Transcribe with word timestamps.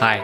Hi, 0.00 0.18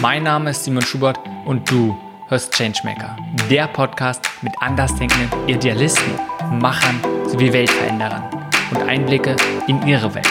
mein 0.00 0.24
Name 0.24 0.50
ist 0.50 0.64
Simon 0.64 0.82
Schubert 0.82 1.16
und 1.44 1.70
du 1.70 1.96
hörst 2.26 2.52
Changemaker, 2.54 3.16
der 3.48 3.68
Podcast 3.68 4.28
mit 4.42 4.52
andersdenkenden 4.60 5.30
Idealisten, 5.46 6.12
Machern 6.58 7.00
sowie 7.28 7.52
Weltveränderern 7.52 8.24
und 8.72 8.82
Einblicke 8.82 9.36
in 9.68 9.80
ihre 9.86 10.12
Welt. 10.12 10.26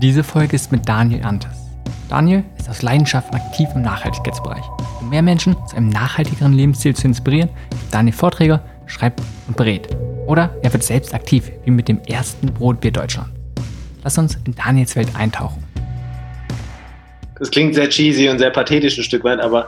Diese 0.00 0.24
Folge 0.24 0.56
ist 0.56 0.72
mit 0.72 0.88
Daniel 0.88 1.22
Antes. 1.22 1.66
Daniel 2.08 2.44
ist 2.56 2.70
aus 2.70 2.80
Leidenschaft 2.80 3.34
aktiv 3.34 3.68
im 3.74 3.82
Nachhaltigkeitsbereich. 3.82 4.64
Um 5.02 5.10
mehr 5.10 5.20
Menschen 5.20 5.54
zu 5.66 5.76
einem 5.76 5.90
nachhaltigeren 5.90 6.54
Lebensstil 6.54 6.96
zu 6.96 7.06
inspirieren, 7.08 7.50
gibt 7.68 7.92
Daniel 7.92 8.16
Vorträge, 8.16 8.60
schreibt 8.86 9.20
und 9.48 9.58
berät. 9.58 9.94
Oder 10.26 10.54
er 10.62 10.72
wird 10.72 10.82
selbst 10.82 11.14
aktiv, 11.14 11.50
wie 11.64 11.70
mit 11.70 11.88
dem 11.88 12.00
ersten 12.02 12.46
Brotbier 12.46 12.92
Deutschland. 12.92 13.28
Lass 14.02 14.18
uns 14.18 14.38
in 14.46 14.54
Daniels 14.54 14.96
Welt 14.96 15.08
eintauchen. 15.14 15.64
Das 17.38 17.50
klingt 17.50 17.74
sehr 17.74 17.88
cheesy 17.88 18.28
und 18.28 18.38
sehr 18.38 18.50
pathetisch 18.50 18.96
ein 18.96 19.02
Stück 19.02 19.24
weit, 19.24 19.40
aber 19.40 19.66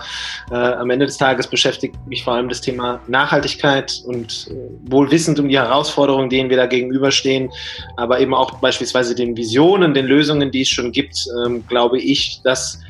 äh, 0.51 0.55
am 0.55 0.89
Ende 0.91 1.07
des 1.07 1.19
Tages 1.19 1.49
beschäftigt 1.49 1.95
mich 2.07 2.23
vor 2.23 2.35
allem 2.35 2.49
das 2.49 2.61
Thema 2.61 3.01
Nachhaltigkeit 3.09 4.03
und 4.07 4.49
äh, 4.51 4.91
wohl 4.91 5.11
wissend 5.11 5.41
um 5.41 5.49
die 5.49 5.59
Herausforderungen, 5.59 6.31
denen 6.31 6.49
wir 6.49 6.57
da 6.57 6.67
gegenüberstehen, 6.67 7.51
aber 7.97 8.21
eben 8.21 8.35
auch 8.35 8.61
beispielsweise 8.61 9.15
den 9.15 9.37
Visionen, 9.37 9.95
den 9.95 10.07
Lösungen, 10.07 10.53
die 10.53 10.63
es 10.63 10.69
schon 10.69 10.93
gibt, 10.93 11.27
ähm, 11.45 11.67
glaube 11.67 11.99
ich, 11.99 12.41
dass 12.45 12.81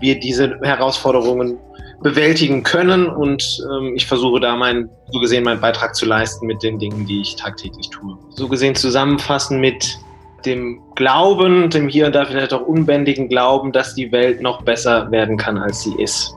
wir 0.00 0.18
diese 0.18 0.58
Herausforderungen 0.62 1.56
bewältigen 2.04 2.62
können 2.62 3.06
und 3.06 3.42
ähm, 3.72 3.94
ich 3.96 4.06
versuche 4.06 4.38
da 4.38 4.54
mein, 4.56 4.90
so 5.10 5.20
gesehen 5.20 5.42
meinen 5.42 5.62
Beitrag 5.62 5.96
zu 5.96 6.04
leisten 6.04 6.46
mit 6.46 6.62
den 6.62 6.78
Dingen, 6.78 7.06
die 7.06 7.22
ich 7.22 7.34
tagtäglich 7.34 7.88
tue. 7.88 8.18
So 8.28 8.46
gesehen 8.46 8.74
zusammenfassen 8.74 9.58
mit 9.58 9.98
dem 10.44 10.82
Glauben, 10.96 11.70
dem 11.70 11.88
hier 11.88 12.06
und 12.06 12.14
da 12.14 12.26
vielleicht 12.26 12.52
auch 12.52 12.60
unbändigen 12.60 13.30
Glauben, 13.30 13.72
dass 13.72 13.94
die 13.94 14.12
Welt 14.12 14.42
noch 14.42 14.62
besser 14.62 15.10
werden 15.10 15.38
kann, 15.38 15.56
als 15.56 15.82
sie 15.82 15.94
ist. 15.96 16.34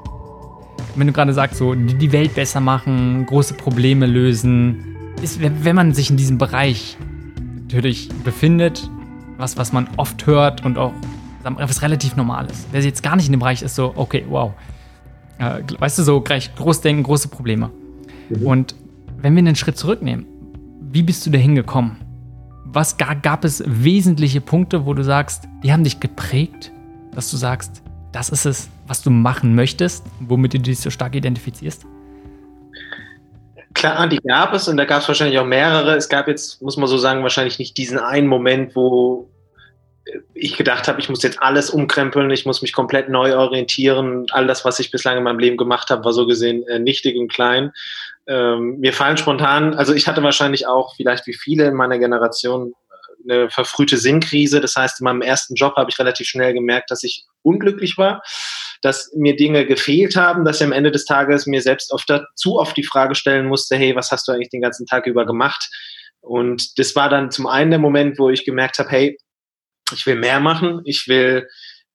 Wenn 0.96 1.08
du 1.08 1.14
gerade 1.14 1.34
sagst, 1.34 1.58
so 1.58 1.76
die 1.76 2.14
Welt 2.14 2.34
besser 2.34 2.62
machen, 2.62 3.26
große 3.26 3.54
Probleme 3.56 4.06
lösen, 4.06 4.96
ist, 5.22 5.42
wenn 5.42 5.76
man 5.76 5.94
sich 5.94 6.10
in 6.10 6.16
diesem 6.16 6.38
Bereich 6.38 6.96
natürlich 7.64 8.08
befindet, 8.24 8.90
was, 9.38 9.58
was 9.58 9.74
man 9.74 9.90
oft 9.98 10.26
hört 10.26 10.64
und 10.64 10.78
auch 10.78 10.94
was 11.44 11.82
relativ 11.82 12.16
normal 12.16 12.46
ist. 12.50 12.68
Wer 12.72 12.82
jetzt 12.82 13.04
gar 13.04 13.18
nicht 13.18 13.26
in 13.26 13.34
dem 13.34 13.40
Bereich 13.40 13.62
ist, 13.62 13.76
so, 13.76 13.92
okay, 13.98 14.26
wow, 14.30 14.54
äh, 15.40 15.62
weißt 15.78 16.00
du, 16.00 16.04
so 16.04 16.22
gleich 16.22 16.54
groß 16.56 16.82
denken, 16.82 17.04
große 17.04 17.28
Probleme. 17.30 17.72
Mhm. 18.30 18.46
Und 18.46 18.76
wenn 19.18 19.34
wir 19.36 19.40
einen 19.40 19.56
Schritt 19.56 19.78
zurücknehmen, 19.78 20.26
wie 20.92 21.04
bist 21.04 21.26
du 21.26 21.30
da 21.30 21.38
hingekommen? 21.38 21.98
Was 22.66 22.98
gab, 22.98 23.24
gab 23.24 23.46
es 23.46 23.64
wesentliche 23.66 24.42
Punkte, 24.42 24.86
wo 24.86 24.94
du 24.94 25.04
sagst, 25.04 25.48
die 25.64 25.72
haben 25.72 25.84
dich 25.84 26.00
geprägt, 26.00 26.72
dass 27.14 27.32
du 27.32 27.38
sagst, 27.38 27.82
das 28.12 28.30
ist 28.30 28.46
es, 28.46 28.70
was 28.88 29.02
du 29.02 29.10
machen 29.10 29.56
möchtest, 29.56 30.06
womit 30.20 30.54
du 30.54 30.60
dich 30.60 30.80
so 30.80 30.90
stark 30.90 31.16
identifizierst? 31.16 31.86
Klar, 33.74 34.08
die 34.08 34.18
gab 34.18 34.54
es 34.54 34.68
und 34.68 34.78
da 34.78 34.86
gab 34.86 35.02
es 35.02 35.08
wahrscheinlich 35.08 35.38
auch 35.38 35.46
mehrere. 35.46 35.96
Es 35.96 36.10
gab 36.10 36.28
jetzt, 36.28 36.62
muss 36.64 36.78
man 36.78 36.88
so 36.88 36.98
sagen, 36.98 37.22
wahrscheinlich 37.22 37.60
nicht 37.60 37.78
diesen 37.78 38.00
einen 38.00 38.28
Moment, 38.28 38.76
wo 38.76 39.30
ich 40.34 40.58
gedacht 40.58 40.88
habe, 40.88 41.00
ich 41.00 41.10
muss 41.10 41.24
jetzt 41.24 41.42
alles 41.42 41.70
umkrempeln, 41.70 42.30
ich 42.32 42.46
muss 42.46 42.62
mich 42.62 42.74
komplett 42.74 43.10
neu 43.10 43.36
orientieren. 43.36 44.26
All 44.32 44.48
das, 44.48 44.66
was 44.66 44.80
ich 44.80 44.92
bislang 44.92 45.18
in 45.18 45.24
meinem 45.24 45.40
Leben 45.40 45.58
gemacht 45.58 45.90
habe, 45.90 46.04
war 46.06 46.14
so 46.14 46.26
gesehen 46.26 46.66
äh, 46.68 46.80
nichtig 46.80 47.18
und 47.18 47.32
klein. 47.32 47.72
Ähm, 48.28 48.78
mir 48.80 48.94
fallen 48.94 49.18
spontan, 49.18 49.74
also 49.74 49.94
ich 49.94 50.08
hatte 50.08 50.24
wahrscheinlich 50.24 50.68
auch, 50.68 50.96
vielleicht 50.96 51.28
wie 51.28 51.34
viele 51.34 51.66
in 51.66 51.76
meiner 51.76 51.98
Generation, 51.98 52.74
äh, 53.28 53.34
eine 53.34 53.50
verfrühte 53.50 53.98
Sinnkrise. 53.98 54.62
Das 54.62 54.76
heißt, 54.76 55.02
in 55.02 55.06
meinem 55.06 55.22
ersten 55.22 55.56
Job 55.56 55.76
habe 55.76 55.90
ich 55.90 56.00
relativ 56.00 56.28
schnell 56.28 56.54
gemerkt, 56.54 56.92
dass 56.92 57.04
ich 57.04 57.26
unglücklich 57.42 57.98
war, 57.98 58.22
dass 58.82 59.12
mir 59.16 59.36
Dinge 59.36 59.66
gefehlt 59.66 60.16
haben, 60.16 60.46
dass 60.46 60.62
ich 60.62 60.66
am 60.66 60.72
Ende 60.72 60.92
des 60.92 61.06
Tages 61.06 61.48
mir 61.48 61.62
selbst 61.62 61.92
oft 61.92 62.12
zu 62.36 62.60
oft 62.60 62.78
die 62.78 62.84
Frage 62.84 63.16
stellen 63.16 63.48
musste, 63.48 63.76
hey, 63.76 63.96
was 63.96 64.12
hast 64.12 64.28
du 64.28 64.32
eigentlich 64.32 64.50
den 64.50 64.62
ganzen 64.62 64.86
Tag 64.86 65.08
über 65.08 65.26
gemacht? 65.26 65.70
Und 66.22 66.78
das 66.78 66.96
war 66.96 67.10
dann 67.10 67.32
zum 67.32 67.48
einen 67.48 67.72
der 67.72 67.80
Moment, 67.80 68.20
wo 68.20 68.30
ich 68.30 68.44
gemerkt 68.44 68.80
habe, 68.80 68.90
hey, 68.90 69.18
ich 69.94 70.06
will 70.06 70.16
mehr 70.16 70.40
machen, 70.40 70.82
ich 70.86 71.08
will 71.08 71.48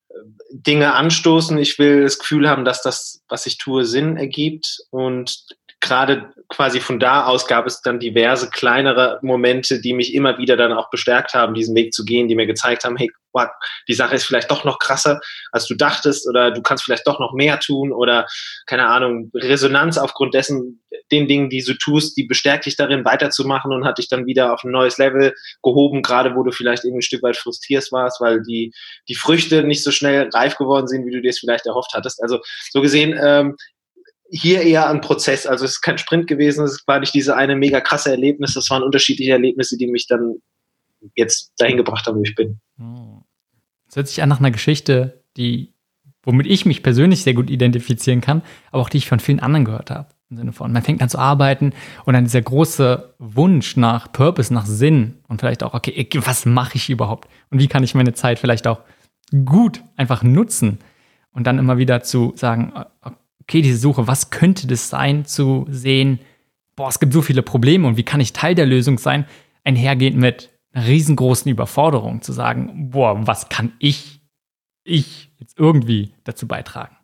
äh, 0.08 0.14
Dinge 0.52 0.94
anstoßen, 0.94 1.58
ich 1.58 1.78
will 1.78 2.02
das 2.02 2.18
Gefühl 2.18 2.48
haben, 2.48 2.64
dass 2.64 2.82
das, 2.82 3.22
was 3.28 3.46
ich 3.46 3.58
tue, 3.58 3.84
Sinn 3.84 4.16
ergibt. 4.16 4.78
Und 4.90 5.46
gerade 5.82 6.32
quasi 6.48 6.80
von 6.80 7.00
da 7.00 7.26
aus 7.26 7.46
gab 7.46 7.66
es 7.66 7.82
dann 7.82 7.98
diverse 7.98 8.48
kleinere 8.48 9.18
Momente, 9.22 9.80
die 9.80 9.92
mich 9.92 10.14
immer 10.14 10.38
wieder 10.38 10.56
dann 10.56 10.72
auch 10.72 10.90
bestärkt 10.90 11.34
haben, 11.34 11.54
diesen 11.54 11.74
Weg 11.74 11.92
zu 11.92 12.04
gehen, 12.04 12.28
die 12.28 12.36
mir 12.36 12.46
gezeigt 12.46 12.84
haben, 12.84 12.96
hey, 12.96 13.10
wow, 13.32 13.48
die 13.88 13.94
Sache 13.94 14.14
ist 14.14 14.24
vielleicht 14.24 14.50
doch 14.50 14.64
noch 14.64 14.78
krasser, 14.78 15.20
als 15.50 15.66
du 15.66 15.74
dachtest, 15.74 16.28
oder 16.28 16.52
du 16.52 16.62
kannst 16.62 16.84
vielleicht 16.84 17.06
doch 17.06 17.18
noch 17.18 17.32
mehr 17.32 17.58
tun, 17.58 17.92
oder 17.92 18.26
keine 18.66 18.86
Ahnung, 18.86 19.30
Resonanz 19.34 19.98
aufgrund 19.98 20.34
dessen, 20.34 20.81
den 21.12 21.28
Dingen, 21.28 21.50
die 21.50 21.62
du 21.62 21.74
tust, 21.74 22.16
die 22.16 22.24
bestärkt 22.24 22.66
dich 22.66 22.76
darin, 22.76 23.04
weiterzumachen 23.04 23.72
und 23.72 23.84
hat 23.84 23.98
dich 23.98 24.08
dann 24.08 24.26
wieder 24.26 24.52
auf 24.52 24.64
ein 24.64 24.72
neues 24.72 24.98
Level 24.98 25.34
gehoben, 25.62 26.02
gerade 26.02 26.34
wo 26.34 26.42
du 26.42 26.50
vielleicht 26.50 26.84
irgendwie 26.84 27.00
ein 27.00 27.02
Stück 27.02 27.22
weit 27.22 27.36
frustriert 27.36 27.92
warst, 27.92 28.20
weil 28.20 28.42
die, 28.42 28.72
die 29.08 29.14
Früchte 29.14 29.62
nicht 29.62 29.82
so 29.82 29.90
schnell 29.90 30.28
reif 30.32 30.56
geworden 30.56 30.88
sind, 30.88 31.06
wie 31.06 31.10
du 31.10 31.20
dir 31.20 31.30
es 31.30 31.38
vielleicht 31.38 31.66
erhofft 31.66 31.92
hattest. 31.94 32.22
Also 32.22 32.40
so 32.70 32.80
gesehen, 32.80 33.18
ähm, 33.22 33.56
hier 34.32 34.62
eher 34.62 34.88
ein 34.88 35.02
Prozess. 35.02 35.46
Also 35.46 35.66
es 35.66 35.72
ist 35.72 35.82
kein 35.82 35.98
Sprint 35.98 36.26
gewesen, 36.26 36.64
es 36.64 36.82
war 36.86 36.98
nicht 37.00 37.14
diese 37.14 37.36
eine 37.36 37.54
mega 37.54 37.80
krasse 37.80 38.10
Erlebnis, 38.10 38.54
das 38.54 38.70
waren 38.70 38.82
unterschiedliche 38.82 39.32
Erlebnisse, 39.32 39.76
die 39.76 39.86
mich 39.86 40.06
dann 40.06 40.36
jetzt 41.14 41.52
dahin 41.58 41.76
gebracht 41.76 42.06
haben, 42.06 42.18
wo 42.18 42.22
ich 42.22 42.34
bin. 42.34 42.60
Es 43.88 43.96
hört 43.96 44.08
sich 44.08 44.22
an 44.22 44.30
nach 44.30 44.40
einer 44.40 44.50
Geschichte, 44.50 45.22
die, 45.36 45.74
womit 46.22 46.46
ich 46.46 46.64
mich 46.64 46.82
persönlich 46.82 47.22
sehr 47.22 47.34
gut 47.34 47.50
identifizieren 47.50 48.22
kann, 48.22 48.42
aber 48.70 48.82
auch 48.82 48.88
die 48.88 48.98
ich 48.98 49.08
von 49.08 49.20
vielen 49.20 49.40
anderen 49.40 49.66
gehört 49.66 49.90
habe. 49.90 50.08
Im 50.32 50.38
Sinne 50.38 50.52
von, 50.52 50.72
man 50.72 50.80
fängt 50.80 51.02
an 51.02 51.10
zu 51.10 51.18
arbeiten 51.18 51.74
und 52.06 52.14
dann 52.14 52.24
dieser 52.24 52.40
große 52.40 53.16
Wunsch 53.18 53.76
nach 53.76 54.10
Purpose, 54.10 54.54
nach 54.54 54.64
Sinn 54.64 55.18
und 55.28 55.42
vielleicht 55.42 55.62
auch, 55.62 55.74
okay, 55.74 56.08
was 56.24 56.46
mache 56.46 56.76
ich 56.76 56.88
überhaupt? 56.88 57.28
Und 57.50 57.58
wie 57.58 57.68
kann 57.68 57.84
ich 57.84 57.94
meine 57.94 58.14
Zeit 58.14 58.38
vielleicht 58.38 58.66
auch 58.66 58.80
gut 59.44 59.84
einfach 59.94 60.22
nutzen? 60.22 60.78
Und 61.32 61.46
dann 61.46 61.58
immer 61.58 61.76
wieder 61.76 62.02
zu 62.02 62.32
sagen, 62.34 62.72
okay, 63.42 63.60
diese 63.60 63.76
Suche, 63.76 64.06
was 64.06 64.30
könnte 64.30 64.66
das 64.66 64.88
sein, 64.88 65.26
zu 65.26 65.66
sehen, 65.68 66.18
boah, 66.76 66.88
es 66.88 66.98
gibt 66.98 67.12
so 67.12 67.20
viele 67.20 67.42
Probleme 67.42 67.86
und 67.86 67.98
wie 67.98 68.02
kann 68.02 68.20
ich 68.20 68.32
Teil 68.32 68.54
der 68.54 68.64
Lösung 68.64 68.96
sein, 68.96 69.26
einhergehend 69.64 70.16
mit 70.16 70.48
einer 70.72 70.86
riesengroßen 70.86 71.52
Überforderung, 71.52 72.22
zu 72.22 72.32
sagen, 72.32 72.88
boah, 72.88 73.26
was 73.26 73.50
kann 73.50 73.74
ich, 73.78 74.22
ich 74.82 75.30
jetzt 75.38 75.58
irgendwie 75.58 76.14
dazu 76.24 76.48
beitragen? 76.48 76.96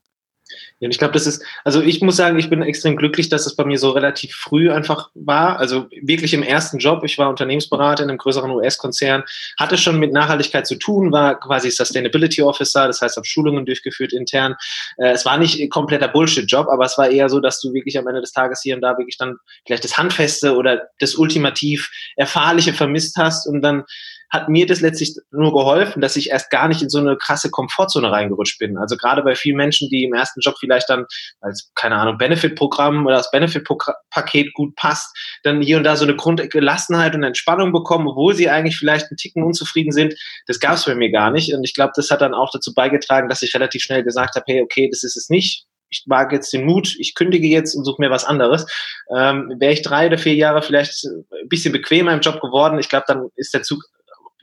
Und 0.80 0.90
ich 0.90 0.98
glaube, 0.98 1.14
das 1.14 1.26
ist, 1.26 1.42
also 1.64 1.80
ich 1.80 2.00
muss 2.00 2.16
sagen, 2.16 2.38
ich 2.38 2.48
bin 2.48 2.62
extrem 2.62 2.96
glücklich, 2.96 3.28
dass 3.28 3.46
es 3.46 3.56
bei 3.56 3.64
mir 3.64 3.78
so 3.78 3.90
relativ 3.90 4.34
früh 4.34 4.70
einfach 4.70 5.10
war. 5.14 5.58
Also 5.58 5.88
wirklich 6.02 6.34
im 6.34 6.42
ersten 6.42 6.78
Job. 6.78 7.02
Ich 7.04 7.18
war 7.18 7.28
Unternehmensberater 7.28 8.04
in 8.04 8.10
einem 8.10 8.18
größeren 8.18 8.50
US-Konzern, 8.50 9.24
hatte 9.58 9.76
schon 9.76 9.98
mit 9.98 10.12
Nachhaltigkeit 10.12 10.66
zu 10.66 10.76
tun, 10.76 11.10
war 11.10 11.40
quasi 11.40 11.70
Sustainability 11.70 12.42
Officer, 12.42 12.86
das 12.86 13.02
heißt, 13.02 13.16
habe 13.16 13.26
Schulungen 13.26 13.66
durchgeführt 13.66 14.12
intern. 14.12 14.54
Äh, 14.98 15.10
es 15.10 15.24
war 15.24 15.36
nicht 15.38 15.68
kompletter 15.70 16.08
Bullshit-Job, 16.08 16.68
aber 16.68 16.84
es 16.84 16.96
war 16.96 17.10
eher 17.10 17.28
so, 17.28 17.40
dass 17.40 17.60
du 17.60 17.72
wirklich 17.72 17.98
am 17.98 18.06
Ende 18.06 18.20
des 18.20 18.32
Tages 18.32 18.60
hier 18.62 18.76
und 18.76 18.82
da 18.82 18.96
wirklich 18.96 19.18
dann 19.18 19.36
vielleicht 19.66 19.84
das 19.84 19.98
Handfeste 19.98 20.54
oder 20.54 20.88
das 21.00 21.16
ultimativ 21.16 21.90
Erfahrliche 22.16 22.72
vermisst 22.72 23.16
hast 23.16 23.46
und 23.46 23.62
dann 23.62 23.84
hat 24.30 24.48
mir 24.48 24.66
das 24.66 24.80
letztlich 24.80 25.14
nur 25.30 25.52
geholfen, 25.52 26.00
dass 26.00 26.16
ich 26.16 26.30
erst 26.30 26.50
gar 26.50 26.68
nicht 26.68 26.82
in 26.82 26.90
so 26.90 26.98
eine 26.98 27.16
krasse 27.16 27.50
Komfortzone 27.50 28.10
reingerutscht 28.10 28.58
bin. 28.58 28.76
Also 28.76 28.96
gerade 28.96 29.22
bei 29.22 29.34
vielen 29.34 29.56
Menschen, 29.56 29.88
die 29.88 30.04
im 30.04 30.12
ersten 30.12 30.40
Job 30.40 30.56
vielleicht 30.58 30.88
dann 30.90 31.06
als, 31.40 31.70
keine 31.74 31.96
Ahnung, 31.96 32.18
Benefit-Programm 32.18 33.06
oder 33.06 33.16
das 33.16 33.30
Benefit-Paket 33.30 34.52
gut 34.54 34.76
passt, 34.76 35.16
dann 35.44 35.62
hier 35.62 35.78
und 35.78 35.84
da 35.84 35.96
so 35.96 36.04
eine 36.04 36.16
Grundgelassenheit 36.16 37.14
und 37.14 37.22
Entspannung 37.22 37.72
bekommen, 37.72 38.08
obwohl 38.08 38.34
sie 38.34 38.50
eigentlich 38.50 38.76
vielleicht 38.76 39.06
einen 39.10 39.16
Ticken 39.16 39.42
unzufrieden 39.42 39.92
sind. 39.92 40.14
Das 40.46 40.60
gab 40.60 40.74
es 40.74 40.84
bei 40.84 40.94
mir 40.94 41.10
gar 41.10 41.30
nicht. 41.30 41.54
Und 41.54 41.64
ich 41.64 41.74
glaube, 41.74 41.92
das 41.96 42.10
hat 42.10 42.20
dann 42.20 42.34
auch 42.34 42.50
dazu 42.52 42.74
beigetragen, 42.74 43.28
dass 43.28 43.42
ich 43.42 43.54
relativ 43.54 43.82
schnell 43.82 44.02
gesagt 44.02 44.34
habe, 44.34 44.44
hey, 44.46 44.62
okay, 44.62 44.88
das 44.90 45.04
ist 45.04 45.16
es 45.16 45.28
nicht 45.30 45.64
ich 45.90 46.04
wage 46.06 46.36
jetzt 46.36 46.52
den 46.52 46.66
Mut, 46.66 46.96
ich 46.98 47.14
kündige 47.14 47.46
jetzt 47.46 47.74
und 47.74 47.84
suche 47.84 48.02
mir 48.02 48.10
was 48.10 48.24
anderes. 48.24 48.66
Ähm, 49.14 49.54
Wäre 49.58 49.72
ich 49.72 49.82
drei 49.82 50.06
oder 50.06 50.18
vier 50.18 50.34
Jahre 50.34 50.62
vielleicht 50.62 51.04
ein 51.04 51.48
bisschen 51.48 51.72
bequemer 51.72 52.12
im 52.12 52.20
Job 52.20 52.40
geworden, 52.40 52.78
ich 52.78 52.88
glaube, 52.88 53.06
dann 53.08 53.28
ist 53.36 53.54
der 53.54 53.62
Zug 53.62 53.82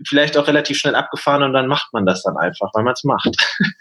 vielleicht 0.05 0.37
auch 0.37 0.47
relativ 0.47 0.77
schnell 0.77 0.95
abgefahren 0.95 1.43
und 1.43 1.53
dann 1.53 1.67
macht 1.67 1.93
man 1.93 2.05
das 2.05 2.23
dann 2.23 2.37
einfach, 2.37 2.69
weil 2.73 2.83
man 2.83 2.93
es 2.93 3.03
macht. 3.03 3.35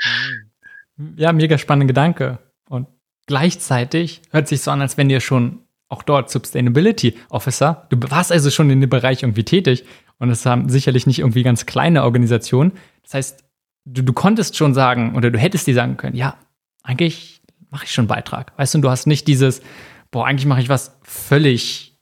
Ja, 1.17 1.33
mega 1.33 1.59
spannender 1.59 1.89
Gedanke. 1.89 2.39
Und 2.69 2.87
gleichzeitig 3.27 4.23
hört 4.31 4.47
sich 4.47 4.63
so 4.63 4.71
an, 4.71 4.81
als 4.81 4.97
wenn 4.97 5.11
ihr 5.11 5.19
schon 5.19 5.65
auch 5.89 6.03
dort 6.03 6.31
Sustainability 6.31 7.17
Officer, 7.31 7.87
du 7.91 7.99
warst 8.11 8.33
also 8.33 8.51
schon 8.51 8.71
in 8.71 8.81
dem 8.81 8.91
Bereich 8.91 9.23
irgendwie 9.23 9.45
tätig 9.45 9.85
und 10.19 10.31
es 10.31 10.47
haben 10.47 10.69
sicherlich 10.69 11.07
nicht 11.07 11.19
irgendwie 11.19 11.43
ganz 11.43 11.67
kleine 11.67 12.05
Organisationen. 12.05 12.73
Das 13.03 13.15
heißt, 13.15 13.45
du, 13.85 14.03
du 14.03 14.13
konntest 14.13 14.57
schon 14.57 14.75
sagen 14.75 15.15
oder 15.17 15.31
du 15.31 15.39
hättest 15.39 15.67
dir 15.67 15.75
sagen 15.75 15.97
können, 15.97 16.17
ja, 16.17 16.37
eigentlich 16.83 17.43
mache 17.71 17.85
ich 17.85 17.93
schon 17.93 18.03
einen 18.03 18.09
Beitrag. 18.09 18.53
Weißt 18.57 18.75
du, 18.75 18.79
du 18.79 18.91
hast 18.91 19.07
nicht 19.07 19.27
dieses, 19.27 19.63
boah, 20.11 20.27
eigentlich 20.27 20.47
mache 20.47 20.61
ich 20.61 20.69
was 20.69 20.97
völlig 21.03 21.94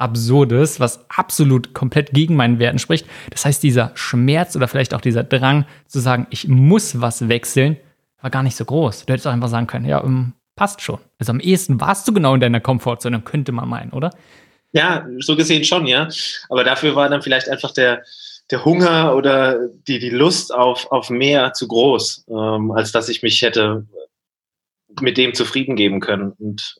Absurdes, 0.00 0.80
was 0.80 1.04
absolut 1.10 1.74
komplett 1.74 2.12
gegen 2.12 2.36
meinen 2.36 2.58
Werten 2.58 2.78
spricht. 2.78 3.06
Das 3.30 3.44
heißt, 3.44 3.62
dieser 3.62 3.92
Schmerz 3.94 4.56
oder 4.56 4.68
vielleicht 4.68 4.94
auch 4.94 5.00
dieser 5.00 5.24
Drang 5.24 5.66
zu 5.86 6.00
sagen, 6.00 6.26
ich 6.30 6.48
muss 6.48 7.00
was 7.00 7.28
wechseln, 7.28 7.76
war 8.20 8.30
gar 8.30 8.42
nicht 8.42 8.56
so 8.56 8.64
groß. 8.64 9.06
Du 9.06 9.12
hättest 9.12 9.26
auch 9.26 9.32
einfach 9.32 9.48
sagen 9.48 9.66
können, 9.66 9.86
ja, 9.86 9.98
um, 9.98 10.34
passt 10.56 10.82
schon. 10.82 10.98
Also 11.18 11.32
am 11.32 11.40
ehesten 11.40 11.80
warst 11.80 12.06
du 12.06 12.12
genau 12.12 12.34
in 12.34 12.40
deiner 12.40 12.60
Komfortzone, 12.60 13.20
könnte 13.22 13.52
man 13.52 13.68
meinen, 13.68 13.92
oder? 13.92 14.10
Ja, 14.72 15.06
so 15.18 15.36
gesehen 15.36 15.64
schon, 15.64 15.86
ja. 15.86 16.08
Aber 16.48 16.64
dafür 16.64 16.94
war 16.94 17.08
dann 17.08 17.22
vielleicht 17.22 17.48
einfach 17.48 17.72
der, 17.72 18.02
der 18.50 18.64
Hunger 18.64 19.14
oder 19.16 19.68
die, 19.88 19.98
die 19.98 20.10
Lust 20.10 20.54
auf, 20.54 20.90
auf 20.92 21.10
mehr 21.10 21.52
zu 21.52 21.66
groß, 21.66 22.26
ähm, 22.28 22.70
als 22.72 22.92
dass 22.92 23.08
ich 23.08 23.22
mich 23.22 23.42
hätte 23.42 23.86
mit 25.00 25.16
dem 25.16 25.34
zufrieden 25.34 25.76
geben 25.76 26.00
können. 26.00 26.32
Und 26.38 26.76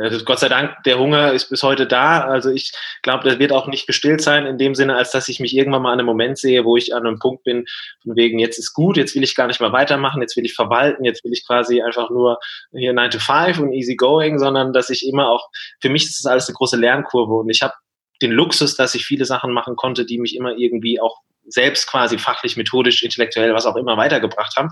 also 0.00 0.24
Gott 0.24 0.38
sei 0.38 0.48
Dank, 0.48 0.82
der 0.84 0.98
Hunger 0.98 1.32
ist 1.32 1.48
bis 1.48 1.62
heute 1.62 1.86
da. 1.86 2.20
Also 2.20 2.50
ich 2.50 2.72
glaube, 3.02 3.28
das 3.28 3.38
wird 3.38 3.52
auch 3.52 3.66
nicht 3.66 3.86
gestillt 3.86 4.20
sein 4.20 4.46
in 4.46 4.58
dem 4.58 4.74
Sinne, 4.74 4.96
als 4.96 5.10
dass 5.10 5.28
ich 5.28 5.40
mich 5.40 5.54
irgendwann 5.54 5.82
mal 5.82 5.92
an 5.92 5.98
einem 5.98 6.06
Moment 6.06 6.38
sehe, 6.38 6.64
wo 6.64 6.76
ich 6.76 6.94
an 6.94 7.06
einem 7.06 7.18
Punkt 7.18 7.44
bin, 7.44 7.64
von 8.02 8.16
wegen, 8.16 8.38
jetzt 8.38 8.58
ist 8.58 8.72
gut, 8.72 8.96
jetzt 8.96 9.14
will 9.14 9.22
ich 9.22 9.34
gar 9.34 9.46
nicht 9.46 9.60
mehr 9.60 9.72
weitermachen, 9.72 10.20
jetzt 10.20 10.36
will 10.36 10.44
ich 10.44 10.54
verwalten, 10.54 11.04
jetzt 11.04 11.24
will 11.24 11.32
ich 11.32 11.46
quasi 11.46 11.82
einfach 11.82 12.10
nur 12.10 12.38
hier 12.72 12.92
9 12.92 13.10
to 13.10 13.18
5 13.18 13.58
und 13.58 13.72
easy 13.72 13.96
going, 13.96 14.38
sondern 14.38 14.72
dass 14.72 14.90
ich 14.90 15.06
immer 15.06 15.30
auch, 15.30 15.48
für 15.80 15.88
mich 15.88 16.04
ist 16.04 16.24
das 16.24 16.30
alles 16.30 16.48
eine 16.48 16.54
große 16.54 16.76
Lernkurve 16.76 17.34
und 17.34 17.50
ich 17.50 17.62
habe 17.62 17.74
den 18.20 18.32
Luxus, 18.32 18.74
dass 18.74 18.94
ich 18.94 19.04
viele 19.04 19.24
Sachen 19.24 19.52
machen 19.52 19.76
konnte, 19.76 20.04
die 20.04 20.18
mich 20.18 20.36
immer 20.36 20.52
irgendwie 20.56 21.00
auch 21.00 21.20
selbst 21.48 21.86
quasi 21.88 22.18
fachlich, 22.18 22.56
methodisch, 22.56 23.02
intellektuell, 23.02 23.54
was 23.54 23.66
auch 23.66 23.76
immer 23.76 23.96
weitergebracht 23.96 24.54
haben. 24.56 24.70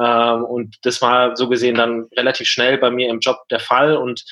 Ähm, 0.00 0.44
und 0.44 0.76
das 0.82 1.02
war 1.02 1.36
so 1.36 1.48
gesehen 1.48 1.74
dann 1.74 2.06
relativ 2.16 2.48
schnell 2.48 2.78
bei 2.78 2.90
mir 2.90 3.08
im 3.10 3.20
Job 3.20 3.36
der 3.50 3.60
Fall. 3.60 3.96
Und 3.96 4.24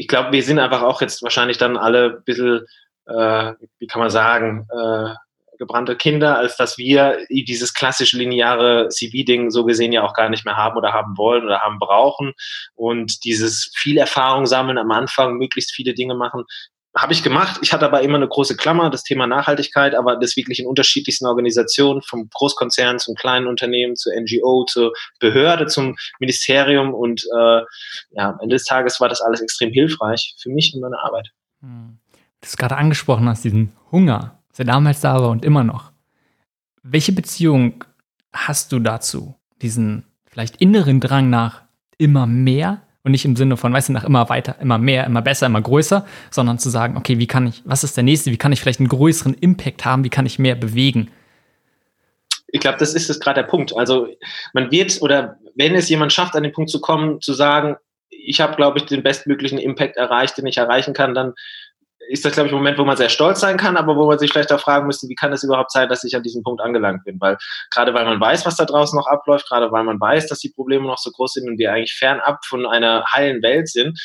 ich 0.00 0.08
glaube, 0.08 0.32
wir 0.32 0.42
sind 0.42 0.58
einfach 0.58 0.80
auch 0.80 1.02
jetzt 1.02 1.22
wahrscheinlich 1.22 1.58
dann 1.58 1.76
alle 1.76 2.16
ein 2.16 2.24
bisschen, 2.24 2.64
äh, 3.04 3.52
wie 3.78 3.86
kann 3.86 4.00
man 4.00 4.08
sagen, 4.08 4.66
äh, 4.72 5.14
gebrannte 5.58 5.94
Kinder, 5.94 6.38
als 6.38 6.56
dass 6.56 6.78
wir 6.78 7.18
dieses 7.28 7.74
klassische 7.74 8.16
lineare 8.16 8.88
CV-Ding 8.88 9.50
so 9.50 9.66
gesehen 9.66 9.92
ja 9.92 10.02
auch 10.02 10.14
gar 10.14 10.30
nicht 10.30 10.46
mehr 10.46 10.56
haben 10.56 10.78
oder 10.78 10.94
haben 10.94 11.18
wollen 11.18 11.44
oder 11.44 11.60
haben 11.60 11.78
brauchen. 11.78 12.32
Und 12.74 13.24
dieses 13.24 13.70
viel 13.76 13.98
Erfahrung 13.98 14.46
sammeln 14.46 14.78
am 14.78 14.90
Anfang, 14.90 15.36
möglichst 15.36 15.74
viele 15.74 15.92
Dinge 15.92 16.14
machen, 16.14 16.44
habe 17.00 17.14
ich 17.14 17.22
gemacht. 17.22 17.58
Ich 17.62 17.72
hatte 17.72 17.86
aber 17.86 18.02
immer 18.02 18.16
eine 18.16 18.28
große 18.28 18.56
Klammer, 18.56 18.90
das 18.90 19.04
Thema 19.04 19.26
Nachhaltigkeit, 19.26 19.94
aber 19.94 20.16
das 20.16 20.36
wirklich 20.36 20.60
in 20.60 20.66
unterschiedlichsten 20.66 21.26
Organisationen, 21.26 22.02
vom 22.02 22.28
Großkonzern 22.28 22.98
zum 22.98 23.14
kleinen 23.14 23.46
Unternehmen, 23.46 23.96
zur 23.96 24.12
NGO, 24.14 24.66
zur 24.68 24.92
Behörde, 25.18 25.66
zum 25.66 25.96
Ministerium. 26.18 26.92
Und 26.92 27.24
äh, 27.24 27.60
ja, 28.10 28.30
am 28.30 28.40
Ende 28.40 28.56
des 28.56 28.64
Tages 28.64 29.00
war 29.00 29.08
das 29.08 29.22
alles 29.22 29.40
extrem 29.40 29.72
hilfreich 29.72 30.34
für 30.38 30.50
mich 30.50 30.72
und 30.74 30.82
meine 30.82 30.98
Arbeit. 30.98 31.30
Hm. 31.60 31.98
Du 32.40 32.46
hast 32.46 32.58
gerade 32.58 32.76
angesprochen 32.76 33.28
hast, 33.28 33.44
diesen 33.44 33.72
Hunger, 33.90 34.38
der 34.58 34.66
damals 34.66 35.00
da 35.00 35.14
war 35.14 35.30
und 35.30 35.44
immer 35.44 35.64
noch. 35.64 35.92
Welche 36.82 37.12
Beziehung 37.12 37.84
hast 38.32 38.72
du 38.72 38.78
dazu? 38.78 39.34
Diesen 39.62 40.04
vielleicht 40.26 40.56
inneren 40.56 41.00
Drang 41.00 41.30
nach 41.30 41.62
immer 41.98 42.26
mehr 42.26 42.82
und 43.02 43.12
nicht 43.12 43.24
im 43.24 43.36
Sinne 43.36 43.56
von, 43.56 43.72
weißt 43.72 43.88
du, 43.88 43.92
nach 43.92 44.04
immer 44.04 44.28
weiter, 44.28 44.56
immer 44.60 44.78
mehr, 44.78 45.06
immer 45.06 45.22
besser, 45.22 45.46
immer 45.46 45.62
größer, 45.62 46.06
sondern 46.30 46.58
zu 46.58 46.68
sagen, 46.68 46.96
okay, 46.96 47.18
wie 47.18 47.26
kann 47.26 47.46
ich, 47.46 47.62
was 47.64 47.84
ist 47.84 47.96
der 47.96 48.04
nächste, 48.04 48.30
wie 48.30 48.36
kann 48.36 48.52
ich 48.52 48.60
vielleicht 48.60 48.80
einen 48.80 48.88
größeren 48.88 49.34
Impact 49.34 49.84
haben, 49.84 50.04
wie 50.04 50.10
kann 50.10 50.26
ich 50.26 50.38
mehr 50.38 50.54
bewegen? 50.54 51.10
Ich 52.48 52.60
glaube, 52.60 52.78
das 52.78 52.94
ist 52.94 53.08
es 53.08 53.20
gerade 53.20 53.42
der 53.42 53.48
Punkt. 53.48 53.76
Also 53.76 54.08
man 54.52 54.70
wird 54.70 55.00
oder 55.00 55.38
wenn 55.54 55.74
es 55.74 55.88
jemand 55.88 56.12
schafft, 56.12 56.34
an 56.34 56.42
den 56.42 56.52
Punkt 56.52 56.70
zu 56.70 56.80
kommen, 56.80 57.20
zu 57.20 57.32
sagen, 57.32 57.76
ich 58.10 58.40
habe, 58.40 58.56
glaube 58.56 58.78
ich, 58.78 58.86
den 58.86 59.02
bestmöglichen 59.02 59.58
Impact 59.58 59.96
erreicht, 59.96 60.36
den 60.36 60.46
ich 60.46 60.58
erreichen 60.58 60.92
kann, 60.92 61.14
dann 61.14 61.32
ist 62.10 62.24
das, 62.24 62.32
glaube 62.32 62.48
ich, 62.48 62.52
ein 62.52 62.58
Moment, 62.58 62.76
wo 62.76 62.84
man 62.84 62.96
sehr 62.96 63.08
stolz 63.08 63.38
sein 63.38 63.56
kann, 63.56 63.76
aber 63.76 63.96
wo 63.96 64.06
man 64.06 64.18
sich 64.18 64.32
vielleicht 64.32 64.52
auch 64.52 64.60
fragen 64.60 64.86
müsste, 64.86 65.08
wie 65.08 65.14
kann 65.14 65.32
es 65.32 65.44
überhaupt 65.44 65.70
sein, 65.70 65.88
dass 65.88 66.02
ich 66.02 66.16
an 66.16 66.24
diesem 66.24 66.42
Punkt 66.42 66.60
angelangt 66.60 67.04
bin? 67.04 67.20
Weil 67.20 67.38
gerade 67.70 67.94
weil 67.94 68.04
man 68.04 68.20
weiß, 68.20 68.44
was 68.44 68.56
da 68.56 68.64
draußen 68.64 68.98
noch 68.98 69.06
abläuft, 69.06 69.48
gerade 69.48 69.70
weil 69.70 69.84
man 69.84 70.00
weiß, 70.00 70.26
dass 70.26 70.40
die 70.40 70.50
Probleme 70.50 70.86
noch 70.86 70.98
so 70.98 71.12
groß 71.12 71.34
sind 71.34 71.48
und 71.48 71.58
wir 71.58 71.72
eigentlich 71.72 71.94
fernab 71.94 72.44
von 72.44 72.66
einer 72.66 73.04
heilen 73.12 73.42
Welt 73.42 73.68
sind, 73.68 73.96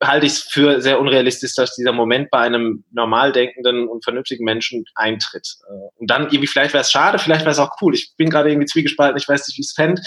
halte 0.00 0.26
ich 0.26 0.32
es 0.32 0.42
für 0.42 0.80
sehr 0.80 1.00
unrealistisch, 1.00 1.54
dass 1.56 1.74
dieser 1.74 1.92
Moment 1.92 2.30
bei 2.30 2.38
einem 2.38 2.84
normal 2.92 3.32
denkenden 3.32 3.88
und 3.88 4.04
vernünftigen 4.04 4.44
Menschen 4.44 4.84
eintritt. 4.94 5.56
Äh, 5.68 5.72
und 5.96 6.10
dann 6.10 6.24
irgendwie, 6.24 6.46
vielleicht 6.46 6.72
wäre 6.72 6.82
es 6.82 6.90
schade, 6.92 7.18
vielleicht 7.18 7.42
wäre 7.42 7.50
es 7.50 7.58
auch 7.58 7.70
cool. 7.80 7.94
Ich 7.94 8.14
bin 8.16 8.30
gerade 8.30 8.50
irgendwie 8.50 8.66
zwiegespalten, 8.66 9.16
ich 9.16 9.28
weiß 9.28 9.48
nicht, 9.48 9.58
wie 9.58 9.62
es 9.62 9.72
fände. 9.72 10.02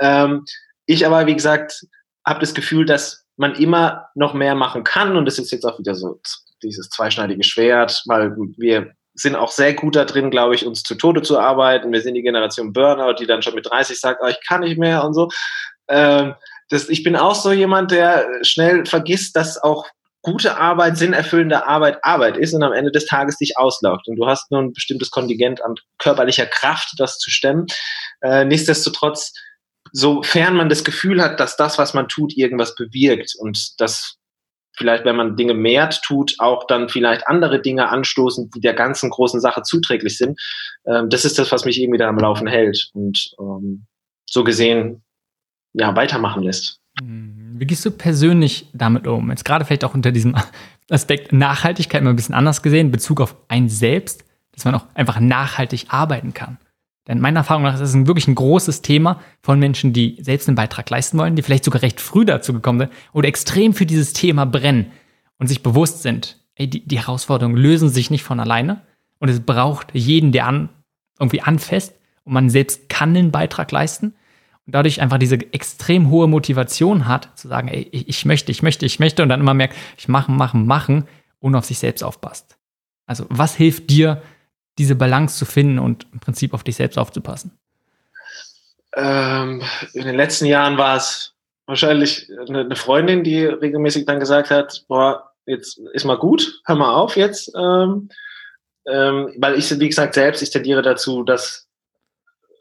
Ähm, 0.00 0.44
ich 0.84 1.06
aber, 1.06 1.26
wie 1.26 1.34
gesagt, 1.34 1.86
habe 2.26 2.40
das 2.40 2.54
Gefühl, 2.54 2.84
dass 2.84 3.24
man 3.36 3.54
immer 3.54 4.08
noch 4.14 4.34
mehr 4.34 4.54
machen 4.54 4.84
kann 4.84 5.16
und 5.16 5.24
das 5.24 5.38
ist 5.38 5.52
jetzt 5.52 5.64
auch 5.64 5.78
wieder 5.78 5.94
so 5.94 6.20
dieses 6.62 6.88
zweischneidige 6.90 7.44
Schwert, 7.44 8.02
weil 8.06 8.36
wir 8.56 8.92
sind 9.14 9.34
auch 9.34 9.50
sehr 9.50 9.74
gut 9.74 9.96
da 9.96 10.04
drin, 10.04 10.30
glaube 10.30 10.54
ich, 10.54 10.66
uns 10.66 10.82
zu 10.82 10.94
Tode 10.94 11.22
zu 11.22 11.38
arbeiten. 11.38 11.92
Wir 11.92 12.02
sind 12.02 12.14
die 12.14 12.22
Generation 12.22 12.72
Burnout, 12.72 13.14
die 13.14 13.26
dann 13.26 13.42
schon 13.42 13.54
mit 13.54 13.66
30 13.66 13.98
sagt, 13.98 14.20
oh, 14.22 14.28
ich 14.28 14.38
kann 14.46 14.60
nicht 14.60 14.78
mehr 14.78 15.04
und 15.04 15.14
so. 15.14 15.30
Ähm, 15.88 16.34
das, 16.68 16.88
ich 16.88 17.02
bin 17.02 17.16
auch 17.16 17.34
so 17.34 17.52
jemand, 17.52 17.92
der 17.92 18.26
schnell 18.42 18.84
vergisst, 18.84 19.36
dass 19.36 19.62
auch 19.62 19.86
gute 20.26 20.58
Arbeit, 20.58 20.98
sinnerfüllende 20.98 21.66
Arbeit 21.66 21.98
Arbeit 22.02 22.36
ist 22.36 22.52
und 22.52 22.62
am 22.64 22.72
Ende 22.72 22.90
des 22.90 23.06
Tages 23.06 23.38
dich 23.38 23.56
auslaugt. 23.56 24.08
Und 24.08 24.16
du 24.16 24.26
hast 24.26 24.50
nur 24.50 24.60
ein 24.60 24.72
bestimmtes 24.72 25.10
Kontingent 25.10 25.64
an 25.64 25.76
körperlicher 25.98 26.46
Kraft, 26.46 26.94
das 26.98 27.18
zu 27.18 27.30
stemmen. 27.30 27.66
Äh, 28.20 28.44
nichtsdestotrotz, 28.44 29.32
sofern 29.92 30.56
man 30.56 30.68
das 30.68 30.82
Gefühl 30.82 31.22
hat, 31.22 31.38
dass 31.38 31.56
das, 31.56 31.78
was 31.78 31.94
man 31.94 32.08
tut, 32.08 32.36
irgendwas 32.36 32.74
bewirkt 32.74 33.34
und 33.38 33.80
das 33.80 34.16
vielleicht, 34.76 35.04
wenn 35.04 35.16
man 35.16 35.36
Dinge 35.36 35.54
mehrt 35.54 36.02
tut, 36.02 36.34
auch 36.38 36.66
dann 36.66 36.88
vielleicht 36.88 37.26
andere 37.26 37.60
Dinge 37.60 37.88
anstoßen, 37.88 38.50
die 38.50 38.60
der 38.60 38.74
ganzen 38.74 39.10
großen 39.10 39.40
Sache 39.40 39.62
zuträglich 39.62 40.18
sind. 40.18 40.40
Ähm, 40.86 41.08
das 41.10 41.24
ist 41.24 41.38
das, 41.38 41.52
was 41.52 41.64
mich 41.64 41.80
irgendwie 41.80 41.98
da 41.98 42.08
am 42.08 42.18
Laufen 42.18 42.46
hält 42.46 42.90
und 42.94 43.34
ähm, 43.38 43.86
so 44.28 44.44
gesehen 44.44 45.02
ja 45.72 45.94
weitermachen 45.94 46.42
lässt. 46.42 46.80
Wie 47.02 47.66
gehst 47.66 47.84
du 47.84 47.90
persönlich 47.90 48.68
damit 48.72 49.06
um? 49.06 49.30
Jetzt 49.30 49.44
gerade 49.44 49.64
vielleicht 49.64 49.84
auch 49.84 49.94
unter 49.94 50.12
diesem 50.12 50.34
Aspekt 50.90 51.32
Nachhaltigkeit 51.32 52.02
mal 52.02 52.10
ein 52.10 52.16
bisschen 52.16 52.34
anders 52.34 52.62
gesehen, 52.62 52.90
Bezug 52.90 53.20
auf 53.20 53.36
ein 53.48 53.68
Selbst, 53.68 54.24
dass 54.52 54.64
man 54.64 54.74
auch 54.74 54.84
einfach 54.94 55.20
nachhaltig 55.20 55.86
arbeiten 55.88 56.32
kann. 56.32 56.58
Denn 57.06 57.20
meiner 57.20 57.40
Erfahrung 57.40 57.62
nach 57.62 57.74
ist 57.74 57.80
es 57.80 57.94
ein 57.94 58.06
wirklich 58.06 58.26
ein 58.26 58.34
großes 58.34 58.82
Thema 58.82 59.20
von 59.40 59.58
Menschen, 59.58 59.92
die 59.92 60.18
selbst 60.20 60.48
einen 60.48 60.56
Beitrag 60.56 60.90
leisten 60.90 61.18
wollen, 61.18 61.36
die 61.36 61.42
vielleicht 61.42 61.64
sogar 61.64 61.82
recht 61.82 62.00
früh 62.00 62.24
dazu 62.24 62.52
gekommen 62.52 62.80
sind 62.80 62.92
oder 63.12 63.28
extrem 63.28 63.74
für 63.74 63.86
dieses 63.86 64.12
Thema 64.12 64.44
brennen 64.44 64.90
und 65.38 65.46
sich 65.46 65.62
bewusst 65.62 66.02
sind, 66.02 66.38
ey, 66.56 66.68
die, 66.68 66.86
die 66.86 66.98
Herausforderungen 66.98 67.56
lösen 67.56 67.88
sich 67.88 68.10
nicht 68.10 68.24
von 68.24 68.40
alleine 68.40 68.82
und 69.18 69.28
es 69.28 69.40
braucht 69.40 69.94
jeden, 69.94 70.32
der 70.32 70.46
an, 70.46 70.68
irgendwie 71.18 71.42
anfasst 71.42 71.94
und 72.24 72.32
man 72.32 72.50
selbst 72.50 72.88
kann 72.88 73.16
einen 73.16 73.30
Beitrag 73.30 73.70
leisten 73.70 74.14
und 74.66 74.74
dadurch 74.74 75.00
einfach 75.00 75.18
diese 75.18 75.36
extrem 75.52 76.10
hohe 76.10 76.26
Motivation 76.26 77.06
hat, 77.06 77.30
zu 77.38 77.46
sagen, 77.46 77.68
ey, 77.68 77.88
ich 77.92 78.24
möchte, 78.24 78.50
ich 78.50 78.62
möchte, 78.62 78.84
ich 78.84 78.98
möchte 78.98 79.22
und 79.22 79.28
dann 79.28 79.40
immer 79.40 79.54
merkt, 79.54 79.76
ich 79.96 80.08
machen, 80.08 80.36
machen, 80.36 80.66
machen 80.66 81.04
und 81.38 81.54
auf 81.54 81.64
sich 81.64 81.78
selbst 81.78 82.02
aufpasst. 82.02 82.58
Also 83.06 83.26
was 83.28 83.54
hilft 83.54 83.90
dir, 83.90 84.22
diese 84.78 84.94
Balance 84.94 85.38
zu 85.38 85.44
finden 85.44 85.78
und 85.78 86.06
im 86.12 86.20
Prinzip 86.20 86.54
auf 86.54 86.64
dich 86.64 86.76
selbst 86.76 86.98
aufzupassen? 86.98 87.58
Ähm, 88.94 89.62
in 89.92 90.06
den 90.06 90.16
letzten 90.16 90.46
Jahren 90.46 90.78
war 90.78 90.96
es 90.96 91.34
wahrscheinlich 91.66 92.30
eine, 92.48 92.76
Freundin, 92.76 93.24
die 93.24 93.44
regelmäßig 93.44 94.06
dann 94.06 94.20
gesagt 94.20 94.50
hat, 94.50 94.84
boah, 94.88 95.32
jetzt 95.44 95.78
ist 95.92 96.04
mal 96.04 96.18
gut, 96.18 96.60
hör 96.64 96.76
mal 96.76 96.94
auf 96.94 97.16
jetzt. 97.16 97.52
Ähm, 97.56 98.08
ähm, 98.86 99.34
weil 99.38 99.58
ich, 99.58 99.78
wie 99.78 99.88
gesagt, 99.88 100.14
selbst, 100.14 100.42
ich 100.42 100.50
tendiere 100.50 100.82
dazu, 100.82 101.24
dass 101.24 101.66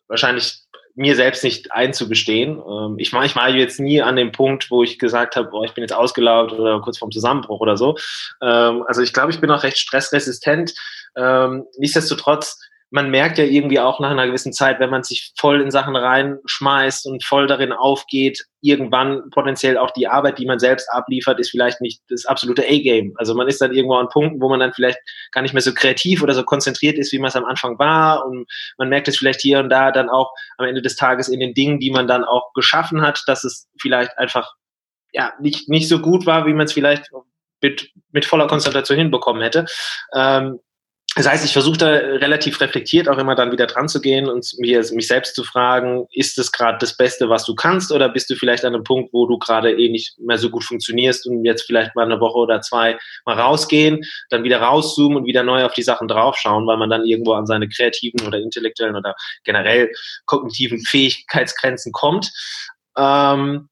wahrscheinlich 0.07 0.65
mir 0.95 1.15
selbst 1.15 1.43
nicht 1.43 1.72
einzugestehen. 1.74 2.57
Ähm, 2.57 2.95
ich 2.98 3.12
war, 3.13 3.25
ich 3.25 3.36
war 3.36 3.50
jetzt 3.50 3.79
nie 3.79 4.01
an 4.01 4.15
dem 4.15 4.31
Punkt, 4.31 4.72
wo 4.72 4.81
ich 4.81 4.98
gesagt 4.98 5.36
habe, 5.36 5.50
boah, 5.50 5.65
ich 5.65 5.74
bin 5.74 5.84
jetzt 5.84 5.93
ausgelaugt 5.93 6.53
oder 6.53 6.79
kurz 6.81 6.98
vorm 6.98 7.12
Zusammenbruch 7.12 7.60
oder 7.60 7.77
so. 7.77 7.98
Ähm, 8.41 8.84
also 8.88 9.01
ich 9.01 9.13
glaube, 9.13 9.31
ich 9.31 9.41
bin 9.41 9.51
auch 9.51 9.63
recht 9.63 9.77
stressresistent. 9.77 10.74
Ähm, 11.15 11.65
nichtsdestotrotz, 11.77 12.60
man 12.91 13.10
merkt 13.10 13.38
ja 13.38 13.43
irgendwie 13.43 13.79
auch 13.79 14.00
nach 14.00 14.12
einer 14.12 14.27
gewissen 14.27 14.53
Zeit, 14.53 14.79
wenn 14.79 14.89
man 14.89 15.03
sich 15.03 15.34
voll 15.38 15.60
in 15.60 15.72
Sachen 15.72 15.95
reinschmeißt 15.95 17.07
und 17.07 17.24
voll 17.24 17.48
darin 17.48 17.74
aufgeht, 17.74 18.45
irgendwann 18.62 19.29
potenziell 19.31 19.77
auch 19.77 19.91
die 19.91 20.07
Arbeit, 20.07 20.38
die 20.38 20.45
man 20.45 20.60
selbst 20.60 20.88
abliefert, 20.91 21.39
ist 21.39 21.50
vielleicht 21.50 21.81
nicht 21.81 22.01
das 22.10 22.25
absolute 22.25 22.63
A-Game. 22.63 23.13
Also 23.17 23.36
man 23.36 23.48
ist 23.48 23.60
dann 23.60 23.74
irgendwo 23.74 23.95
an 23.95 24.07
Punkten, 24.07 24.39
wo 24.39 24.50
man 24.50 24.60
dann 24.60 24.74
vielleicht 24.74 25.00
gar 25.31 25.41
nicht 25.41 25.53
mehr 25.53 25.62
so 25.62 25.74
kreativ 25.74 26.24
oder 26.24 26.34
so 26.34 26.43
konzentriert 26.43 26.98
ist, 26.98 27.12
wie 27.12 27.19
man 27.19 27.29
es 27.29 27.36
am 27.36 27.45
Anfang 27.45 27.77
war. 27.79 28.25
Und 28.25 28.48
man 28.77 28.88
merkt 28.88 29.07
es 29.07 29.17
vielleicht 29.17 29.41
hier 29.41 29.60
und 29.60 29.69
da 29.69 29.91
dann 29.91 30.10
auch 30.10 30.31
am 30.57 30.65
Ende 30.65 30.81
des 30.81 30.95
Tages 30.95 31.27
in 31.27 31.39
den 31.39 31.53
Dingen, 31.53 31.79
die 31.79 31.91
man 31.91 32.07
dann 32.07 32.24
auch 32.24 32.53
geschaffen 32.53 33.01
hat, 33.01 33.24
dass 33.27 33.43
es 33.43 33.67
vielleicht 33.79 34.17
einfach 34.17 34.53
ja 35.12 35.34
nicht, 35.39 35.69
nicht 35.69 35.89
so 35.89 36.00
gut 36.00 36.25
war, 36.25 36.45
wie 36.45 36.53
man 36.53 36.65
es 36.65 36.74
vielleicht 36.74 37.10
mit, 37.62 37.89
mit 38.12 38.25
voller 38.25 38.48
Konzentration 38.48 38.98
hinbekommen 38.98 39.41
hätte. 39.41 39.65
Ähm, 40.13 40.60
das 41.15 41.29
heißt, 41.29 41.45
ich 41.45 41.53
versuche 41.53 41.77
da 41.77 41.88
relativ 41.88 42.60
reflektiert 42.60 43.07
auch 43.07 43.17
immer 43.17 43.36
dann 43.36 43.53
wieder 43.53 43.67
dran 43.67 43.88
zu 43.88 44.01
gehen 44.01 44.27
und 44.27 44.53
mir, 44.57 44.86
mich 44.91 45.07
selbst 45.07 45.34
zu 45.34 45.45
fragen, 45.45 46.07
ist 46.12 46.38
es 46.38 46.51
gerade 46.51 46.77
das 46.79 46.98
Beste, 46.98 47.29
was 47.29 47.45
du 47.45 47.55
kannst, 47.55 47.93
oder 47.93 48.10
bist 48.10 48.29
du 48.29 48.36
vielleicht 48.36 48.65
an 48.65 48.74
einem 48.74 48.84
Punkt, 48.84 49.13
wo 49.13 49.25
du 49.25 49.39
gerade 49.39 49.72
eh 49.72 49.89
nicht 49.89 50.19
mehr 50.19 50.38
so 50.38 50.50
gut 50.50 50.65
funktionierst 50.65 51.25
und 51.25 51.45
jetzt 51.45 51.63
vielleicht 51.63 51.95
mal 51.95 52.03
eine 52.03 52.19
Woche 52.19 52.38
oder 52.38 52.60
zwei 52.60 52.98
mal 53.25 53.39
rausgehen, 53.39 54.01
dann 54.29 54.43
wieder 54.43 54.60
rauszoomen 54.60 55.19
und 55.19 55.25
wieder 55.25 55.43
neu 55.43 55.63
auf 55.63 55.74
die 55.74 55.84
Sachen 55.84 56.10
draufschauen, 56.10 56.67
weil 56.67 56.77
man 56.77 56.89
dann 56.89 57.05
irgendwo 57.05 57.31
an 57.31 57.45
seine 57.45 57.69
kreativen 57.69 58.27
oder 58.27 58.38
intellektuellen 58.38 58.98
oder 58.98 59.15
generell 59.45 59.89
kognitiven 60.25 60.81
Fähigkeitsgrenzen 60.81 61.93
kommt. 61.93 62.29
Ähm, 62.98 63.69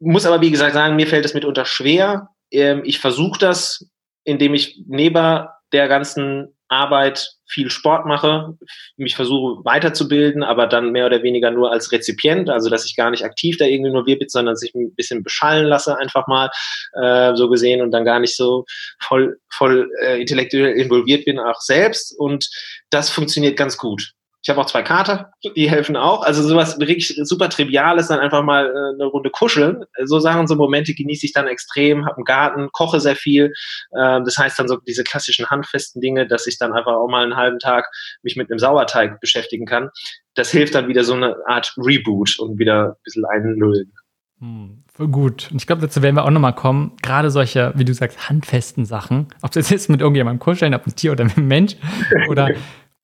muss 0.00 0.26
aber, 0.26 0.40
wie 0.40 0.50
gesagt, 0.50 0.74
sagen, 0.74 0.96
mir 0.96 1.06
fällt 1.06 1.24
es 1.24 1.34
mitunter 1.34 1.66
schwer. 1.66 2.30
Ähm, 2.50 2.82
ich 2.84 2.98
versuche 2.98 3.38
das, 3.38 3.86
indem 4.24 4.54
ich 4.54 4.82
neben 4.88 5.46
der 5.72 5.88
ganzen 5.88 6.54
Arbeit 6.68 7.36
viel 7.46 7.70
Sport 7.70 8.06
mache, 8.06 8.56
mich 8.96 9.14
versuche 9.14 9.62
weiterzubilden, 9.64 10.42
aber 10.42 10.66
dann 10.66 10.90
mehr 10.90 11.04
oder 11.04 11.22
weniger 11.22 11.50
nur 11.50 11.70
als 11.70 11.92
Rezipient, 11.92 12.48
also 12.48 12.70
dass 12.70 12.86
ich 12.86 12.96
gar 12.96 13.10
nicht 13.10 13.24
aktiv 13.24 13.58
da 13.58 13.66
irgendwie 13.66 13.92
nur 13.92 14.06
wirbit, 14.06 14.30
sondern 14.30 14.56
sich 14.56 14.74
ein 14.74 14.94
bisschen 14.94 15.22
beschallen 15.22 15.66
lasse 15.66 15.98
einfach 15.98 16.26
mal 16.26 16.50
äh, 16.94 17.34
so 17.36 17.50
gesehen 17.50 17.82
und 17.82 17.90
dann 17.90 18.06
gar 18.06 18.20
nicht 18.20 18.36
so 18.36 18.64
voll 19.00 19.36
voll 19.50 19.90
äh, 20.02 20.18
intellektuell 20.20 20.72
involviert 20.72 21.26
bin 21.26 21.38
auch 21.38 21.60
selbst 21.60 22.18
und 22.18 22.48
das 22.88 23.10
funktioniert 23.10 23.58
ganz 23.58 23.76
gut. 23.76 24.12
Ich 24.42 24.50
habe 24.50 24.60
auch 24.60 24.66
zwei 24.66 24.82
Kater, 24.82 25.32
die 25.56 25.70
helfen 25.70 25.96
auch. 25.96 26.22
Also 26.24 26.42
sowas 26.42 26.80
wirklich 26.80 27.16
super 27.22 27.48
Triviales, 27.48 28.08
dann 28.08 28.18
einfach 28.18 28.42
mal 28.42 28.66
äh, 28.66 28.94
eine 28.94 29.04
Runde 29.04 29.30
kuscheln. 29.30 29.84
So 30.04 30.18
Sachen, 30.18 30.48
so 30.48 30.56
Momente 30.56 30.94
genieße 30.94 31.26
ich 31.26 31.32
dann 31.32 31.46
extrem, 31.46 32.04
habe 32.06 32.16
einen 32.16 32.24
Garten, 32.24 32.68
koche 32.72 33.00
sehr 33.00 33.14
viel. 33.14 33.52
Ähm, 33.96 34.24
das 34.24 34.36
heißt 34.36 34.58
dann 34.58 34.66
so 34.66 34.78
diese 34.78 35.04
klassischen 35.04 35.48
handfesten 35.48 36.00
Dinge, 36.00 36.26
dass 36.26 36.48
ich 36.48 36.58
dann 36.58 36.72
einfach 36.72 36.92
auch 36.92 37.08
mal 37.08 37.22
einen 37.22 37.36
halben 37.36 37.60
Tag 37.60 37.88
mich 38.22 38.34
mit 38.34 38.50
einem 38.50 38.58
Sauerteig 38.58 39.20
beschäftigen 39.20 39.64
kann. 39.64 39.90
Das 40.34 40.50
hilft 40.50 40.74
dann 40.74 40.88
wieder 40.88 41.04
so 41.04 41.14
eine 41.14 41.36
Art 41.46 41.74
Reboot 41.76 42.38
und 42.38 42.58
wieder 42.58 42.88
ein 42.88 43.02
bisschen 43.04 43.24
einlullen. 43.24 43.92
Hm, 44.40 44.82
voll 44.92 45.06
gut. 45.06 45.48
Und 45.52 45.62
ich 45.62 45.68
glaube, 45.68 45.82
dazu 45.82 46.02
werden 46.02 46.16
wir 46.16 46.24
auch 46.24 46.30
nochmal 46.30 46.54
kommen. 46.54 46.96
Gerade 47.00 47.30
solche, 47.30 47.72
wie 47.76 47.84
du 47.84 47.94
sagst, 47.94 48.28
handfesten 48.28 48.84
Sachen. 48.84 49.28
Ob 49.40 49.52
das 49.52 49.70
jetzt 49.70 49.88
mit 49.88 50.00
irgendjemandem 50.00 50.40
kuscheln, 50.40 50.74
ob 50.74 50.84
ein 50.84 50.96
Tier 50.96 51.12
oder 51.12 51.22
mit 51.22 51.36
einem 51.36 51.46
Mensch 51.46 51.76
oder 52.28 52.50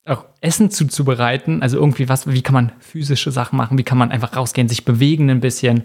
auch 0.05 0.25
Essen 0.41 0.71
zuzubereiten. 0.71 1.61
Also 1.61 1.77
irgendwie 1.77 2.09
was, 2.09 2.27
wie 2.27 2.41
kann 2.41 2.53
man 2.53 2.71
physische 2.79 3.31
Sachen 3.31 3.57
machen? 3.57 3.77
Wie 3.77 3.83
kann 3.83 3.97
man 3.97 4.11
einfach 4.11 4.35
rausgehen, 4.35 4.69
sich 4.69 4.85
bewegen 4.85 5.29
ein 5.29 5.39
bisschen? 5.39 5.83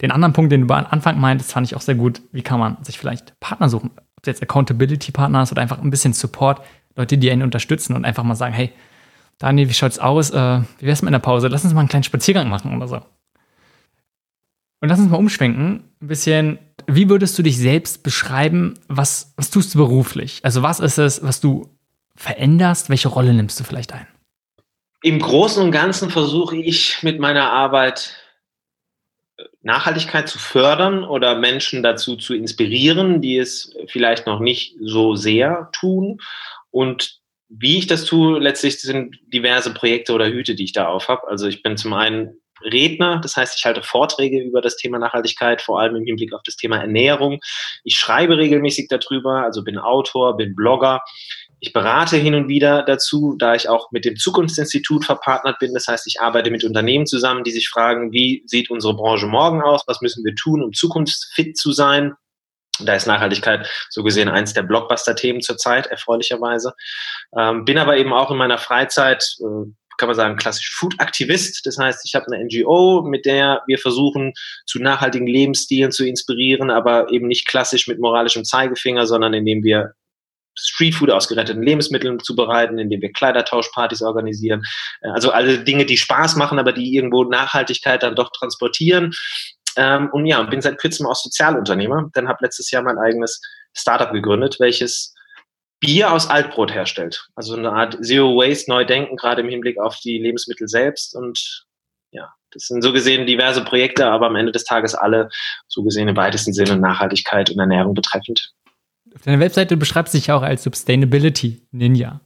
Den 0.00 0.10
anderen 0.10 0.32
Punkt, 0.32 0.52
den 0.52 0.66
du 0.66 0.74
am 0.74 0.86
Anfang 0.88 1.20
meintest, 1.20 1.52
fand 1.52 1.66
ich 1.66 1.76
auch 1.76 1.80
sehr 1.80 1.94
gut. 1.94 2.22
Wie 2.32 2.42
kann 2.42 2.60
man 2.60 2.82
sich 2.82 2.98
vielleicht 2.98 3.38
Partner 3.40 3.68
suchen? 3.68 3.90
Ob 3.96 4.22
es 4.22 4.26
jetzt 4.26 4.42
Accountability-Partner 4.42 5.42
ist 5.42 5.52
oder 5.52 5.62
einfach 5.62 5.80
ein 5.80 5.90
bisschen 5.90 6.12
Support, 6.12 6.60
Leute, 6.96 7.18
die 7.18 7.30
einen 7.30 7.42
unterstützen 7.42 7.94
und 7.94 8.04
einfach 8.04 8.22
mal 8.22 8.34
sagen, 8.34 8.54
hey, 8.54 8.72
Daniel, 9.38 9.68
wie 9.68 9.74
schaut's 9.74 9.98
aus? 9.98 10.30
Äh, 10.30 10.60
wie 10.78 10.86
wär's 10.86 11.02
mit 11.02 11.08
einer 11.08 11.18
Pause? 11.18 11.48
Lass 11.48 11.64
uns 11.64 11.74
mal 11.74 11.80
einen 11.80 11.88
kleinen 11.88 12.04
Spaziergang 12.04 12.48
machen 12.48 12.76
oder 12.76 12.86
so. 12.86 12.96
Und 14.80 14.88
lass 14.90 14.98
uns 15.00 15.10
mal 15.10 15.16
umschwenken, 15.16 15.84
ein 16.02 16.06
bisschen, 16.06 16.58
wie 16.86 17.08
würdest 17.08 17.38
du 17.38 17.42
dich 17.42 17.56
selbst 17.58 18.02
beschreiben? 18.02 18.74
Was, 18.86 19.32
was 19.36 19.50
tust 19.50 19.74
du 19.74 19.78
beruflich? 19.78 20.40
Also 20.42 20.62
was 20.62 20.78
ist 20.78 20.98
es, 20.98 21.22
was 21.22 21.40
du 21.40 21.73
veränderst? 22.16 22.90
Welche 22.90 23.08
Rolle 23.08 23.34
nimmst 23.34 23.58
du 23.58 23.64
vielleicht 23.64 23.92
ein? 23.92 24.06
Im 25.02 25.18
Großen 25.18 25.62
und 25.62 25.70
Ganzen 25.70 26.10
versuche 26.10 26.56
ich 26.56 27.02
mit 27.02 27.20
meiner 27.20 27.50
Arbeit 27.50 28.16
äh, 29.36 29.44
Nachhaltigkeit 29.62 30.28
zu 30.28 30.38
fördern 30.38 31.04
oder 31.04 31.38
Menschen 31.38 31.82
dazu 31.82 32.16
zu 32.16 32.34
inspirieren, 32.34 33.20
die 33.20 33.36
es 33.36 33.76
vielleicht 33.86 34.26
noch 34.26 34.40
nicht 34.40 34.76
so 34.80 35.14
sehr 35.14 35.68
tun. 35.72 36.20
Und 36.70 37.20
wie 37.48 37.78
ich 37.78 37.86
das 37.86 38.04
tue, 38.04 38.38
letztlich 38.38 38.80
sind 38.80 39.18
diverse 39.26 39.72
Projekte 39.72 40.12
oder 40.12 40.26
Hüte, 40.26 40.54
die 40.54 40.64
ich 40.64 40.72
da 40.72 40.88
auf 40.88 41.08
habe. 41.08 41.28
Also 41.28 41.46
ich 41.46 41.62
bin 41.62 41.76
zum 41.76 41.92
einen 41.92 42.40
Redner, 42.62 43.20
das 43.20 43.36
heißt, 43.36 43.58
ich 43.58 43.64
halte 43.64 43.82
Vorträge 43.82 44.40
über 44.40 44.60
das 44.60 44.76
Thema 44.76 44.98
Nachhaltigkeit, 44.98 45.60
vor 45.60 45.80
allem 45.80 45.96
im 45.96 46.04
Hinblick 46.04 46.32
auf 46.32 46.42
das 46.44 46.56
Thema 46.56 46.78
Ernährung. 46.78 47.40
Ich 47.82 47.96
schreibe 47.96 48.38
regelmäßig 48.38 48.88
darüber, 48.88 49.42
also 49.42 49.62
bin 49.62 49.78
Autor, 49.78 50.36
bin 50.36 50.54
Blogger. 50.54 51.02
Ich 51.64 51.72
berate 51.72 52.18
hin 52.18 52.34
und 52.34 52.48
wieder 52.48 52.82
dazu, 52.82 53.36
da 53.38 53.54
ich 53.54 53.70
auch 53.70 53.90
mit 53.90 54.04
dem 54.04 54.16
Zukunftsinstitut 54.16 55.06
verpartnert 55.06 55.58
bin. 55.60 55.72
Das 55.72 55.88
heißt, 55.88 56.06
ich 56.06 56.20
arbeite 56.20 56.50
mit 56.50 56.62
Unternehmen 56.62 57.06
zusammen, 57.06 57.42
die 57.42 57.52
sich 57.52 57.70
fragen, 57.70 58.12
wie 58.12 58.42
sieht 58.44 58.70
unsere 58.70 58.94
Branche 58.94 59.26
morgen 59.26 59.62
aus? 59.62 59.82
Was 59.86 60.02
müssen 60.02 60.22
wir 60.26 60.34
tun, 60.34 60.62
um 60.62 60.74
zukunftsfit 60.74 61.56
zu 61.56 61.72
sein? 61.72 62.12
Da 62.80 62.94
ist 62.94 63.06
Nachhaltigkeit 63.06 63.66
so 63.88 64.02
gesehen 64.02 64.28
eins 64.28 64.52
der 64.52 64.62
Blockbuster-Themen 64.62 65.40
zurzeit, 65.40 65.86
erfreulicherweise. 65.86 66.74
Ähm, 67.34 67.64
bin 67.64 67.78
aber 67.78 67.96
eben 67.96 68.12
auch 68.12 68.30
in 68.30 68.36
meiner 68.36 68.58
Freizeit, 68.58 69.24
äh, 69.40 69.72
kann 69.96 70.08
man 70.08 70.16
sagen, 70.16 70.36
klassisch 70.36 70.70
Food-Aktivist. 70.74 71.64
Das 71.64 71.78
heißt, 71.78 72.02
ich 72.04 72.14
habe 72.14 72.26
eine 72.26 72.44
NGO, 72.44 73.06
mit 73.08 73.24
der 73.24 73.62
wir 73.66 73.78
versuchen, 73.78 74.34
zu 74.66 74.80
nachhaltigen 74.80 75.26
Lebensstilen 75.26 75.92
zu 75.92 76.04
inspirieren, 76.04 76.70
aber 76.70 77.10
eben 77.10 77.26
nicht 77.26 77.48
klassisch 77.48 77.88
mit 77.88 78.00
moralischem 78.00 78.44
Zeigefinger, 78.44 79.06
sondern 79.06 79.32
indem 79.32 79.64
wir 79.64 79.94
Streetfood 80.56 81.10
aus 81.10 81.28
geretteten 81.28 81.62
Lebensmitteln 81.62 82.20
zubereiten, 82.20 82.78
indem 82.78 83.00
wir 83.00 83.12
Kleidertauschpartys 83.12 84.02
organisieren. 84.02 84.62
Äh, 85.02 85.08
also 85.10 85.30
alle 85.30 85.64
Dinge, 85.64 85.86
die 85.86 85.96
Spaß 85.96 86.36
machen, 86.36 86.58
aber 86.58 86.72
die 86.72 86.94
irgendwo 86.94 87.24
Nachhaltigkeit 87.24 88.02
dann 88.02 88.16
doch 88.16 88.30
transportieren. 88.30 89.12
Ähm, 89.76 90.08
und 90.12 90.26
ja, 90.26 90.42
bin 90.42 90.60
seit 90.60 90.78
kurzem 90.78 91.06
auch 91.06 91.16
Sozialunternehmer, 91.16 92.10
dann 92.12 92.28
habe 92.28 92.38
letztes 92.42 92.70
Jahr 92.70 92.82
mein 92.82 92.98
eigenes 92.98 93.40
Startup 93.72 94.12
gegründet, 94.12 94.56
welches 94.60 95.14
Bier 95.80 96.12
aus 96.12 96.30
Altbrot 96.30 96.72
herstellt. 96.72 97.28
Also 97.34 97.56
eine 97.56 97.72
Art 97.72 97.98
Zero 98.02 98.36
Waste 98.36 98.70
Neudenken, 98.70 99.16
gerade 99.16 99.42
im 99.42 99.48
Hinblick 99.48 99.78
auf 99.78 99.98
die 99.98 100.18
Lebensmittel 100.18 100.68
selbst. 100.68 101.14
Und 101.14 101.66
ja, 102.12 102.32
das 102.52 102.68
sind 102.68 102.82
so 102.82 102.92
gesehen 102.92 103.26
diverse 103.26 103.64
Projekte, 103.64 104.06
aber 104.06 104.26
am 104.26 104.36
Ende 104.36 104.52
des 104.52 104.64
Tages 104.64 104.94
alle 104.94 105.28
so 105.66 105.82
gesehen 105.82 106.08
im 106.08 106.16
weitesten 106.16 106.52
Sinne 106.52 106.76
Nachhaltigkeit 106.76 107.50
und 107.50 107.58
Ernährung 107.58 107.94
betreffend. 107.94 108.52
Auf 109.14 109.22
deiner 109.22 109.40
Webseite 109.40 109.76
beschreibst 109.76 110.14
du 110.14 110.18
dich 110.18 110.32
auch 110.32 110.42
als 110.42 110.64
Sustainability 110.64 111.62
Ninja. 111.70 112.20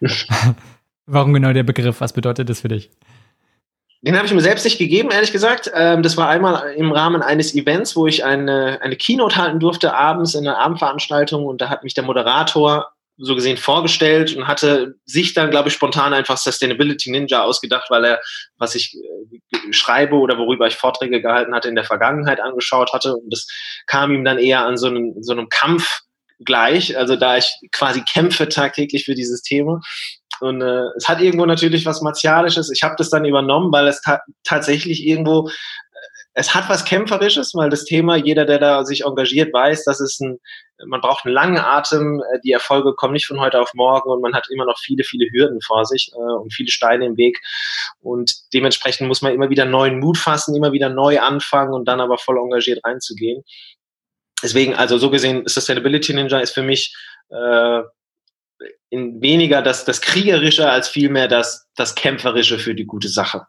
Warum 1.06 1.32
genau 1.32 1.52
der 1.52 1.62
Begriff? 1.62 2.00
Was 2.00 2.12
bedeutet 2.12 2.48
das 2.48 2.60
für 2.60 2.68
dich? 2.68 2.90
Den 4.02 4.16
habe 4.16 4.26
ich 4.26 4.34
mir 4.34 4.40
selbst 4.40 4.64
nicht 4.64 4.78
gegeben, 4.78 5.10
ehrlich 5.10 5.32
gesagt. 5.32 5.70
Ähm, 5.74 6.02
das 6.02 6.16
war 6.18 6.28
einmal 6.28 6.74
im 6.74 6.92
Rahmen 6.92 7.22
eines 7.22 7.54
Events, 7.54 7.96
wo 7.96 8.06
ich 8.06 8.22
eine, 8.22 8.78
eine 8.82 8.96
Keynote 8.96 9.36
halten 9.36 9.60
durfte, 9.60 9.94
abends 9.94 10.34
in 10.34 10.46
einer 10.46 10.58
Abendveranstaltung. 10.58 11.46
Und 11.46 11.62
da 11.62 11.70
hat 11.70 11.84
mich 11.84 11.94
der 11.94 12.04
Moderator 12.04 12.92
so 13.16 13.34
gesehen 13.34 13.56
vorgestellt 13.56 14.36
und 14.36 14.48
hatte 14.48 14.96
sich 15.06 15.34
dann, 15.34 15.50
glaube 15.50 15.68
ich, 15.68 15.74
spontan 15.74 16.12
einfach 16.12 16.36
Sustainability 16.36 17.10
Ninja 17.10 17.44
ausgedacht, 17.44 17.88
weil 17.88 18.04
er, 18.04 18.20
was 18.58 18.74
ich 18.74 18.94
äh, 18.94 19.72
schreibe 19.72 20.16
oder 20.16 20.36
worüber 20.36 20.66
ich 20.66 20.76
Vorträge 20.76 21.22
gehalten 21.22 21.54
hatte, 21.54 21.68
in 21.68 21.76
der 21.76 21.84
Vergangenheit 21.84 22.40
angeschaut 22.40 22.92
hatte. 22.92 23.14
Und 23.14 23.32
das 23.32 23.46
kam 23.86 24.12
ihm 24.12 24.24
dann 24.24 24.38
eher 24.38 24.66
an 24.66 24.76
so 24.76 24.88
einem, 24.88 25.14
so 25.22 25.32
einem 25.32 25.48
Kampf 25.48 26.02
gleich, 26.44 26.96
also 26.96 27.16
da 27.16 27.36
ich 27.36 27.52
quasi 27.72 28.02
kämpfe 28.02 28.48
tagtäglich 28.48 29.04
für 29.04 29.14
dieses 29.14 29.42
Thema. 29.42 29.80
Und 30.40 30.62
äh, 30.62 30.84
es 30.96 31.08
hat 31.08 31.20
irgendwo 31.20 31.46
natürlich 31.46 31.86
was 31.86 32.02
Martialisches. 32.02 32.70
Ich 32.70 32.82
habe 32.82 32.94
das 32.98 33.10
dann 33.10 33.24
übernommen, 33.24 33.72
weil 33.72 33.86
es 33.86 34.00
ta 34.00 34.20
tatsächlich 34.44 35.06
irgendwo, 35.06 35.48
äh, 35.48 35.52
es 36.34 36.54
hat 36.54 36.68
was 36.68 36.84
Kämpferisches, 36.84 37.54
weil 37.54 37.70
das 37.70 37.84
Thema, 37.84 38.16
jeder, 38.16 38.44
der 38.44 38.58
da 38.58 38.84
sich 38.84 39.04
engagiert, 39.04 39.52
weiß, 39.54 39.84
dass 39.84 40.00
es 40.00 40.18
ein, 40.20 40.38
man 40.86 41.00
braucht 41.00 41.24
einen 41.24 41.34
langen 41.34 41.58
Atem, 41.58 42.20
äh, 42.20 42.40
die 42.44 42.52
Erfolge 42.52 42.94
kommen 42.94 43.12
nicht 43.12 43.26
von 43.26 43.40
heute 43.40 43.60
auf 43.60 43.72
morgen 43.74 44.10
und 44.10 44.20
man 44.20 44.34
hat 44.34 44.46
immer 44.50 44.64
noch 44.64 44.78
viele, 44.78 45.04
viele 45.04 45.26
Hürden 45.32 45.60
vor 45.60 45.84
sich 45.84 46.10
äh, 46.12 46.18
und 46.18 46.52
viele 46.52 46.70
Steine 46.70 47.06
im 47.06 47.16
Weg. 47.16 47.38
Und 48.00 48.32
dementsprechend 48.52 49.06
muss 49.06 49.22
man 49.22 49.32
immer 49.32 49.50
wieder 49.50 49.64
neuen 49.64 50.00
Mut 50.00 50.18
fassen, 50.18 50.56
immer 50.56 50.72
wieder 50.72 50.88
neu 50.88 51.20
anfangen 51.20 51.72
und 51.72 51.86
dann 51.86 52.00
aber 52.00 52.18
voll 52.18 52.38
engagiert 52.38 52.80
reinzugehen. 52.84 53.44
Deswegen, 54.44 54.74
also 54.74 54.98
so 54.98 55.08
gesehen, 55.08 55.44
Sustainability 55.46 56.12
Ninja 56.12 56.38
ist 56.38 56.52
für 56.52 56.62
mich 56.62 56.94
äh, 57.30 57.80
in 58.90 59.22
weniger 59.22 59.62
das, 59.62 59.86
das 59.86 60.02
Kriegerische 60.02 60.70
als 60.70 60.86
vielmehr 60.86 61.28
das, 61.28 61.66
das 61.76 61.94
Kämpferische 61.94 62.58
für 62.58 62.74
die 62.74 62.84
gute 62.84 63.08
Sache. 63.08 63.46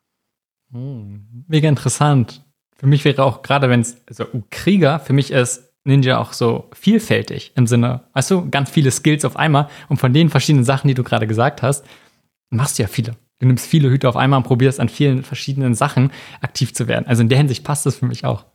Hm, 0.71 1.45
mega 1.49 1.67
interessant. 1.67 2.41
Für 2.77 2.87
mich 2.87 3.03
wäre 3.03 3.25
auch 3.25 3.41
gerade, 3.41 3.69
wenn 3.69 3.81
es, 3.81 4.01
also 4.07 4.25
Krieger, 4.51 5.01
für 5.01 5.11
mich 5.11 5.31
ist 5.31 5.73
Ninja 5.83 6.17
auch 6.17 6.31
so 6.31 6.69
vielfältig 6.73 7.51
im 7.55 7.67
Sinne, 7.67 8.07
weißt 8.13 8.31
du, 8.31 8.49
ganz 8.49 8.69
viele 8.69 8.89
Skills 8.89 9.25
auf 9.25 9.35
einmal 9.35 9.67
und 9.89 9.97
von 9.97 10.13
den 10.13 10.29
verschiedenen 10.29 10.63
Sachen, 10.63 10.87
die 10.87 10.93
du 10.93 11.03
gerade 11.03 11.27
gesagt 11.27 11.61
hast, 11.61 11.85
machst 12.49 12.79
du 12.79 12.83
ja 12.83 12.87
viele. 12.87 13.17
Du 13.39 13.47
nimmst 13.47 13.67
viele 13.67 13.89
Hüte 13.89 14.07
auf 14.07 14.15
einmal 14.15 14.37
und 14.37 14.43
probierst 14.43 14.79
an 14.79 14.87
vielen 14.87 15.23
verschiedenen 15.23 15.75
Sachen 15.75 16.13
aktiv 16.39 16.73
zu 16.73 16.87
werden. 16.87 17.05
Also 17.05 17.21
in 17.21 17.27
der 17.27 17.37
Hinsicht 17.37 17.65
passt 17.65 17.85
das 17.85 17.97
für 17.97 18.05
mich 18.05 18.23
auch. 18.23 18.45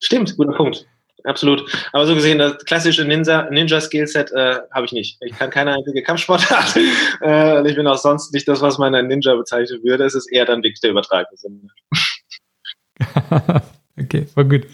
Stimmt, 0.00 0.36
guter 0.36 0.52
Punkt 0.52 0.86
absolut. 1.28 1.64
Aber 1.92 2.06
so 2.06 2.14
gesehen, 2.14 2.38
das 2.38 2.64
klassische 2.64 3.04
Ninja, 3.04 3.48
Ninja-Skillset 3.50 4.32
äh, 4.32 4.60
habe 4.72 4.86
ich 4.86 4.92
nicht. 4.92 5.18
Ich 5.20 5.32
kann 5.32 5.50
keine 5.50 5.74
einzige 5.74 6.02
Kampfsportart. 6.02 6.76
äh, 7.22 7.68
ich 7.68 7.76
bin 7.76 7.86
auch 7.86 7.98
sonst 7.98 8.32
nicht 8.32 8.48
das, 8.48 8.60
was 8.60 8.78
man 8.78 8.94
ein 8.94 9.06
Ninja 9.06 9.34
bezeichnen 9.34 9.82
würde. 9.84 10.04
Es 10.04 10.14
ist 10.14 10.30
eher 10.32 10.44
dann 10.44 10.62
wirklich 10.62 10.80
der 10.80 10.90
übertragene 10.90 11.36
Sinn. 11.36 11.70
okay, 14.00 14.26
war 14.34 14.44
gut. 14.44 14.66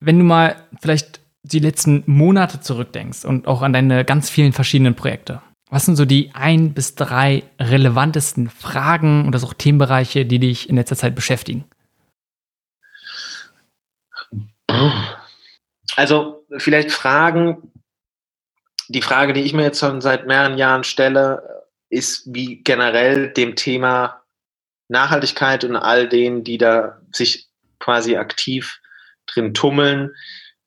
Wenn 0.00 0.18
du 0.18 0.24
mal 0.24 0.56
vielleicht 0.80 1.20
die 1.42 1.58
letzten 1.58 2.04
Monate 2.06 2.60
zurückdenkst 2.60 3.24
und 3.24 3.46
auch 3.46 3.62
an 3.62 3.72
deine 3.72 4.04
ganz 4.04 4.30
vielen 4.30 4.52
verschiedenen 4.52 4.94
Projekte, 4.94 5.40
was 5.70 5.84
sind 5.84 5.96
so 5.96 6.04
die 6.04 6.30
ein 6.34 6.72
bis 6.72 6.94
drei 6.94 7.42
relevantesten 7.60 8.48
Fragen 8.48 9.26
oder 9.26 9.42
auch 9.42 9.54
Themenbereiche, 9.54 10.24
die 10.24 10.38
dich 10.38 10.68
in 10.68 10.76
letzter 10.76 10.96
Zeit 10.96 11.14
beschäftigen? 11.14 11.64
Also 15.96 16.46
vielleicht 16.58 16.90
Fragen, 16.92 17.72
die 18.88 19.02
Frage, 19.02 19.32
die 19.32 19.42
ich 19.42 19.52
mir 19.52 19.64
jetzt 19.64 19.80
schon 19.80 20.00
seit 20.00 20.26
mehreren 20.26 20.58
Jahren 20.58 20.84
stelle, 20.84 21.66
ist, 21.90 22.22
wie 22.32 22.62
generell 22.62 23.32
dem 23.32 23.56
Thema 23.56 24.22
Nachhaltigkeit 24.88 25.64
und 25.64 25.76
all 25.76 26.08
denen, 26.08 26.44
die 26.44 26.58
da 26.58 27.00
sich 27.12 27.48
quasi 27.78 28.16
aktiv 28.16 28.80
drin 29.26 29.54
tummeln, 29.54 30.14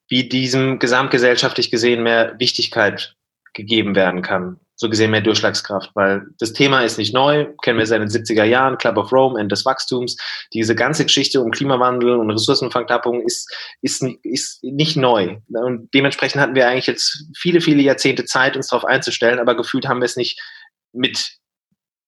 wie 0.08 0.28
diesem 0.30 0.80
gesamtgesellschaftlich 0.80 1.72
gesehen 1.72 2.04
mehr 2.04 2.40
Wichtigkeit 2.40 3.16
gegeben 3.54 3.96
werden 3.96 4.22
kann. 4.22 4.60
So 4.82 4.90
gesehen 4.90 5.12
mehr 5.12 5.22
Durchschlagskraft, 5.22 5.92
weil 5.94 6.26
das 6.40 6.54
Thema 6.54 6.82
ist 6.82 6.98
nicht 6.98 7.14
neu, 7.14 7.46
kennen 7.62 7.78
wir 7.78 7.86
seit 7.86 8.02
den 8.02 8.10
70er 8.10 8.46
Jahren, 8.46 8.80
Club 8.80 8.98
of 8.98 9.12
Rome, 9.12 9.40
End 9.40 9.52
des 9.52 9.64
Wachstums. 9.64 10.18
Diese 10.56 10.74
ganze 10.74 11.04
Geschichte 11.04 11.40
um 11.40 11.52
Klimawandel 11.52 12.16
und 12.16 12.32
Ressourcenverknappung 12.32 13.22
ist, 13.22 13.48
ist, 13.84 14.04
ist 14.24 14.64
nicht 14.64 14.98
neu. 14.98 15.38
Und 15.50 15.94
dementsprechend 15.94 16.42
hatten 16.42 16.56
wir 16.56 16.68
eigentlich 16.68 16.88
jetzt 16.88 17.26
viele, 17.38 17.62
viele 17.62 17.84
Jahrzehnte 17.84 18.26
Zeit, 18.26 18.56
uns 18.56 18.70
darauf 18.70 18.84
einzustellen, 18.84 19.38
aber 19.38 19.56
gefühlt 19.56 19.88
haben 19.88 20.00
wir 20.00 20.06
es 20.06 20.18
nicht 20.18 20.42
mit 20.94 21.38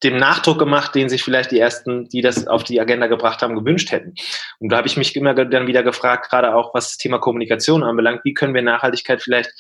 dem 0.03 0.17
Nachdruck 0.17 0.57
gemacht, 0.57 0.95
den 0.95 1.09
sich 1.09 1.21
vielleicht 1.23 1.51
die 1.51 1.59
ersten, 1.59 2.09
die 2.09 2.21
das 2.21 2.47
auf 2.47 2.63
die 2.63 2.81
Agenda 2.81 3.05
gebracht 3.05 3.43
haben, 3.43 3.53
gewünscht 3.53 3.91
hätten. 3.91 4.15
Und 4.57 4.71
da 4.71 4.77
habe 4.77 4.87
ich 4.87 4.97
mich 4.97 5.15
immer 5.15 5.35
dann 5.35 5.67
wieder 5.67 5.83
gefragt, 5.83 6.31
gerade 6.31 6.55
auch 6.55 6.73
was 6.73 6.89
das 6.89 6.97
Thema 6.97 7.19
Kommunikation 7.19 7.83
anbelangt, 7.83 8.21
wie 8.23 8.33
können 8.33 8.55
wir 8.55 8.63
Nachhaltigkeit 8.63 9.21
vielleicht 9.21 9.51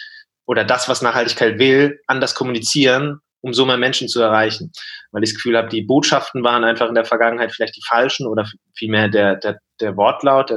oder 0.45 0.63
das, 0.63 0.89
was 0.89 1.01
Nachhaltigkeit 1.01 1.59
will, 1.59 1.99
anders 2.07 2.35
kommunizieren, 2.35 3.19
um 3.41 3.53
so 3.53 3.65
mehr 3.65 3.77
Menschen 3.77 4.07
zu 4.07 4.21
erreichen. 4.21 4.71
Weil 5.11 5.23
ich 5.23 5.31
das 5.31 5.35
Gefühl 5.35 5.57
habe, 5.57 5.69
die 5.69 5.81
Botschaften 5.81 6.43
waren 6.43 6.63
einfach 6.63 6.87
in 6.87 6.95
der 6.95 7.05
Vergangenheit 7.05 7.51
vielleicht 7.51 7.75
die 7.75 7.83
falschen 7.87 8.27
oder 8.27 8.49
vielmehr 8.75 9.09
der, 9.09 9.35
der, 9.35 9.59
der 9.79 9.97
Wortlaut, 9.97 10.51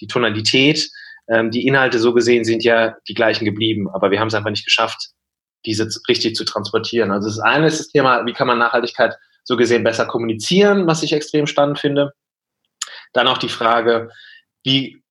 die 0.00 0.06
Tonalität. 0.06 0.88
Ähm, 1.28 1.50
die 1.50 1.66
Inhalte 1.66 1.98
so 1.98 2.12
gesehen 2.12 2.44
sind 2.44 2.62
ja 2.62 2.94
die 3.08 3.14
gleichen 3.14 3.44
geblieben, 3.44 3.88
aber 3.92 4.10
wir 4.10 4.20
haben 4.20 4.28
es 4.28 4.34
einfach 4.34 4.50
nicht 4.50 4.64
geschafft, 4.64 5.10
diese 5.64 5.88
richtig 6.08 6.36
zu 6.36 6.44
transportieren. 6.44 7.10
Also 7.10 7.28
das 7.28 7.40
eine 7.40 7.66
ist 7.66 7.80
das 7.80 7.88
Thema, 7.88 8.24
wie 8.26 8.32
kann 8.32 8.46
man 8.46 8.58
Nachhaltigkeit 8.58 9.16
so 9.42 9.56
gesehen 9.56 9.84
besser 9.84 10.06
kommunizieren, 10.06 10.86
was 10.86 11.02
ich 11.02 11.12
extrem 11.12 11.46
spannend 11.46 11.78
finde. 11.78 12.12
Dann 13.12 13.28
auch 13.28 13.38
die 13.38 13.48
Frage, 13.48 14.10
wie 14.62 15.02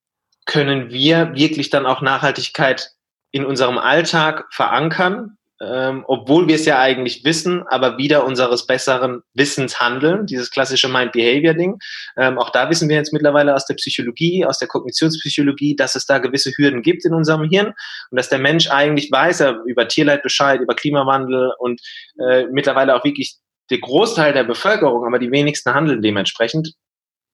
können 0.46 0.90
wir 0.90 1.34
wirklich 1.34 1.70
dann 1.70 1.86
auch 1.86 2.00
Nachhaltigkeit 2.00 2.92
in 3.36 3.44
unserem 3.44 3.76
Alltag 3.76 4.46
verankern, 4.50 5.36
ähm, 5.60 6.04
obwohl 6.08 6.48
wir 6.48 6.54
es 6.54 6.64
ja 6.64 6.80
eigentlich 6.80 7.22
wissen, 7.24 7.64
aber 7.68 7.98
wieder 7.98 8.24
unseres 8.24 8.66
besseren 8.66 9.20
Wissens 9.34 9.78
handeln, 9.78 10.24
dieses 10.24 10.50
klassische 10.50 10.88
Mind-Behavior-Ding. 10.88 11.78
Ähm, 12.16 12.38
auch 12.38 12.48
da 12.48 12.70
wissen 12.70 12.88
wir 12.88 12.96
jetzt 12.96 13.12
mittlerweile 13.12 13.54
aus 13.54 13.66
der 13.66 13.74
Psychologie, 13.74 14.46
aus 14.46 14.58
der 14.58 14.68
Kognitionspsychologie, 14.68 15.76
dass 15.76 15.94
es 15.94 16.06
da 16.06 16.16
gewisse 16.18 16.50
Hürden 16.56 16.80
gibt 16.80 17.04
in 17.04 17.12
unserem 17.12 17.46
Hirn 17.48 17.74
und 18.10 18.16
dass 18.16 18.30
der 18.30 18.38
Mensch 18.38 18.70
eigentlich 18.70 19.10
weiß 19.12 19.40
er 19.40 19.62
über 19.66 19.86
Tierleid 19.86 20.22
Bescheid, 20.22 20.60
über 20.60 20.74
Klimawandel 20.74 21.52
und 21.58 21.78
äh, 22.18 22.46
mittlerweile 22.50 22.94
auch 22.96 23.04
wirklich 23.04 23.36
der 23.70 23.80
Großteil 23.80 24.32
der 24.32 24.44
Bevölkerung, 24.44 25.04
aber 25.06 25.18
die 25.18 25.30
wenigsten 25.30 25.74
handeln 25.74 26.00
dementsprechend. 26.00 26.72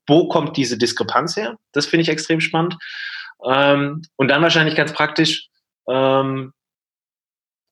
Wo 0.09 0.27
kommt 0.27 0.57
diese 0.57 0.77
Diskrepanz 0.77 1.37
her? 1.37 1.59
Das 1.71 1.87
finde 1.87 2.03
ich 2.03 2.09
extrem 2.09 2.41
spannend. 2.41 2.77
Ähm, 3.45 4.03
und 4.17 4.29
dann 4.29 4.43
wahrscheinlich 4.43 4.77
ganz 4.77 4.93
praktisch, 4.93 5.49
ähm, 5.89 6.53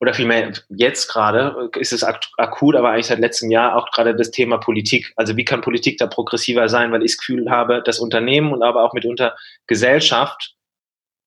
oder 0.01 0.15
vielmehr 0.15 0.53
jetzt 0.71 1.09
gerade 1.09 1.71
ist 1.79 1.93
es 1.93 2.03
akut, 2.03 2.75
aber 2.75 2.91
eigentlich 2.91 3.07
seit 3.07 3.19
letztem 3.19 3.51
Jahr 3.51 3.77
auch 3.77 3.91
gerade 3.91 4.17
das 4.17 4.31
Thema 4.31 4.57
Politik. 4.57 5.13
Also 5.17 5.37
wie 5.37 5.45
kann 5.45 5.61
Politik 5.61 5.99
da 5.99 6.07
progressiver 6.07 6.71
sein, 6.71 6.91
weil 6.91 7.03
ich 7.03 7.13
das 7.13 7.19
Gefühl 7.19 7.51
habe, 7.51 7.83
dass 7.83 8.01
Unternehmen 8.01 8.53
und 8.53 8.63
aber 8.63 8.83
auch 8.83 8.95
mitunter 8.95 9.37
Gesellschaft 9.67 10.55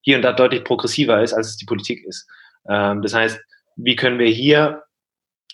hier 0.01 0.15
und 0.15 0.23
da 0.23 0.33
deutlich 0.33 0.63
progressiver 0.63 1.21
ist, 1.21 1.33
als 1.33 1.49
es 1.49 1.57
die 1.57 1.65
Politik 1.65 2.03
ist. 2.03 2.27
Ähm, 2.67 3.03
das 3.03 3.13
heißt, 3.13 3.39
wie 3.75 3.95
können 3.95 4.17
wir 4.17 4.27
hier 4.27 4.83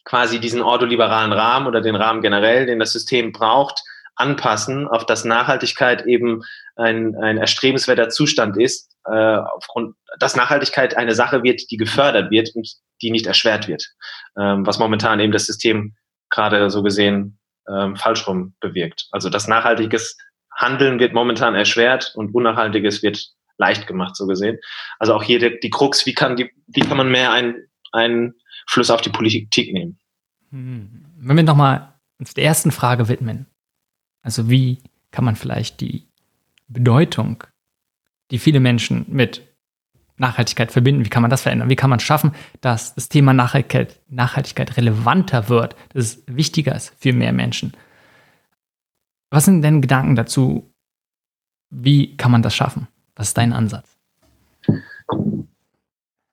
quasi 0.05 0.39
diesen 0.39 0.61
ordoliberalen 0.61 1.33
Rahmen 1.33 1.67
oder 1.67 1.81
den 1.81 1.95
Rahmen 1.95 2.21
generell, 2.21 2.65
den 2.65 2.79
das 2.79 2.93
System 2.93 3.33
braucht, 3.33 3.83
anpassen, 4.19 4.87
auf 4.87 5.05
das 5.05 5.23
Nachhaltigkeit 5.23 6.05
eben 6.05 6.43
ein, 6.75 7.15
ein 7.15 7.37
erstrebenswerter 7.37 8.09
Zustand 8.09 8.57
ist, 8.57 8.91
äh, 9.05 9.11
aufgrund, 9.11 9.95
dass 10.19 10.35
Nachhaltigkeit 10.35 10.97
eine 10.97 11.15
Sache 11.15 11.43
wird, 11.43 11.71
die 11.71 11.77
gefördert 11.77 12.29
wird 12.29 12.53
und 12.55 12.69
die 13.01 13.11
nicht 13.11 13.27
erschwert 13.27 13.67
wird, 13.67 13.87
ähm, 14.37 14.65
was 14.65 14.77
momentan 14.77 15.19
eben 15.19 15.31
das 15.31 15.45
System 15.45 15.95
gerade 16.29 16.69
so 16.69 16.83
gesehen 16.83 17.39
ähm, 17.69 17.95
falsch 17.95 18.27
rum 18.27 18.55
bewirkt. 18.59 19.07
Also 19.11 19.29
das 19.29 19.47
nachhaltiges 19.47 20.17
Handeln 20.55 20.99
wird 20.99 21.13
momentan 21.13 21.55
erschwert 21.55 22.11
und 22.15 22.35
unnachhaltiges 22.35 23.01
wird 23.01 23.25
leicht 23.57 23.87
gemacht, 23.87 24.15
so 24.15 24.27
gesehen. 24.27 24.57
Also 24.99 25.13
auch 25.13 25.23
hier 25.23 25.39
die, 25.39 25.59
die 25.59 25.69
Krux, 25.69 26.05
wie 26.05 26.13
kann, 26.13 26.35
die, 26.35 26.51
wie 26.67 26.81
kann 26.81 26.97
man 26.97 27.09
mehr 27.09 27.31
einen, 27.31 27.55
einen 27.91 28.35
Fluss 28.67 28.89
auf 28.89 29.01
die 29.01 29.09
Politik 29.09 29.73
nehmen? 29.73 29.97
Hm. 30.51 31.05
Wenn 31.17 31.35
wir 31.35 31.43
nochmal 31.43 31.93
uns 32.19 32.33
der 32.33 32.43
ersten 32.43 32.71
Frage 32.71 33.07
widmen, 33.07 33.45
also 34.21 34.49
wie 34.49 34.79
kann 35.11 35.25
man 35.25 35.35
vielleicht 35.35 35.81
die 35.81 36.07
Bedeutung, 36.67 37.43
die 38.31 38.39
viele 38.39 38.59
Menschen 38.59 39.05
mit 39.07 39.41
Nachhaltigkeit 40.17 40.71
verbinden, 40.71 41.05
wie 41.05 41.09
kann 41.09 41.21
man 41.21 41.31
das 41.31 41.43
verändern? 41.43 41.69
Wie 41.69 41.75
kann 41.75 41.89
man 41.89 41.99
schaffen, 41.99 42.33
dass 42.61 42.93
das 42.93 43.09
Thema 43.09 43.33
Nachhaltigkeit, 43.33 43.99
Nachhaltigkeit 44.09 44.75
relevanter 44.75 45.47
wird, 45.49 45.75
dass 45.93 46.05
es 46.05 46.23
wichtiger 46.27 46.75
ist 46.75 46.93
für 46.99 47.13
mehr 47.13 47.31
Menschen? 47.31 47.73
Was 49.29 49.45
sind 49.45 49.61
denn 49.61 49.81
Gedanken 49.81 50.15
dazu? 50.15 50.73
Wie 51.69 52.17
kann 52.17 52.31
man 52.31 52.41
das 52.41 52.55
schaffen? 52.55 52.87
Was 53.15 53.29
ist 53.29 53.37
dein 53.37 53.53
Ansatz? 53.53 53.97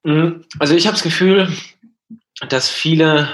Mhm. 0.03 0.45
Also 0.59 0.75
ich 0.75 0.87
habe 0.87 0.95
das 0.95 1.03
Gefühl, 1.03 1.53
dass 2.49 2.69
viele 2.69 3.29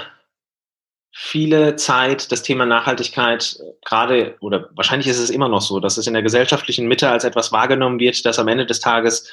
viele 1.13 1.75
Zeit 1.75 2.31
das 2.31 2.41
Thema 2.41 2.65
Nachhaltigkeit 2.65 3.57
gerade 3.85 4.35
oder 4.41 4.69
wahrscheinlich 4.75 5.07
ist 5.07 5.19
es 5.19 5.29
immer 5.29 5.47
noch 5.47 5.61
so, 5.61 5.79
dass 5.79 5.97
es 5.97 6.07
in 6.07 6.13
der 6.13 6.23
gesellschaftlichen 6.23 6.87
Mitte 6.87 7.09
als 7.09 7.23
etwas 7.23 7.51
wahrgenommen 7.51 7.99
wird, 7.99 8.25
das 8.25 8.39
am 8.39 8.47
Ende 8.47 8.65
des 8.65 8.79
Tages 8.79 9.31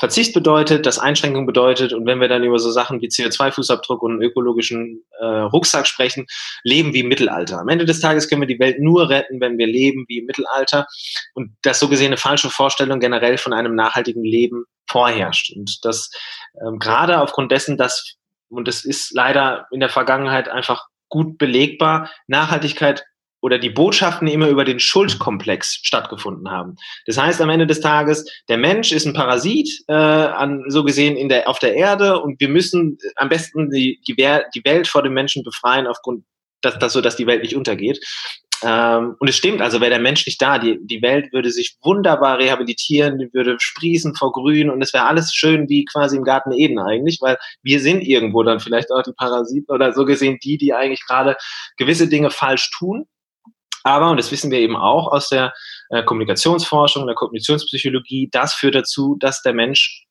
Verzicht 0.00 0.32
bedeutet, 0.32 0.86
das 0.86 0.98
Einschränkung 0.98 1.44
bedeutet. 1.44 1.92
Und 1.92 2.06
wenn 2.06 2.20
wir 2.20 2.28
dann 2.28 2.42
über 2.42 2.58
so 2.58 2.70
Sachen 2.70 3.02
wie 3.02 3.08
CO2-Fußabdruck 3.08 4.00
und 4.00 4.12
einen 4.12 4.22
ökologischen 4.22 5.04
äh, 5.20 5.24
Rucksack 5.26 5.86
sprechen, 5.86 6.26
leben 6.64 6.94
wie 6.94 7.00
im 7.00 7.08
Mittelalter. 7.08 7.58
Am 7.58 7.68
Ende 7.68 7.84
des 7.84 8.00
Tages 8.00 8.26
können 8.26 8.40
wir 8.40 8.48
die 8.48 8.58
Welt 8.58 8.80
nur 8.80 9.10
retten, 9.10 9.42
wenn 9.42 9.58
wir 9.58 9.66
leben 9.66 10.06
wie 10.08 10.20
im 10.20 10.24
Mittelalter. 10.24 10.86
Und 11.34 11.50
das 11.62 11.80
so 11.80 11.88
gesehen 11.88 12.08
eine 12.08 12.16
falsche 12.16 12.48
Vorstellung 12.48 12.98
generell 12.98 13.36
von 13.36 13.52
einem 13.52 13.74
nachhaltigen 13.74 14.24
Leben 14.24 14.64
vorherrscht. 14.88 15.54
Und 15.54 15.84
das 15.84 16.10
ähm, 16.66 16.78
gerade 16.78 17.20
aufgrund 17.20 17.52
dessen, 17.52 17.76
dass, 17.76 18.16
und 18.48 18.68
das 18.68 18.86
ist 18.86 19.12
leider 19.12 19.66
in 19.70 19.80
der 19.80 19.90
Vergangenheit 19.90 20.48
einfach 20.48 20.86
gut 21.10 21.36
belegbar, 21.36 22.10
Nachhaltigkeit 22.26 23.04
oder 23.42 23.58
die 23.58 23.70
Botschaften 23.70 24.28
immer 24.28 24.48
über 24.48 24.64
den 24.64 24.80
Schuldkomplex 24.80 25.80
stattgefunden 25.82 26.50
haben. 26.50 26.76
Das 27.06 27.18
heißt 27.18 27.40
am 27.40 27.50
Ende 27.50 27.66
des 27.66 27.80
Tages, 27.80 28.24
der 28.48 28.58
Mensch 28.58 28.92
ist 28.92 29.06
ein 29.06 29.14
Parasit, 29.14 29.68
äh, 29.88 29.92
an, 29.94 30.64
so 30.68 30.84
gesehen 30.84 31.16
in 31.16 31.28
der, 31.28 31.48
auf 31.48 31.58
der 31.58 31.74
Erde 31.74 32.20
und 32.20 32.40
wir 32.40 32.48
müssen 32.48 32.98
am 33.16 33.28
besten 33.28 33.70
die, 33.70 34.00
die, 34.06 34.14
die 34.14 34.64
Welt 34.64 34.88
vor 34.88 35.02
dem 35.02 35.14
Menschen 35.14 35.42
befreien, 35.42 35.86
aufgrund, 35.86 36.24
dass, 36.60 36.78
dass, 36.78 36.92
so 36.92 37.00
dass 37.00 37.16
die 37.16 37.26
Welt 37.26 37.42
nicht 37.42 37.56
untergeht. 37.56 37.98
Ähm, 38.62 39.16
und 39.18 39.28
es 39.28 39.36
stimmt, 39.36 39.62
also 39.62 39.80
wäre 39.80 39.90
der 39.90 40.00
Mensch 40.00 40.26
nicht 40.26 40.40
da, 40.40 40.58
die, 40.58 40.78
die 40.82 41.00
Welt 41.00 41.32
würde 41.32 41.50
sich 41.50 41.76
wunderbar 41.82 42.38
rehabilitieren, 42.38 43.18
die 43.18 43.32
würde 43.32 43.56
sprießen 43.58 44.14
vor 44.14 44.32
Grün 44.32 44.68
und 44.70 44.82
es 44.82 44.92
wäre 44.92 45.06
alles 45.06 45.32
schön 45.34 45.68
wie 45.68 45.84
quasi 45.86 46.16
im 46.16 46.24
Garten 46.24 46.52
Eden 46.52 46.78
eigentlich, 46.78 47.18
weil 47.20 47.38
wir 47.62 47.80
sind 47.80 48.02
irgendwo 48.02 48.42
dann 48.42 48.60
vielleicht 48.60 48.90
auch 48.92 49.02
die 49.02 49.12
Parasiten 49.12 49.74
oder 49.74 49.92
so 49.92 50.04
gesehen 50.04 50.38
die, 50.42 50.58
die 50.58 50.74
eigentlich 50.74 51.04
gerade 51.06 51.36
gewisse 51.76 52.08
Dinge 52.08 52.30
falsch 52.30 52.70
tun. 52.70 53.06
Aber, 53.82 54.10
und 54.10 54.18
das 54.18 54.30
wissen 54.30 54.50
wir 54.50 54.58
eben 54.58 54.76
auch 54.76 55.10
aus 55.10 55.30
der 55.30 55.54
äh, 55.88 56.02
Kommunikationsforschung, 56.02 57.06
der 57.06 57.14
Kognitionspsychologie, 57.14 58.28
das 58.30 58.52
führt 58.52 58.74
dazu, 58.74 59.16
dass 59.18 59.40
der 59.40 59.54
Mensch 59.54 60.04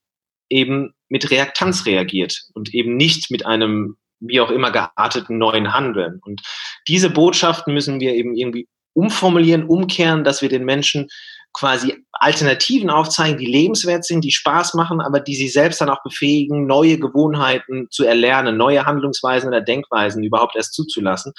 eben 0.50 0.96
mit 1.08 1.30
Reaktanz 1.30 1.86
reagiert 1.86 2.42
und 2.56 2.74
eben 2.74 2.98
nicht 2.98 3.30
mit 3.30 3.46
einem 3.46 3.98
wie 4.20 4.42
auch 4.42 4.52
immer 4.52 4.72
gearteten 4.72 5.38
neuen 5.38 5.74
Handeln. 5.74 6.20
Und 6.24 6.42
diese 6.88 7.10
Botschaften 7.10 7.74
müssen 7.74 8.00
wir 8.00 8.14
eben 8.14 8.36
irgendwie 8.36 8.68
umformulieren, 8.94 9.66
umkehren, 9.66 10.24
dass 10.24 10.42
wir 10.42 10.50
den 10.50 10.66
Menschen 10.66 11.08
quasi 11.54 12.06
Alternativen 12.12 12.90
aufzeigen, 12.90 13.38
die 13.38 13.46
lebenswert 13.46 14.06
sind, 14.06 14.24
die 14.24 14.32
Spaß 14.32 14.76
machen, 14.76 15.02
aber 15.02 15.20
die 15.20 15.36
sie 15.36 15.48
selbst 15.48 15.82
dann 15.82 15.90
auch 15.90 16.04
befähigen, 16.04 16.68
neue 16.68 17.00
Gewohnheiten 17.00 17.88
zu 17.90 18.06
erlernen, 18.06 18.58
neue 18.58 18.86
Handlungsweisen 18.86 19.50
oder 19.50 19.62
Denkweisen 19.62 20.24
überhaupt 20.24 20.56
erst 20.56 20.74
zuzulassen. 20.74 21.34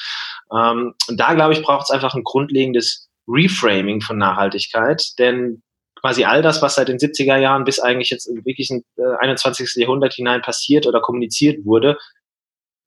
Ähm, 0.53 0.95
und 1.09 1.21
da, 1.21 1.35
glaube 1.35 1.53
ich, 1.53 1.63
braucht 1.63 1.85
es 1.85 1.91
einfach 1.91 2.15
ein 2.15 2.25
grundlegendes 2.25 3.09
Reframing 3.29 4.01
von 4.01 4.19
Nachhaltigkeit, 4.19 5.03
denn 5.19 5.63
quasi 6.01 6.25
all 6.25 6.43
das, 6.43 6.63
was 6.63 6.75
seit 6.75 6.89
den 6.89 6.99
70er 6.99 7.37
Jahren 7.37 7.65
bis 7.65 7.79
eigentlich 7.79 8.11
jetzt 8.11 8.29
wirklich 8.45 8.71
in 8.71 8.83
äh, 8.97 9.17
21. 9.21 9.75
Jahrhundert 9.77 10.15
hinein 10.15 10.43
passiert 10.43 10.87
oder 10.87 11.01
kommuniziert 11.01 11.65
wurde, 11.65 11.99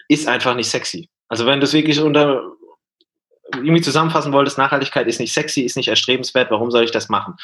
ist 0.08 0.28
einfach 0.28 0.56
nicht 0.56 0.70
sexy. 0.70 1.10
Also 1.28 1.46
wenn 1.46 1.60
du 1.60 1.66
es 1.66 1.74
wirklich 1.74 2.00
unter 2.00 2.54
irgendwie 3.56 3.82
zusammenfassen 3.82 4.34
wolltest, 4.34 4.58
Nachhaltigkeit 4.58 5.08
ist 5.08 5.20
nicht 5.20 5.34
sexy, 5.34 5.62
ist 5.62 5.78
nicht 5.78 5.90
erstrebenswert, 5.90 6.50
warum 6.52 6.72
soll 6.72 6.84
ich 6.84 6.92
das 6.92 7.10
machen? 7.10 7.36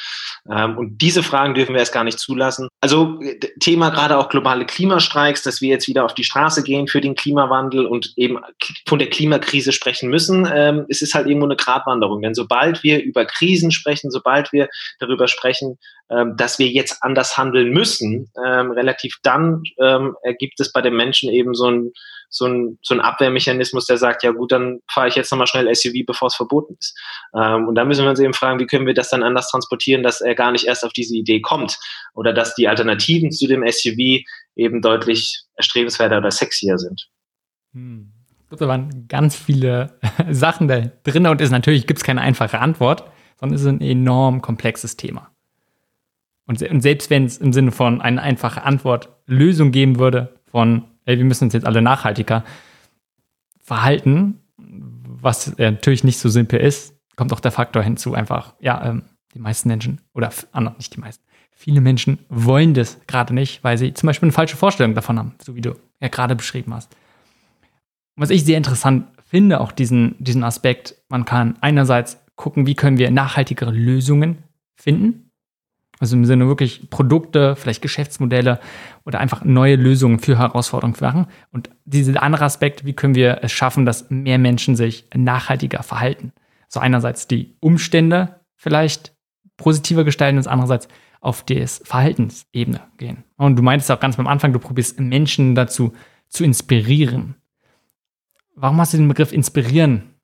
Ähm, 0.50 0.78
und 0.78 0.98
diese 0.98 1.22
Fragen 1.22 1.54
dürfen 1.54 1.74
wir 1.74 1.80
erst 1.80 1.92
gar 1.92 2.04
nicht 2.04 2.18
zulassen. 2.18 2.68
Also 2.80 3.20
Thema 3.60 3.90
gerade 3.90 4.16
auch 4.16 4.28
globale 4.28 4.66
Klimastreiks, 4.66 5.42
dass 5.42 5.60
wir 5.60 5.68
jetzt 5.68 5.88
wieder 5.88 6.04
auf 6.04 6.14
die 6.14 6.24
Straße 6.24 6.62
gehen 6.62 6.88
für 6.88 7.00
den 7.00 7.14
Klimawandel 7.14 7.86
und 7.86 8.12
eben 8.16 8.38
von 8.86 8.98
der 8.98 9.10
Klimakrise 9.10 9.72
sprechen 9.72 10.10
müssen. 10.10 10.48
Ähm, 10.52 10.86
es 10.88 11.02
ist 11.02 11.14
halt 11.14 11.26
irgendwo 11.26 11.46
eine 11.46 11.56
Gratwanderung, 11.56 12.22
denn 12.22 12.34
sobald 12.34 12.82
wir 12.82 13.02
über 13.02 13.24
Krisen 13.24 13.70
sprechen, 13.70 14.10
sobald 14.10 14.52
wir 14.52 14.68
darüber 14.98 15.28
sprechen, 15.28 15.78
ähm, 16.10 16.36
dass 16.36 16.58
wir 16.58 16.68
jetzt 16.68 17.02
anders 17.02 17.36
handeln 17.36 17.70
müssen, 17.70 18.30
relativ 18.36 19.16
dann 19.22 19.62
ergibt 20.22 20.60
es 20.60 20.72
bei 20.72 20.80
den 20.80 20.94
Menschen 20.94 21.30
eben 21.30 21.54
so 21.54 21.70
ein 21.70 21.92
so 22.30 22.46
ein, 22.46 22.78
so 22.80 22.94
ein 22.94 23.00
Abwehrmechanismus, 23.00 23.86
der 23.86 23.98
sagt, 23.98 24.22
ja 24.22 24.30
gut, 24.30 24.52
dann 24.52 24.80
fahre 24.90 25.08
ich 25.08 25.16
jetzt 25.16 25.30
nochmal 25.30 25.48
schnell 25.48 25.72
SUV, 25.74 26.06
bevor 26.06 26.28
es 26.28 26.36
verboten 26.36 26.76
ist. 26.78 26.96
Ähm, 27.36 27.66
und 27.66 27.74
da 27.74 27.84
müssen 27.84 28.04
wir 28.04 28.10
uns 28.10 28.20
eben 28.20 28.32
fragen, 28.32 28.60
wie 28.60 28.66
können 28.66 28.86
wir 28.86 28.94
das 28.94 29.10
dann 29.10 29.24
anders 29.24 29.50
transportieren, 29.50 30.02
dass 30.02 30.20
er 30.20 30.34
gar 30.36 30.52
nicht 30.52 30.66
erst 30.66 30.84
auf 30.84 30.92
diese 30.92 31.16
Idee 31.16 31.40
kommt 31.40 31.76
oder 32.14 32.32
dass 32.32 32.54
die 32.54 32.68
Alternativen 32.68 33.32
zu 33.32 33.48
dem 33.48 33.64
SUV 33.66 34.24
eben 34.54 34.80
deutlich 34.80 35.42
erstrebenswerter 35.56 36.18
oder 36.18 36.30
sexier 36.30 36.78
sind. 36.78 37.08
Hm. 37.74 38.12
Da 38.50 38.66
waren 38.66 39.06
ganz 39.08 39.36
viele 39.36 39.98
Sachen 40.30 40.68
da 40.68 40.80
drin 41.04 41.26
und 41.26 41.40
ist 41.40 41.50
natürlich 41.50 41.86
gibt 41.86 41.98
es 41.98 42.04
keine 42.04 42.20
einfache 42.20 42.58
Antwort, 42.58 43.04
sondern 43.38 43.56
es 43.56 43.62
ist 43.62 43.68
ein 43.68 43.80
enorm 43.80 44.40
komplexes 44.40 44.96
Thema. 44.96 45.30
Und, 46.46 46.62
und 46.62 46.80
selbst 46.80 47.10
wenn 47.10 47.24
es 47.24 47.38
im 47.38 47.52
Sinne 47.52 47.70
von 47.70 48.00
eine 48.00 48.20
einfache 48.20 48.62
Antwort 48.64 49.08
Lösung 49.26 49.70
geben 49.70 50.00
würde, 50.00 50.34
von 50.50 50.89
ey, 51.04 51.18
wir 51.18 51.24
müssen 51.24 51.44
uns 51.44 51.54
jetzt 51.54 51.66
alle 51.66 51.82
nachhaltiger 51.82 52.44
verhalten, 53.60 54.40
was 54.56 55.56
natürlich 55.58 56.04
nicht 56.04 56.18
so 56.18 56.28
simpel 56.28 56.60
ist, 56.60 56.94
kommt 57.16 57.32
auch 57.32 57.40
der 57.40 57.52
Faktor 57.52 57.82
hinzu, 57.82 58.14
einfach, 58.14 58.54
ja, 58.60 58.84
ähm, 58.84 59.02
die 59.34 59.38
meisten 59.38 59.68
Menschen, 59.68 60.00
oder 60.14 60.30
andere, 60.52 60.76
nicht 60.76 60.96
die 60.96 61.00
meisten, 61.00 61.24
viele 61.52 61.80
Menschen 61.80 62.18
wollen 62.28 62.74
das 62.74 62.98
gerade 63.06 63.34
nicht, 63.34 63.62
weil 63.62 63.78
sie 63.78 63.94
zum 63.94 64.06
Beispiel 64.06 64.26
eine 64.26 64.32
falsche 64.32 64.56
Vorstellung 64.56 64.94
davon 64.94 65.18
haben, 65.18 65.34
so 65.42 65.54
wie 65.54 65.60
du 65.60 65.76
ja 66.00 66.08
gerade 66.08 66.34
beschrieben 66.34 66.74
hast. 66.74 66.96
was 68.16 68.30
ich 68.30 68.44
sehr 68.44 68.56
interessant 68.56 69.06
finde, 69.24 69.60
auch 69.60 69.72
diesen, 69.72 70.16
diesen 70.18 70.42
Aspekt, 70.42 70.96
man 71.08 71.24
kann 71.24 71.56
einerseits 71.60 72.18
gucken, 72.34 72.66
wie 72.66 72.74
können 72.74 72.98
wir 72.98 73.10
nachhaltigere 73.10 73.70
Lösungen 73.70 74.42
finden, 74.74 75.29
also 76.00 76.16
im 76.16 76.24
Sinne 76.24 76.48
wirklich 76.48 76.88
Produkte, 76.88 77.54
vielleicht 77.56 77.82
Geschäftsmodelle 77.82 78.58
oder 79.04 79.20
einfach 79.20 79.44
neue 79.44 79.76
Lösungen 79.76 80.18
für 80.18 80.38
Herausforderungen 80.38 80.96
machen. 80.98 81.26
Und 81.52 81.70
dieser 81.84 82.22
andere 82.22 82.46
Aspekt, 82.46 82.86
wie 82.86 82.94
können 82.94 83.14
wir 83.14 83.40
es 83.42 83.52
schaffen, 83.52 83.84
dass 83.84 84.10
mehr 84.10 84.38
Menschen 84.38 84.76
sich 84.76 85.06
nachhaltiger 85.14 85.82
verhalten? 85.82 86.32
So 86.68 86.80
einerseits 86.80 87.28
die 87.28 87.54
Umstände 87.60 88.40
vielleicht 88.56 89.14
positiver 89.58 90.04
gestalten 90.04 90.38
und 90.38 90.48
andererseits 90.48 90.88
auf 91.20 91.42
die 91.42 91.66
Verhaltensebene 91.66 92.80
gehen. 92.96 93.24
Und 93.36 93.56
du 93.56 93.62
meintest 93.62 93.90
auch 93.90 94.00
ganz 94.00 94.18
am 94.18 94.26
Anfang, 94.26 94.54
du 94.54 94.58
probierst 94.58 94.98
Menschen 94.98 95.54
dazu 95.54 95.92
zu 96.28 96.44
inspirieren. 96.44 97.34
Warum 98.54 98.80
hast 98.80 98.94
du 98.94 98.96
den 98.96 99.08
Begriff 99.08 99.32
inspirieren 99.32 100.14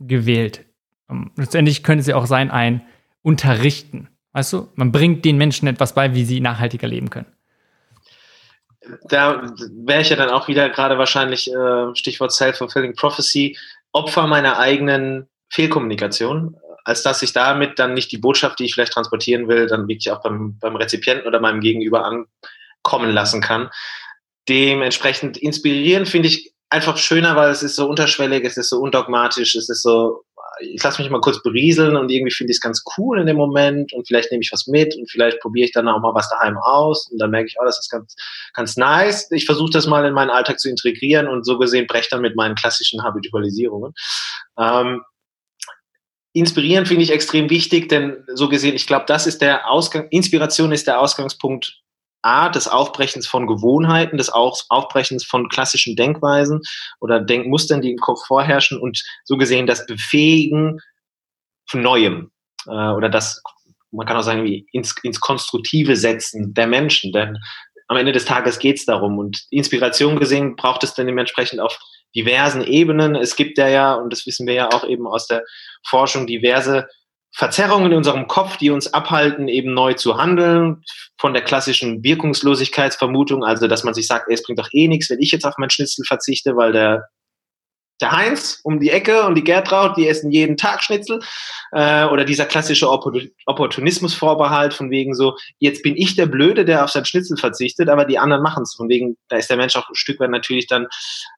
gewählt? 0.00 0.66
Ähm, 1.08 1.30
letztendlich 1.36 1.84
könnte 1.84 2.00
es 2.00 2.06
ja 2.08 2.16
auch 2.16 2.26
sein, 2.26 2.50
ein 2.50 2.82
Unterrichten. 3.22 4.08
Weißt 4.36 4.52
du, 4.52 4.68
man 4.74 4.92
bringt 4.92 5.24
den 5.24 5.38
Menschen 5.38 5.66
etwas 5.66 5.94
bei, 5.94 6.14
wie 6.14 6.26
sie 6.26 6.40
nachhaltiger 6.40 6.86
leben 6.86 7.08
können. 7.08 7.32
Da 9.08 9.50
wäre 9.72 10.02
ich 10.02 10.10
ja 10.10 10.16
dann 10.16 10.28
auch 10.28 10.46
wieder 10.46 10.68
gerade 10.68 10.98
wahrscheinlich, 10.98 11.50
äh, 11.50 11.94
Stichwort 11.94 12.32
Self-Fulfilling 12.32 12.94
Prophecy, 12.96 13.56
Opfer 13.92 14.26
meiner 14.26 14.58
eigenen 14.58 15.26
Fehlkommunikation, 15.48 16.54
als 16.84 17.02
dass 17.02 17.22
ich 17.22 17.32
damit 17.32 17.78
dann 17.78 17.94
nicht 17.94 18.12
die 18.12 18.18
Botschaft, 18.18 18.58
die 18.58 18.66
ich 18.66 18.74
vielleicht 18.74 18.92
transportieren 18.92 19.48
will, 19.48 19.68
dann 19.68 19.88
wirklich 19.88 20.10
auch 20.10 20.20
beim, 20.20 20.58
beim 20.58 20.76
Rezipienten 20.76 21.26
oder 21.26 21.40
meinem 21.40 21.60
Gegenüber 21.62 22.04
ankommen 22.04 23.12
lassen 23.12 23.40
kann. 23.40 23.70
Dementsprechend 24.50 25.38
inspirieren 25.38 26.04
finde 26.04 26.28
ich 26.28 26.52
einfach 26.68 26.98
schöner, 26.98 27.36
weil 27.36 27.52
es 27.52 27.62
ist 27.62 27.76
so 27.76 27.88
unterschwellig, 27.88 28.44
es 28.44 28.58
ist 28.58 28.68
so 28.68 28.80
undogmatisch, 28.80 29.56
es 29.56 29.70
ist 29.70 29.82
so 29.82 30.25
ich 30.60 30.82
lasse 30.82 31.02
mich 31.02 31.10
mal 31.10 31.20
kurz 31.20 31.42
berieseln 31.42 31.96
und 31.96 32.10
irgendwie 32.10 32.32
finde 32.32 32.50
ich 32.50 32.56
es 32.56 32.60
ganz 32.60 32.82
cool 32.96 33.20
in 33.20 33.26
dem 33.26 33.36
Moment 33.36 33.92
und 33.92 34.06
vielleicht 34.06 34.30
nehme 34.30 34.42
ich 34.42 34.52
was 34.52 34.66
mit 34.66 34.94
und 34.96 35.10
vielleicht 35.10 35.40
probiere 35.40 35.66
ich 35.66 35.72
dann 35.72 35.88
auch 35.88 36.00
mal 36.00 36.14
was 36.14 36.28
daheim 36.30 36.56
aus 36.58 37.08
und 37.10 37.18
dann 37.18 37.30
merke 37.30 37.48
ich, 37.48 37.56
oh, 37.60 37.64
das 37.64 37.78
ist 37.78 37.90
ganz, 37.90 38.14
ganz 38.54 38.76
nice. 38.76 39.30
Ich 39.30 39.46
versuche 39.46 39.70
das 39.70 39.86
mal 39.86 40.04
in 40.06 40.14
meinen 40.14 40.30
Alltag 40.30 40.58
zu 40.58 40.70
integrieren 40.70 41.28
und 41.28 41.44
so 41.44 41.58
gesehen 41.58 41.86
breche 41.86 42.08
dann 42.10 42.22
mit 42.22 42.36
meinen 42.36 42.54
klassischen 42.54 43.02
Habitualisierungen. 43.02 43.92
Ähm, 44.58 45.02
inspirieren 46.32 46.86
finde 46.86 47.02
ich 47.02 47.10
extrem 47.10 47.50
wichtig, 47.50 47.88
denn 47.88 48.24
so 48.34 48.48
gesehen, 48.48 48.74
ich 48.74 48.86
glaube, 48.86 49.04
das 49.06 49.26
ist 49.26 49.40
der 49.40 49.70
Ausgang, 49.70 50.08
Inspiration 50.10 50.72
ist 50.72 50.86
der 50.86 51.00
Ausgangspunkt 51.00 51.82
A, 52.26 52.48
des 52.48 52.66
Aufbrechens 52.66 53.26
von 53.26 53.46
Gewohnheiten, 53.46 54.18
des 54.18 54.30
Aufbrechens 54.30 55.24
von 55.24 55.48
klassischen 55.48 55.94
Denkweisen 55.94 56.60
oder 57.00 57.20
Denkmustern, 57.20 57.80
die 57.80 57.92
im 57.92 57.98
Kopf 57.98 58.26
vorherrschen 58.26 58.80
und 58.80 59.02
so 59.24 59.36
gesehen 59.36 59.66
das 59.66 59.86
Befähigen 59.86 60.80
von 61.68 61.82
Neuem 61.82 62.30
äh, 62.66 62.90
oder 62.90 63.08
das, 63.08 63.42
man 63.92 64.06
kann 64.06 64.16
auch 64.16 64.22
sagen, 64.22 64.46
ins, 64.72 64.94
ins 65.02 65.20
Konstruktive 65.20 65.96
setzen 65.96 66.52
der 66.52 66.66
Menschen, 66.66 67.12
denn 67.12 67.38
am 67.88 67.96
Ende 67.96 68.12
des 68.12 68.24
Tages 68.24 68.58
geht 68.58 68.78
es 68.78 68.84
darum 68.84 69.18
und 69.18 69.46
Inspiration 69.50 70.18
gesehen 70.18 70.56
braucht 70.56 70.82
es 70.82 70.94
dann 70.94 71.06
dementsprechend 71.06 71.60
auf 71.60 71.78
diversen 72.16 72.64
Ebenen. 72.64 73.14
Es 73.14 73.36
gibt 73.36 73.58
ja 73.58 73.68
ja, 73.68 73.94
und 73.94 74.12
das 74.12 74.26
wissen 74.26 74.46
wir 74.46 74.54
ja 74.54 74.68
auch 74.72 74.84
eben 74.84 75.06
aus 75.06 75.28
der 75.28 75.44
Forschung, 75.86 76.26
diverse 76.26 76.88
Verzerrungen 77.36 77.92
in 77.92 77.98
unserem 77.98 78.28
Kopf, 78.28 78.56
die 78.56 78.70
uns 78.70 78.94
abhalten, 78.94 79.46
eben 79.46 79.74
neu 79.74 79.92
zu 79.92 80.16
handeln, 80.16 80.82
von 81.18 81.34
der 81.34 81.42
klassischen 81.42 82.02
Wirkungslosigkeitsvermutung, 82.02 83.44
also 83.44 83.68
dass 83.68 83.84
man 83.84 83.92
sich 83.92 84.06
sagt, 84.06 84.28
ey, 84.28 84.34
es 84.34 84.42
bringt 84.42 84.58
doch 84.58 84.70
eh 84.72 84.88
nichts, 84.88 85.10
wenn 85.10 85.20
ich 85.20 85.32
jetzt 85.32 85.44
auf 85.44 85.58
mein 85.58 85.68
Schnitzel 85.68 86.06
verzichte, 86.06 86.56
weil 86.56 86.72
der, 86.72 87.10
der 88.00 88.12
Heinz 88.12 88.60
um 88.64 88.80
die 88.80 88.88
Ecke 88.88 89.26
und 89.26 89.34
die 89.34 89.44
Gertraud, 89.44 89.98
die 89.98 90.08
essen 90.08 90.30
jeden 90.30 90.56
Tag 90.56 90.82
Schnitzel, 90.82 91.20
äh, 91.72 92.06
oder 92.06 92.24
dieser 92.24 92.46
klassische 92.46 92.88
Opportunismusvorbehalt 92.88 94.72
von 94.72 94.90
wegen 94.90 95.14
so, 95.14 95.36
jetzt 95.58 95.82
bin 95.82 95.94
ich 95.94 96.16
der 96.16 96.26
Blöde, 96.26 96.64
der 96.64 96.84
auf 96.84 96.90
sein 96.90 97.04
Schnitzel 97.04 97.36
verzichtet, 97.36 97.90
aber 97.90 98.06
die 98.06 98.18
anderen 98.18 98.42
machen 98.42 98.62
es. 98.62 98.74
Von 98.74 98.88
wegen, 98.88 99.18
da 99.28 99.36
ist 99.36 99.50
der 99.50 99.58
Mensch 99.58 99.76
auch 99.76 99.90
ein 99.90 99.94
Stück 99.94 100.20
weit 100.20 100.30
natürlich 100.30 100.68
dann 100.68 100.86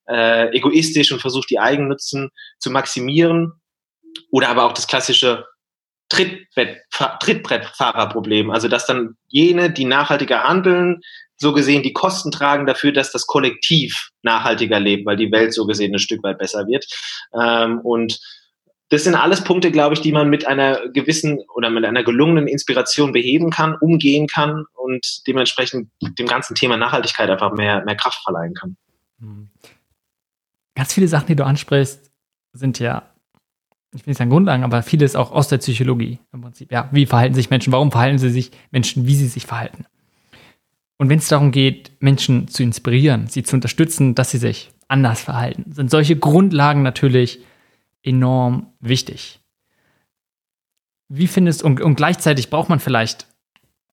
äh, 0.09 0.57
egoistisch 0.57 1.11
und 1.11 1.21
versucht 1.21 1.51
die 1.51 1.59
Eigennutzen 1.59 2.31
zu 2.61 2.71
maximieren. 2.71 3.55
Oder 4.31 4.49
aber 4.49 4.65
auch 4.65 4.73
das 4.73 4.87
klassische 4.87 5.45
Trittbrettfahrerproblem. 6.09 8.51
Also 8.51 8.69
dass 8.69 8.87
dann 8.87 9.17
jene, 9.29 9.71
die 9.71 9.85
nachhaltiger 9.85 10.45
handeln, 10.45 11.01
so 11.37 11.53
gesehen 11.53 11.83
die 11.83 11.93
Kosten 11.93 12.31
tragen 12.31 12.67
dafür, 12.67 12.93
dass 12.93 13.13
das 13.13 13.27
Kollektiv 13.27 14.09
nachhaltiger 14.23 14.81
lebt, 14.81 15.07
weil 15.07 15.17
die 15.17 15.31
Welt 15.31 15.55
so 15.55 15.67
gesehen 15.67 15.95
ein 15.95 16.01
Stück 16.01 16.23
weit 16.23 16.39
besser 16.39 16.67
wird. 16.67 16.87
Ähm, 17.39 17.81
und 17.81 18.19
das 18.91 19.05
sind 19.05 19.15
alles 19.15 19.45
Punkte, 19.45 19.71
glaube 19.71 19.95
ich, 19.95 20.01
die 20.01 20.13
man 20.13 20.31
mit 20.31 20.47
einer 20.47 20.89
gewissen 20.89 21.41
oder 21.55 21.71
mit 21.71 21.85
einer 21.85 22.03
gelungenen 22.03 22.49
Inspiration 22.49 23.13
beheben 23.13 23.51
kann, 23.51 23.77
umgehen 23.81 24.27
kann 24.27 24.65
und 24.75 25.27
dementsprechend 25.27 25.91
dem 26.01 26.27
ganzen 26.27 26.55
Thema 26.55 26.77
Nachhaltigkeit 26.77 27.29
einfach 27.29 27.53
mehr, 27.53 27.85
mehr 27.85 27.97
Kraft 27.97 28.23
verleihen 28.25 28.55
kann. 28.55 28.77
Hm. 29.21 29.51
Ganz 30.75 30.95
viele 30.95 31.09
Sachen, 31.09 31.27
die 31.27 31.37
du 31.37 31.45
ansprichst, 31.45 32.11
sind 32.53 32.79
ja 32.79 33.11
ich 33.95 34.07
will 34.07 34.11
nicht 34.11 34.19
sagen 34.19 34.31
Grundlagen, 34.31 34.65
aber 34.65 34.83
vieles 34.83 35.17
auch 35.17 35.33
aus 35.33 35.49
der 35.49 35.59
Psychologie 35.59 36.19
im 36.33 36.43
Prinzip. 36.43 36.71
Ja, 36.71 36.89
wie 36.93 37.07
verhalten 37.07 37.35
sich 37.35 37.51
Menschen? 37.51 37.73
Warum 37.73 37.91
verhalten 37.91 38.19
sie 38.19 38.31
sich 38.31 38.51
Menschen, 38.71 39.07
wie 39.07 39.15
sie 39.15 39.29
sich 39.29 39.47
verhalten? 39.47 39.87
Und 40.99 41.09
wenn 41.09 41.19
es 41.19 41.29
darum 41.29 41.53
geht, 41.53 41.93
Menschen 42.01 42.49
zu 42.49 42.63
inspirieren, 42.63 43.29
sie 43.29 43.45
zu 43.45 43.57
unterstützen, 43.57 44.15
dass 44.15 44.31
sie 44.31 44.39
sich 44.39 44.71
anders 44.89 45.21
verhalten, 45.21 45.73
sind 45.73 45.91
solche 45.91 46.17
Grundlagen 46.17 46.83
natürlich 46.83 47.41
enorm 48.03 48.73
wichtig. 48.81 49.41
Wie 51.09 51.27
findest 51.27 51.63
und, 51.63 51.81
und 51.81 51.95
gleichzeitig 51.95 52.51
braucht 52.51 52.69
man 52.69 52.81
vielleicht 52.81 53.27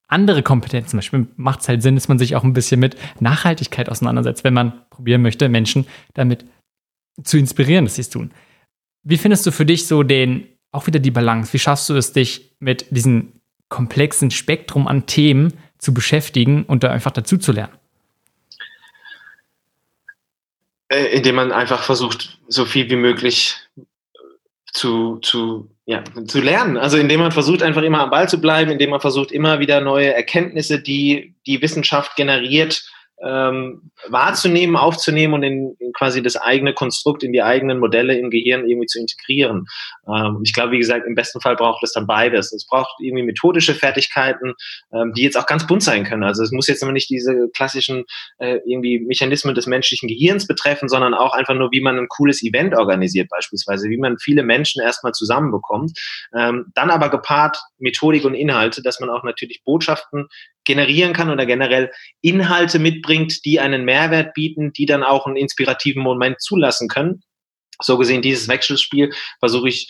andere 0.07 0.43
Kompetenzen. 0.43 0.89
Zum 0.89 0.97
Beispiel 0.97 1.27
macht 1.35 1.61
es 1.61 1.67
halt 1.67 1.81
Sinn, 1.81 1.95
dass 1.95 2.07
man 2.07 2.19
sich 2.19 2.35
auch 2.35 2.43
ein 2.43 2.53
bisschen 2.53 2.79
mit 2.79 2.95
Nachhaltigkeit 3.19 3.89
auseinandersetzt, 3.89 4.43
wenn 4.43 4.53
man 4.53 4.73
probieren 4.89 5.21
möchte, 5.21 5.49
Menschen 5.49 5.87
damit 6.13 6.45
zu 7.23 7.37
inspirieren, 7.37 7.85
dass 7.85 7.95
sie 7.95 8.01
es 8.01 8.09
tun. 8.09 8.31
Wie 9.05 9.17
findest 9.17 9.45
du 9.45 9.51
für 9.51 9.65
dich 9.65 9.87
so 9.87 10.01
den, 10.01 10.47
auch 10.71 10.87
wieder 10.87 10.99
die 10.99 11.11
Balance? 11.11 11.53
Wie 11.53 11.59
schaffst 11.59 11.87
du 11.89 11.95
es, 11.95 12.11
dich 12.11 12.51
mit 12.59 12.87
diesem 12.89 13.33
komplexen 13.69 14.31
Spektrum 14.31 14.87
an 14.87 15.05
Themen 15.05 15.53
zu 15.77 15.93
beschäftigen 15.93 16.63
und 16.63 16.83
da 16.83 16.89
einfach 16.89 17.11
dazu 17.11 17.37
zu 17.37 17.51
lernen? 17.51 17.73
Äh, 20.89 21.15
indem 21.15 21.35
man 21.35 21.51
einfach 21.51 21.83
versucht, 21.83 22.39
so 22.47 22.65
viel 22.65 22.89
wie 22.89 22.95
möglich 22.95 23.55
zu, 24.73 25.19
zu 25.21 25.69
ja, 25.85 26.03
zu 26.25 26.41
lernen. 26.41 26.77
Also 26.77 26.97
indem 26.97 27.19
man 27.19 27.31
versucht, 27.31 27.61
einfach 27.61 27.83
immer 27.83 28.01
am 28.01 28.09
Ball 28.09 28.27
zu 28.27 28.41
bleiben, 28.41 28.71
indem 28.71 28.89
man 28.89 29.01
versucht, 29.01 29.31
immer 29.31 29.59
wieder 29.59 29.81
neue 29.81 30.13
Erkenntnisse, 30.13 30.81
die 30.81 31.35
die 31.45 31.61
Wissenschaft 31.61 32.15
generiert, 32.15 32.91
ähm, 33.23 33.91
wahrzunehmen, 34.07 34.75
aufzunehmen 34.75 35.33
und 35.33 35.43
in, 35.43 35.75
in, 35.79 35.93
quasi 35.93 36.21
das 36.21 36.35
eigene 36.35 36.73
Konstrukt, 36.73 37.23
in 37.23 37.31
die 37.31 37.41
eigenen 37.41 37.79
Modelle 37.79 38.17
im 38.17 38.29
Gehirn 38.29 38.67
irgendwie 38.67 38.87
zu 38.87 38.99
integrieren. 38.99 39.65
Ähm, 40.07 40.41
ich 40.43 40.53
glaube, 40.53 40.73
wie 40.73 40.79
gesagt, 40.79 41.07
im 41.07 41.15
besten 41.15 41.39
Fall 41.39 41.55
braucht 41.55 41.83
es 41.83 41.93
dann 41.93 42.07
beides. 42.07 42.51
Es 42.51 42.67
braucht 42.67 42.93
irgendwie 42.99 43.23
methodische 43.23 43.73
Fertigkeiten, 43.73 44.53
ähm, 44.93 45.13
die 45.13 45.23
jetzt 45.23 45.37
auch 45.37 45.45
ganz 45.45 45.65
bunt 45.65 45.83
sein 45.83 46.03
können. 46.03 46.23
Also 46.23 46.43
es 46.43 46.51
muss 46.51 46.67
jetzt 46.67 46.83
immer 46.83 46.91
nicht 46.91 47.09
diese 47.09 47.49
klassischen 47.55 48.03
äh, 48.39 48.59
irgendwie 48.65 48.99
Mechanismen 48.99 49.55
des 49.55 49.65
menschlichen 49.65 50.09
Gehirns 50.09 50.45
betreffen, 50.45 50.89
sondern 50.89 51.13
auch 51.13 51.33
einfach 51.33 51.55
nur, 51.55 51.71
wie 51.71 51.81
man 51.81 51.97
ein 51.97 52.07
cooles 52.09 52.43
Event 52.43 52.75
organisiert 52.75 53.29
beispielsweise, 53.29 53.89
wie 53.89 53.97
man 53.97 54.17
viele 54.19 54.43
Menschen 54.43 54.81
erstmal 54.81 55.13
zusammenbekommt. 55.13 55.97
Ähm, 56.35 56.65
dann 56.73 56.89
aber 56.89 57.09
gepaart 57.09 57.57
Methodik 57.77 58.25
und 58.25 58.33
Inhalte, 58.33 58.81
dass 58.81 58.99
man 58.99 59.09
auch 59.09 59.23
natürlich 59.23 59.63
Botschaften 59.63 60.27
generieren 60.65 61.13
kann 61.13 61.29
oder 61.29 61.45
generell 61.45 61.91
Inhalte 62.21 62.79
mitbringt, 62.79 63.45
die 63.45 63.59
einen 63.59 63.85
Mehrwert 63.85 64.33
bieten, 64.33 64.73
die 64.73 64.85
dann 64.85 65.03
auch 65.03 65.25
einen 65.25 65.37
inspirativen 65.37 66.01
Moment 66.01 66.41
zulassen 66.41 66.87
können. 66.87 67.23
So 67.81 67.97
gesehen, 67.97 68.21
dieses 68.21 68.47
Wechselspiel 68.47 69.11
versuche 69.39 69.69
ich 69.69 69.89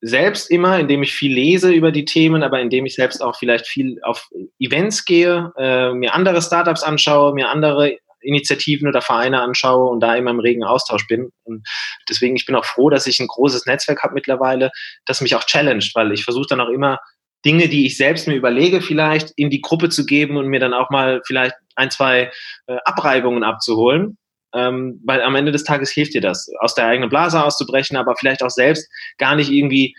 selbst 0.00 0.50
immer, 0.50 0.78
indem 0.78 1.02
ich 1.02 1.14
viel 1.14 1.32
lese 1.32 1.72
über 1.72 1.90
die 1.90 2.04
Themen, 2.04 2.42
aber 2.42 2.60
indem 2.60 2.86
ich 2.86 2.94
selbst 2.94 3.22
auch 3.22 3.36
vielleicht 3.36 3.66
viel 3.66 3.98
auf 4.02 4.28
Events 4.58 5.04
gehe, 5.04 5.52
äh, 5.56 5.92
mir 5.92 6.14
andere 6.14 6.42
Startups 6.42 6.82
anschaue, 6.82 7.34
mir 7.34 7.48
andere 7.48 7.96
Initiativen 8.20 8.88
oder 8.88 9.00
Vereine 9.00 9.40
anschaue 9.40 9.88
und 9.88 10.00
da 10.00 10.14
immer 10.16 10.30
im 10.30 10.40
regen 10.40 10.64
Austausch 10.64 11.06
bin. 11.06 11.30
Und 11.44 11.66
deswegen, 12.08 12.36
ich 12.36 12.44
bin 12.44 12.56
auch 12.56 12.64
froh, 12.64 12.90
dass 12.90 13.06
ich 13.06 13.20
ein 13.20 13.28
großes 13.28 13.66
Netzwerk 13.66 14.02
habe 14.02 14.14
mittlerweile, 14.14 14.70
das 15.06 15.20
mich 15.20 15.34
auch 15.34 15.44
challenged, 15.44 15.94
weil 15.94 16.12
ich 16.12 16.24
versuche 16.24 16.46
dann 16.48 16.60
auch 16.60 16.68
immer 16.68 16.98
Dinge, 17.46 17.68
die 17.68 17.86
ich 17.86 17.96
selbst 17.96 18.26
mir 18.26 18.34
überlege, 18.34 18.82
vielleicht 18.82 19.30
in 19.36 19.50
die 19.50 19.60
Gruppe 19.60 19.88
zu 19.88 20.04
geben 20.04 20.36
und 20.36 20.48
mir 20.48 20.58
dann 20.58 20.74
auch 20.74 20.90
mal 20.90 21.22
vielleicht 21.24 21.54
ein, 21.76 21.90
zwei 21.92 22.32
äh, 22.66 22.76
Abreibungen 22.84 23.44
abzuholen. 23.44 24.18
Ähm, 24.52 25.00
weil 25.04 25.22
am 25.22 25.34
Ende 25.34 25.52
des 25.52 25.64
Tages 25.64 25.90
hilft 25.90 26.14
dir 26.14 26.20
das, 26.20 26.50
aus 26.60 26.74
der 26.74 26.86
eigenen 26.86 27.10
Blase 27.10 27.42
auszubrechen, 27.42 27.96
aber 27.96 28.16
vielleicht 28.16 28.42
auch 28.42 28.50
selbst 28.50 28.90
gar 29.18 29.36
nicht 29.36 29.50
irgendwie, 29.50 29.94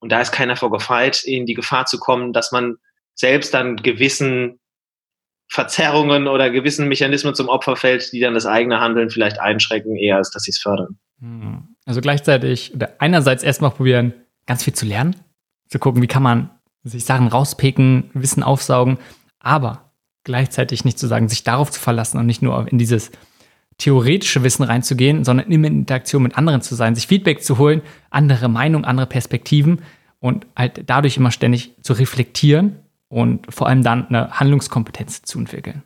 und 0.00 0.10
da 0.10 0.20
ist 0.20 0.32
keiner 0.32 0.56
vor 0.56 0.70
gefeit, 0.70 1.22
in 1.24 1.46
die 1.46 1.54
Gefahr 1.54 1.86
zu 1.86 1.98
kommen, 1.98 2.32
dass 2.32 2.52
man 2.52 2.76
selbst 3.14 3.54
dann 3.54 3.76
gewissen 3.76 4.58
Verzerrungen 5.48 6.28
oder 6.28 6.50
gewissen 6.50 6.88
Mechanismen 6.88 7.34
zum 7.34 7.48
Opfer 7.48 7.76
fällt, 7.76 8.12
die 8.12 8.20
dann 8.20 8.34
das 8.34 8.46
eigene 8.46 8.80
Handeln 8.80 9.10
vielleicht 9.10 9.40
einschränken, 9.40 9.96
eher 9.96 10.16
als 10.16 10.30
dass 10.30 10.42
sie 10.42 10.50
es 10.50 10.58
fördern. 10.58 10.98
Hm. 11.20 11.76
Also 11.86 12.00
gleichzeitig, 12.00 12.74
oder 12.74 12.96
einerseits 12.98 13.42
erstmal 13.42 13.70
probieren, 13.70 14.12
ganz 14.46 14.64
viel 14.64 14.74
zu 14.74 14.84
lernen, 14.84 15.16
zu 15.68 15.78
gucken, 15.78 16.02
wie 16.02 16.06
kann 16.06 16.22
man 16.22 16.50
sich 16.84 17.04
Sachen 17.04 17.28
rauspicken, 17.28 18.10
Wissen 18.14 18.42
aufsaugen, 18.42 18.98
aber 19.38 19.92
gleichzeitig 20.24 20.84
nicht 20.84 20.98
zu 20.98 21.06
sagen, 21.06 21.28
sich 21.28 21.44
darauf 21.44 21.70
zu 21.70 21.80
verlassen 21.80 22.18
und 22.18 22.26
nicht 22.26 22.42
nur 22.42 22.70
in 22.70 22.78
dieses 22.78 23.10
theoretische 23.78 24.42
Wissen 24.42 24.64
reinzugehen, 24.64 25.24
sondern 25.24 25.50
immer 25.50 25.68
in 25.68 25.80
Interaktion 25.80 26.22
mit 26.22 26.36
anderen 26.36 26.62
zu 26.62 26.74
sein, 26.74 26.94
sich 26.94 27.06
Feedback 27.06 27.42
zu 27.42 27.58
holen, 27.58 27.82
andere 28.10 28.48
Meinungen, 28.48 28.84
andere 28.84 29.06
Perspektiven 29.06 29.82
und 30.18 30.46
halt 30.56 30.82
dadurch 30.86 31.16
immer 31.16 31.30
ständig 31.30 31.74
zu 31.82 31.92
reflektieren 31.92 32.80
und 33.08 33.52
vor 33.52 33.68
allem 33.68 33.82
dann 33.82 34.08
eine 34.08 34.32
Handlungskompetenz 34.32 35.22
zu 35.22 35.38
entwickeln. 35.38 35.82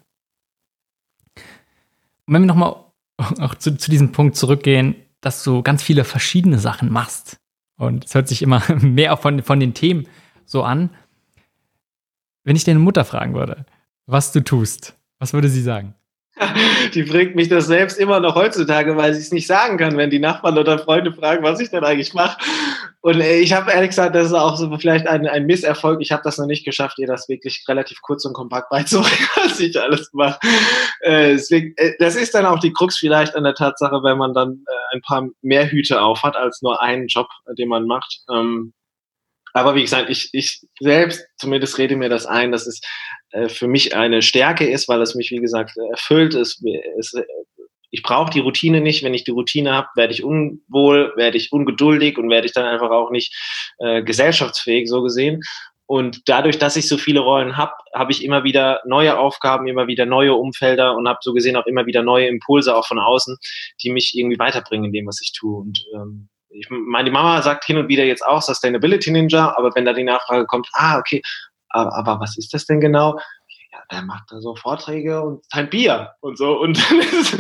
Und 2.27 2.35
wenn 2.35 2.43
wir 2.43 2.47
nochmal 2.47 2.77
auch 3.41 3.55
zu, 3.55 3.77
zu 3.77 3.91
diesem 3.91 4.13
Punkt 4.13 4.37
zurückgehen, 4.37 4.97
dass 5.21 5.45
du 5.45 5.63
ganz 5.63 5.83
viele 5.83 6.05
verschiedene 6.05 6.59
Sachen 6.59 6.91
machst 6.91 7.37
und 7.79 8.07
es 8.07 8.15
hört 8.15 8.27
sich 8.27 8.43
immer 8.43 8.63
mehr 8.81 9.17
von, 9.17 9.43
von 9.43 9.61
den 9.61 9.75
Themen 9.75 10.07
so 10.45 10.63
an. 10.63 10.91
Wenn 12.45 12.57
ich 12.57 12.65
deine 12.65 12.79
Mutter 12.79 13.05
fragen 13.05 13.35
würde, 13.35 13.67
was 14.07 14.33
du 14.33 14.41
tust, 14.41 14.97
was 15.19 15.33
würde 15.33 15.49
sie 15.49 15.63
sagen? 15.63 15.95
Die 16.95 17.03
bringt 17.03 17.35
mich 17.35 17.49
das 17.49 17.67
selbst 17.67 17.99
immer 17.99 18.21
noch 18.21 18.35
heutzutage, 18.35 18.97
weil 18.97 19.15
sie 19.15 19.21
es 19.21 19.33
nicht 19.33 19.47
sagen 19.47 19.77
kann, 19.77 19.97
wenn 19.97 20.11
die 20.11 20.19
Nachbarn 20.19 20.59
oder 20.59 20.79
Freunde 20.79 21.13
fragen, 21.13 21.43
was 21.43 21.61
ich 21.61 21.71
denn 21.71 21.85
eigentlich 21.85 22.15
mache. 22.15 22.39
Und 23.01 23.21
äh, 23.21 23.41
ich 23.41 23.53
habe 23.53 23.73
ehrlich 23.73 23.91
gesagt, 23.91 24.15
das 24.15 24.27
ist 24.27 24.33
auch 24.33 24.57
so 24.57 24.77
vielleicht 24.79 25.07
ein, 25.07 25.27
ein 25.27 25.47
Misserfolg. 25.47 26.01
Ich 26.01 26.13
habe 26.13 26.23
das 26.25 26.39
noch 26.39 26.47
nicht 26.47 26.65
geschafft, 26.65 26.99
ihr 26.99 27.07
das 27.07 27.29
wirklich 27.29 27.65
relativ 27.69 28.01
kurz 28.01 28.25
und 28.25 28.33
kompakt 28.33 28.71
beizubringen, 28.71 29.29
was 29.37 29.61
ich 29.61 29.81
alles 29.81 30.11
mache. 30.13 30.39
Äh, 31.01 31.33
deswegen, 31.33 31.75
äh, 31.77 31.93
das 31.99 32.17
ist 32.17 32.35
dann 32.35 32.47
auch 32.47 32.61
die 32.61 32.73
Krux 32.73 32.97
vielleicht 32.97 33.35
an 33.35 33.45
der 33.45 33.55
Tatsache, 33.55 34.03
wenn 34.03 34.19
man 34.19 34.35
dann 34.35 34.65
äh, 34.67 34.97
ein 34.97 35.03
paar 35.03 35.27
mehr 35.43 35.71
Hüte 35.71 36.01
auf 36.01 36.23
hat 36.23 36.37
als 36.37 36.63
nur 36.63 36.81
einen 36.81 37.09
Job, 37.09 37.29
den 37.59 37.69
man 37.69 37.87
macht. 37.87 38.21
Ähm, 38.31 38.73
aber 39.53 39.75
wie 39.75 39.83
gesagt, 39.83 40.09
ich, 40.11 40.31
ich 40.33 40.61
selbst 40.81 41.27
zumindest 41.37 41.79
rede 41.79 41.97
mir 41.97 42.09
das 42.09 42.27
ein, 42.27 42.53
dass 42.53 42.67
es 42.67 42.81
äh, 43.31 43.49
für 43.49 43.69
mich 43.69 43.95
eine 43.95 44.23
Stärke 44.23 44.69
ist, 44.69 44.89
weil 44.89 45.01
es 45.03 45.15
mich, 45.15 45.31
wie 45.31 45.41
gesagt, 45.41 45.77
erfüllt. 45.91 46.35
Es, 46.35 46.63
es, 46.99 47.15
ich 47.91 48.03
brauche 48.03 48.31
die 48.31 48.41
Routine 48.41 48.81
nicht. 48.81 49.03
Wenn 49.03 49.15
ich 49.15 49.25
die 49.25 49.31
Routine 49.31 49.73
habe, 49.73 49.89
werde 49.95 50.13
ich 50.15 50.25
unwohl, 50.25 51.13
werde 51.17 51.37
ich 51.37 51.53
ungeduldig 51.53 52.19
und 52.19 52.31
werde 52.31 52.47
ich 52.47 52.53
dann 52.53 52.65
einfach 52.65 52.91
auch 52.91 53.11
nicht 53.11 53.35
äh, 53.79 54.03
gesellschaftsfähig, 54.03 54.89
so 54.89 55.03
gesehen. 55.03 55.43
Und 55.85 56.23
dadurch, 56.27 56.59
dass 56.59 56.77
ich 56.77 56.89
so 56.89 56.97
viele 56.97 57.21
Rollen 57.21 57.59
habe, 57.59 57.75
habe 57.95 58.13
ich 58.13 58.25
immer 58.25 58.45
wieder 58.45 58.81
neue 58.87 59.19
Aufgaben, 59.19 59.67
immer 59.67 59.89
wieder 59.89 60.07
neue 60.07 60.33
Umfelder 60.33 60.97
und 60.97 61.07
habe 61.07 61.19
so 61.21 61.35
gesehen 61.35 61.57
auch 61.57 61.67
immer 61.67 61.85
wieder 61.85 62.03
neue 62.03 62.29
Impulse 62.29 62.75
auch 62.75 62.87
von 62.87 62.99
außen, 62.99 63.37
die 63.83 63.91
mich 63.91 64.17
irgendwie 64.17 64.39
weiterbringen 64.39 64.87
in 64.87 64.93
dem, 64.93 65.07
was 65.07 65.21
ich 65.21 65.33
tue. 65.33 65.55
Und 65.61 65.85
ähm, 65.95 66.31
ich 66.55 66.69
meine, 66.71 67.07
die 67.07 67.13
Mama 67.13 67.43
sagt 67.43 67.65
hin 67.65 67.79
und 67.79 67.89
wieder 67.89 68.05
jetzt 68.05 68.25
auch 68.25 68.43
Sustainability 68.43 69.11
Ninja, 69.11 69.55
aber 69.57 69.75
wenn 69.75 69.85
da 69.85 69.93
die 69.93 70.05
Nachfrage 70.05 70.47
kommt, 70.47 70.69
ah, 70.73 70.99
okay, 70.99 71.23
aber, 71.69 71.95
aber 71.97 72.21
was 72.21 72.37
ist 72.37 72.53
das 72.53 72.67
denn 72.67 72.81
genau? 72.81 73.19
Ja, 73.73 73.79
der 73.91 74.03
macht 74.03 74.25
da 74.31 74.41
so 74.41 74.55
Vorträge 74.55 75.23
und 75.23 75.45
sein 75.51 75.71
Bier 75.71 76.13
und 76.21 76.37
so. 76.37 76.59
Und 76.61 76.79
das 77.23 77.33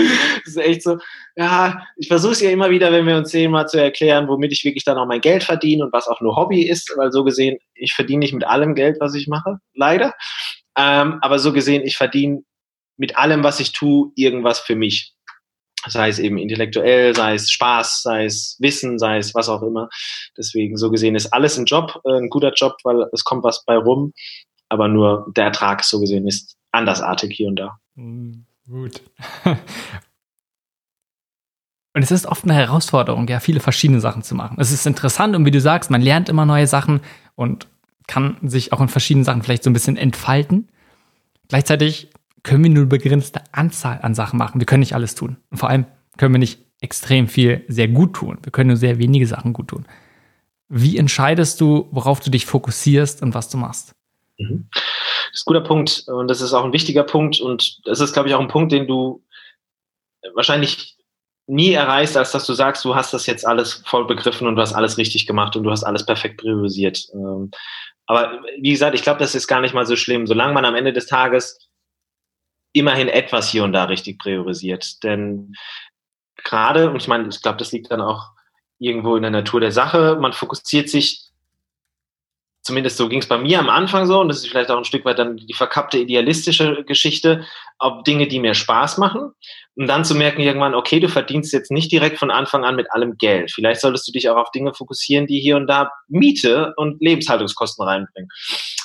ist 0.46 0.56
echt 0.56 0.82
so, 0.82 0.98
ja, 1.36 1.82
ich 1.96 2.08
versuche 2.08 2.32
es 2.32 2.40
ja 2.40 2.50
immer 2.50 2.70
wieder, 2.70 2.90
wenn 2.90 3.06
wir 3.06 3.16
uns 3.16 3.30
sehen, 3.30 3.50
mal 3.50 3.66
zu 3.66 3.78
erklären, 3.78 4.28
womit 4.28 4.52
ich 4.52 4.64
wirklich 4.64 4.84
dann 4.84 4.96
auch 4.96 5.06
mein 5.06 5.20
Geld 5.20 5.44
verdiene 5.44 5.84
und 5.84 5.92
was 5.92 6.08
auch 6.08 6.20
nur 6.20 6.36
Hobby 6.36 6.62
ist, 6.62 6.90
weil 6.96 7.12
so 7.12 7.24
gesehen, 7.24 7.58
ich 7.74 7.92
verdiene 7.92 8.20
nicht 8.20 8.32
mit 8.32 8.44
allem 8.44 8.74
Geld, 8.74 8.96
was 9.00 9.14
ich 9.14 9.28
mache, 9.28 9.58
leider. 9.74 10.14
Ähm, 10.76 11.18
aber 11.20 11.38
so 11.38 11.52
gesehen, 11.52 11.82
ich 11.84 11.98
verdiene 11.98 12.42
mit 12.96 13.18
allem, 13.18 13.44
was 13.44 13.60
ich 13.60 13.72
tue, 13.72 14.10
irgendwas 14.16 14.60
für 14.60 14.76
mich 14.76 15.11
sei 15.88 16.08
es 16.08 16.18
eben 16.18 16.38
intellektuell, 16.38 17.14
sei 17.14 17.34
es 17.34 17.50
Spaß, 17.50 18.02
sei 18.02 18.24
es 18.24 18.56
Wissen, 18.60 18.98
sei 18.98 19.18
es 19.18 19.34
was 19.34 19.48
auch 19.48 19.62
immer. 19.62 19.88
Deswegen 20.36 20.76
so 20.76 20.90
gesehen 20.90 21.14
ist 21.14 21.32
alles 21.32 21.58
ein 21.58 21.64
Job, 21.64 22.00
äh, 22.04 22.18
ein 22.18 22.28
guter 22.28 22.52
Job, 22.52 22.76
weil 22.84 23.06
es 23.12 23.24
kommt 23.24 23.44
was 23.44 23.64
bei 23.64 23.76
rum, 23.76 24.12
aber 24.68 24.88
nur 24.88 25.30
der 25.36 25.46
Ertrag 25.46 25.84
so 25.84 26.00
gesehen 26.00 26.26
ist 26.26 26.56
andersartig 26.70 27.34
hier 27.36 27.48
und 27.48 27.56
da. 27.56 27.78
Mm, 27.94 28.44
gut. 28.68 29.02
Und 31.94 32.02
es 32.02 32.10
ist 32.10 32.24
oft 32.24 32.44
eine 32.44 32.54
Herausforderung, 32.54 33.28
ja, 33.28 33.38
viele 33.38 33.60
verschiedene 33.60 34.00
Sachen 34.00 34.22
zu 34.22 34.34
machen. 34.34 34.56
Es 34.58 34.72
ist 34.72 34.86
interessant 34.86 35.36
und 35.36 35.44
wie 35.44 35.50
du 35.50 35.60
sagst, 35.60 35.90
man 35.90 36.00
lernt 36.00 36.30
immer 36.30 36.46
neue 36.46 36.66
Sachen 36.66 37.02
und 37.34 37.68
kann 38.06 38.38
sich 38.42 38.72
auch 38.72 38.80
in 38.80 38.88
verschiedenen 38.88 39.24
Sachen 39.24 39.42
vielleicht 39.42 39.62
so 39.62 39.70
ein 39.70 39.74
bisschen 39.74 39.98
entfalten. 39.98 40.68
Gleichzeitig 41.48 42.08
können 42.42 42.64
wir 42.64 42.70
nur 42.70 42.82
eine 42.82 42.86
begrenzte 42.86 43.42
Anzahl 43.52 44.00
an 44.02 44.14
Sachen 44.14 44.38
machen. 44.38 44.60
Wir 44.60 44.66
können 44.66 44.80
nicht 44.80 44.94
alles 44.94 45.14
tun. 45.14 45.36
Und 45.50 45.58
vor 45.58 45.68
allem 45.68 45.86
können 46.16 46.34
wir 46.34 46.38
nicht 46.38 46.60
extrem 46.80 47.28
viel 47.28 47.64
sehr 47.68 47.88
gut 47.88 48.14
tun. 48.14 48.38
Wir 48.42 48.52
können 48.52 48.68
nur 48.68 48.76
sehr 48.76 48.98
wenige 48.98 49.26
Sachen 49.26 49.52
gut 49.52 49.68
tun. 49.68 49.86
Wie 50.68 50.98
entscheidest 50.98 51.60
du, 51.60 51.88
worauf 51.92 52.20
du 52.20 52.30
dich 52.30 52.46
fokussierst 52.46 53.22
und 53.22 53.34
was 53.34 53.48
du 53.48 53.58
machst? 53.58 53.94
Mhm. 54.38 54.68
Das 54.72 55.40
ist 55.40 55.42
ein 55.42 55.52
guter 55.52 55.60
Punkt 55.60 56.04
und 56.08 56.28
das 56.28 56.40
ist 56.40 56.52
auch 56.52 56.64
ein 56.64 56.72
wichtiger 56.72 57.04
Punkt 57.04 57.40
und 57.40 57.86
das 57.86 58.00
ist, 58.00 58.12
glaube 58.12 58.28
ich, 58.28 58.34
auch 58.34 58.40
ein 58.40 58.48
Punkt, 58.48 58.72
den 58.72 58.86
du 58.86 59.22
wahrscheinlich 60.34 60.96
nie 61.46 61.72
erreichst, 61.72 62.16
als 62.16 62.32
dass 62.32 62.46
du 62.46 62.54
sagst, 62.54 62.84
du 62.84 62.94
hast 62.94 63.12
das 63.12 63.26
jetzt 63.26 63.46
alles 63.46 63.82
voll 63.86 64.06
begriffen 64.06 64.46
und 64.46 64.56
du 64.56 64.62
hast 64.62 64.72
alles 64.72 64.98
richtig 64.98 65.26
gemacht 65.26 65.56
und 65.56 65.64
du 65.64 65.70
hast 65.70 65.84
alles 65.84 66.06
perfekt 66.06 66.40
priorisiert. 66.40 67.06
Ähm, 67.14 67.50
aber 68.06 68.40
wie 68.60 68.70
gesagt, 68.70 68.94
ich 68.94 69.02
glaube, 69.02 69.20
das 69.20 69.34
ist 69.34 69.46
gar 69.46 69.60
nicht 69.60 69.74
mal 69.74 69.86
so 69.86 69.96
schlimm. 69.96 70.26
Solange 70.26 70.52
man 70.52 70.64
am 70.64 70.74
Ende 70.74 70.92
des 70.92 71.06
Tages 71.06 71.58
immerhin 72.72 73.08
etwas 73.08 73.50
hier 73.50 73.64
und 73.64 73.72
da 73.72 73.84
richtig 73.84 74.18
priorisiert. 74.18 75.02
Denn 75.02 75.54
gerade, 76.42 76.90
und 76.90 76.96
ich 76.96 77.08
meine, 77.08 77.28
ich 77.28 77.42
glaube, 77.42 77.58
das 77.58 77.72
liegt 77.72 77.90
dann 77.90 78.00
auch 78.00 78.30
irgendwo 78.78 79.16
in 79.16 79.22
der 79.22 79.30
Natur 79.30 79.60
der 79.60 79.72
Sache, 79.72 80.18
man 80.20 80.32
fokussiert 80.32 80.88
sich, 80.88 81.28
zumindest 82.62 82.96
so 82.96 83.08
ging 83.08 83.20
es 83.20 83.28
bei 83.28 83.38
mir 83.38 83.58
am 83.58 83.68
Anfang 83.68 84.06
so, 84.06 84.20
und 84.20 84.28
das 84.28 84.38
ist 84.38 84.48
vielleicht 84.48 84.70
auch 84.70 84.78
ein 84.78 84.84
Stück 84.84 85.04
weit 85.04 85.18
dann 85.18 85.36
die 85.36 85.54
verkappte 85.54 85.98
idealistische 85.98 86.84
Geschichte, 86.84 87.44
auf 87.78 88.04
Dinge, 88.04 88.28
die 88.28 88.38
mir 88.40 88.54
Spaß 88.54 88.98
machen. 88.98 89.32
Und 89.74 89.86
dann 89.86 90.04
zu 90.04 90.14
merken 90.14 90.42
irgendwann, 90.42 90.74
okay, 90.74 91.00
du 91.00 91.08
verdienst 91.08 91.52
jetzt 91.52 91.70
nicht 91.70 91.90
direkt 91.90 92.18
von 92.18 92.30
Anfang 92.30 92.64
an 92.64 92.76
mit 92.76 92.92
allem 92.92 93.16
Geld. 93.16 93.50
Vielleicht 93.50 93.80
solltest 93.80 94.06
du 94.06 94.12
dich 94.12 94.28
auch 94.28 94.36
auf 94.36 94.50
Dinge 94.52 94.74
fokussieren, 94.74 95.26
die 95.26 95.40
hier 95.40 95.56
und 95.56 95.66
da 95.66 95.90
Miete 96.08 96.74
und 96.76 97.00
Lebenshaltungskosten 97.00 97.84
reinbringen. 97.84 98.28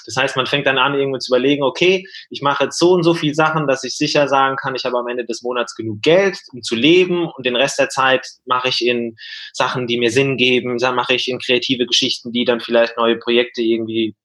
Das 0.07 0.15
heißt, 0.15 0.35
man 0.35 0.47
fängt 0.47 0.65
dann 0.65 0.77
an, 0.77 0.95
irgendwo 0.95 1.19
zu 1.19 1.31
überlegen, 1.31 1.63
okay, 1.63 2.07
ich 2.29 2.41
mache 2.41 2.63
jetzt 2.65 2.79
so 2.79 2.93
und 2.93 3.03
so 3.03 3.13
viel 3.13 3.35
Sachen, 3.35 3.67
dass 3.67 3.83
ich 3.83 3.95
sicher 3.95 4.27
sagen 4.27 4.55
kann, 4.55 4.73
ich 4.73 4.85
habe 4.85 4.97
am 4.97 5.07
Ende 5.07 5.25
des 5.25 5.43
Monats 5.43 5.75
genug 5.75 6.01
Geld, 6.01 6.39
um 6.53 6.63
zu 6.63 6.75
leben 6.75 7.27
und 7.27 7.45
den 7.45 7.55
Rest 7.55 7.77
der 7.77 7.89
Zeit 7.89 8.25
mache 8.45 8.69
ich 8.69 8.85
in 8.85 9.15
Sachen, 9.53 9.85
die 9.85 9.99
mir 9.99 10.09
Sinn 10.09 10.37
geben, 10.37 10.77
dann 10.77 10.95
mache 10.95 11.13
ich 11.13 11.27
in 11.27 11.39
kreative 11.39 11.85
Geschichten, 11.85 12.31
die 12.31 12.45
dann 12.45 12.61
vielleicht 12.61 12.97
neue 12.97 13.17
Projekte 13.17 13.61
irgendwie 13.61 14.15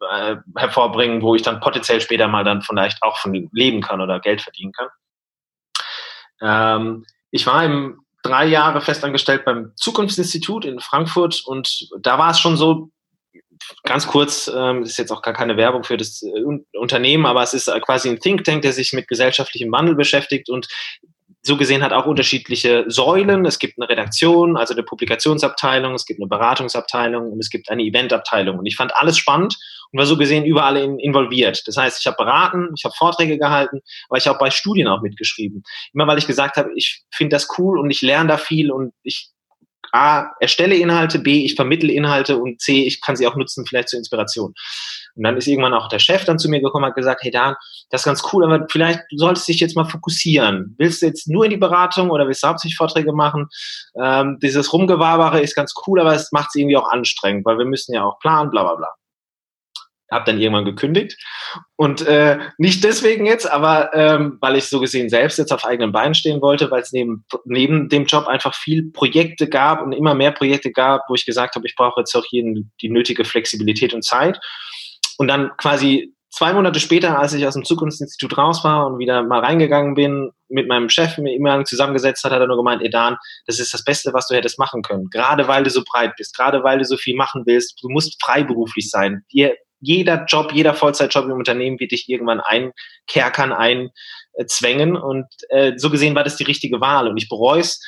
äh, 0.00 0.36
hervorbringen, 0.56 1.22
wo 1.22 1.34
ich 1.34 1.42
dann 1.42 1.60
potenziell 1.60 2.00
später 2.00 2.28
mal 2.28 2.44
dann 2.44 2.62
vielleicht 2.62 3.02
auch 3.02 3.16
von 3.18 3.48
leben 3.52 3.80
kann 3.80 4.00
oder 4.00 4.20
Geld 4.20 4.42
verdienen 4.42 4.72
kann. 4.72 4.88
Ähm, 6.40 7.06
ich 7.30 7.46
war 7.46 7.64
im 7.64 8.00
drei 8.22 8.46
Jahre 8.46 8.80
festangestellt 8.80 9.44
beim 9.44 9.72
Zukunftsinstitut 9.76 10.64
in 10.64 10.80
Frankfurt 10.80 11.42
und 11.46 11.88
da 12.00 12.18
war 12.18 12.30
es 12.30 12.40
schon 12.40 12.56
so, 12.56 12.90
ganz 13.84 14.06
kurz, 14.06 14.50
ähm, 14.54 14.82
ist 14.82 14.98
jetzt 14.98 15.10
auch 15.10 15.22
gar 15.22 15.34
keine 15.34 15.56
Werbung 15.56 15.84
für 15.84 15.96
das 15.96 16.22
äh, 16.22 16.78
Unternehmen, 16.78 17.26
aber 17.26 17.42
es 17.42 17.54
ist 17.54 17.70
quasi 17.82 18.08
ein 18.08 18.20
Think 18.20 18.44
Tank, 18.44 18.62
der 18.62 18.72
sich 18.72 18.92
mit 18.92 19.08
gesellschaftlichem 19.08 19.70
Wandel 19.72 19.94
beschäftigt 19.94 20.48
und 20.48 20.68
so 21.42 21.56
gesehen 21.56 21.82
hat 21.82 21.92
auch 21.92 22.06
unterschiedliche 22.06 22.84
Säulen. 22.88 23.44
Es 23.44 23.58
gibt 23.58 23.78
eine 23.78 23.88
Redaktion, 23.88 24.56
also 24.56 24.74
eine 24.74 24.82
Publikationsabteilung, 24.82 25.94
es 25.94 26.04
gibt 26.04 26.20
eine 26.20 26.28
Beratungsabteilung 26.28 27.32
und 27.32 27.40
es 27.40 27.50
gibt 27.50 27.70
eine 27.70 27.82
Eventabteilung. 27.82 28.58
Und 28.58 28.66
ich 28.66 28.76
fand 28.76 28.94
alles 28.94 29.16
spannend 29.18 29.56
und 29.90 29.98
war 29.98 30.06
so 30.06 30.16
gesehen 30.16 30.44
überall 30.44 30.76
in, 30.76 30.98
involviert. 30.98 31.62
Das 31.66 31.76
heißt, 31.76 32.00
ich 32.00 32.06
habe 32.06 32.16
beraten, 32.16 32.70
ich 32.76 32.84
habe 32.84 32.94
Vorträge 32.96 33.38
gehalten, 33.38 33.80
aber 34.08 34.18
ich 34.18 34.26
habe 34.26 34.38
bei 34.38 34.50
Studien 34.50 34.88
auch 34.88 35.00
mitgeschrieben. 35.00 35.62
Immer 35.94 36.06
weil 36.06 36.18
ich 36.18 36.26
gesagt 36.26 36.56
habe, 36.56 36.70
ich 36.74 37.02
finde 37.12 37.36
das 37.36 37.48
cool 37.58 37.78
und 37.78 37.90
ich 37.90 38.02
lerne 38.02 38.28
da 38.28 38.36
viel 38.36 38.70
und 38.70 38.92
ich 39.02 39.30
A, 39.92 40.30
erstelle 40.40 40.76
Inhalte, 40.76 41.18
B, 41.18 41.44
ich 41.44 41.54
vermittle 41.54 41.92
Inhalte 41.92 42.38
und 42.38 42.60
C, 42.60 42.84
ich 42.84 43.00
kann 43.00 43.16
sie 43.16 43.26
auch 43.26 43.36
nutzen, 43.36 43.66
vielleicht 43.66 43.88
zur 43.88 43.98
Inspiration. 43.98 44.54
Und 45.14 45.24
dann 45.24 45.36
ist 45.36 45.46
irgendwann 45.46 45.74
auch 45.74 45.88
der 45.88 45.98
Chef 45.98 46.24
dann 46.24 46.38
zu 46.38 46.48
mir 46.48 46.60
gekommen 46.60 46.84
und 46.84 46.90
hat 46.90 46.96
gesagt, 46.96 47.22
hey 47.22 47.30
Dan, 47.30 47.54
das 47.90 48.02
ist 48.02 48.04
ganz 48.04 48.22
cool, 48.32 48.44
aber 48.44 48.66
vielleicht 48.70 49.00
solltest 49.16 49.48
du 49.48 49.52
dich 49.52 49.60
jetzt 49.60 49.76
mal 49.76 49.84
fokussieren. 49.84 50.74
Willst 50.78 51.02
du 51.02 51.06
jetzt 51.06 51.28
nur 51.28 51.44
in 51.44 51.50
die 51.50 51.56
Beratung 51.56 52.10
oder 52.10 52.26
willst 52.26 52.42
du 52.42 52.48
hauptsächlich 52.48 52.76
Vorträge 52.76 53.12
machen? 53.12 53.48
Ähm, 54.00 54.38
dieses 54.42 54.72
Rumgewabere 54.72 55.40
ist 55.40 55.56
ganz 55.56 55.74
cool, 55.86 56.00
aber 56.00 56.14
es 56.14 56.30
macht 56.32 56.48
es 56.50 56.54
irgendwie 56.54 56.76
auch 56.76 56.88
anstrengend, 56.88 57.44
weil 57.46 57.58
wir 57.58 57.64
müssen 57.64 57.94
ja 57.94 58.04
auch 58.04 58.18
planen, 58.20 58.50
bla 58.50 58.62
bla 58.62 58.74
bla 58.74 58.97
habe 60.10 60.24
dann 60.24 60.40
irgendwann 60.40 60.64
gekündigt. 60.64 61.16
Und 61.76 62.06
äh, 62.06 62.38
nicht 62.56 62.82
deswegen 62.84 63.26
jetzt, 63.26 63.50
aber 63.50 63.94
ähm, 63.94 64.38
weil 64.40 64.56
ich 64.56 64.64
so 64.64 64.80
gesehen 64.80 65.08
selbst 65.08 65.38
jetzt 65.38 65.52
auf 65.52 65.64
eigenen 65.64 65.92
Beinen 65.92 66.14
stehen 66.14 66.40
wollte, 66.40 66.70
weil 66.70 66.82
es 66.82 66.92
neben, 66.92 67.24
neben 67.44 67.88
dem 67.88 68.06
Job 68.06 68.26
einfach 68.26 68.54
viel 68.54 68.90
Projekte 68.90 69.48
gab 69.48 69.82
und 69.82 69.92
immer 69.92 70.14
mehr 70.14 70.32
Projekte 70.32 70.72
gab, 70.72 71.02
wo 71.08 71.14
ich 71.14 71.26
gesagt 71.26 71.54
habe, 71.54 71.66
ich 71.66 71.76
brauche 71.76 72.00
jetzt 72.00 72.14
auch 72.14 72.24
hier 72.24 72.44
die 72.80 72.90
nötige 72.90 73.24
Flexibilität 73.24 73.94
und 73.94 74.04
Zeit. 74.04 74.38
Und 75.18 75.28
dann 75.28 75.50
quasi 75.56 76.14
zwei 76.30 76.52
Monate 76.52 76.80
später, 76.80 77.18
als 77.18 77.32
ich 77.32 77.46
aus 77.46 77.54
dem 77.54 77.64
Zukunftsinstitut 77.64 78.36
raus 78.38 78.64
war 78.64 78.86
und 78.86 78.98
wieder 78.98 79.22
mal 79.22 79.40
reingegangen 79.40 79.94
bin, 79.94 80.30
mit 80.48 80.68
meinem 80.68 80.88
Chef 80.88 81.18
mir 81.18 81.34
immer 81.34 81.64
zusammengesetzt 81.64 82.24
hat, 82.24 82.32
hat 82.32 82.40
er 82.40 82.46
nur 82.46 82.56
gemeint, 82.56 82.82
Edan, 82.82 83.16
das 83.46 83.58
ist 83.58 83.74
das 83.74 83.84
Beste, 83.84 84.12
was 84.12 84.28
du 84.28 84.34
hättest 84.34 84.58
machen 84.58 84.82
können. 84.82 85.08
Gerade 85.10 85.48
weil 85.48 85.64
du 85.64 85.70
so 85.70 85.82
breit 85.84 86.14
bist, 86.16 86.36
gerade 86.36 86.62
weil 86.62 86.78
du 86.78 86.84
so 86.84 86.96
viel 86.96 87.16
machen 87.16 87.42
willst, 87.46 87.82
du 87.82 87.88
musst 87.88 88.22
freiberuflich 88.22 88.90
sein. 88.90 89.24
Dir 89.32 89.54
jeder 89.80 90.24
Job, 90.26 90.52
jeder 90.52 90.74
Vollzeitjob 90.74 91.26
im 91.26 91.32
Unternehmen 91.32 91.78
wird 91.80 91.92
dich 91.92 92.08
irgendwann 92.08 92.40
einkerkern, 92.40 93.52
einzwängen. 93.52 94.96
Und 94.96 95.26
äh, 95.50 95.72
so 95.76 95.90
gesehen 95.90 96.14
war 96.14 96.24
das 96.24 96.36
die 96.36 96.44
richtige 96.44 96.80
Wahl. 96.80 97.08
Und 97.08 97.16
ich 97.16 97.28
bereue 97.28 97.60
es 97.60 97.80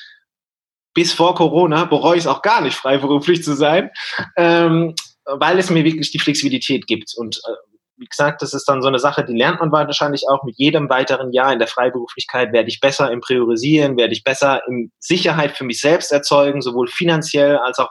bis 0.95 1.13
vor 1.13 1.35
Corona, 1.35 1.85
bereue 1.85 2.17
ich 2.17 2.25
es 2.25 2.27
auch 2.27 2.43
gar 2.43 2.61
nicht, 2.61 2.75
freiberuflich 2.75 3.45
zu 3.45 3.55
sein, 3.55 3.91
ähm, 4.37 4.95
weil 5.25 5.59
es 5.59 5.71
mir 5.71 5.85
wirklich 5.85 6.11
die 6.11 6.19
Flexibilität 6.19 6.87
gibt. 6.87 7.15
Und 7.17 7.39
äh, 7.39 7.71
wie 7.97 8.07
gesagt, 8.07 8.41
das 8.41 8.55
ist 8.55 8.65
dann 8.65 8.81
so 8.81 8.89
eine 8.89 8.99
Sache, 8.99 9.25
die 9.25 9.37
lernt 9.37 9.61
man 9.61 9.71
wahrscheinlich 9.71 10.25
auch 10.29 10.43
mit 10.43 10.57
jedem 10.57 10.89
weiteren 10.89 11.33
Jahr 11.33 11.53
in 11.53 11.59
der 11.59 11.69
Freiberuflichkeit, 11.69 12.53
werde 12.53 12.69
ich 12.69 12.81
besser 12.81 13.11
im 13.13 13.21
Priorisieren, 13.21 13.99
werde 13.99 14.15
ich 14.15 14.25
besser 14.25 14.63
in 14.67 14.91
Sicherheit 14.99 15.57
für 15.57 15.65
mich 15.65 15.81
selbst 15.81 16.11
erzeugen, 16.11 16.63
sowohl 16.63 16.89
finanziell 16.89 17.59
als 17.59 17.79
auch 17.79 17.91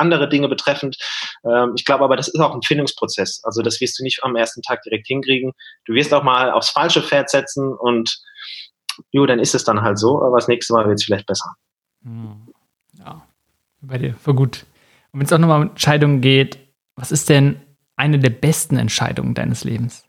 andere 0.00 0.28
Dinge 0.28 0.48
betreffend. 0.48 0.96
Ähm, 1.44 1.74
ich 1.76 1.84
glaube 1.84 2.04
aber, 2.04 2.16
das 2.16 2.28
ist 2.28 2.40
auch 2.40 2.54
ein 2.54 2.62
Findungsprozess. 2.62 3.42
Also 3.44 3.62
das 3.62 3.80
wirst 3.80 3.98
du 3.98 4.02
nicht 4.02 4.24
am 4.24 4.34
ersten 4.36 4.62
Tag 4.62 4.82
direkt 4.82 5.06
hinkriegen. 5.06 5.52
Du 5.84 5.94
wirst 5.94 6.12
auch 6.12 6.22
mal 6.22 6.50
aufs 6.50 6.70
falsche 6.70 7.02
Pferd 7.02 7.30
setzen 7.30 7.72
und 7.72 8.20
jo, 9.12 9.26
dann 9.26 9.38
ist 9.38 9.54
es 9.54 9.64
dann 9.64 9.82
halt 9.82 9.98
so, 9.98 10.22
aber 10.22 10.38
das 10.38 10.48
nächste 10.48 10.72
Mal 10.72 10.86
wird 10.86 10.98
es 10.98 11.04
vielleicht 11.04 11.26
besser. 11.26 11.54
Hm. 12.02 12.48
Ja, 12.98 13.22
bei 13.80 13.98
dir, 13.98 14.14
voll 14.14 14.34
gut. 14.34 14.64
Und 15.12 15.20
wenn 15.20 15.26
es 15.26 15.32
auch 15.32 15.38
nochmal 15.38 15.62
um 15.62 15.68
Entscheidungen 15.70 16.20
geht, 16.20 16.58
was 16.96 17.12
ist 17.12 17.28
denn 17.28 17.60
eine 17.96 18.18
der 18.18 18.30
besten 18.30 18.76
Entscheidungen 18.76 19.34
deines 19.34 19.64
Lebens? 19.64 20.04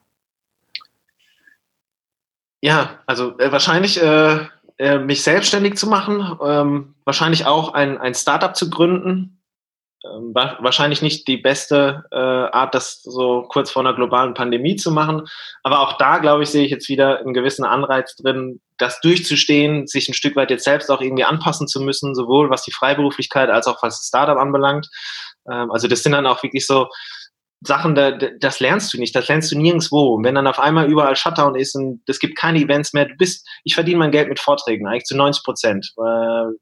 Ja, 2.61 2.99
also 3.07 3.37
äh, 3.39 3.51
wahrscheinlich 3.51 4.01
äh, 4.01 4.45
äh, 4.77 4.99
mich 4.99 5.23
selbstständig 5.23 5.77
zu 5.77 5.87
machen, 5.87 6.37
ähm, 6.43 6.95
wahrscheinlich 7.05 7.45
auch 7.45 7.73
ein, 7.73 7.97
ein 7.97 8.13
Startup 8.13 8.55
zu 8.55 8.69
gründen, 8.69 9.40
ähm, 10.03 10.33
wahrscheinlich 10.33 11.01
nicht 11.01 11.27
die 11.27 11.37
beste 11.37 12.05
äh, 12.11 12.15
Art, 12.15 12.73
das 12.73 13.03
so 13.03 13.43
kurz 13.49 13.69
vor 13.69 13.81
einer 13.83 13.93
globalen 13.93 14.33
Pandemie 14.33 14.75
zu 14.75 14.91
machen. 14.91 15.27
Aber 15.63 15.79
auch 15.79 15.97
da, 15.97 16.17
glaube 16.17 16.43
ich, 16.43 16.49
sehe 16.49 16.65
ich 16.65 16.71
jetzt 16.71 16.89
wieder 16.89 17.19
einen 17.19 17.33
gewissen 17.33 17.65
Anreiz 17.65 18.15
drin, 18.15 18.61
das 18.77 18.99
durchzustehen, 19.01 19.85
sich 19.85 20.09
ein 20.09 20.15
Stück 20.15 20.35
weit 20.35 20.49
jetzt 20.49 20.63
selbst 20.63 20.89
auch 20.89 21.01
irgendwie 21.01 21.23
anpassen 21.23 21.67
zu 21.67 21.81
müssen, 21.81 22.15
sowohl 22.15 22.49
was 22.49 22.63
die 22.63 22.71
Freiberuflichkeit 22.71 23.49
als 23.49 23.67
auch 23.67 23.83
was 23.83 23.99
das 23.99 24.07
Startup 24.07 24.37
anbelangt. 24.37 24.89
Ähm, 25.49 25.71
also 25.71 25.87
das 25.87 26.01
sind 26.01 26.13
dann 26.13 26.25
auch 26.25 26.41
wirklich 26.41 26.65
so 26.65 26.87
Sachen, 27.63 27.93
da, 27.93 28.11
das 28.11 28.59
lernst 28.59 28.91
du 28.91 28.97
nicht, 28.97 29.15
das 29.15 29.27
lernst 29.27 29.51
du 29.51 29.57
nirgendwo. 29.57 30.15
Und 30.15 30.23
wenn 30.23 30.33
dann 30.33 30.47
auf 30.47 30.59
einmal 30.59 30.89
überall 30.89 31.15
Shutdown 31.15 31.55
ist 31.55 31.75
und 31.75 32.01
es 32.07 32.19
gibt 32.19 32.35
keine 32.37 32.59
Events 32.59 32.93
mehr, 32.93 33.05
du 33.05 33.15
bist, 33.15 33.47
ich 33.63 33.75
verdiene 33.75 33.99
mein 33.99 34.11
Geld 34.11 34.29
mit 34.29 34.39
Vorträgen, 34.39 34.87
eigentlich 34.87 35.03
zu 35.03 35.15
90 35.15 35.43
Prozent. 35.43 35.93
Äh, 35.97 36.53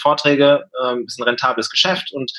Vorträge 0.00 0.64
ähm, 0.84 1.04
ist 1.06 1.18
ein 1.18 1.24
rentables 1.24 1.70
Geschäft 1.70 2.12
und 2.12 2.30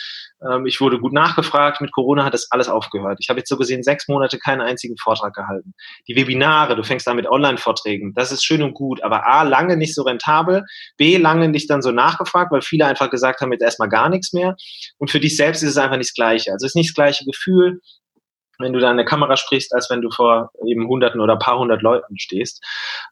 ähm, 0.48 0.66
ich 0.66 0.80
wurde 0.80 1.00
gut 1.00 1.14
nachgefragt. 1.14 1.82
Mit 1.82 1.92
Corona 1.92 2.24
hat 2.24 2.34
das 2.34 2.52
alles 2.52 2.70
aufgehört. 2.70 3.18
Ich 3.22 3.30
habe 3.30 3.40
jetzt 3.40 3.50
so 3.50 3.58
gesehen 3.58 3.84
sechs 3.84 4.08
Monate 4.08 4.38
keinen 4.40 4.62
einzigen 4.62 4.98
Vortrag 4.98 5.34
gehalten. 5.34 5.74
Die 6.08 6.16
Webinare, 6.16 6.76
du 6.76 6.84
fängst 6.84 7.08
da 7.08 7.14
mit 7.14 7.28
Online-Vorträgen, 7.28 8.14
das 8.14 8.32
ist 8.32 8.44
schön 8.44 8.64
und 8.64 8.74
gut, 8.74 9.04
aber 9.04 9.26
A, 9.26 9.44
lange 9.44 9.78
nicht 9.78 9.96
so 9.96 10.04
rentabel, 10.04 10.64
B, 10.98 11.18
lange 11.18 11.50
nicht 11.50 11.70
dann 11.70 11.82
so 11.82 11.92
nachgefragt, 11.92 12.52
weil 12.52 12.62
viele 12.62 12.86
einfach 12.86 13.10
gesagt 13.10 13.42
haben, 13.42 13.52
jetzt 13.52 13.64
erstmal 13.64 13.90
gar 13.90 14.10
nichts 14.10 14.34
mehr. 14.34 14.56
Und 14.98 15.12
für 15.12 15.20
dich 15.20 15.36
selbst 15.36 15.64
ist 15.64 15.72
es 15.72 15.78
einfach 15.78 15.98
nicht 15.98 16.10
das 16.10 16.16
Gleiche. 16.16 16.52
Also 16.52 16.66
es 16.66 16.72
ist 16.72 16.76
nicht 16.76 16.90
das 16.90 16.96
gleiche 16.96 17.26
Gefühl, 17.26 17.82
wenn 18.60 18.74
du 18.74 18.80
da 18.80 18.92
in 18.92 18.98
der 18.98 19.06
Kamera 19.06 19.38
sprichst, 19.38 19.74
als 19.74 19.90
wenn 19.90 20.02
du 20.02 20.10
vor 20.12 20.52
eben 20.66 20.88
hunderten 20.88 21.22
oder 21.22 21.38
paar 21.38 21.60
hundert 21.60 21.82
Leuten 21.82 22.20
stehst. 22.20 22.64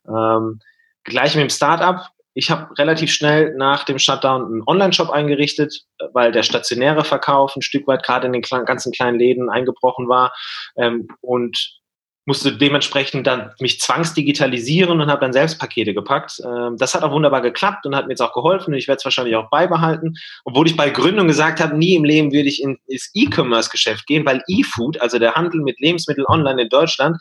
Ähm, 0.08 0.60
gleich 1.04 1.36
mit 1.36 1.44
dem 1.44 1.50
Startup, 1.50 2.02
ich 2.38 2.52
habe 2.52 2.68
relativ 2.78 3.12
schnell 3.12 3.56
nach 3.56 3.84
dem 3.84 3.98
Shutdown 3.98 4.46
einen 4.46 4.64
Online-Shop 4.68 5.10
eingerichtet, 5.10 5.74
weil 6.14 6.32
der 6.32 6.44
stationäre 6.44 7.04
Verkauf 7.04 7.56
ein 7.56 7.64
Stück 7.64 7.88
weit 7.88 8.04
gerade 8.04 8.28
in 8.28 8.34
den 8.34 8.44
ganzen 8.44 8.92
kleinen 8.92 9.18
Läden 9.18 9.50
eingebrochen 9.50 10.08
war 10.08 10.32
ähm, 10.78 11.08
und 11.22 11.80
musste 12.28 12.56
dementsprechend 12.56 13.26
dann 13.26 13.54
mich 13.60 13.80
zwangsdigitalisieren 13.80 15.02
und 15.02 15.10
habe 15.10 15.22
dann 15.22 15.34
selbst 15.34 15.60
Pakete 15.60 15.96
gepackt. 15.96 16.40
Ähm, 16.46 16.76
das 16.78 16.94
hat 16.94 17.02
auch 17.02 17.12
wunderbar 17.12 17.42
geklappt 17.42 17.88
und 17.88 17.96
hat 17.96 18.06
mir 18.06 18.12
jetzt 18.12 18.22
auch 18.22 18.34
geholfen 18.34 18.74
und 18.74 18.78
ich 18.78 18.88
werde 18.88 18.98
es 18.98 19.06
wahrscheinlich 19.06 19.36
auch 19.36 19.50
beibehalten. 19.50 20.14
Obwohl 20.44 20.68
ich 20.68 20.78
bei 20.78 20.92
Gründung 20.92 21.28
gesagt 21.28 21.60
habe, 21.60 21.76
nie 21.76 21.96
im 21.96 22.04
Leben 22.04 22.32
würde 22.32 22.50
ich 22.50 22.62
in 22.62 22.78
das 22.88 23.10
E-Commerce-Geschäft 23.16 24.06
gehen, 24.06 24.26
weil 24.26 24.44
E-Food, 24.48 25.02
also 25.02 25.18
der 25.18 25.34
Handel 25.34 25.62
mit 25.62 25.80
Lebensmitteln 25.80 26.28
online 26.28 26.62
in 26.62 26.70
Deutschland, 26.70 27.18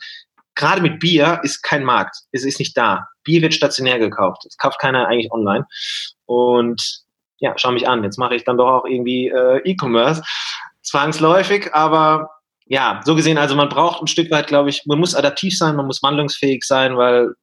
gerade 0.57 0.81
mit 0.81 0.99
Bier 0.99 1.39
ist 1.43 1.61
kein 1.61 1.85
Markt. 1.85 2.17
Es 2.31 2.43
ist 2.43 2.59
nicht 2.59 2.75
da. 2.75 3.07
Bier 3.23 3.41
wird 3.41 3.53
stationär 3.53 3.99
gekauft. 3.99 4.45
Es 4.45 4.57
kauft 4.57 4.79
keiner 4.79 5.07
eigentlich 5.07 5.31
online. 5.31 5.65
Und 6.25 7.03
ja, 7.37 7.53
schau 7.55 7.71
mich 7.71 7.87
an. 7.87 8.03
Jetzt 8.03 8.17
mache 8.17 8.35
ich 8.35 8.43
dann 8.43 8.57
doch 8.57 8.67
auch 8.67 8.85
irgendwie 8.85 9.27
äh, 9.27 9.61
E-Commerce. 9.63 10.23
Zwangsläufig, 10.81 11.73
aber 11.73 12.31
ja, 12.65 13.01
so 13.05 13.15
gesehen, 13.15 13.37
also 13.37 13.55
man 13.55 13.69
braucht 13.69 14.01
ein 14.01 14.07
Stück 14.07 14.31
weit, 14.31 14.47
glaube 14.47 14.69
ich, 14.69 14.85
man 14.85 14.99
muss 14.99 15.15
adaptiv 15.15 15.57
sein, 15.57 15.75
man 15.75 15.85
muss 15.85 16.03
wandlungsfähig 16.03 16.63
sein, 16.63 16.97
weil 16.97 17.33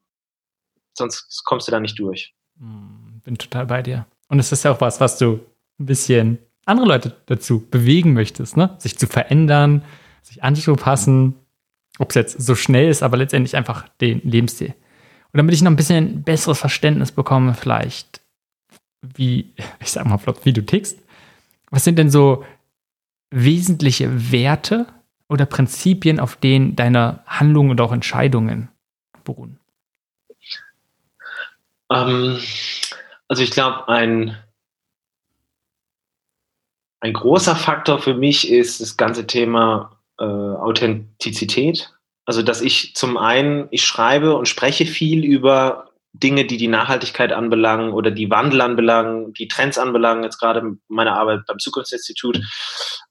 sonst 0.93 1.43
kommst 1.45 1.69
du 1.69 1.73
da 1.73 1.81
nicht 1.81 1.99
durch. 1.99 2.35
Hm, 2.59 3.21
bin 3.25 3.39
total 3.39 3.67
bei 3.67 3.83
dir. 3.83 4.07
Und 4.29 4.39
es 4.39 4.53
ist 4.53 4.65
ja 4.65 4.73
auch 4.73 4.81
was, 4.81 5.01
was 5.01 5.19
du 5.19 5.41
ein 5.79 5.87
bisschen 5.87 6.39
andere 6.67 6.87
Leute 6.87 7.17
dazu 7.27 7.67
bewegen 7.71 8.15
möchtest, 8.15 8.57
ne? 8.57 8.75
Sich 8.79 8.99
zu 8.99 9.07
verändern, 9.07 9.85
sich 10.23 10.43
anzupassen, 10.43 11.35
ob 11.99 12.11
es 12.11 12.15
jetzt 12.15 12.41
so 12.41 12.55
schnell 12.55 12.89
ist, 12.89 13.03
aber 13.03 13.17
letztendlich 13.17 13.57
einfach 13.57 13.89
den 14.01 14.21
Lebensstil. 14.23 14.75
Und 15.33 15.39
damit 15.39 15.55
ich 15.55 15.63
noch 15.63 15.71
ein 15.71 15.77
bisschen 15.77 16.23
besseres 16.23 16.59
Verständnis 16.59 17.13
bekomme, 17.13 17.55
vielleicht, 17.55 18.21
wie, 19.03 19.53
ich 19.81 19.91
sag 19.91 20.07
mal 20.07 20.21
wie 20.45 20.53
du 20.53 20.65
tickst, 20.65 20.99
was 21.71 21.85
sind 21.85 21.99
denn 21.99 22.11
so 22.11 22.45
wesentliche 23.31 24.31
Werte 24.33 24.87
oder 25.29 25.47
Prinzipien, 25.47 26.21
auf 26.21 26.37
denen 26.37 26.77
deine 26.77 27.21
Handlungen 27.27 27.71
und 27.71 27.81
auch 27.81 27.93
Entscheidungen 27.93 28.69
beruhen? 29.25 29.59
Ähm, 31.91 32.39
also 33.29 33.43
ich 33.43 33.51
glaube, 33.51 33.89
ein, 33.89 34.37
ein 37.01 37.13
großer 37.13 37.57
Faktor 37.57 37.99
für 37.99 38.15
mich 38.15 38.51
ist 38.51 38.81
das 38.81 38.97
ganze 38.97 39.27
Thema 39.27 39.99
äh, 40.19 40.25
Authentizität. 40.25 41.94
Also, 42.27 42.43
dass 42.43 42.61
ich 42.61 42.95
zum 42.95 43.17
einen, 43.17 43.69
ich 43.71 43.85
schreibe 43.85 44.37
und 44.37 44.49
spreche 44.49 44.87
viel 44.87 45.25
über 45.25 45.91
Dinge, 46.13 46.45
die 46.45 46.57
die 46.57 46.69
Nachhaltigkeit 46.69 47.33
anbelangen 47.33 47.93
oder 47.93 48.11
die 48.11 48.31
Wandel 48.31 48.61
anbelangen, 48.61 49.33
die 49.33 49.49
Trends 49.49 49.79
anbelangen, 49.79 50.23
jetzt 50.23 50.39
gerade 50.39 50.77
meine 50.89 51.13
Arbeit 51.13 51.41
beim 51.47 51.59
Zukunftsinstitut. 51.59 52.41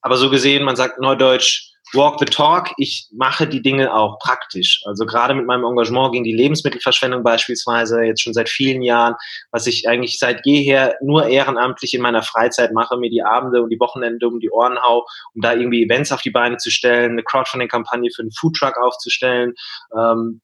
Aber 0.01 0.15
so 0.15 0.29
gesehen, 0.29 0.63
man 0.63 0.77
sagt 0.77 0.99
neudeutsch, 0.99 1.72
walk 1.93 2.19
the 2.19 2.25
talk. 2.25 2.71
Ich 2.77 3.07
mache 3.11 3.47
die 3.47 3.61
Dinge 3.61 3.93
auch 3.93 4.19
praktisch. 4.19 4.81
Also 4.85 5.05
gerade 5.05 5.33
mit 5.33 5.45
meinem 5.45 5.65
Engagement 5.65 6.13
gegen 6.13 6.23
die 6.23 6.35
Lebensmittelverschwendung 6.35 7.23
beispielsweise, 7.23 8.03
jetzt 8.03 8.21
schon 8.21 8.33
seit 8.33 8.49
vielen 8.49 8.81
Jahren, 8.81 9.15
was 9.51 9.67
ich 9.67 9.87
eigentlich 9.87 10.19
seit 10.19 10.45
jeher 10.45 10.95
nur 11.01 11.27
ehrenamtlich 11.27 11.93
in 11.93 12.01
meiner 12.01 12.23
Freizeit 12.23 12.73
mache, 12.73 12.97
mir 12.97 13.09
die 13.09 13.23
Abende 13.23 13.61
und 13.61 13.69
die 13.69 13.79
Wochenende 13.79 14.27
um 14.27 14.39
die 14.39 14.51
Ohren 14.51 14.81
hau, 14.81 15.05
um 15.33 15.41
da 15.41 15.53
irgendwie 15.53 15.83
Events 15.83 16.11
auf 16.11 16.21
die 16.21 16.31
Beine 16.31 16.57
zu 16.57 16.71
stellen, 16.71 17.11
eine 17.11 17.23
Crowdfunding-Kampagne 17.23 18.09
für 18.15 18.23
einen 18.23 18.31
Foodtruck 18.31 18.77
aufzustellen, 18.77 19.53
ähm, 19.97 20.41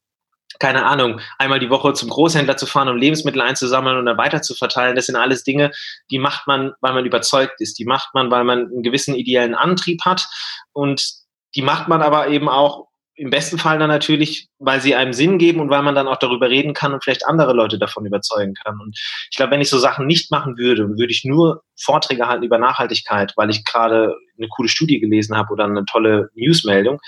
keine 0.58 0.86
Ahnung, 0.86 1.22
einmal 1.38 1.60
die 1.60 1.70
Woche 1.70 1.93
zum 1.93 2.10
Großhändler 2.10 2.58
zu 2.58 2.66
fahren, 2.66 2.89
um 2.89 2.97
Lebensmittel 2.97 3.41
einzusammeln 3.41 3.97
und 3.97 4.06
dann 4.06 4.18
weiter 4.18 4.41
zu 4.41 4.56
verteilen. 4.56 4.95
Das 4.95 5.06
sind 5.06 5.16
alles 5.16 5.43
Dinge, 5.43 5.72
die 6.10 6.18
macht 6.18 6.47
man, 6.47 6.74
weil 6.82 6.93
man 6.93 7.06
überzeugt 7.06 7.62
ist. 7.62 7.78
Die 7.78 7.86
macht 7.86 8.14
man, 8.14 8.32
weil 8.32 8.43
man 8.43 8.66
einen 8.66 8.84
gewissen 8.84 9.16
ideellen 9.16 9.54
Antrieb 9.54 10.02
hat. 10.06 10.26
Und 10.74 11.20
die 11.56 11.62
macht 11.62 11.88
man 11.88 12.02
aber 12.02 12.28
eben 12.30 12.50
auch 12.50 12.89
im 13.20 13.30
besten 13.30 13.58
Fall 13.58 13.78
dann 13.78 13.89
natürlich, 13.89 14.47
weil 14.60 14.80
sie 14.80 14.95
einem 14.95 15.12
Sinn 15.12 15.38
geben 15.38 15.60
und 15.60 15.70
weil 15.70 15.82
man 15.82 15.93
dann 15.93 16.08
auch 16.08 16.18
darüber 16.18 16.50
reden 16.50 16.74
kann 16.74 16.93
und 16.93 17.04
vielleicht 17.04 17.28
andere 17.28 17.52
Leute 17.52 17.78
davon 17.78 18.06
überzeugen 18.06 18.54
kann. 18.54 18.80
Und 18.80 18.97
ich 19.30 19.36
glaube, 19.36 19.52
wenn 19.52 19.62
ich 19.62 19.70
so 19.70 19.78
Sachen 19.78 20.08
nicht 20.08 20.32
machen 20.32 20.58
würde, 20.58 20.88
würde 20.88 21.12
ich 21.12 21.26
nur 21.26 21.64
Vorträge 21.78 22.28
halten 22.28 22.45
über 22.45 22.58
Nachhaltigkeit, 22.58 23.34
weil 23.36 23.50
ich 23.50 23.66
gerade 23.66 24.16
eine 24.38 24.47
coole 24.47 24.70
Studie 24.70 25.02
gelesen 25.02 25.36
habe 25.36 25.52
oder 25.52 25.66
eine 25.66 25.84
tolle 25.84 26.30
Newsmeldung, 26.34 27.00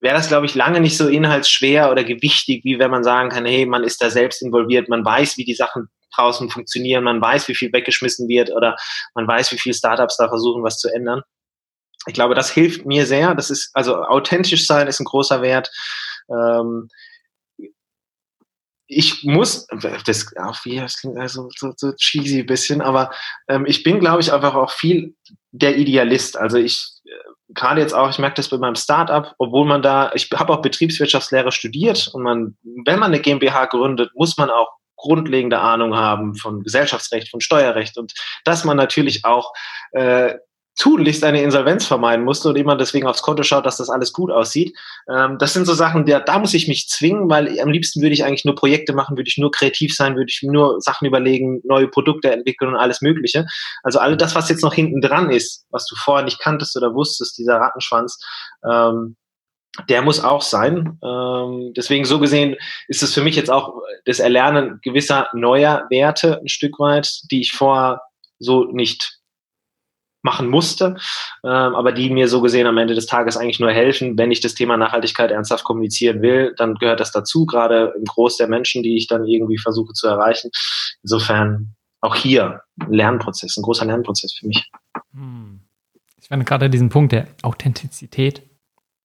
wäre 0.00 0.16
das, 0.16 0.28
glaube 0.28 0.46
ich, 0.46 0.54
lange 0.54 0.80
nicht 0.80 0.96
so 0.96 1.08
inhaltsschwer 1.08 1.90
oder 1.90 2.04
gewichtig, 2.04 2.64
wie 2.64 2.78
wenn 2.78 2.90
man 2.90 3.04
sagen 3.04 3.28
kann, 3.28 3.44
hey, 3.44 3.66
man 3.66 3.84
ist 3.84 4.00
da 4.00 4.08
selbst 4.08 4.40
involviert, 4.42 4.88
man 4.88 5.04
weiß, 5.04 5.36
wie 5.36 5.44
die 5.44 5.54
Sachen 5.54 5.88
draußen 6.16 6.48
funktionieren, 6.48 7.04
man 7.04 7.20
weiß, 7.20 7.48
wie 7.48 7.54
viel 7.54 7.70
weggeschmissen 7.72 8.28
wird 8.28 8.50
oder 8.50 8.76
man 9.14 9.28
weiß, 9.28 9.52
wie 9.52 9.58
viele 9.58 9.74
Startups 9.74 10.16
da 10.16 10.28
versuchen, 10.28 10.62
was 10.62 10.78
zu 10.78 10.88
ändern 10.88 11.22
ich 12.06 12.14
glaube, 12.14 12.34
das 12.34 12.50
hilft 12.50 12.86
mir 12.86 13.06
sehr. 13.06 13.34
Das 13.34 13.50
ist, 13.50 13.70
also 13.74 14.02
authentisch 14.02 14.66
sein 14.66 14.86
ist 14.86 15.00
ein 15.00 15.04
großer 15.04 15.42
Wert. 15.42 15.70
Ähm, 16.30 16.88
ich 18.88 19.22
muss, 19.22 19.66
das, 20.06 20.34
auch 20.38 20.64
wie, 20.64 20.76
das 20.76 20.98
klingt 20.98 21.18
also 21.18 21.50
so, 21.54 21.72
so 21.76 21.92
cheesy 21.92 22.42
bisschen, 22.42 22.80
aber 22.80 23.10
ähm, 23.46 23.66
ich 23.66 23.82
bin, 23.82 24.00
glaube 24.00 24.20
ich, 24.20 24.32
einfach 24.32 24.54
auch 24.54 24.70
viel 24.70 25.14
der 25.50 25.76
Idealist. 25.76 26.38
Also 26.38 26.56
ich, 26.56 26.88
äh, 27.04 27.10
gerade 27.50 27.82
jetzt 27.82 27.92
auch, 27.92 28.08
ich 28.08 28.18
merke 28.18 28.36
das 28.36 28.48
bei 28.48 28.56
meinem 28.56 28.76
Startup, 28.76 29.34
obwohl 29.38 29.66
man 29.66 29.82
da, 29.82 30.10
ich 30.14 30.30
habe 30.34 30.54
auch 30.54 30.62
Betriebswirtschaftslehre 30.62 31.52
studiert 31.52 32.08
und 32.14 32.22
man, 32.22 32.56
wenn 32.62 32.98
man 32.98 33.12
eine 33.12 33.20
GmbH 33.20 33.66
gründet, 33.66 34.10
muss 34.14 34.38
man 34.38 34.48
auch 34.48 34.68
grundlegende 34.96 35.60
Ahnung 35.60 35.94
haben 35.94 36.34
von 36.34 36.62
Gesellschaftsrecht, 36.62 37.30
von 37.30 37.40
Steuerrecht 37.40 37.96
und 37.98 38.14
dass 38.44 38.64
man 38.64 38.76
natürlich 38.76 39.24
auch 39.24 39.52
äh, 39.92 40.34
tunlichst 40.78 41.24
eine 41.24 41.42
Insolvenz 41.42 41.84
vermeiden 41.84 42.24
musste 42.24 42.48
und 42.48 42.56
immer 42.56 42.76
deswegen 42.76 43.06
aufs 43.06 43.22
Konto 43.22 43.42
schaut, 43.42 43.66
dass 43.66 43.76
das 43.76 43.90
alles 43.90 44.12
gut 44.12 44.30
aussieht. 44.30 44.76
Ähm, 45.12 45.36
das 45.38 45.52
sind 45.52 45.66
so 45.66 45.74
Sachen, 45.74 46.06
der, 46.06 46.20
da 46.20 46.38
muss 46.38 46.54
ich 46.54 46.68
mich 46.68 46.88
zwingen, 46.88 47.28
weil 47.28 47.60
am 47.60 47.68
liebsten 47.68 48.00
würde 48.00 48.14
ich 48.14 48.24
eigentlich 48.24 48.44
nur 48.44 48.54
Projekte 48.54 48.92
machen, 48.92 49.16
würde 49.16 49.28
ich 49.28 49.38
nur 49.38 49.50
kreativ 49.50 49.94
sein, 49.94 50.14
würde 50.14 50.30
ich 50.30 50.42
nur 50.42 50.80
Sachen 50.80 51.06
überlegen, 51.06 51.60
neue 51.64 51.88
Produkte 51.88 52.30
entwickeln 52.30 52.70
und 52.70 52.76
alles 52.76 53.02
Mögliche. 53.02 53.44
Also 53.82 53.98
all 53.98 54.16
das, 54.16 54.34
was 54.34 54.48
jetzt 54.48 54.62
noch 54.62 54.74
hinten 54.74 55.00
dran 55.00 55.30
ist, 55.30 55.66
was 55.70 55.86
du 55.86 55.96
vorher 55.96 56.24
nicht 56.24 56.40
kanntest 56.40 56.76
oder 56.76 56.94
wusstest, 56.94 57.36
dieser 57.38 57.56
Rattenschwanz, 57.56 58.18
ähm, 58.64 59.16
der 59.88 60.02
muss 60.02 60.22
auch 60.22 60.42
sein. 60.42 60.98
Ähm, 61.04 61.72
deswegen 61.76 62.04
so 62.04 62.20
gesehen 62.20 62.56
ist 62.86 63.02
es 63.02 63.14
für 63.14 63.22
mich 63.22 63.36
jetzt 63.36 63.50
auch 63.50 63.74
das 64.04 64.20
Erlernen 64.20 64.80
gewisser 64.82 65.28
neuer 65.34 65.86
Werte 65.90 66.40
ein 66.40 66.48
Stück 66.48 66.78
weit, 66.78 67.10
die 67.30 67.40
ich 67.40 67.52
vorher 67.52 68.00
so 68.38 68.64
nicht 68.64 69.17
machen 70.22 70.48
musste, 70.48 70.96
ähm, 71.44 71.74
aber 71.74 71.92
die 71.92 72.10
mir 72.10 72.28
so 72.28 72.40
gesehen 72.40 72.66
am 72.66 72.78
Ende 72.78 72.94
des 72.94 73.06
Tages 73.06 73.36
eigentlich 73.36 73.60
nur 73.60 73.70
helfen, 73.70 74.18
wenn 74.18 74.30
ich 74.30 74.40
das 74.40 74.54
Thema 74.54 74.76
Nachhaltigkeit 74.76 75.30
ernsthaft 75.30 75.64
kommunizieren 75.64 76.22
will, 76.22 76.54
dann 76.56 76.74
gehört 76.74 77.00
das 77.00 77.12
dazu, 77.12 77.46
gerade 77.46 77.94
im 77.96 78.04
Groß 78.04 78.36
der 78.36 78.48
Menschen, 78.48 78.82
die 78.82 78.96
ich 78.96 79.06
dann 79.06 79.24
irgendwie 79.24 79.58
versuche 79.58 79.92
zu 79.92 80.08
erreichen. 80.08 80.50
Insofern 81.02 81.74
auch 82.00 82.14
hier 82.14 82.62
ein 82.80 82.92
Lernprozess, 82.92 83.56
ein 83.56 83.62
großer 83.62 83.84
Lernprozess 83.84 84.32
für 84.32 84.46
mich. 84.46 84.70
Hm. 85.12 85.60
Ich 86.20 86.28
finde 86.28 86.44
gerade 86.44 86.68
diesen 86.68 86.90
Punkt 86.90 87.12
der 87.12 87.28
Authentizität 87.42 88.42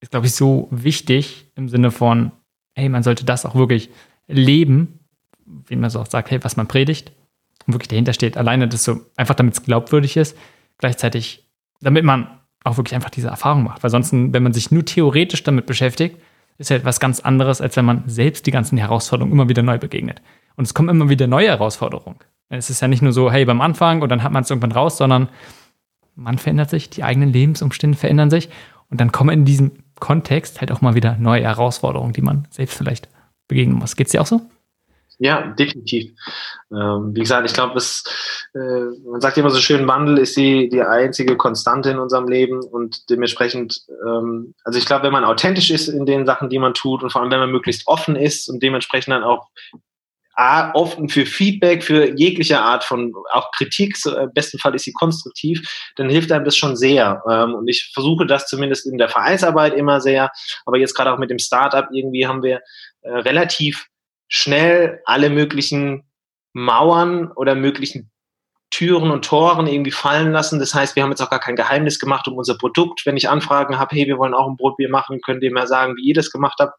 ist, 0.02 0.12
glaube 0.12 0.26
ich, 0.26 0.36
so 0.36 0.68
wichtig 0.72 1.46
im 1.56 1.70
Sinne 1.70 1.92
von, 1.92 2.32
hey, 2.76 2.90
man 2.90 3.04
sollte 3.04 3.24
das 3.24 3.46
auch 3.46 3.56
wirklich 3.56 3.90
leben, 4.28 5.00
wie 5.46 5.76
man 5.76 5.90
so 5.90 6.00
auch 6.00 6.08
sagt, 6.08 6.32
hey, 6.32 6.44
was 6.44 6.58
man 6.58 6.68
predigt 6.68 7.14
und 7.66 7.74
wirklich 7.74 7.88
dahinter 7.88 8.14
steht. 8.14 8.36
Alleine 8.36 8.68
das 8.68 8.84
so, 8.84 9.00
einfach 9.16 9.36
damit 9.36 9.54
es 9.54 9.64
glaubwürdig 9.64 10.18
ist, 10.18 10.38
gleichzeitig, 10.78 11.48
damit 11.82 12.04
man 12.04 12.28
auch 12.64 12.78
wirklich 12.78 12.96
einfach 12.96 13.10
diese 13.10 13.28
Erfahrung 13.28 13.64
macht. 13.64 13.84
Weil 13.84 13.90
sonst, 13.90 14.14
wenn 14.14 14.44
man 14.44 14.54
sich 14.54 14.72
nur 14.72 14.86
theoretisch 14.86 15.44
damit 15.44 15.66
beschäftigt, 15.66 16.18
ist 16.58 16.70
ja 16.70 16.78
etwas 16.78 17.00
ganz 17.00 17.20
anderes, 17.20 17.62
als 17.62 17.76
wenn 17.76 17.86
man 17.86 18.04
selbst 18.08 18.46
die 18.46 18.52
ganzen 18.52 18.78
Herausforderungen 18.78 19.34
immer 19.34 19.50
wieder 19.50 19.64
neu 19.64 19.78
begegnet. 19.78 20.22
Und 20.56 20.66
es 20.66 20.74
kommen 20.74 20.90
immer 20.90 21.10
wieder 21.10 21.28
neue 21.28 21.48
Herausforderungen. 21.48 22.20
Es 22.50 22.70
ist 22.70 22.82
ja 22.82 22.88
nicht 22.88 23.02
nur 23.02 23.14
so, 23.14 23.32
hey, 23.32 23.46
beim 23.46 23.62
Anfang 23.62 24.02
und 24.02 24.10
dann 24.10 24.24
hat 24.24 24.32
man 24.32 24.44
es 24.44 24.50
irgendwann 24.50 24.72
raus, 24.72 24.98
sondern 24.98 25.30
man 26.16 26.38
verändert 26.38 26.70
sich, 26.70 26.90
die 26.90 27.04
eigenen 27.04 27.34
Lebensumstände 27.34 27.98
verändern 27.98 28.30
sich 28.30 28.50
und 28.90 29.02
dann 29.02 29.12
kommen 29.12 29.32
in 29.32 29.46
diesem 29.46 29.72
Kontext 30.00 30.62
halt 30.62 30.72
auch 30.72 30.82
mal 30.82 30.94
wieder 30.94 31.18
neue 31.18 31.44
Herausforderungen, 31.44 32.14
die 32.14 32.22
man 32.22 32.48
selbst 32.52 32.78
vielleicht 32.78 33.10
begegnen 33.48 33.78
muss. 33.78 33.96
Geht 33.96 34.08
es 34.08 34.12
dir 34.12 34.22
auch 34.22 34.28
so? 34.28 34.42
Ja, 35.24 35.54
definitiv. 35.58 36.12
Ähm, 36.70 37.12
wie 37.16 37.22
gesagt, 37.22 37.48
ich 37.48 37.54
glaube, 37.54 37.80
äh, 37.80 39.10
man 39.10 39.22
sagt 39.22 39.38
immer 39.38 39.52
so 39.52 39.60
schön, 39.60 39.88
Wandel 39.88 40.18
ist 40.18 40.36
die, 40.36 40.68
die 40.68 40.82
einzige 40.82 41.38
Konstante 41.38 41.92
in 41.92 41.98
unserem 41.98 42.28
Leben 42.28 42.62
und 42.62 43.10
dementsprechend, 43.10 43.80
ähm, 44.06 44.54
also 44.66 44.78
ich 44.78 44.86
glaube, 44.86 45.04
wenn 45.06 45.14
man 45.14 45.24
authentisch 45.24 45.72
ist 45.72 45.88
in 45.88 46.06
den 46.06 46.26
Sachen, 46.26 46.50
die 46.50 46.60
man 46.60 46.74
tut 46.74 47.04
und 47.04 47.10
vor 47.10 47.22
allem, 47.22 47.32
wenn 47.32 47.40
man 47.40 47.52
möglichst 47.52 47.88
offen 47.88 48.18
ist 48.18 48.50
und 48.50 48.62
dementsprechend 48.62 49.14
dann 49.14 49.24
auch 49.24 49.48
offen 50.36 51.08
für 51.08 51.26
Feedback, 51.26 51.84
für 51.84 52.18
jegliche 52.18 52.60
Art 52.60 52.84
von 52.84 53.14
auch 53.32 53.50
Kritik, 53.56 53.96
so, 53.96 54.18
im 54.18 54.34
besten 54.34 54.58
Fall 54.58 54.76
ist 54.76 54.84
sie 54.84 54.92
konstruktiv, 54.92 55.62
dann 55.96 56.10
hilft 56.10 56.34
einem 56.34 56.44
das 56.44 56.58
schon 56.58 56.76
sehr. 56.76 57.24
Ähm, 57.30 57.54
und 57.54 57.70
ich 57.70 57.92
versuche 57.94 58.26
das 58.26 58.48
zumindest 58.48 58.88
in 58.88 58.98
der 58.98 59.08
Vereinsarbeit 59.08 59.74
immer 59.74 60.02
sehr, 60.02 60.32
aber 60.66 60.80
jetzt 60.80 60.96
gerade 60.96 61.14
auch 61.14 61.20
mit 61.20 61.30
dem 61.30 61.40
Startup 61.40 61.88
irgendwie 61.94 62.28
haben 62.28 62.44
wir 62.44 62.60
äh, 63.04 63.10
relativ 63.10 63.88
schnell 64.28 65.02
alle 65.06 65.30
möglichen 65.30 66.10
Mauern 66.54 67.32
oder 67.32 67.56
möglichen 67.56 68.12
Türen 68.70 69.12
und 69.12 69.26
Toren 69.26 69.68
irgendwie 69.68 69.92
fallen 69.92 70.32
lassen. 70.32 70.60
Das 70.60 70.74
heißt, 70.74 70.96
wir 70.96 71.04
haben 71.04 71.12
jetzt 71.12 71.22
auch 71.22 71.30
gar 71.30 71.40
kein 71.40 71.56
Geheimnis 71.56 72.00
gemacht 72.00 72.28
um 72.28 72.38
unser 72.38 72.58
Produkt. 72.58 73.06
Wenn 73.06 73.18
ich 73.18 73.30
Anfragen 73.30 73.78
habe, 73.78 73.96
hey, 73.96 74.08
wir 74.08 74.18
wollen 74.18 74.34
auch 74.34 74.48
ein 74.48 74.58
Brotbier 74.58 74.90
machen, 74.90 75.22
könnt 75.22 75.44
ihr 75.44 75.52
mir 75.52 75.68
sagen, 75.68 75.96
wie 75.96 76.08
ihr 76.08 76.16
das 76.16 76.32
gemacht 76.32 76.56
habt 76.60 76.74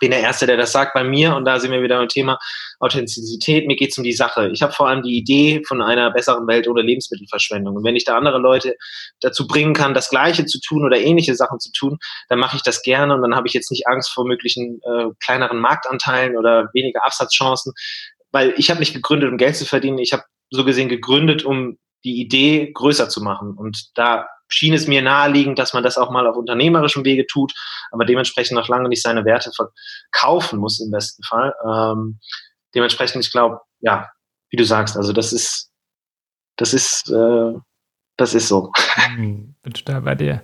bin 0.00 0.10
der 0.10 0.20
Erste, 0.20 0.46
der 0.46 0.56
das 0.56 0.72
sagt 0.72 0.94
bei 0.94 1.02
mir 1.02 1.34
und 1.34 1.44
da 1.44 1.58
sind 1.58 1.72
wir 1.72 1.82
wieder 1.82 1.98
beim 1.98 2.08
Thema 2.08 2.38
Authentizität. 2.78 3.66
Mir 3.66 3.76
geht 3.76 3.90
es 3.90 3.98
um 3.98 4.04
die 4.04 4.12
Sache. 4.12 4.50
Ich 4.52 4.62
habe 4.62 4.72
vor 4.72 4.88
allem 4.88 5.02
die 5.02 5.16
Idee 5.16 5.62
von 5.66 5.82
einer 5.82 6.10
besseren 6.10 6.46
Welt 6.46 6.68
ohne 6.68 6.82
Lebensmittelverschwendung. 6.82 7.76
Und 7.76 7.84
wenn 7.84 7.96
ich 7.96 8.04
da 8.04 8.16
andere 8.16 8.38
Leute 8.38 8.74
dazu 9.20 9.46
bringen 9.46 9.74
kann, 9.74 9.94
das 9.94 10.10
Gleiche 10.10 10.44
zu 10.46 10.60
tun 10.60 10.84
oder 10.84 10.98
ähnliche 10.98 11.34
Sachen 11.34 11.58
zu 11.58 11.72
tun, 11.72 11.98
dann 12.28 12.38
mache 12.38 12.56
ich 12.56 12.62
das 12.62 12.82
gerne 12.82 13.14
und 13.14 13.22
dann 13.22 13.34
habe 13.34 13.48
ich 13.48 13.54
jetzt 13.54 13.70
nicht 13.70 13.86
Angst 13.88 14.10
vor 14.10 14.26
möglichen 14.26 14.80
äh, 14.84 15.06
kleineren 15.20 15.58
Marktanteilen 15.58 16.36
oder 16.36 16.68
weniger 16.74 17.04
Absatzchancen, 17.04 17.72
weil 18.30 18.54
ich 18.56 18.70
habe 18.70 18.80
nicht 18.80 18.94
gegründet, 18.94 19.30
um 19.30 19.38
Geld 19.38 19.56
zu 19.56 19.64
verdienen. 19.64 19.98
Ich 19.98 20.12
habe 20.12 20.24
so 20.50 20.64
gesehen 20.64 20.88
gegründet, 20.88 21.44
um 21.44 21.78
die 22.04 22.20
Idee 22.20 22.70
größer 22.72 23.08
zu 23.08 23.22
machen. 23.22 23.54
Und 23.56 23.90
da 23.94 24.28
schien 24.48 24.74
es 24.74 24.86
mir 24.86 25.02
naheliegend, 25.02 25.58
dass 25.58 25.74
man 25.74 25.82
das 25.82 25.98
auch 25.98 26.10
mal 26.10 26.26
auf 26.26 26.36
unternehmerischem 26.36 27.04
Wege 27.04 27.26
tut, 27.26 27.52
aber 27.90 28.04
dementsprechend 28.04 28.56
noch 28.56 28.68
lange 28.68 28.88
nicht 28.88 29.02
seine 29.02 29.24
Werte 29.24 29.52
verkaufen 29.52 30.58
muss 30.58 30.80
im 30.80 30.90
besten 30.90 31.22
Fall. 31.22 31.54
Ähm, 31.64 32.18
dementsprechend, 32.74 33.24
ich 33.24 33.32
glaube, 33.32 33.60
ja, 33.80 34.08
wie 34.50 34.56
du 34.56 34.64
sagst, 34.64 34.96
also 34.96 35.12
das 35.12 35.32
ist, 35.32 35.70
das 36.56 36.74
ist, 36.74 37.10
äh, 37.10 37.52
das 38.16 38.34
ist 38.34 38.48
so. 38.48 38.72
Hm, 39.16 39.54
bin 39.62 39.72
total 39.72 40.02
bei 40.02 40.14
dir. 40.14 40.42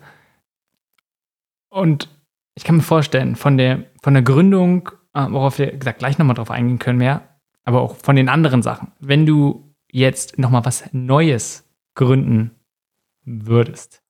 Und 1.69 2.09
ich 2.55 2.65
kann 2.65 2.77
mir 2.77 2.83
vorstellen, 2.83 3.37
von 3.37 3.59
der, 3.59 3.85
von 4.03 4.15
der 4.15 4.23
Gründung, 4.23 4.91
äh, 5.13 5.27
worauf 5.29 5.59
wir 5.59 5.77
gesagt 5.77 5.99
gleich 5.99 6.19
nochmal 6.19 6.37
drauf 6.37 6.51
eingehen 6.51 6.79
können 6.79 6.99
mehr, 6.99 7.41
aber 7.65 7.81
auch 7.81 7.97
von 7.97 8.17
den 8.17 8.29
anderen 8.29 8.63
Sachen, 8.63 8.93
wenn 9.01 9.27
du 9.27 9.75
jetzt 9.91 10.39
nochmal 10.39 10.65
was 10.65 10.85
Neues 10.93 11.69
gründen 11.95 12.53
würdest? 13.25 14.03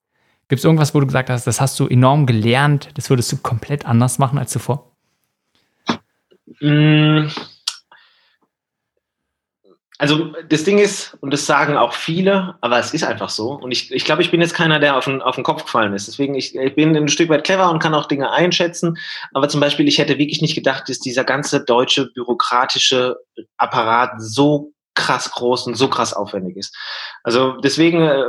Gibt 0.49 0.59
es 0.59 0.65
irgendwas, 0.65 0.95
wo 0.95 1.01
du 1.01 1.07
gesagt 1.07 1.31
hast, 1.31 1.47
das 1.47 1.61
hast 1.61 1.81
du 1.81 1.89
enorm 1.89 2.27
gelernt, 2.27 2.91
das 2.95 3.09
würdest 3.09 3.33
du 3.33 3.39
komplett 3.39 3.87
anders 3.87 4.19
machen 4.19 4.39
als 4.39 4.51
zuvor? 4.51 4.91
Mm. 6.61 7.29
also 9.99 10.33
das 10.49 10.65
Ding 10.65 10.79
ist, 10.79 11.17
und 11.21 11.33
das 11.33 11.47
sagen 11.47 11.77
auch 11.77 11.95
viele, 11.95 12.57
aber 12.61 12.79
es 12.79 12.93
ist 12.93 13.05
einfach 13.05 13.31
so. 13.31 13.53
Und 13.53 13.73
ich, 13.73 13.91
ich 13.91 14.05
glaube, 14.05 14.21
ich 14.21 14.31
bin 14.31 14.41
jetzt 14.43 14.53
keiner, 14.53 14.79
der 14.79 14.97
auf 14.97 15.07
den, 15.07 15.23
auf 15.23 15.37
den 15.37 15.45
Kopf 15.45 15.65
gefallen 15.65 15.95
ist. 15.95 16.07
Deswegen, 16.07 16.35
ich, 16.35 16.55
ich 16.55 16.75
bin 16.75 16.95
ein 16.95 17.09
Stück 17.09 17.31
weit 17.31 17.45
clever 17.45 17.71
und 17.71 17.79
kann 17.79 17.95
auch 17.95 18.07
Dinge 18.07 18.31
einschätzen. 18.31 18.99
Aber 19.33 19.49
zum 19.49 19.61
Beispiel, 19.61 19.89
ich 19.89 19.99
hätte 19.99 20.19
wirklich 20.19 20.43
nicht 20.43 20.55
gedacht, 20.55 20.89
dass 20.89 21.01
dieser 21.01 21.25
ganze 21.25 21.65
deutsche 21.65 22.11
bürokratische 22.12 23.17
Apparat 23.57 24.12
so 24.19 24.73
krass 24.95 25.31
groß 25.31 25.67
und 25.67 25.75
so 25.75 25.89
krass 25.89 26.12
aufwendig 26.12 26.57
ist. 26.57 26.77
Also 27.23 27.57
deswegen 27.62 28.03
äh, 28.03 28.25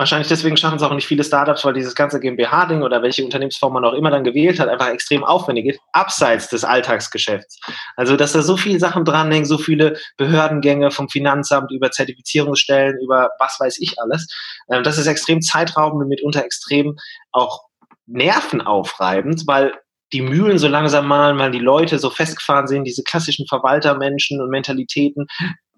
Wahrscheinlich 0.00 0.28
deswegen 0.28 0.56
schaffen 0.56 0.76
es 0.76 0.82
auch 0.82 0.94
nicht 0.94 1.06
viele 1.06 1.22
Startups, 1.22 1.62
weil 1.62 1.74
dieses 1.74 1.94
ganze 1.94 2.20
GmbH-Ding 2.20 2.80
oder 2.80 3.02
welche 3.02 3.22
Unternehmensform 3.22 3.74
man 3.74 3.84
auch 3.84 3.92
immer 3.92 4.10
dann 4.10 4.24
gewählt 4.24 4.58
hat, 4.58 4.70
einfach 4.70 4.88
extrem 4.88 5.24
aufwendig 5.24 5.66
ist, 5.66 5.80
abseits 5.92 6.48
des 6.48 6.64
Alltagsgeschäfts. 6.64 7.60
Also, 7.96 8.16
dass 8.16 8.32
da 8.32 8.40
so 8.40 8.56
viele 8.56 8.78
Sachen 8.78 9.04
dranhängen, 9.04 9.44
so 9.44 9.58
viele 9.58 9.98
Behördengänge 10.16 10.90
vom 10.90 11.10
Finanzamt 11.10 11.70
über 11.70 11.90
Zertifizierungsstellen, 11.90 12.98
über 13.04 13.28
was 13.38 13.60
weiß 13.60 13.76
ich 13.78 14.00
alles. 14.00 14.26
Ähm, 14.72 14.84
das 14.84 14.96
ist 14.96 15.06
extrem 15.06 15.42
zeitraubend 15.42 16.02
und 16.02 16.08
mitunter 16.08 16.46
extrem 16.46 16.96
auch 17.32 17.60
nervenaufreibend, 18.06 19.42
weil 19.48 19.74
die 20.12 20.22
Mühlen 20.22 20.58
so 20.58 20.68
langsam 20.68 21.06
malen, 21.06 21.38
weil 21.38 21.50
die 21.50 21.58
Leute 21.58 21.98
so 21.98 22.10
festgefahren 22.10 22.66
sind, 22.66 22.84
diese 22.84 23.02
klassischen 23.02 23.46
Verwaltermenschen 23.46 24.40
und 24.40 24.50
Mentalitäten. 24.50 25.26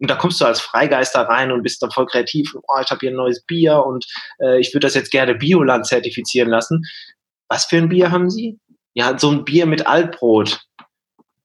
Und 0.00 0.10
da 0.10 0.16
kommst 0.16 0.40
du 0.40 0.44
als 0.44 0.60
Freigeister 0.60 1.22
rein 1.22 1.52
und 1.52 1.62
bist 1.62 1.82
dann 1.82 1.90
voll 1.90 2.06
kreativ. 2.06 2.54
Oh, 2.54 2.80
ich 2.82 2.90
habe 2.90 3.00
hier 3.00 3.10
ein 3.10 3.16
neues 3.16 3.44
Bier 3.44 3.84
und 3.84 4.06
äh, 4.40 4.58
ich 4.58 4.74
würde 4.74 4.86
das 4.86 4.94
jetzt 4.94 5.10
gerne 5.10 5.34
Bioland 5.34 5.86
zertifizieren 5.86 6.48
lassen. 6.48 6.82
Was 7.48 7.66
für 7.66 7.76
ein 7.76 7.88
Bier 7.88 8.10
haben 8.10 8.30
Sie? 8.30 8.58
Ja, 8.94 9.18
so 9.18 9.30
ein 9.30 9.44
Bier 9.44 9.66
mit 9.66 9.86
Altbrot 9.86 10.60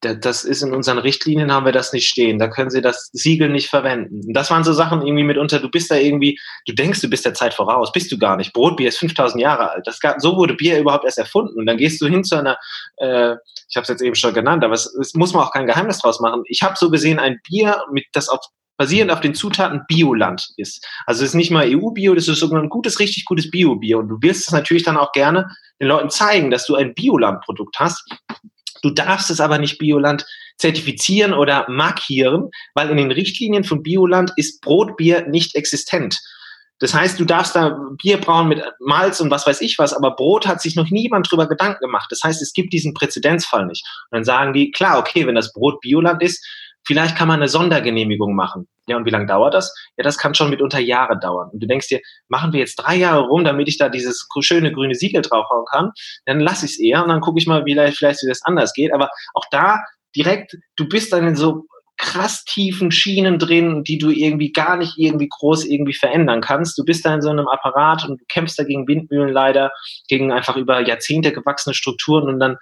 das 0.01 0.43
ist 0.43 0.61
in 0.61 0.73
unseren 0.73 0.99
Richtlinien 0.99 1.51
haben 1.51 1.65
wir 1.65 1.71
das 1.71 1.91
nicht 1.91 2.07
stehen. 2.07 2.37
Da 2.37 2.47
können 2.47 2.69
Sie 2.69 2.81
das 2.81 3.09
Siegel 3.13 3.49
nicht 3.49 3.69
verwenden. 3.69 4.21
Und 4.27 4.33
das 4.33 4.51
waren 4.51 4.63
so 4.63 4.73
Sachen 4.73 5.01
irgendwie 5.01 5.23
mitunter, 5.23 5.59
du 5.59 5.69
bist 5.69 5.89
da 5.89 5.95
irgendwie, 5.95 6.39
du 6.67 6.73
denkst, 6.73 7.01
du 7.01 7.09
bist 7.09 7.25
der 7.25 7.33
Zeit 7.33 7.53
voraus, 7.53 7.91
bist 7.91 8.11
du 8.11 8.17
gar 8.17 8.37
nicht. 8.37 8.53
Brotbier 8.53 8.89
ist 8.89 8.99
5000 8.99 9.41
Jahre 9.41 9.71
alt. 9.71 9.87
Das 9.87 9.99
gab, 9.99 10.21
so 10.21 10.35
wurde 10.35 10.53
Bier 10.53 10.79
überhaupt 10.79 11.05
erst 11.05 11.17
erfunden. 11.17 11.57
Und 11.57 11.65
dann 11.65 11.77
gehst 11.77 11.99
du 12.01 12.07
hin 12.07 12.23
zu 12.23 12.35
einer, 12.35 12.57
äh, 12.97 13.35
ich 13.69 13.75
habe 13.75 13.83
es 13.83 13.87
jetzt 13.87 14.01
eben 14.01 14.15
schon 14.15 14.33
genannt, 14.33 14.63
aber 14.63 14.73
es, 14.73 14.85
es 14.95 15.15
muss 15.15 15.33
man 15.33 15.43
auch 15.43 15.51
kein 15.51 15.67
Geheimnis 15.67 15.99
draus 15.99 16.19
machen. 16.19 16.43
Ich 16.45 16.61
habe 16.61 16.75
so 16.77 16.91
gesehen 16.91 17.19
ein 17.19 17.39
Bier, 17.47 17.81
mit 17.91 18.05
das 18.13 18.29
auf 18.29 18.41
basierend 18.77 19.11
auf 19.11 19.21
den 19.21 19.33
Zutaten 19.33 19.81
Bioland 19.87 20.49
ist. 20.55 20.85
Also 21.07 21.23
es 21.23 21.31
ist 21.31 21.35
nicht 21.35 21.49
mal 21.49 21.65
EU-Bio, 21.67 22.13
das 22.13 22.27
ist 22.27 22.39
sogar 22.39 22.61
ein 22.61 22.69
gutes, 22.69 22.99
richtig 22.99 23.25
gutes 23.25 23.49
Bio-Bier. 23.49 23.97
Und 23.97 24.07
du 24.07 24.17
willst 24.21 24.47
es 24.47 24.51
natürlich 24.51 24.83
dann 24.83 24.97
auch 24.97 25.11
gerne 25.13 25.49
den 25.81 25.87
Leuten 25.87 26.11
zeigen, 26.11 26.51
dass 26.51 26.67
du 26.67 26.75
ein 26.75 26.93
Bioland-Produkt 26.93 27.79
hast. 27.79 28.07
Du 28.81 28.89
darfst 28.89 29.29
es 29.29 29.39
aber 29.39 29.57
nicht 29.57 29.77
Bioland 29.77 30.25
zertifizieren 30.57 31.33
oder 31.33 31.65
markieren, 31.69 32.49
weil 32.73 32.89
in 32.89 32.97
den 32.97 33.11
Richtlinien 33.11 33.63
von 33.63 33.83
Bioland 33.83 34.31
ist 34.35 34.61
Brotbier 34.61 35.27
nicht 35.27 35.55
existent. 35.55 36.17
Das 36.79 36.93
heißt, 36.93 37.19
du 37.19 37.25
darfst 37.25 37.55
da 37.55 37.79
Bier 38.01 38.21
brauen 38.21 38.49
mit 38.49 38.61
Malz 38.79 39.19
und 39.19 39.31
was 39.31 39.47
weiß 39.47 39.61
ich 39.61 39.79
was, 39.79 39.93
aber 39.93 40.15
Brot 40.15 40.45
hat 40.45 40.61
sich 40.61 40.75
noch 40.75 40.89
niemand 40.91 41.29
drüber 41.29 41.47
Gedanken 41.47 41.79
gemacht. 41.79 42.07
Das 42.11 42.23
heißt, 42.23 42.41
es 42.41 42.53
gibt 42.53 42.71
diesen 42.71 42.93
Präzedenzfall 42.93 43.65
nicht. 43.65 43.83
Und 44.11 44.17
dann 44.17 44.23
sagen 44.23 44.53
die, 44.53 44.69
klar, 44.69 44.99
okay, 44.99 45.25
wenn 45.25 45.35
das 45.35 45.53
Brot 45.53 45.81
Bioland 45.81 46.21
ist, 46.21 46.45
Vielleicht 46.87 47.17
kann 47.17 47.27
man 47.27 47.41
eine 47.41 47.49
Sondergenehmigung 47.49 48.33
machen. 48.33 48.69
Ja, 48.87 48.95
und 48.95 49.05
wie 49.05 49.09
lange 49.09 49.25
dauert 49.25 49.53
das? 49.53 49.75
Ja, 49.97 50.05
das 50.05 50.17
kann 50.17 50.33
schon 50.33 50.49
mitunter 50.49 50.79
Jahre 50.79 51.19
dauern. 51.19 51.49
Und 51.51 51.61
du 51.61 51.67
denkst 51.67 51.89
dir, 51.89 51.99
machen 52.29 52.53
wir 52.53 52.61
jetzt 52.61 52.77
drei 52.77 52.95
Jahre 52.95 53.27
rum, 53.27 53.43
damit 53.43 53.67
ich 53.67 53.77
da 53.77 53.89
dieses 53.89 54.25
schöne 54.39 54.71
grüne 54.71 54.95
Siegel 54.95 55.21
draufhauen 55.21 55.65
kann, 55.69 55.91
dann 56.25 56.39
lass 56.39 56.63
ich 56.63 56.71
es 56.71 56.79
eher 56.79 57.03
und 57.03 57.09
dann 57.09 57.19
gucke 57.19 57.39
ich 57.39 57.45
mal, 57.45 57.65
wie 57.65 57.73
vielleicht, 57.73 58.23
wie 58.23 58.29
das 58.29 58.41
anders 58.43 58.71
geht. 58.71 58.93
Aber 58.93 59.09
auch 59.33 59.43
da 59.51 59.79
direkt, 60.15 60.55
du 60.77 60.87
bist 60.87 61.11
dann 61.11 61.27
in 61.27 61.35
so 61.35 61.65
krass 61.97 62.45
tiefen 62.45 62.91
Schienen 62.91 63.39
drin, 63.39 63.83
die 63.83 63.97
du 63.97 64.09
irgendwie 64.09 64.53
gar 64.53 64.77
nicht 64.77 64.93
irgendwie 64.97 65.27
groß 65.27 65.65
irgendwie 65.65 65.95
verändern 65.95 66.41
kannst. 66.41 66.77
Du 66.77 66.85
bist 66.85 67.05
da 67.05 67.13
in 67.13 67.21
so 67.21 67.29
einem 67.29 67.47
Apparat 67.47 68.07
und 68.07 68.21
du 68.21 68.25
kämpfst 68.29 68.57
da 68.57 68.63
gegen 68.63 68.87
Windmühlen 68.87 69.33
leider, 69.33 69.71
gegen 70.07 70.31
einfach 70.31 70.55
über 70.55 70.79
Jahrzehnte 70.87 71.33
gewachsene 71.33 71.73
Strukturen 71.73 72.29
und 72.29 72.39
dann 72.39 72.57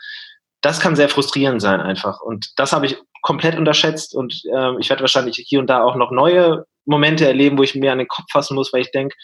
das 0.62 0.80
kann 0.80 0.95
sehr 0.95 1.10
frustrierend 1.10 1.62
sein 1.62 1.82
einfach. 1.82 2.22
Und 2.22 2.51
das 2.58 2.74
habe 2.74 2.86
ich 2.86 2.97
komplett 3.22 3.58
unterschätzt 3.58 4.16
und 4.16 4.41
äh, 4.53 4.80
ich 4.80 4.89
werde 4.89 5.01
wahrscheinlich 5.01 5.43
hier 5.47 5.60
und 5.60 5.68
da 5.68 5.84
auch 5.84 5.95
noch 5.95 6.12
neue 6.12 6.66
Momente 6.86 7.26
erleben, 7.26 7.58
wo 7.58 7.64
ich 7.64 7.76
mir 7.76 7.91
an 7.91 7.97
den 7.97 8.08
Kopf 8.08 8.26
fassen 8.32 8.56
muss, 8.56 8.72
weil 8.72 8.82
ich 8.82 8.91
denke, 8.91 9.16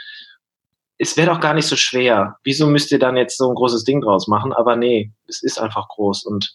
es 0.97 1.17
wäre 1.17 1.31
doch 1.31 1.39
gar 1.39 1.53
nicht 1.53 1.67
so 1.67 1.75
schwer. 1.75 2.37
Wieso 2.43 2.67
müsst 2.67 2.91
ihr 2.91 2.99
dann 2.99 3.17
jetzt 3.17 3.37
so 3.37 3.49
ein 3.49 3.55
großes 3.55 3.83
Ding 3.83 4.01
draus 4.01 4.27
machen? 4.27 4.53
Aber 4.53 4.75
nee, 4.75 5.11
es 5.27 5.43
ist 5.43 5.59
einfach 5.59 5.87
groß 5.87 6.25
und 6.25 6.51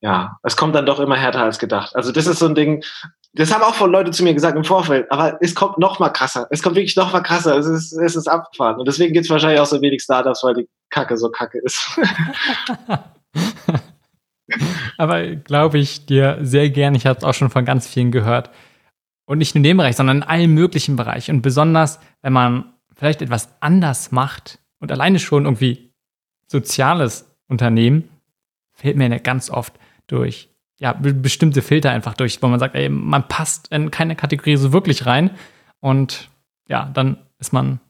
ja, 0.00 0.38
es 0.42 0.56
kommt 0.56 0.74
dann 0.74 0.86
doch 0.86 1.00
immer 1.00 1.16
härter 1.16 1.42
als 1.42 1.58
gedacht. 1.58 1.96
Also 1.96 2.12
das 2.12 2.26
ist 2.26 2.38
so 2.38 2.46
ein 2.46 2.54
Ding, 2.54 2.84
das 3.32 3.52
haben 3.52 3.62
auch 3.62 3.74
von 3.74 3.90
Leute 3.90 4.10
zu 4.10 4.24
mir 4.24 4.34
gesagt 4.34 4.56
im 4.56 4.64
Vorfeld, 4.64 5.10
aber 5.10 5.38
es 5.40 5.54
kommt 5.54 5.78
noch 5.78 5.98
mal 5.98 6.10
krasser. 6.10 6.46
Es 6.50 6.62
kommt 6.62 6.76
wirklich 6.76 6.96
noch 6.96 7.12
mal 7.12 7.20
krasser. 7.20 7.56
Es 7.56 7.66
ist, 7.66 7.92
es 7.92 8.16
ist 8.16 8.28
abgefahren. 8.28 8.78
Und 8.78 8.88
deswegen 8.88 9.12
gibt 9.12 9.24
es 9.26 9.30
wahrscheinlich 9.30 9.60
auch 9.60 9.66
so 9.66 9.80
wenig 9.80 10.02
Startups, 10.02 10.42
weil 10.42 10.54
die 10.54 10.68
Kacke 10.90 11.16
so 11.16 11.30
kacke 11.30 11.58
ist. 11.62 11.98
Aber 14.96 15.36
glaube 15.36 15.78
ich 15.78 16.06
dir 16.06 16.38
sehr 16.40 16.70
gern. 16.70 16.94
Ich 16.94 17.06
habe 17.06 17.18
es 17.18 17.24
auch 17.24 17.34
schon 17.34 17.50
von 17.50 17.64
ganz 17.64 17.86
vielen 17.86 18.10
gehört. 18.10 18.50
Und 19.26 19.38
nicht 19.38 19.54
nur 19.54 19.60
in 19.60 19.64
dem 19.64 19.76
Bereich, 19.76 19.96
sondern 19.96 20.18
in 20.18 20.22
allen 20.22 20.52
möglichen 20.52 20.96
Bereichen. 20.96 21.36
Und 21.36 21.42
besonders, 21.42 21.98
wenn 22.22 22.32
man 22.32 22.72
vielleicht 22.94 23.22
etwas 23.22 23.50
anders 23.60 24.12
macht 24.12 24.58
und 24.78 24.92
alleine 24.92 25.18
schon 25.18 25.44
irgendwie 25.44 25.92
soziales 26.46 27.28
Unternehmen, 27.48 28.08
fällt 28.72 28.96
mir 28.96 29.08
ganz 29.20 29.50
oft 29.50 29.74
durch 30.06 30.48
ja, 30.78 30.92
bestimmte 30.92 31.62
Filter 31.62 31.90
einfach 31.90 32.14
durch, 32.14 32.42
wo 32.42 32.48
man 32.48 32.60
sagt, 32.60 32.74
ey, 32.74 32.88
man 32.88 33.26
passt 33.28 33.68
in 33.68 33.90
keine 33.90 34.14
Kategorie 34.14 34.56
so 34.56 34.72
wirklich 34.72 35.06
rein. 35.06 35.30
Und 35.80 36.28
ja, 36.68 36.90
dann 36.92 37.18
ist 37.38 37.52
man 37.52 37.80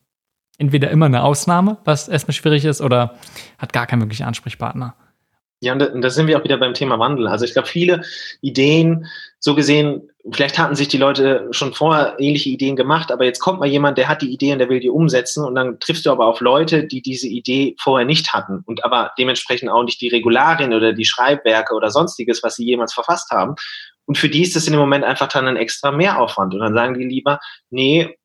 entweder 0.58 0.90
immer 0.90 1.06
eine 1.06 1.22
Ausnahme, 1.22 1.78
was 1.84 2.08
erstmal 2.08 2.34
schwierig 2.34 2.64
ist, 2.64 2.80
oder 2.80 3.16
hat 3.58 3.72
gar 3.72 3.86
keinen 3.86 4.02
wirklichen 4.02 4.26
Ansprechpartner. 4.26 4.94
Ja, 5.60 5.72
und 5.72 6.02
da 6.02 6.10
sind 6.10 6.26
wir 6.26 6.38
auch 6.38 6.44
wieder 6.44 6.58
beim 6.58 6.74
Thema 6.74 6.98
Wandel. 6.98 7.26
Also 7.28 7.46
ich 7.46 7.54
glaube, 7.54 7.68
viele 7.68 8.02
Ideen, 8.42 9.06
so 9.38 9.54
gesehen, 9.54 10.10
vielleicht 10.30 10.58
hatten 10.58 10.74
sich 10.74 10.88
die 10.88 10.98
Leute 10.98 11.48
schon 11.50 11.72
vorher 11.72 12.16
ähnliche 12.18 12.50
Ideen 12.50 12.76
gemacht, 12.76 13.10
aber 13.10 13.24
jetzt 13.24 13.40
kommt 13.40 13.60
mal 13.60 13.68
jemand, 13.68 13.96
der 13.96 14.08
hat 14.08 14.20
die 14.20 14.30
Idee 14.30 14.52
und 14.52 14.58
der 14.58 14.68
will 14.68 14.80
die 14.80 14.90
umsetzen 14.90 15.44
und 15.44 15.54
dann 15.54 15.80
triffst 15.80 16.04
du 16.04 16.10
aber 16.10 16.26
auf 16.26 16.40
Leute, 16.40 16.84
die 16.84 17.00
diese 17.00 17.26
Idee 17.26 17.74
vorher 17.80 18.06
nicht 18.06 18.34
hatten 18.34 18.64
und 18.66 18.84
aber 18.84 19.12
dementsprechend 19.18 19.70
auch 19.70 19.82
nicht 19.82 20.00
die 20.02 20.08
Regularien 20.08 20.74
oder 20.74 20.92
die 20.92 21.06
Schreibwerke 21.06 21.74
oder 21.74 21.90
sonstiges, 21.90 22.42
was 22.42 22.56
sie 22.56 22.66
jemals 22.66 22.92
verfasst 22.92 23.30
haben. 23.30 23.54
Und 24.04 24.18
für 24.18 24.28
die 24.28 24.42
ist 24.42 24.56
das 24.56 24.66
in 24.66 24.72
dem 24.72 24.80
Moment 24.80 25.04
einfach 25.04 25.28
dann 25.28 25.48
ein 25.48 25.56
extra 25.56 25.90
Mehraufwand. 25.90 26.52
Und 26.54 26.60
dann 26.60 26.74
sagen 26.74 26.98
die 26.98 27.06
lieber, 27.06 27.40
nee, 27.70 28.16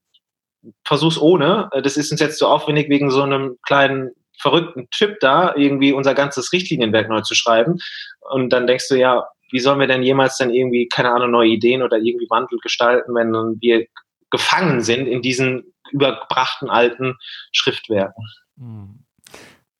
versuch's 0.83 1.17
ohne. 1.17 1.69
Das 1.83 1.97
ist 1.97 2.11
uns 2.11 2.21
jetzt 2.21 2.37
zu 2.37 2.47
aufwendig 2.47 2.89
wegen 2.89 3.09
so 3.09 3.23
einem 3.23 3.57
kleinen 3.65 4.11
verrückten 4.41 4.89
Typ 4.89 5.19
da, 5.19 5.55
irgendwie 5.55 5.93
unser 5.93 6.15
ganzes 6.15 6.51
Richtlinienwerk 6.51 7.09
neu 7.09 7.21
zu 7.21 7.35
schreiben. 7.35 7.77
Und 8.19 8.51
dann 8.51 8.67
denkst 8.67 8.87
du, 8.89 8.95
ja, 8.95 9.27
wie 9.51 9.59
sollen 9.59 9.79
wir 9.79 9.87
denn 9.87 10.03
jemals 10.03 10.37
dann 10.37 10.49
irgendwie, 10.49 10.87
keine 10.87 11.11
Ahnung, 11.11 11.31
neue 11.31 11.49
Ideen 11.49 11.83
oder 11.83 11.97
irgendwie 11.97 12.27
Wandel 12.29 12.57
gestalten, 12.59 13.13
wenn 13.13 13.31
wir 13.61 13.85
gefangen 14.31 14.81
sind 14.81 15.07
in 15.07 15.21
diesen 15.21 15.73
übergebrachten 15.91 16.69
alten 16.69 17.17
Schriftwerken? 17.51 18.25
Hm. 18.57 19.03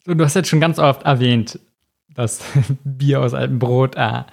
Du 0.06 0.24
hast 0.24 0.36
jetzt 0.36 0.50
schon 0.50 0.60
ganz 0.60 0.78
oft 0.78 1.04
erwähnt, 1.04 1.60
das 2.10 2.44
Bier 2.84 3.22
aus 3.22 3.34
altem 3.34 3.60
Brot. 3.60 3.96
Äh, 3.96 4.24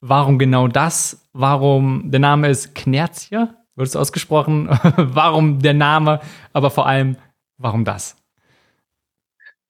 warum 0.00 0.38
genau 0.38 0.68
das? 0.68 1.28
Warum 1.32 2.10
der 2.10 2.20
Name 2.20 2.48
ist 2.48 2.74
Knerzie? 2.74 3.48
Wird 3.74 3.88
es 3.88 3.96
ausgesprochen? 3.96 4.68
warum 4.96 5.60
der 5.60 5.74
Name? 5.74 6.20
Aber 6.52 6.70
vor 6.70 6.86
allem, 6.86 7.16
warum 7.56 7.84
das? 7.84 8.16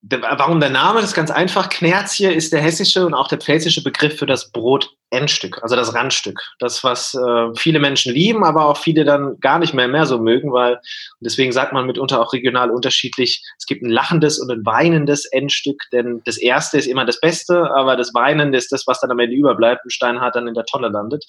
Warum 0.03 0.61
der 0.61 0.71
Name? 0.71 1.01
Das 1.01 1.11
ist 1.11 1.17
ganz 1.17 1.33
einfach. 1.33 1.69
Knerzie 1.69 2.27
ist 2.27 2.53
der 2.53 2.61
hessische 2.61 3.05
und 3.05 3.15
auch 3.15 3.27
der 3.27 3.39
pfälzische 3.39 3.83
Begriff 3.83 4.17
für 4.17 4.27
das 4.27 4.53
Brot-Endstück, 4.53 5.61
also 5.61 5.75
das 5.75 5.93
Randstück. 5.93 6.41
Das, 6.61 6.85
was 6.85 7.15
äh, 7.15 7.49
viele 7.57 7.81
Menschen 7.81 8.15
lieben, 8.15 8.45
aber 8.45 8.67
auch 8.67 8.77
viele 8.77 9.05
dann 9.05 9.41
gar 9.41 9.59
nicht 9.59 9.75
mehr 9.75 9.89
mehr 9.89 10.07
so 10.07 10.21
mögen, 10.21 10.53
weil 10.53 10.81
deswegen 11.19 11.51
sagt 11.51 11.73
man 11.73 11.85
mitunter 11.85 12.21
auch 12.21 12.33
regional 12.33 12.71
unterschiedlich, 12.71 13.45
es 13.59 13.67
gibt 13.67 13.83
ein 13.83 13.91
lachendes 13.91 14.39
und 14.39 14.53
ein 14.53 14.65
weinendes 14.65 15.25
Endstück, 15.27 15.83
denn 15.93 16.23
das 16.25 16.37
erste 16.39 16.79
ist 16.79 16.87
immer 16.87 17.05
das 17.05 17.21
Beste, 17.21 17.69
aber 17.75 17.97
das 17.97 18.15
Weinende 18.15 18.57
ist 18.57 18.71
das, 18.71 18.87
was 18.87 19.01
dann 19.01 19.11
am 19.11 19.19
Ende 19.19 19.35
überbleibt 19.35 19.85
und 19.85 19.93
steinhart 19.93 20.37
dann 20.37 20.47
in 20.47 20.55
der 20.55 20.65
Tonne 20.65 20.89
landet. 20.89 21.25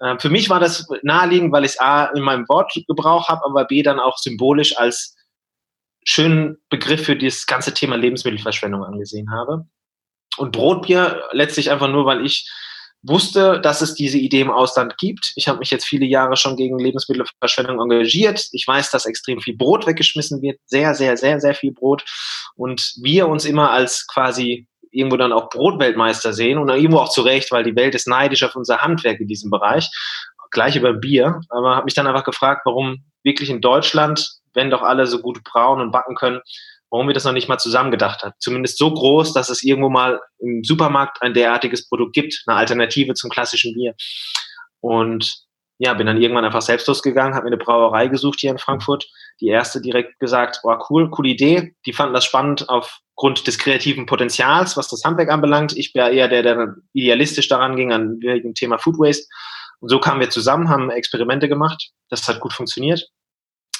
Äh, 0.00 0.18
für 0.18 0.28
mich 0.28 0.50
war 0.50 0.58
das 0.58 0.88
naheliegend, 1.02 1.52
weil 1.52 1.64
ich 1.64 1.72
es 1.72 1.80
A 1.80 2.06
in 2.06 2.22
meinem 2.22 2.48
Wortgebrauch 2.48 3.28
habe, 3.28 3.44
aber 3.44 3.64
B 3.64 3.84
dann 3.84 4.00
auch 4.00 4.18
symbolisch 4.18 4.76
als 4.76 5.15
schönen 6.06 6.56
Begriff 6.70 7.04
für 7.04 7.16
dieses 7.16 7.46
ganze 7.46 7.74
Thema 7.74 7.96
Lebensmittelverschwendung 7.96 8.84
angesehen 8.84 9.30
habe. 9.30 9.66
Und 10.38 10.52
Brotbier 10.52 11.24
letztlich 11.32 11.70
einfach 11.70 11.88
nur, 11.88 12.06
weil 12.06 12.24
ich 12.24 12.50
wusste, 13.02 13.60
dass 13.60 13.82
es 13.82 13.94
diese 13.94 14.18
Idee 14.18 14.40
im 14.40 14.50
Ausland 14.50 14.96
gibt. 14.98 15.32
Ich 15.36 15.48
habe 15.48 15.58
mich 15.58 15.70
jetzt 15.70 15.84
viele 15.84 16.06
Jahre 16.06 16.36
schon 16.36 16.56
gegen 16.56 16.78
Lebensmittelverschwendung 16.78 17.80
engagiert. 17.80 18.48
Ich 18.52 18.66
weiß, 18.66 18.90
dass 18.90 19.06
extrem 19.06 19.40
viel 19.40 19.56
Brot 19.56 19.86
weggeschmissen 19.86 20.42
wird, 20.42 20.58
sehr, 20.66 20.94
sehr, 20.94 21.16
sehr, 21.16 21.40
sehr 21.40 21.54
viel 21.54 21.72
Brot. 21.72 22.04
Und 22.56 22.94
wir 23.00 23.28
uns 23.28 23.44
immer 23.44 23.70
als 23.70 24.06
quasi 24.06 24.66
irgendwo 24.90 25.16
dann 25.16 25.32
auch 25.32 25.50
Brotweltmeister 25.50 26.32
sehen 26.32 26.58
und 26.58 26.68
irgendwo 26.68 26.98
auch 26.98 27.10
zu 27.10 27.22
Recht, 27.22 27.52
weil 27.52 27.64
die 27.64 27.76
Welt 27.76 27.94
ist 27.94 28.08
neidisch 28.08 28.42
auf 28.42 28.56
unser 28.56 28.78
Handwerk 28.78 29.20
in 29.20 29.28
diesem 29.28 29.50
Bereich 29.50 29.90
gleich 30.50 30.76
über 30.76 30.92
Bier, 30.94 31.40
aber 31.50 31.76
habe 31.76 31.84
mich 31.84 31.94
dann 31.94 32.06
einfach 32.06 32.24
gefragt, 32.24 32.62
warum 32.64 33.04
wirklich 33.22 33.50
in 33.50 33.60
Deutschland, 33.60 34.35
wenn 34.56 34.70
doch 34.70 34.82
alle 34.82 35.06
so 35.06 35.20
gut 35.20 35.44
brauen 35.44 35.80
und 35.80 35.92
backen 35.92 36.16
können, 36.16 36.40
warum 36.90 37.06
wir 37.06 37.14
das 37.14 37.24
noch 37.24 37.32
nicht 37.32 37.48
mal 37.48 37.58
zusammen 37.58 37.90
gedacht 37.90 38.22
haben. 38.22 38.34
Zumindest 38.38 38.78
so 38.78 38.92
groß, 38.92 39.32
dass 39.32 39.50
es 39.50 39.62
irgendwo 39.62 39.90
mal 39.90 40.20
im 40.38 40.64
Supermarkt 40.64 41.22
ein 41.22 41.34
derartiges 41.34 41.88
Produkt 41.88 42.14
gibt, 42.14 42.42
eine 42.46 42.56
Alternative 42.56 43.14
zum 43.14 43.30
klassischen 43.30 43.74
Bier. 43.74 43.94
Und 44.80 45.46
ja, 45.78 45.92
bin 45.94 46.06
dann 46.06 46.20
irgendwann 46.20 46.44
einfach 46.44 46.62
selbstlos 46.62 47.02
gegangen, 47.02 47.34
habe 47.34 47.44
mir 47.44 47.54
eine 47.54 47.62
Brauerei 47.62 48.08
gesucht 48.08 48.40
hier 48.40 48.50
in 48.50 48.58
Frankfurt. 48.58 49.06
Die 49.40 49.48
erste 49.48 49.80
direkt 49.80 50.18
gesagt, 50.18 50.60
oh 50.62 50.74
cool, 50.88 51.10
coole 51.10 51.28
Idee. 51.28 51.74
Die 51.84 51.92
fanden 51.92 52.14
das 52.14 52.24
spannend 52.24 52.68
aufgrund 52.68 53.46
des 53.46 53.58
kreativen 53.58 54.06
Potenzials, 54.06 54.76
was 54.76 54.88
das 54.88 55.02
Handwerk 55.04 55.30
anbelangt. 55.30 55.76
Ich 55.76 55.94
wäre 55.94 56.14
eher 56.14 56.28
der, 56.28 56.42
der 56.42 56.76
idealistisch 56.94 57.48
daran 57.48 57.76
ging 57.76 57.92
an 57.92 58.20
dem 58.20 58.54
Thema 58.54 58.78
Food 58.78 58.98
Waste. 58.98 59.26
Und 59.80 59.90
so 59.90 60.00
kamen 60.00 60.20
wir 60.20 60.30
zusammen, 60.30 60.70
haben 60.70 60.90
Experimente 60.90 61.48
gemacht. 61.48 61.90
Das 62.08 62.26
hat 62.26 62.40
gut 62.40 62.54
funktioniert. 62.54 63.10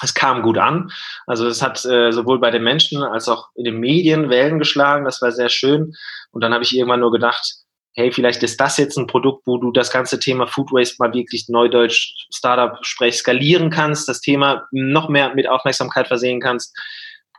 Es 0.01 0.13
kam 0.13 0.41
gut 0.43 0.57
an. 0.57 0.91
Also 1.25 1.47
es 1.47 1.61
hat 1.61 1.83
äh, 1.85 2.11
sowohl 2.11 2.39
bei 2.39 2.51
den 2.51 2.63
Menschen 2.63 3.03
als 3.03 3.27
auch 3.27 3.49
in 3.55 3.63
den 3.63 3.79
Medien 3.79 4.29
Wellen 4.29 4.59
geschlagen. 4.59 5.05
Das 5.05 5.21
war 5.21 5.31
sehr 5.31 5.49
schön. 5.49 5.93
Und 6.31 6.43
dann 6.43 6.53
habe 6.53 6.63
ich 6.63 6.75
irgendwann 6.75 6.99
nur 6.99 7.11
gedacht, 7.11 7.55
hey, 7.93 8.11
vielleicht 8.11 8.43
ist 8.43 8.61
das 8.61 8.77
jetzt 8.77 8.95
ein 8.97 9.07
Produkt, 9.07 9.47
wo 9.47 9.57
du 9.57 9.71
das 9.71 9.91
ganze 9.91 10.19
Thema 10.19 10.45
Food 10.45 10.71
Waste 10.71 10.97
mal 10.99 11.13
wirklich 11.13 11.49
neudeutsch 11.49 12.13
Startup-Sprech 12.31 13.17
skalieren 13.17 13.71
kannst, 13.71 14.07
das 14.07 14.21
Thema 14.21 14.67
noch 14.71 15.09
mehr 15.09 15.33
mit 15.33 15.49
Aufmerksamkeit 15.49 16.07
versehen 16.07 16.39
kannst. 16.39 16.77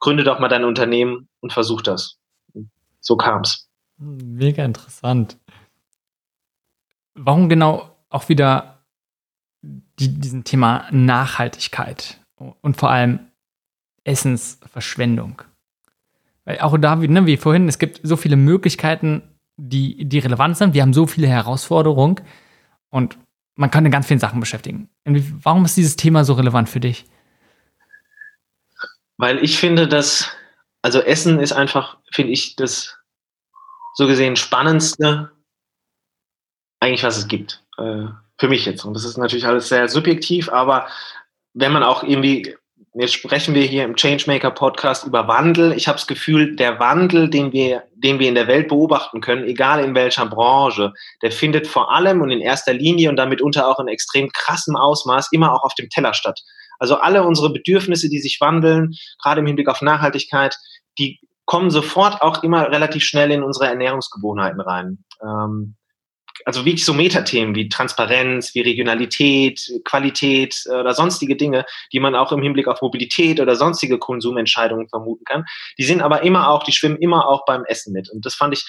Gründe 0.01 0.25
doch 0.25 0.41
mal 0.41 0.49
dein 0.49 0.65
Unternehmen 0.65 1.29
und 1.41 1.53
versuch 1.53 1.81
das. 1.81 2.19
So 3.01 3.17
kam's. 3.17 3.69
Mega 3.99 4.65
interessant. 4.65 5.39
Warum 7.15 7.49
genau 7.49 7.97
auch 8.11 8.29
wieder 8.29 8.85
die, 9.63 10.09
diesen 10.09 10.43
Thema 10.45 10.87
Nachhaltigkeit 10.91 12.21
und 12.39 12.77
vor 12.77 12.91
allem 12.91 13.21
Essensverschwendung? 14.05 15.43
Weil 16.45 16.61
auch 16.61 16.79
da, 16.79 16.97
ne, 16.97 17.27
wie 17.27 17.37
vorhin, 17.37 17.69
es 17.69 17.79
gibt 17.79 18.01
so 18.03 18.17
viele 18.17 18.37
Möglichkeiten, 18.37 19.23
die, 19.57 20.05
die 20.05 20.19
relevant 20.19 20.57
sind. 20.57 20.73
Wir 20.73 20.83
haben 20.83 20.95
so 20.95 21.07
viele 21.07 21.27
Herausforderungen 21.27 22.21
und 22.91 23.19
man 23.57 23.71
kann 23.71 23.85
in 23.85 23.91
ganz 23.91 24.07
vielen 24.07 24.21
Sachen 24.21 24.41
beschäftigen. 24.41 24.89
Warum 25.05 25.65
ist 25.65 25.77
dieses 25.77 25.97
Thema 25.97 26.25
so 26.25 26.35
relevant 26.35 26.69
für 26.69 26.81
dich? 26.81 27.07
Weil 29.17 29.43
ich 29.43 29.59
finde, 29.59 29.89
dass, 29.89 30.31
also 30.81 31.01
Essen 31.01 31.41
ist 31.41 31.53
einfach, 31.53 31.99
finde 32.13 32.33
ich, 32.33 32.55
das 32.55 32.97
so 33.95 34.07
gesehen 34.07 34.37
spannendste, 34.37 35.33
eigentlich, 36.81 37.03
was 37.03 37.19
es 37.19 37.27
gibt. 37.27 37.65
Äh, 37.79 38.07
für 38.39 38.49
mich 38.49 38.65
jetzt. 38.65 38.85
Und 38.85 38.95
das 38.95 39.05
ist 39.05 39.19
natürlich 39.19 39.47
alles 39.47 39.69
sehr 39.69 39.89
subjektiv, 39.89 40.49
aber 40.49 40.87
wenn 41.55 41.73
man 41.73 41.83
auch 41.83 42.03
irgendwie 42.03 42.55
Jetzt 42.95 43.15
sprechen 43.15 43.55
wir 43.55 43.63
hier 43.63 43.85
im 43.85 43.95
Changemaker 43.95 44.51
Podcast 44.51 45.07
über 45.07 45.29
Wandel. 45.29 45.73
Ich 45.73 45.87
habe 45.87 45.99
das 45.99 46.09
Gefühl, 46.09 46.57
der 46.57 46.81
Wandel, 46.81 47.29
den 47.29 47.53
wir, 47.53 47.85
den 47.95 48.19
wir 48.19 48.29
in 48.29 48.35
der 48.35 48.49
Welt 48.49 48.67
beobachten 48.67 49.21
können, 49.21 49.45
egal 49.45 49.85
in 49.85 49.95
welcher 49.95 50.27
Branche, 50.27 50.93
der 51.23 51.31
findet 51.31 51.69
vor 51.69 51.93
allem 51.93 52.23
und 52.23 52.31
in 52.31 52.41
erster 52.41 52.73
Linie 52.73 53.11
und 53.11 53.17
damit 53.17 53.41
unter 53.41 53.69
auch 53.69 53.79
in 53.79 53.87
extrem 53.87 54.31
krassem 54.33 54.75
Ausmaß 54.75 55.29
immer 55.31 55.53
auch 55.53 55.63
auf 55.63 55.75
dem 55.75 55.89
Teller 55.91 56.13
statt. 56.13 56.41
Also 56.81 56.97
alle 56.97 57.23
unsere 57.23 57.53
Bedürfnisse, 57.53 58.09
die 58.09 58.19
sich 58.19 58.41
wandeln, 58.41 58.95
gerade 59.23 59.43
im 59.43 59.47
Hinblick 59.47 59.69
auf 59.69 59.81
Nachhaltigkeit, 59.81 60.57
die 60.99 61.21
kommen 61.45 61.71
sofort 61.71 62.21
auch 62.21 62.43
immer 62.43 62.71
relativ 62.71 63.05
schnell 63.05 63.31
in 63.31 63.45
unsere 63.45 63.67
Ernährungsgewohnheiten 63.67 64.61
rein. 64.61 65.05
Ähm, 65.23 65.77
also 66.45 66.65
wirklich 66.65 66.85
so 66.85 66.95
Metathemen 66.95 67.55
wie 67.55 67.69
Transparenz, 67.69 68.55
wie 68.55 68.61
Regionalität, 68.61 69.61
Qualität 69.85 70.63
äh, 70.67 70.75
oder 70.75 70.95
sonstige 70.95 71.37
Dinge, 71.37 71.65
die 71.93 72.01
man 72.01 72.15
auch 72.15 72.33
im 72.33 72.43
Hinblick 72.43 72.69
auf 72.69 72.83
Mobilität 72.83 73.41
oder 73.41 73.57
sonstige 73.57 73.99
Konsumentscheidungen 73.99 74.89
vermuten 74.89 75.25
kann. 75.25 75.45
Die 75.79 75.85
sind 75.85 76.03
aber 76.03 76.23
immer 76.23 76.49
auch, 76.49 76.63
die 76.63 76.73
schwimmen 76.73 76.97
immer 76.99 77.27
auch 77.27 77.45
beim 77.45 77.65
Essen 77.65 77.93
mit. 77.93 78.09
Und 78.11 78.25
das 78.27 78.35
fand 78.35 78.55
ich 78.55 78.65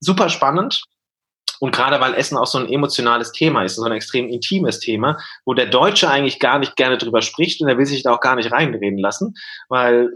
super 0.00 0.28
spannend. 0.28 0.82
Und 1.60 1.72
gerade 1.72 2.00
weil 2.00 2.14
Essen 2.14 2.36
auch 2.36 2.48
so 2.48 2.58
ein 2.58 2.68
emotionales 2.68 3.30
Thema 3.30 3.62
ist, 3.62 3.76
so 3.76 3.84
ein 3.84 3.92
extrem 3.92 4.28
intimes 4.28 4.80
Thema, 4.80 5.16
wo 5.44 5.54
der 5.54 5.66
Deutsche 5.66 6.10
eigentlich 6.10 6.40
gar 6.40 6.58
nicht 6.58 6.74
gerne 6.74 6.98
drüber 6.98 7.22
spricht 7.22 7.60
und 7.60 7.68
er 7.68 7.78
will 7.78 7.86
sich 7.86 8.02
da 8.02 8.12
auch 8.12 8.20
gar 8.20 8.34
nicht 8.34 8.50
reinreden 8.50 8.98
lassen, 8.98 9.34
weil 9.68 10.10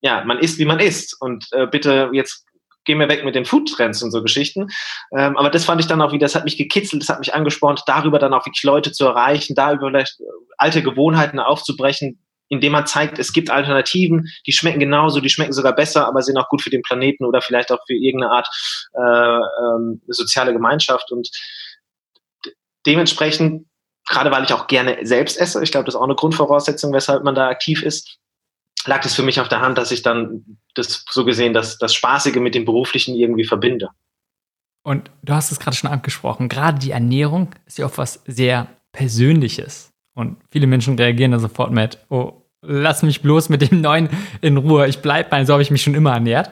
ja, 0.00 0.24
man 0.24 0.38
isst, 0.38 0.58
wie 0.58 0.64
man 0.64 0.80
isst. 0.80 1.20
Und 1.20 1.46
äh, 1.52 1.66
bitte 1.66 2.08
jetzt 2.12 2.46
gehen 2.86 2.98
wir 2.98 3.08
weg 3.08 3.24
mit 3.24 3.34
den 3.34 3.44
Foodtrends 3.44 4.02
und 4.02 4.10
so 4.10 4.22
Geschichten. 4.22 4.68
Ähm, 5.16 5.36
aber 5.36 5.50
das 5.50 5.64
fand 5.64 5.80
ich 5.80 5.86
dann 5.86 6.00
auch 6.00 6.12
wieder, 6.12 6.24
das 6.24 6.34
hat 6.34 6.44
mich 6.44 6.56
gekitzelt, 6.56 7.02
das 7.02 7.08
hat 7.08 7.18
mich 7.18 7.34
angespornt, 7.34 7.82
darüber 7.86 8.18
dann 8.18 8.32
auch 8.32 8.46
wirklich 8.46 8.62
Leute 8.62 8.92
zu 8.92 9.04
erreichen, 9.04 9.54
da 9.54 9.72
über 9.72 9.88
vielleicht 9.88 10.20
alte 10.56 10.82
Gewohnheiten 10.82 11.38
aufzubrechen, 11.38 12.18
indem 12.48 12.72
man 12.72 12.86
zeigt, 12.86 13.18
es 13.18 13.32
gibt 13.32 13.50
Alternativen, 13.50 14.28
die 14.46 14.52
schmecken 14.52 14.80
genauso, 14.80 15.20
die 15.20 15.28
schmecken 15.28 15.52
sogar 15.52 15.74
besser, 15.74 16.06
aber 16.06 16.22
sind 16.22 16.38
auch 16.38 16.48
gut 16.48 16.62
für 16.62 16.70
den 16.70 16.82
Planeten 16.82 17.24
oder 17.24 17.42
vielleicht 17.42 17.72
auch 17.72 17.80
für 17.86 17.94
irgendeine 17.94 18.32
Art 18.32 18.48
äh, 18.94 19.40
ähm, 19.74 20.00
soziale 20.08 20.52
Gemeinschaft. 20.52 21.10
Und 21.10 21.28
dementsprechend, 22.86 23.66
gerade 24.08 24.30
weil 24.30 24.44
ich 24.44 24.52
auch 24.52 24.68
gerne 24.68 24.98
selbst 25.02 25.38
esse, 25.38 25.62
ich 25.62 25.72
glaube, 25.72 25.86
das 25.86 25.94
ist 25.94 26.00
auch 26.00 26.04
eine 26.04 26.14
Grundvoraussetzung, 26.14 26.92
weshalb 26.92 27.24
man 27.24 27.34
da 27.34 27.48
aktiv 27.48 27.82
ist, 27.82 28.18
lag 28.86 29.04
es 29.04 29.14
für 29.14 29.22
mich 29.22 29.40
auf 29.40 29.48
der 29.48 29.60
Hand, 29.60 29.78
dass 29.78 29.90
ich 29.90 30.02
dann 30.02 30.58
das 30.78 31.04
so 31.10 31.24
gesehen, 31.24 31.52
dass 31.52 31.78
das 31.78 31.94
Spaßige 31.94 32.36
mit 32.36 32.54
dem 32.54 32.64
Beruflichen 32.64 33.14
irgendwie 33.14 33.44
verbinde. 33.44 33.90
Und 34.82 35.10
du 35.22 35.32
hast 35.32 35.50
es 35.50 35.58
gerade 35.58 35.76
schon 35.76 35.90
angesprochen, 35.90 36.48
gerade 36.48 36.78
die 36.78 36.92
Ernährung 36.92 37.54
ist 37.66 37.78
ja 37.78 37.86
auch 37.86 37.98
was 37.98 38.22
sehr 38.26 38.68
Persönliches. 38.92 39.90
Und 40.14 40.36
viele 40.50 40.66
Menschen 40.66 40.96
reagieren 40.96 41.32
da 41.32 41.38
sofort 41.38 41.72
mit, 41.72 41.98
oh, 42.08 42.42
lass 42.62 43.02
mich 43.02 43.20
bloß 43.20 43.48
mit 43.48 43.62
dem 43.62 43.80
Neuen 43.80 44.08
in 44.40 44.56
Ruhe, 44.56 44.86
ich 44.86 45.02
bleibe 45.02 45.28
bei, 45.28 45.44
so 45.44 45.52
habe 45.52 45.62
ich 45.62 45.70
mich 45.70 45.82
schon 45.82 45.94
immer 45.94 46.12
ernährt. 46.12 46.50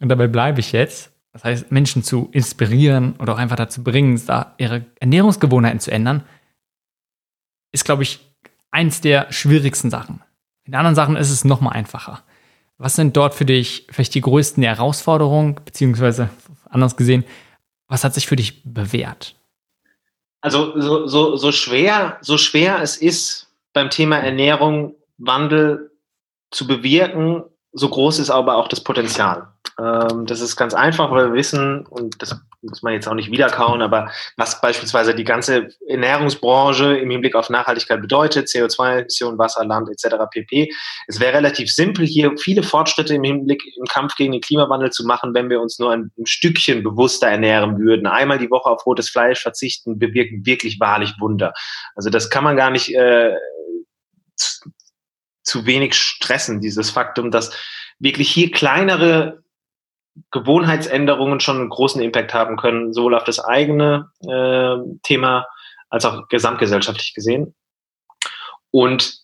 Und 0.00 0.08
dabei 0.08 0.26
bleibe 0.26 0.60
ich 0.60 0.72
jetzt. 0.72 1.12
Das 1.32 1.44
heißt, 1.44 1.70
Menschen 1.70 2.02
zu 2.02 2.28
inspirieren 2.32 3.14
oder 3.18 3.34
auch 3.34 3.38
einfach 3.38 3.56
dazu 3.56 3.84
bringen, 3.84 4.20
da 4.26 4.54
ihre 4.58 4.84
Ernährungsgewohnheiten 4.98 5.80
zu 5.80 5.90
ändern, 5.90 6.24
ist, 7.72 7.84
glaube 7.84 8.02
ich, 8.02 8.18
eins 8.72 9.00
der 9.00 9.32
schwierigsten 9.32 9.90
Sachen. 9.90 10.22
In 10.64 10.74
anderen 10.74 10.96
Sachen 10.96 11.16
ist 11.16 11.30
es 11.30 11.44
noch 11.44 11.60
mal 11.60 11.70
einfacher. 11.70 12.22
Was 12.80 12.96
sind 12.96 13.14
dort 13.14 13.34
für 13.34 13.44
dich 13.44 13.86
vielleicht 13.90 14.14
die 14.14 14.22
größten 14.22 14.62
Herausforderungen, 14.62 15.54
beziehungsweise 15.66 16.30
anders 16.70 16.96
gesehen, 16.96 17.26
was 17.88 18.04
hat 18.04 18.14
sich 18.14 18.26
für 18.26 18.36
dich 18.36 18.62
bewährt? 18.64 19.34
Also 20.40 20.80
so, 20.80 21.06
so, 21.06 21.36
so 21.36 21.52
schwer, 21.52 22.16
so 22.22 22.38
schwer 22.38 22.80
es 22.80 22.96
ist, 22.96 23.52
beim 23.74 23.90
Thema 23.90 24.16
Ernährung 24.16 24.94
Wandel 25.18 25.90
zu 26.50 26.66
bewirken, 26.66 27.44
so 27.72 27.88
groß 27.88 28.18
ist 28.18 28.30
aber 28.30 28.56
auch 28.56 28.68
das 28.68 28.82
Potenzial. 28.82 29.48
Ähm, 29.78 30.26
das 30.26 30.40
ist 30.40 30.56
ganz 30.56 30.74
einfach, 30.74 31.10
weil 31.10 31.28
wir 31.28 31.34
wissen, 31.34 31.86
und 31.86 32.20
das 32.20 32.36
muss 32.62 32.82
man 32.82 32.92
jetzt 32.92 33.08
auch 33.08 33.14
nicht 33.14 33.30
wiederkauen, 33.30 33.80
aber 33.80 34.10
was 34.36 34.60
beispielsweise 34.60 35.14
die 35.14 35.24
ganze 35.24 35.68
Ernährungsbranche 35.86 36.98
im 36.98 37.10
Hinblick 37.10 37.34
auf 37.34 37.48
Nachhaltigkeit 37.48 38.00
bedeutet, 38.02 38.48
CO2-Emissionen, 38.48 39.38
Wasser, 39.38 39.64
Land 39.64 39.88
etc. 39.88 40.16
pp. 40.30 40.70
Es 41.06 41.20
wäre 41.20 41.34
relativ 41.34 41.72
simpel, 41.72 42.04
hier 42.04 42.32
viele 42.36 42.62
Fortschritte 42.62 43.14
im 43.14 43.24
Hinblick 43.24 43.62
im 43.64 43.84
Kampf 43.86 44.16
gegen 44.16 44.32
den 44.32 44.42
Klimawandel 44.42 44.90
zu 44.90 45.06
machen, 45.06 45.32
wenn 45.32 45.48
wir 45.48 45.60
uns 45.60 45.78
nur 45.78 45.92
ein, 45.92 46.10
ein 46.18 46.26
Stückchen 46.26 46.82
bewusster 46.82 47.28
ernähren 47.28 47.78
würden. 47.78 48.06
Einmal 48.06 48.38
die 48.38 48.50
Woche 48.50 48.68
auf 48.68 48.84
rotes 48.84 49.08
Fleisch 49.08 49.40
verzichten, 49.40 49.98
bewirken 49.98 50.44
wirklich 50.44 50.80
wahrlich 50.80 51.14
Wunder. 51.18 51.54
Also 51.94 52.10
das 52.10 52.28
kann 52.28 52.44
man 52.44 52.56
gar 52.56 52.70
nicht 52.70 52.94
äh, 52.94 53.34
zu, 55.50 55.66
wenig 55.66 55.94
stressen, 55.94 56.60
dieses 56.60 56.90
Faktum, 56.90 57.30
dass 57.30 57.56
wirklich 57.98 58.30
hier 58.30 58.50
kleinere 58.50 59.42
Gewohnheitsänderungen 60.30 61.40
schon 61.40 61.56
einen 61.56 61.68
großen 61.68 62.00
Impact 62.00 62.34
haben 62.34 62.56
können, 62.56 62.92
sowohl 62.92 63.14
auf 63.14 63.24
das 63.24 63.40
eigene 63.40 64.10
äh, 64.28 64.76
Thema 65.02 65.46
als 65.88 66.04
auch 66.04 66.28
gesamtgesellschaftlich 66.28 67.14
gesehen. 67.14 67.54
Und 68.70 69.20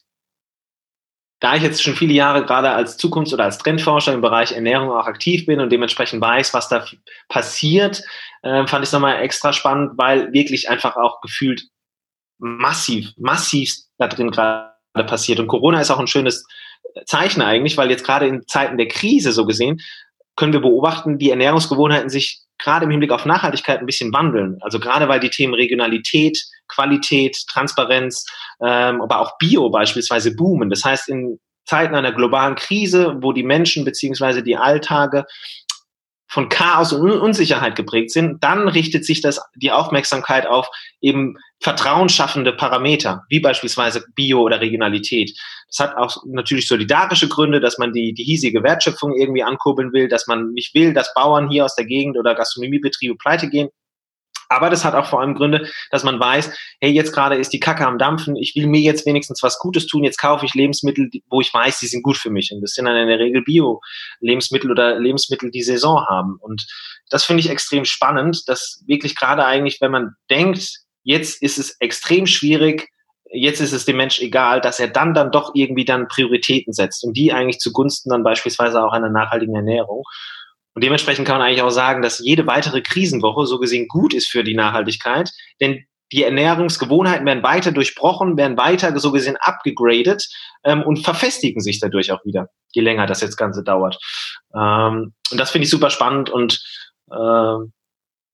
da 1.40 1.54
ich 1.54 1.62
jetzt 1.62 1.82
schon 1.82 1.94
viele 1.94 2.14
Jahre 2.14 2.44
gerade 2.44 2.70
als 2.70 2.96
Zukunfts- 2.96 3.34
oder 3.34 3.44
als 3.44 3.58
Trendforscher 3.58 4.14
im 4.14 4.22
Bereich 4.22 4.52
Ernährung 4.52 4.90
auch 4.90 5.06
aktiv 5.06 5.46
bin 5.46 5.60
und 5.60 5.70
dementsprechend 5.70 6.20
weiß, 6.20 6.54
was 6.54 6.68
da 6.68 6.84
passiert, 7.28 8.02
äh, 8.42 8.66
fand 8.66 8.82
ich 8.82 8.88
es 8.88 8.92
nochmal 8.92 9.22
extra 9.22 9.52
spannend, 9.52 9.92
weil 9.96 10.32
wirklich 10.32 10.68
einfach 10.70 10.96
auch 10.96 11.20
gefühlt 11.20 11.62
massiv, 12.38 13.12
massiv 13.16 13.74
da 13.98 14.08
drin 14.08 14.30
gerade 14.30 14.75
passiert. 15.04 15.40
Und 15.40 15.48
Corona 15.48 15.80
ist 15.80 15.90
auch 15.90 15.98
ein 15.98 16.06
schönes 16.06 16.46
Zeichen 17.04 17.42
eigentlich, 17.42 17.76
weil 17.76 17.90
jetzt 17.90 18.04
gerade 18.04 18.26
in 18.26 18.46
Zeiten 18.46 18.78
der 18.78 18.88
Krise 18.88 19.32
so 19.32 19.46
gesehen 19.46 19.80
können 20.36 20.52
wir 20.52 20.60
beobachten, 20.60 21.18
die 21.18 21.30
Ernährungsgewohnheiten 21.30 22.10
sich 22.10 22.40
gerade 22.58 22.84
im 22.84 22.90
Hinblick 22.90 23.10
auf 23.10 23.24
Nachhaltigkeit 23.24 23.80
ein 23.80 23.86
bisschen 23.86 24.12
wandeln. 24.12 24.58
Also 24.60 24.78
gerade 24.78 25.08
weil 25.08 25.20
die 25.20 25.30
Themen 25.30 25.54
Regionalität, 25.54 26.38
Qualität, 26.68 27.36
Transparenz, 27.48 28.26
ähm, 28.60 29.00
aber 29.02 29.20
auch 29.20 29.38
Bio 29.38 29.70
beispielsweise 29.70 30.34
boomen. 30.34 30.70
Das 30.70 30.84
heißt, 30.84 31.08
in 31.08 31.38
Zeiten 31.64 31.94
einer 31.94 32.12
globalen 32.12 32.54
Krise, 32.54 33.16
wo 33.20 33.32
die 33.32 33.42
Menschen 33.42 33.84
beziehungsweise 33.84 34.42
die 34.42 34.56
Alltage 34.56 35.24
von 36.28 36.48
Chaos 36.48 36.92
und 36.92 37.10
Unsicherheit 37.10 37.76
geprägt 37.76 38.10
sind, 38.10 38.42
dann 38.42 38.68
richtet 38.68 39.04
sich 39.04 39.20
das 39.20 39.40
die 39.54 39.70
Aufmerksamkeit 39.70 40.46
auf 40.46 40.68
eben 41.00 41.36
vertrauensschaffende 41.60 42.52
Parameter, 42.52 43.22
wie 43.28 43.40
beispielsweise 43.40 44.04
Bio 44.14 44.40
oder 44.42 44.60
Regionalität. 44.60 45.32
Das 45.68 45.78
hat 45.78 45.96
auch 45.96 46.16
natürlich 46.26 46.68
solidarische 46.68 47.28
Gründe, 47.28 47.60
dass 47.60 47.78
man 47.78 47.92
die, 47.92 48.12
die 48.12 48.24
hiesige 48.24 48.62
Wertschöpfung 48.62 49.14
irgendwie 49.14 49.42
ankurbeln 49.42 49.92
will, 49.92 50.08
dass 50.08 50.26
man 50.26 50.52
nicht 50.52 50.74
will, 50.74 50.92
dass 50.92 51.14
Bauern 51.14 51.48
hier 51.48 51.64
aus 51.64 51.74
der 51.76 51.86
Gegend 51.86 52.18
oder 52.18 52.34
Gastronomiebetriebe 52.34 53.16
pleite 53.16 53.48
gehen. 53.48 53.68
Aber 54.48 54.70
das 54.70 54.84
hat 54.84 54.94
auch 54.94 55.06
vor 55.06 55.20
allem 55.20 55.34
Gründe, 55.34 55.68
dass 55.90 56.04
man 56.04 56.20
weiß, 56.20 56.52
hey, 56.80 56.90
jetzt 56.90 57.12
gerade 57.12 57.36
ist 57.36 57.52
die 57.52 57.60
Kacke 57.60 57.86
am 57.86 57.98
Dampfen, 57.98 58.36
ich 58.36 58.54
will 58.54 58.66
mir 58.66 58.80
jetzt 58.80 59.06
wenigstens 59.06 59.42
was 59.42 59.58
Gutes 59.58 59.86
tun, 59.86 60.04
jetzt 60.04 60.18
kaufe 60.20 60.46
ich 60.46 60.54
Lebensmittel, 60.54 61.10
wo 61.28 61.40
ich 61.40 61.52
weiß, 61.52 61.80
die 61.80 61.86
sind 61.86 62.02
gut 62.02 62.16
für 62.16 62.30
mich. 62.30 62.52
Und 62.52 62.60
das 62.60 62.72
sind 62.72 62.86
dann 62.86 62.96
in 62.96 63.08
der 63.08 63.18
Regel 63.18 63.42
Bio-Lebensmittel 63.42 64.70
oder 64.70 64.98
Lebensmittel, 64.98 65.50
die 65.50 65.62
Saison 65.62 66.04
haben. 66.06 66.38
Und 66.40 66.66
das 67.10 67.24
finde 67.24 67.40
ich 67.40 67.50
extrem 67.50 67.84
spannend, 67.84 68.48
dass 68.48 68.82
wirklich 68.86 69.16
gerade 69.16 69.44
eigentlich, 69.44 69.80
wenn 69.80 69.90
man 69.90 70.14
denkt, 70.30 70.80
jetzt 71.02 71.42
ist 71.42 71.58
es 71.58 71.76
extrem 71.80 72.26
schwierig, 72.26 72.88
jetzt 73.32 73.60
ist 73.60 73.72
es 73.72 73.84
dem 73.84 73.96
Mensch 73.96 74.20
egal, 74.20 74.60
dass 74.60 74.80
er 74.80 74.88
dann 74.88 75.14
dann 75.14 75.30
doch 75.30 75.52
irgendwie 75.54 75.84
dann 75.84 76.08
Prioritäten 76.08 76.72
setzt 76.72 77.04
und 77.04 77.16
die 77.16 77.32
eigentlich 77.32 77.58
zugunsten 77.58 78.10
dann 78.10 78.22
beispielsweise 78.22 78.82
auch 78.82 78.92
einer 78.92 79.10
nachhaltigen 79.10 79.54
Ernährung. 79.54 80.02
Und 80.76 80.84
dementsprechend 80.84 81.26
kann 81.26 81.38
man 81.38 81.46
eigentlich 81.46 81.62
auch 81.62 81.70
sagen, 81.70 82.02
dass 82.02 82.18
jede 82.18 82.46
weitere 82.46 82.82
Krisenwoche 82.82 83.46
so 83.46 83.58
gesehen 83.58 83.88
gut 83.88 84.12
ist 84.12 84.28
für 84.28 84.44
die 84.44 84.54
Nachhaltigkeit, 84.54 85.30
denn 85.58 85.86
die 86.12 86.22
Ernährungsgewohnheiten 86.22 87.24
werden 87.24 87.42
weiter 87.42 87.72
durchbrochen, 87.72 88.36
werden 88.36 88.58
weiter 88.58 88.96
so 88.98 89.10
gesehen 89.10 89.38
abgegradet 89.40 90.28
ähm, 90.64 90.82
und 90.82 90.98
verfestigen 90.98 91.62
sich 91.62 91.80
dadurch 91.80 92.12
auch 92.12 92.22
wieder, 92.26 92.50
je 92.72 92.82
länger 92.82 93.06
das 93.06 93.22
jetzt 93.22 93.38
Ganze 93.38 93.64
dauert. 93.64 93.98
Ähm, 94.54 95.14
und 95.30 95.40
das 95.40 95.50
finde 95.50 95.64
ich 95.64 95.70
super 95.70 95.88
spannend 95.88 96.28
und 96.28 96.62
äh, 97.10 97.56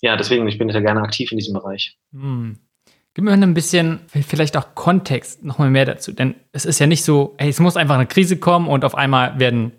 ja, 0.03 0.16
deswegen, 0.16 0.49
ich 0.49 0.59
bin 0.59 0.66
da 0.66 0.80
gerne 0.80 1.03
aktiv 1.03 1.30
in 1.30 1.38
diesem 1.38 1.55
Bereich. 1.55 1.97
Hm. 2.12 2.59
Gib 3.14 3.24
mir 3.24 3.32
ein 3.32 3.55
bisschen, 3.55 4.01
vielleicht 4.09 4.57
auch 4.57 4.74
Kontext, 4.74 5.45
nochmal 5.45 5.70
mehr 5.70 5.84
dazu. 5.84 6.12
Denn 6.12 6.34
es 6.51 6.64
ist 6.64 6.80
ja 6.80 6.88
nicht 6.88 7.05
so, 7.05 7.36
hey, 7.38 7.51
es 7.51 7.61
muss 7.61 7.76
einfach 7.76 7.95
eine 7.95 8.07
Krise 8.07 8.38
kommen 8.38 8.66
und 8.66 8.84
auf 8.84 8.97
einmal 8.97 9.38
werden 9.38 9.72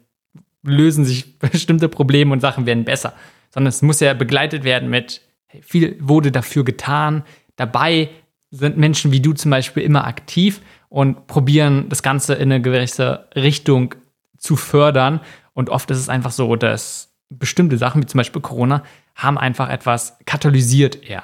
lösen 0.64 1.06
sich 1.06 1.38
bestimmte 1.40 1.90
Probleme 1.90 2.32
und 2.32 2.40
Sachen 2.40 2.66
werden 2.66 2.86
besser, 2.86 3.14
sondern 3.50 3.70
es 3.70 3.82
muss 3.82 4.00
ja 4.00 4.14
begleitet 4.14 4.64
werden 4.64 4.90
mit, 4.90 5.22
viel 5.62 5.98
wurde 6.00 6.32
dafür 6.32 6.64
getan, 6.64 7.24
dabei 7.56 8.10
sind 8.50 8.78
Menschen 8.78 9.12
wie 9.12 9.20
du 9.20 9.34
zum 9.34 9.52
Beispiel 9.52 9.84
immer 9.84 10.06
aktiv 10.06 10.62
und 10.90 11.26
probieren 11.26 11.90
das 11.90 12.04
Ganze 12.04 12.36
in 12.36 12.52
eine 12.52 12.62
gewisse 12.62 13.28
Richtung 13.36 13.96
zu 14.38 14.56
fördern. 14.56 15.22
Und 15.54 15.72
oft 15.72 15.90
ist 15.90 15.98
es 15.98 16.08
einfach 16.08 16.32
so, 16.32 16.56
dass 16.56 17.16
bestimmte 17.30 17.80
Sachen, 17.80 18.04
wie 18.04 18.06
zum 18.06 18.20
Beispiel 18.20 18.44
Corona, 18.44 18.84
haben 19.16 19.40
einfach 19.40 19.70
etwas 19.70 20.20
katalysiert 20.26 21.04
eher. 21.04 21.24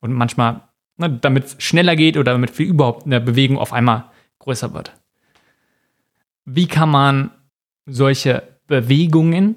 Und 0.00 0.12
manchmal, 0.12 0.60
ne, 0.98 1.10
damit 1.10 1.44
es 1.44 1.56
schneller 1.58 1.96
geht 1.96 2.18
oder 2.18 2.32
damit 2.32 2.58
überhaupt 2.58 3.06
eine 3.06 3.22
Bewegung 3.22 3.56
auf 3.56 3.72
einmal 3.72 4.04
größer 4.40 4.74
wird. 4.74 4.92
Wie 6.44 6.66
kann 6.66 6.90
man 6.90 7.30
solche 7.86 8.42
Bewegungen, 8.66 9.56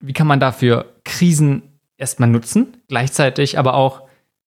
wie 0.00 0.12
kann 0.12 0.26
man 0.26 0.40
dafür 0.40 0.92
Krisen 1.04 1.62
erstmal 1.96 2.28
nutzen, 2.28 2.76
gleichzeitig 2.88 3.58
aber 3.58 3.74
auch, 3.74 4.02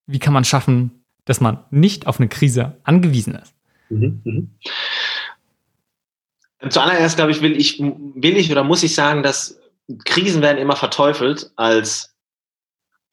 wie 0.07 0.19
kann 0.19 0.33
man 0.33 0.45
schaffen, 0.45 1.03
dass 1.25 1.41
man 1.41 1.63
nicht 1.69 2.07
auf 2.07 2.19
eine 2.19 2.29
Krise 2.29 2.77
angewiesen 2.83 3.35
ist. 3.35 3.53
Mhm, 3.89 4.21
mh. 4.23 4.43
Zuallererst, 6.69 7.15
glaube 7.15 7.31
ich, 7.31 7.41
will 7.41 7.57
ich, 7.57 7.79
will 7.79 8.37
ich 8.37 8.51
oder 8.51 8.63
muss 8.63 8.83
ich 8.83 8.93
sagen, 8.93 9.23
dass 9.23 9.59
Krisen 10.05 10.41
werden 10.41 10.59
immer 10.59 10.75
verteufelt 10.75 11.51
als, 11.55 12.15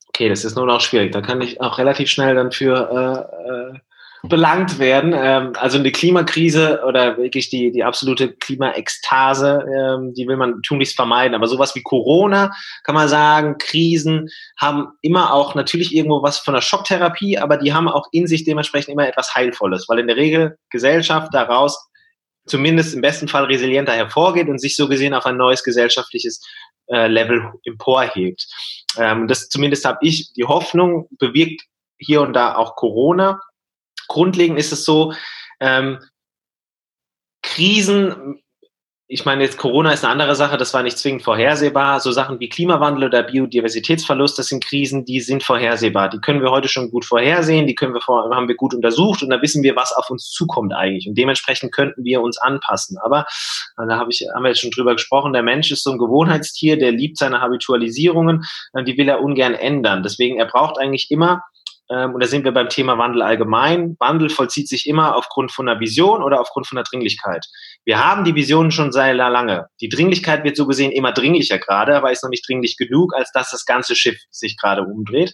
okay, 0.09 0.29
das 0.29 0.45
ist 0.45 0.55
nur 0.57 0.67
noch 0.67 0.83
schwierig. 0.83 1.13
Da 1.13 1.23
kann 1.23 1.41
ich 1.41 1.61
auch 1.61 1.79
relativ 1.79 2.11
schnell 2.11 2.35
dann 2.35 2.53
für 2.53 3.31
äh, 3.73 3.75
äh 3.77 3.79
belangt 4.25 4.79
werden. 4.79 5.15
Ähm, 5.15 5.53
also 5.57 5.79
eine 5.79 5.93
Klimakrise 5.93 6.83
oder 6.87 7.17
wirklich 7.17 7.51
die, 7.51 7.71
die 7.71 7.85
absolute 7.85 8.33
Klimaekstase, 8.35 9.65
ähm, 9.77 10.15
die 10.15 10.27
will 10.27 10.37
man 10.37 10.63
tunlichst 10.63 10.97
vermeiden. 10.97 11.35
Aber 11.35 11.47
sowas 11.47 11.75
wie 11.75 11.83
Corona, 11.83 12.53
kann 12.85 12.95
man 12.95 13.09
sagen, 13.09 13.57
Krisen 13.59 14.29
haben 14.59 14.89
immer 15.03 15.33
auch 15.33 15.55
natürlich 15.55 15.95
irgendwo 15.95 16.23
was 16.23 16.39
von 16.39 16.55
der 16.55 16.61
Schocktherapie, 16.61 17.39
aber 17.39 17.57
die 17.57 17.73
haben 17.73 17.89
auch 17.89 18.07
in 18.13 18.27
sich 18.27 18.45
dementsprechend 18.45 18.93
immer 18.93 19.09
etwas 19.09 19.35
Heilvolles, 19.35 19.87
weil 19.89 20.01
in 20.01 20.09
der 20.09 20.17
Regel 20.17 20.57
Gesellschaft 20.71 21.33
daraus 21.33 21.89
zumindest 22.47 22.95
im 22.95 23.03
besten 23.03 23.29
Fall 23.29 23.45
resilienter 23.45 23.93
hervorgeht 23.93 24.49
und 24.49 24.59
sich 24.59 24.75
so 24.75 24.89
gesehen 24.89 25.15
auf 25.15 25.27
ein 25.27 25.37
neues 25.37 25.63
gesellschaftliches 25.63 26.41
äh, 26.91 27.07
Level 27.07 27.53
emporhebt. 27.65 28.47
Ähm, 28.97 29.29
das 29.29 29.49
zumindest 29.49 29.85
habe 29.85 29.99
ich 30.01 30.33
die 30.33 30.45
Hoffnung, 30.45 31.09
bewirkt 31.19 31.63
hier 31.99 32.23
und 32.23 32.33
da 32.33 32.55
auch 32.55 32.77
Corona, 32.77 33.41
grundlegend 34.09 34.59
ist 34.59 34.73
es 34.73 34.85
so, 34.85 35.13
ähm, 35.61 35.99
Krisen, 37.43 38.41
ich 39.11 39.25
meine 39.25 39.43
jetzt 39.43 39.57
Corona 39.57 39.91
ist 39.91 40.05
eine 40.05 40.13
andere 40.13 40.37
Sache, 40.37 40.59
das 40.59 40.75
war 40.75 40.83
nicht 40.83 40.99
zwingend 40.99 41.23
vorhersehbar. 41.23 41.99
So 42.01 42.13
Sachen 42.13 42.41
wie 42.41 42.51
Klimawandel 42.51 43.05
oder 43.05 43.23
Biodiversitätsverlust, 43.23 44.39
das 44.39 44.49
sind 44.49 44.63
Krisen, 44.63 45.07
die 45.07 45.21
sind 45.21 45.43
vorhersehbar. 45.43 46.11
Die 46.11 46.21
können 46.21 46.43
wir 46.43 46.51
heute 46.51 46.69
schon 46.69 46.91
gut 46.91 47.07
vorhersehen, 47.07 47.67
die 47.67 47.75
können 47.75 47.95
wir 47.95 48.03
vor, 48.03 48.29
haben 48.35 48.49
wir 48.49 48.55
gut 48.55 48.75
untersucht 48.75 49.23
und 49.23 49.31
da 49.31 49.41
wissen 49.41 49.63
wir, 49.63 49.75
was 49.77 49.95
auf 49.95 50.11
uns 50.11 50.31
zukommt 50.31 50.75
eigentlich. 50.75 51.09
Und 51.09 51.17
dementsprechend 51.17 51.73
könnten 51.73 52.05
wir 52.05 52.21
uns 52.21 52.37
anpassen. 52.37 52.99
Aber 52.99 53.21
äh, 53.79 53.87
da 53.89 53.97
habe 53.97 54.11
ich, 54.13 54.27
haben 54.35 54.43
wir 54.43 54.51
jetzt 54.51 54.61
schon 54.61 54.73
drüber 54.73 54.93
gesprochen, 54.93 55.33
der 55.33 55.43
Mensch 55.43 55.71
ist 55.71 55.85
so 55.85 55.93
ein 55.93 55.99
Gewohnheitstier, 55.99 56.79
der 56.79 56.93
liebt 56.93 57.17
seine 57.17 57.41
Habitualisierungen, 57.41 58.45
äh, 58.75 58.85
die 58.85 58.99
will 58.99 59.09
er 59.09 59.23
ungern 59.23 59.55
ändern. 59.55 60.03
Deswegen, 60.03 60.39
er 60.39 60.47
braucht 60.47 60.79
eigentlich 60.79 61.11
immer 61.11 61.43
und 61.89 62.23
da 62.23 62.27
sind 62.27 62.45
wir 62.45 62.53
beim 62.53 62.69
Thema 62.69 62.99
Wandel 62.99 63.23
allgemein. 63.23 63.97
Wandel 63.99 64.29
vollzieht 64.29 64.69
sich 64.69 64.87
immer 64.87 65.17
aufgrund 65.17 65.53
von 65.53 65.69
einer 65.69 65.81
Vision 65.81 66.23
oder 66.23 66.41
aufgrund 66.41 66.67
von 66.67 66.77
einer 66.77 66.85
Dringlichkeit. 66.85 67.47
Wir 67.85 68.05
haben 68.05 68.25
die 68.25 68.35
Visionen 68.35 68.71
schon 68.71 68.93
sehr 68.93 69.15
lange. 69.15 69.67
Die 69.81 69.89
Dringlichkeit 69.89 70.45
wird 70.45 70.57
so 70.57 70.67
gesehen 70.67 70.93
immer 70.93 71.13
dringlicher 71.13 71.59
gerade, 71.59 71.97
aber 71.97 72.13
ist 72.13 72.23
noch 72.23 72.31
nicht 72.31 72.47
dringlich 72.47 72.77
genug, 72.77 73.15
als 73.15 73.33
dass 73.33 73.51
das 73.51 73.65
ganze 73.65 73.97
Schiff 73.97 74.19
sich 74.31 74.57
gerade 74.59 74.83
umdreht. 74.83 75.33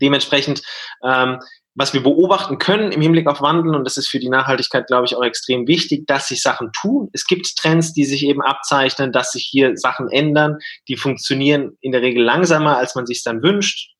Dementsprechend, 0.00 0.62
ähm, 1.04 1.38
was 1.76 1.92
wir 1.92 2.02
beobachten 2.02 2.58
können 2.58 2.90
im 2.90 3.02
Hinblick 3.02 3.28
auf 3.28 3.42
Wandel, 3.42 3.76
und 3.76 3.84
das 3.84 3.98
ist 3.98 4.08
für 4.08 4.18
die 4.18 4.30
Nachhaltigkeit, 4.30 4.86
glaube 4.86 5.04
ich, 5.04 5.14
auch 5.14 5.22
extrem 5.22 5.68
wichtig, 5.68 6.06
dass 6.06 6.28
sich 6.28 6.42
Sachen 6.42 6.70
tun. 6.72 7.10
Es 7.12 7.26
gibt 7.26 7.54
Trends, 7.56 7.92
die 7.92 8.06
sich 8.06 8.24
eben 8.24 8.42
abzeichnen, 8.42 9.12
dass 9.12 9.32
sich 9.32 9.46
hier 9.48 9.76
Sachen 9.76 10.08
ändern, 10.10 10.56
die 10.88 10.96
funktionieren 10.96 11.76
in 11.80 11.92
der 11.92 12.00
Regel 12.02 12.24
langsamer, 12.24 12.78
als 12.78 12.94
man 12.94 13.06
sich 13.06 13.22
dann 13.22 13.42
wünscht. 13.42 13.95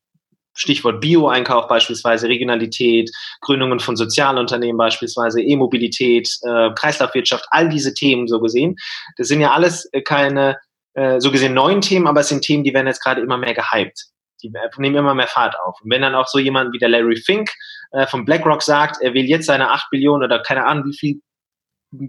Stichwort 0.57 1.01
Bio-Einkauf 1.01 1.69
beispielsweise, 1.69 2.29
Regionalität, 2.29 3.11
Gründungen 3.41 3.79
von 3.79 3.97
Sozialunternehmen 3.97 4.77
beispielsweise, 4.77 5.41
E-Mobilität, 5.41 6.29
äh, 6.43 6.71
Kreislaufwirtschaft, 6.75 7.47
all 7.51 7.69
diese 7.69 7.95
Themen 7.95 8.27
so 8.27 8.41
gesehen. 8.41 8.77
Das 9.17 9.29
sind 9.29 9.41
ja 9.41 9.53
alles 9.53 9.89
äh, 9.93 10.03
keine 10.03 10.57
äh, 10.95 11.21
so 11.21 11.31
gesehen 11.31 11.55
neuen 11.55 11.83
Themen, 11.83 12.07
aber 12.07 12.21
es 12.21 12.29
sind 12.29 12.43
Themen, 12.43 12.65
die 12.65 12.75
werden 12.75 12.87
jetzt 12.87 13.03
gerade 13.03 13.21
immer 13.21 13.37
mehr 13.37 13.55
gehypt. 13.55 14.07
Die 14.43 14.53
nehmen 14.79 14.97
immer 14.97 15.15
mehr 15.15 15.29
Fahrt 15.29 15.59
auf. 15.61 15.79
Und 15.83 15.91
wenn 15.91 16.03
dann 16.03 16.15
auch 16.15 16.27
so 16.27 16.39
jemand 16.39 16.73
wie 16.73 16.79
der 16.79 16.89
Larry 16.89 17.17
Fink 17.17 17.51
äh, 17.93 18.07
von 18.07 18.25
BlackRock 18.25 18.63
sagt, 18.63 19.01
er 19.03 19.15
will 19.15 19.25
jetzt 19.25 19.47
seine 19.47 19.71
8 19.71 19.91
Billionen 19.91 20.25
oder 20.25 20.43
keine 20.43 20.65
Ahnung, 20.65 20.85
wie 20.87 20.97
viel 20.97 21.21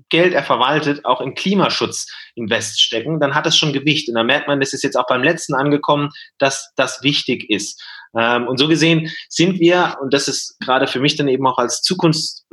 Geld 0.09 0.33
er 0.33 0.43
verwaltet, 0.43 1.05
auch 1.05 1.21
in 1.21 1.35
Klimaschutz 1.35 2.07
invest 2.35 2.81
stecken, 2.81 3.19
dann 3.19 3.35
hat 3.35 3.45
es 3.45 3.57
schon 3.57 3.73
Gewicht. 3.73 4.09
Und 4.09 4.15
dann 4.15 4.25
merkt 4.25 4.47
man, 4.47 4.59
das 4.59 4.73
ist 4.73 4.83
jetzt 4.83 4.97
auch 4.97 5.07
beim 5.07 5.23
letzten 5.23 5.53
angekommen, 5.53 6.09
dass 6.37 6.73
das 6.75 7.03
wichtig 7.03 7.49
ist. 7.49 7.81
Ähm, 8.17 8.47
und 8.47 8.57
so 8.57 8.67
gesehen 8.67 9.11
sind 9.29 9.59
wir, 9.59 9.97
und 10.01 10.13
das 10.13 10.27
ist 10.27 10.59
gerade 10.59 10.87
für 10.87 10.99
mich 10.99 11.15
dann 11.15 11.27
eben 11.27 11.45
auch 11.45 11.57
als 11.57 11.81
Zukunfts, 11.81 12.45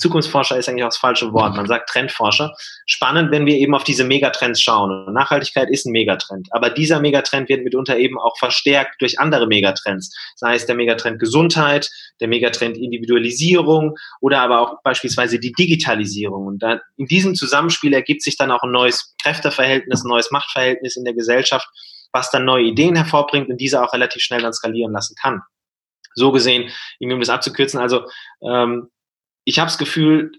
Zukunftsforscher 0.00 0.56
ist 0.56 0.68
eigentlich 0.68 0.84
auch 0.84 0.88
das 0.88 0.96
falsche 0.96 1.32
Wort, 1.34 1.54
man 1.54 1.66
sagt 1.66 1.90
Trendforscher, 1.90 2.54
spannend, 2.86 3.30
wenn 3.30 3.44
wir 3.44 3.56
eben 3.56 3.74
auf 3.74 3.84
diese 3.84 4.02
Megatrends 4.02 4.60
schauen. 4.60 5.06
Und 5.06 5.12
Nachhaltigkeit 5.12 5.68
ist 5.70 5.84
ein 5.84 5.92
Megatrend, 5.92 6.48
aber 6.52 6.70
dieser 6.70 7.00
Megatrend 7.00 7.50
wird 7.50 7.62
mitunter 7.62 7.98
eben 7.98 8.18
auch 8.18 8.36
verstärkt 8.38 9.00
durch 9.02 9.20
andere 9.20 9.46
Megatrends, 9.46 10.16
sei 10.36 10.54
es 10.54 10.64
der 10.64 10.74
Megatrend 10.74 11.20
Gesundheit, 11.20 11.90
der 12.20 12.28
Megatrend 12.28 12.78
Individualisierung 12.78 13.94
oder 14.22 14.40
aber 14.40 14.60
auch 14.60 14.82
beispielsweise 14.82 15.38
die 15.38 15.52
Digitalisierung. 15.52 16.46
Und 16.46 16.62
dann 16.62 16.80
in 16.96 17.06
diesem 17.06 17.34
Zusammenspiel 17.34 17.92
ergibt 17.92 18.22
sich 18.22 18.38
dann 18.38 18.50
auch 18.50 18.62
ein 18.62 18.72
neues 18.72 19.14
Kräfteverhältnis, 19.22 20.02
ein 20.02 20.08
neues 20.08 20.30
Machtverhältnis 20.30 20.96
in 20.96 21.04
der 21.04 21.14
Gesellschaft, 21.14 21.68
was 22.12 22.30
dann 22.30 22.44
neue 22.44 22.64
Ideen 22.64 22.96
hervorbringt 22.96 23.48
und 23.48 23.60
diese 23.60 23.82
auch 23.82 23.92
relativ 23.92 24.22
schnell 24.22 24.42
dann 24.42 24.52
skalieren 24.52 24.92
lassen 24.92 25.14
kann. 25.20 25.42
So 26.14 26.32
gesehen, 26.32 26.70
um 27.00 27.20
das 27.20 27.28
abzukürzen, 27.28 27.80
also 27.80 28.08
ähm, 28.42 28.90
ich 29.44 29.58
habe 29.58 29.68
das 29.68 29.78
Gefühl, 29.78 30.32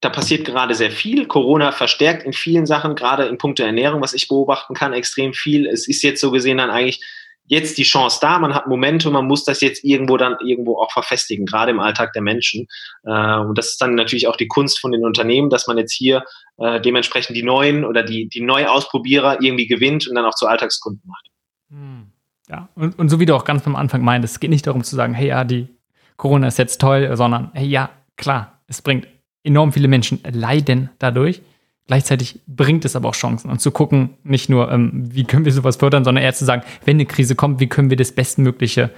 da 0.00 0.10
passiert 0.10 0.46
gerade 0.46 0.74
sehr 0.74 0.90
viel. 0.90 1.26
Corona 1.26 1.72
verstärkt 1.72 2.24
in 2.24 2.32
vielen 2.32 2.66
Sachen, 2.66 2.94
gerade 2.94 3.26
in 3.26 3.38
puncto 3.38 3.62
Ernährung, 3.62 4.02
was 4.02 4.14
ich 4.14 4.28
beobachten 4.28 4.74
kann, 4.74 4.92
extrem 4.92 5.32
viel. 5.32 5.66
Es 5.66 5.88
ist 5.88 6.02
jetzt 6.02 6.20
so 6.20 6.30
gesehen 6.30 6.58
dann 6.58 6.70
eigentlich 6.70 7.04
jetzt 7.46 7.78
die 7.78 7.82
Chance 7.82 8.18
da, 8.20 8.38
man 8.38 8.54
hat 8.54 8.66
Momente 8.66 9.10
man 9.10 9.26
muss 9.26 9.44
das 9.44 9.60
jetzt 9.60 9.84
irgendwo 9.84 10.16
dann 10.16 10.36
irgendwo 10.44 10.78
auch 10.78 10.92
verfestigen, 10.92 11.46
gerade 11.46 11.70
im 11.70 11.80
Alltag 11.80 12.12
der 12.12 12.22
Menschen. 12.22 12.66
Äh, 13.04 13.38
und 13.38 13.56
das 13.56 13.70
ist 13.70 13.80
dann 13.80 13.94
natürlich 13.94 14.28
auch 14.28 14.36
die 14.36 14.48
Kunst 14.48 14.80
von 14.80 14.92
den 14.92 15.04
Unternehmen, 15.04 15.50
dass 15.50 15.66
man 15.66 15.78
jetzt 15.78 15.92
hier 15.92 16.24
äh, 16.58 16.80
dementsprechend 16.80 17.36
die 17.36 17.42
neuen 17.42 17.84
oder 17.84 18.02
die, 18.02 18.28
die 18.28 18.40
Neuausprobierer 18.40 19.40
irgendwie 19.40 19.66
gewinnt 19.66 20.06
und 20.08 20.14
dann 20.14 20.24
auch 20.24 20.34
zu 20.34 20.46
Alltagskunden 20.46 21.02
macht. 21.06 21.26
Hm. 21.70 22.12
Ja, 22.48 22.68
und, 22.76 22.98
und 22.98 23.08
so 23.08 23.18
wie 23.18 23.26
du 23.26 23.34
auch 23.34 23.44
ganz 23.44 23.66
am 23.66 23.76
Anfang 23.76 24.02
meintest, 24.02 24.34
es 24.34 24.40
geht 24.40 24.50
nicht 24.50 24.66
darum 24.66 24.84
zu 24.84 24.94
sagen, 24.94 25.14
hey 25.14 25.28
ja, 25.28 25.44
die 25.44 25.68
Corona 26.16 26.46
ist 26.46 26.58
jetzt 26.58 26.80
toll, 26.80 27.10
sondern 27.16 27.50
hey 27.54 27.66
ja, 27.66 27.90
klar, 28.16 28.60
es 28.68 28.82
bringt 28.82 29.08
enorm 29.42 29.72
viele 29.72 29.88
Menschen 29.88 30.20
leiden 30.30 30.90
dadurch. 30.98 31.42
Gleichzeitig 31.86 32.40
bringt 32.46 32.84
es 32.84 32.96
aber 32.96 33.08
auch 33.08 33.14
Chancen 33.14 33.48
und 33.48 33.60
zu 33.60 33.70
gucken, 33.70 34.16
nicht 34.24 34.48
nur, 34.48 34.70
ähm, 34.72 34.90
wie 35.14 35.24
können 35.24 35.44
wir 35.44 35.52
sowas 35.52 35.76
fördern, 35.76 36.04
sondern 36.04 36.24
eher 36.24 36.34
zu 36.34 36.44
sagen, 36.44 36.62
wenn 36.84 36.96
eine 36.96 37.06
Krise 37.06 37.36
kommt, 37.36 37.60
wie 37.60 37.68
können 37.68 37.90
wir 37.90 37.96
das 37.96 38.12
Bestmögliche 38.12 38.90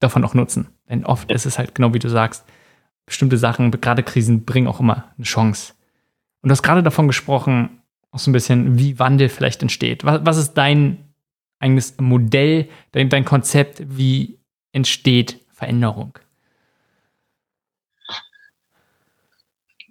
davon 0.00 0.24
auch 0.24 0.34
nutzen. 0.34 0.68
Denn 0.88 1.06
oft 1.06 1.30
ist 1.30 1.46
es 1.46 1.58
halt 1.58 1.74
genau 1.74 1.94
wie 1.94 2.00
du 2.00 2.08
sagst, 2.08 2.44
bestimmte 3.06 3.38
Sachen, 3.38 3.70
gerade 3.70 4.02
Krisen, 4.02 4.44
bringen 4.44 4.66
auch 4.66 4.80
immer 4.80 5.12
eine 5.16 5.24
Chance. 5.24 5.74
Und 6.42 6.48
du 6.48 6.52
hast 6.52 6.62
gerade 6.62 6.82
davon 6.82 7.06
gesprochen, 7.06 7.82
auch 8.10 8.18
so 8.18 8.30
ein 8.30 8.32
bisschen, 8.32 8.76
wie 8.78 8.98
Wandel 8.98 9.28
vielleicht 9.28 9.62
entsteht. 9.62 10.04
Was, 10.04 10.20
was 10.24 10.36
ist 10.36 10.54
dein 10.54 10.98
eigenes 11.60 11.96
Modell, 12.00 12.68
dein, 12.90 13.08
dein 13.08 13.24
Konzept, 13.24 13.82
wie 13.86 14.40
entsteht 14.72 15.40
Veränderung? 15.52 16.18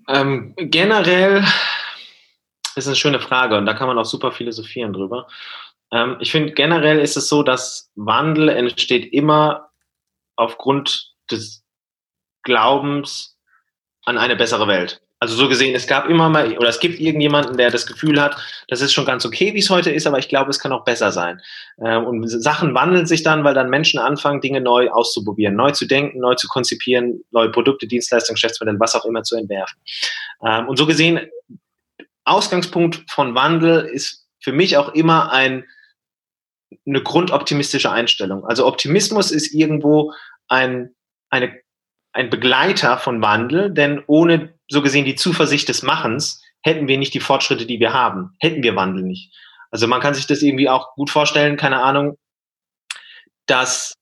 Ähm, 0.09 0.53
generell 0.57 1.45
ist 2.75 2.87
eine 2.87 2.95
schöne 2.95 3.19
Frage 3.19 3.57
und 3.57 3.65
da 3.65 3.73
kann 3.73 3.87
man 3.87 3.97
auch 3.97 4.05
super 4.05 4.31
philosophieren 4.31 4.93
drüber. 4.93 5.27
Ähm, 5.91 6.17
ich 6.19 6.31
finde, 6.31 6.53
generell 6.53 6.99
ist 6.99 7.17
es 7.17 7.27
so, 7.27 7.43
dass 7.43 7.91
Wandel 7.95 8.49
entsteht 8.49 9.11
immer 9.13 9.69
aufgrund 10.35 11.13
des 11.29 11.63
Glaubens 12.43 13.37
an 14.05 14.17
eine 14.17 14.35
bessere 14.35 14.67
Welt. 14.67 15.01
Also 15.19 15.35
so 15.35 15.47
gesehen, 15.47 15.75
es 15.75 15.85
gab 15.85 16.09
immer 16.09 16.29
mal, 16.29 16.57
oder 16.57 16.69
es 16.69 16.79
gibt 16.79 16.99
irgendjemanden, 16.99 17.55
der 17.55 17.69
das 17.69 17.85
Gefühl 17.85 18.19
hat, 18.19 18.35
das 18.69 18.81
ist 18.81 18.91
schon 18.91 19.05
ganz 19.05 19.23
okay, 19.23 19.53
wie 19.53 19.59
es 19.59 19.69
heute 19.69 19.91
ist, 19.91 20.07
aber 20.07 20.17
ich 20.17 20.27
glaube, 20.27 20.49
es 20.49 20.57
kann 20.57 20.71
auch 20.71 20.83
besser 20.83 21.11
sein. 21.11 21.39
Ähm, 21.85 22.05
und 22.05 22.27
Sachen 22.27 22.73
wandeln 22.73 23.05
sich 23.05 23.21
dann, 23.21 23.43
weil 23.43 23.53
dann 23.53 23.69
Menschen 23.69 23.99
anfangen, 23.99 24.41
Dinge 24.41 24.61
neu 24.61 24.89
auszuprobieren, 24.89 25.55
neu 25.55 25.69
zu 25.71 25.85
denken, 25.85 26.19
neu 26.19 26.33
zu 26.33 26.47
konzipieren, 26.47 27.23
neue 27.29 27.51
Produkte, 27.51 27.85
Dienstleistungen, 27.85 28.33
Geschäftsmodelle, 28.33 28.79
was 28.79 28.95
auch 28.95 29.05
immer 29.05 29.21
zu 29.21 29.35
entwerfen. 29.35 29.79
Ähm, 30.43 30.67
und 30.67 30.77
so 30.77 30.87
gesehen, 30.87 31.19
Ausgangspunkt 32.31 33.03
von 33.09 33.35
Wandel 33.35 33.85
ist 33.85 34.27
für 34.39 34.51
mich 34.51 34.77
auch 34.77 34.89
immer 34.93 35.31
ein, 35.31 35.65
eine 36.87 37.03
grundoptimistische 37.03 37.91
Einstellung. 37.91 38.45
Also 38.45 38.65
Optimismus 38.65 39.31
ist 39.31 39.53
irgendwo 39.53 40.13
ein, 40.47 40.95
eine, 41.29 41.59
ein 42.13 42.29
Begleiter 42.29 42.97
von 42.97 43.21
Wandel, 43.21 43.71
denn 43.71 44.03
ohne 44.07 44.53
so 44.69 44.81
gesehen 44.81 45.05
die 45.05 45.15
Zuversicht 45.15 45.69
des 45.69 45.83
Machens, 45.83 46.41
hätten 46.63 46.87
wir 46.87 46.97
nicht 46.97 47.13
die 47.13 47.19
Fortschritte, 47.19 47.65
die 47.65 47.79
wir 47.79 47.93
haben, 47.93 48.35
hätten 48.39 48.63
wir 48.63 48.75
Wandel 48.75 49.03
nicht. 49.03 49.35
Also 49.71 49.87
man 49.87 50.01
kann 50.01 50.13
sich 50.13 50.27
das 50.27 50.41
irgendwie 50.41 50.69
auch 50.69 50.93
gut 50.95 51.09
vorstellen, 51.09 51.57
keine 51.57 51.81
Ahnung, 51.81 52.17
dass 53.47 53.93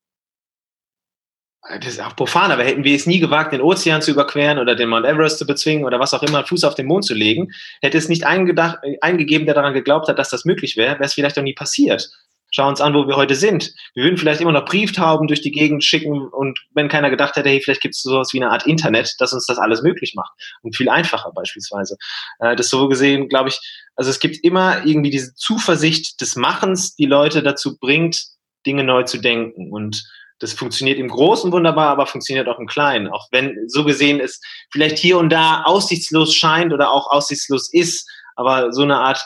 das 1.68 1.94
ist 1.94 2.02
auch 2.02 2.16
profan, 2.16 2.52
aber 2.52 2.64
hätten 2.64 2.84
wir 2.84 2.96
es 2.96 3.06
nie 3.06 3.20
gewagt, 3.20 3.52
den 3.52 3.62
Ozean 3.62 4.02
zu 4.02 4.12
überqueren 4.12 4.60
oder 4.60 4.76
den 4.76 4.90
Mount 4.90 5.06
Everest 5.06 5.40
zu 5.40 5.46
bezwingen 5.46 5.86
oder 5.86 6.00
was 6.00 6.14
auch 6.14 6.24
immer, 6.24 6.46
Fuß 6.46 6.64
auf 6.64 6.76
den 6.76 6.88
Mond 6.88 7.06
zu 7.06 7.14
legen, 7.14 7.52
hätte 7.82 7.98
es 7.98 8.10
nicht 8.10 8.26
eingedacht, 8.26 8.80
eingegeben, 9.02 9.46
der 9.46 9.56
daran 9.56 9.74
geglaubt 9.74 10.08
hat, 10.08 10.18
dass 10.18 10.30
das 10.30 10.46
möglich 10.46 10.78
wäre, 10.78 10.96
wäre 10.96 11.04
es 11.04 11.14
vielleicht 11.14 11.38
auch 11.38 11.44
nie 11.44 11.54
passiert. 11.54 12.10
Schau 12.52 12.68
uns 12.68 12.82
an, 12.82 12.96
wo 12.96 13.08
wir 13.08 13.16
heute 13.16 13.36
sind. 13.36 13.76
Wir 13.94 14.06
würden 14.06 14.18
vielleicht 14.18 14.42
immer 14.42 14.52
noch 14.52 14.66
Brieftauben 14.66 15.28
durch 15.28 15.42
die 15.42 15.52
Gegend 15.52 15.84
schicken 15.84 16.28
und 16.30 16.60
wenn 16.74 16.88
keiner 16.88 17.12
gedacht 17.12 17.36
hätte, 17.36 17.50
hey, 17.50 17.62
vielleicht 17.62 17.82
gibt 17.82 17.94
es 17.94 18.02
sowas 18.02 18.34
wie 18.34 18.42
eine 18.42 18.52
Art 18.52 18.66
Internet, 18.66 19.16
das 19.20 19.34
uns 19.34 19.46
das 19.46 19.60
alles 19.60 19.84
möglich 19.84 20.14
macht 20.16 20.32
und 20.64 20.76
viel 20.76 20.90
einfacher 20.90 21.32
beispielsweise. 21.36 21.98
Äh, 22.40 22.56
das 22.56 22.70
so 22.70 22.88
gesehen, 22.88 23.30
glaube 23.30 23.50
ich, 23.50 23.60
also 23.96 24.10
es 24.10 24.20
gibt 24.20 24.44
immer 24.44 24.84
irgendwie 24.86 25.12
diese 25.12 25.36
Zuversicht 25.36 26.22
des 26.22 26.36
Machens, 26.36 26.96
die 26.96 27.06
Leute 27.06 27.44
dazu 27.44 27.78
bringt, 27.78 28.24
Dinge 28.66 28.84
neu 28.84 29.04
zu 29.04 29.20
denken 29.20 29.72
und 29.72 30.04
das 30.40 30.54
funktioniert 30.54 30.98
im 30.98 31.10
Großen 31.10 31.52
wunderbar, 31.52 31.90
aber 31.90 32.06
funktioniert 32.06 32.48
auch 32.48 32.60
im 32.60 32.68
Kleinen. 32.68 33.08
Auch 33.08 33.28
wenn 33.32 33.56
so 33.68 33.84
gesehen 33.84 34.20
es 34.20 34.42
vielleicht 34.72 34.98
hier 34.98 35.18
und 35.18 35.30
da 35.30 35.64
aussichtslos 35.64 36.34
scheint 36.34 36.74
oder 36.74 36.92
auch 36.92 37.12
aussichtslos 37.12 37.72
ist, 37.74 38.10
aber 38.36 38.72
so 38.72 38.84
eine 38.84 38.98
Art 39.00 39.22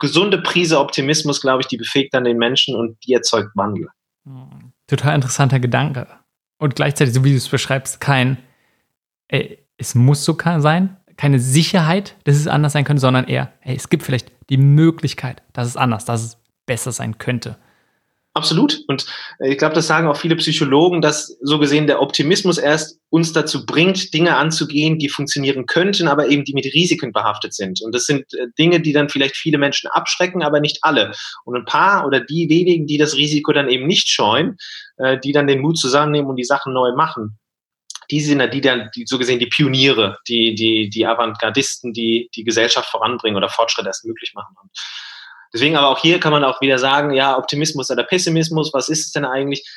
gesunde 0.00 0.38
Prise 0.38 0.80
Optimismus, 0.80 1.40
glaube 1.40 1.60
ich, 1.60 1.68
die 1.68 1.76
befähigt 1.76 2.14
dann 2.14 2.24
den 2.24 2.38
Menschen 2.38 2.74
und 2.74 2.98
die 3.06 3.12
erzeugt 3.12 3.50
Wandel. 3.54 3.88
Hm, 4.24 4.72
total 4.86 5.14
interessanter 5.14 5.60
Gedanke. 5.60 6.08
Und 6.58 6.74
gleichzeitig, 6.74 7.14
so 7.14 7.24
wie 7.24 7.30
du 7.30 7.36
es 7.36 7.48
beschreibst, 7.48 8.00
kein, 8.00 8.38
ey, 9.28 9.64
es 9.76 9.94
muss 9.94 10.24
so 10.24 10.36
sein, 10.58 10.96
keine 11.16 11.38
Sicherheit, 11.38 12.16
dass 12.24 12.36
es 12.36 12.46
anders 12.46 12.72
sein 12.72 12.84
könnte, 12.84 13.00
sondern 13.00 13.26
eher, 13.26 13.52
ey, 13.60 13.76
es 13.76 13.88
gibt 13.88 14.02
vielleicht 14.02 14.32
die 14.48 14.56
Möglichkeit, 14.56 15.42
dass 15.52 15.68
es 15.68 15.76
anders, 15.76 16.04
dass 16.04 16.22
es 16.22 16.38
besser 16.66 16.92
sein 16.92 17.18
könnte. 17.18 17.56
Absolut. 18.40 18.80
Und 18.86 19.04
äh, 19.38 19.52
ich 19.52 19.58
glaube, 19.58 19.74
das 19.74 19.86
sagen 19.86 20.08
auch 20.08 20.16
viele 20.16 20.34
Psychologen, 20.36 21.02
dass 21.02 21.36
so 21.42 21.58
gesehen 21.58 21.86
der 21.86 22.00
Optimismus 22.00 22.56
erst 22.56 22.98
uns 23.10 23.34
dazu 23.34 23.66
bringt, 23.66 24.14
Dinge 24.14 24.38
anzugehen, 24.38 24.98
die 24.98 25.10
funktionieren 25.10 25.66
könnten, 25.66 26.08
aber 26.08 26.28
eben 26.28 26.46
die 26.46 26.54
mit 26.54 26.64
Risiken 26.64 27.12
behaftet 27.12 27.52
sind. 27.52 27.82
Und 27.82 27.94
das 27.94 28.06
sind 28.06 28.32
äh, 28.32 28.46
Dinge, 28.58 28.80
die 28.80 28.94
dann 28.94 29.10
vielleicht 29.10 29.36
viele 29.36 29.58
Menschen 29.58 29.90
abschrecken, 29.90 30.42
aber 30.42 30.60
nicht 30.60 30.78
alle. 30.80 31.12
Und 31.44 31.54
ein 31.54 31.66
paar 31.66 32.06
oder 32.06 32.20
die 32.20 32.48
wenigen, 32.48 32.86
die 32.86 32.96
das 32.96 33.14
Risiko 33.14 33.52
dann 33.52 33.68
eben 33.68 33.86
nicht 33.86 34.08
scheuen, 34.08 34.56
äh, 34.96 35.18
die 35.18 35.32
dann 35.32 35.46
den 35.46 35.60
Mut 35.60 35.76
zusammennehmen 35.78 36.30
und 36.30 36.36
die 36.36 36.44
Sachen 36.44 36.72
neu 36.72 36.94
machen, 36.96 37.38
die 38.10 38.22
sind 38.22 38.42
die 38.54 38.60
dann 38.62 38.88
die, 38.96 39.04
so 39.06 39.18
gesehen 39.18 39.38
die 39.38 39.48
Pioniere, 39.48 40.16
die, 40.26 40.54
die, 40.54 40.88
die 40.88 41.06
Avantgardisten, 41.06 41.92
die 41.92 42.30
die 42.34 42.44
Gesellschaft 42.44 42.88
voranbringen 42.88 43.36
oder 43.36 43.50
Fortschritt 43.50 43.84
erst 43.84 44.06
möglich 44.06 44.32
machen. 44.34 44.56
Deswegen 45.52 45.76
aber 45.76 45.88
auch 45.88 46.00
hier 46.00 46.20
kann 46.20 46.32
man 46.32 46.44
auch 46.44 46.60
wieder 46.60 46.78
sagen, 46.78 47.12
ja, 47.12 47.36
Optimismus 47.36 47.90
oder 47.90 48.04
Pessimismus, 48.04 48.72
was 48.72 48.88
ist 48.88 49.06
es 49.06 49.12
denn 49.12 49.24
eigentlich? 49.24 49.68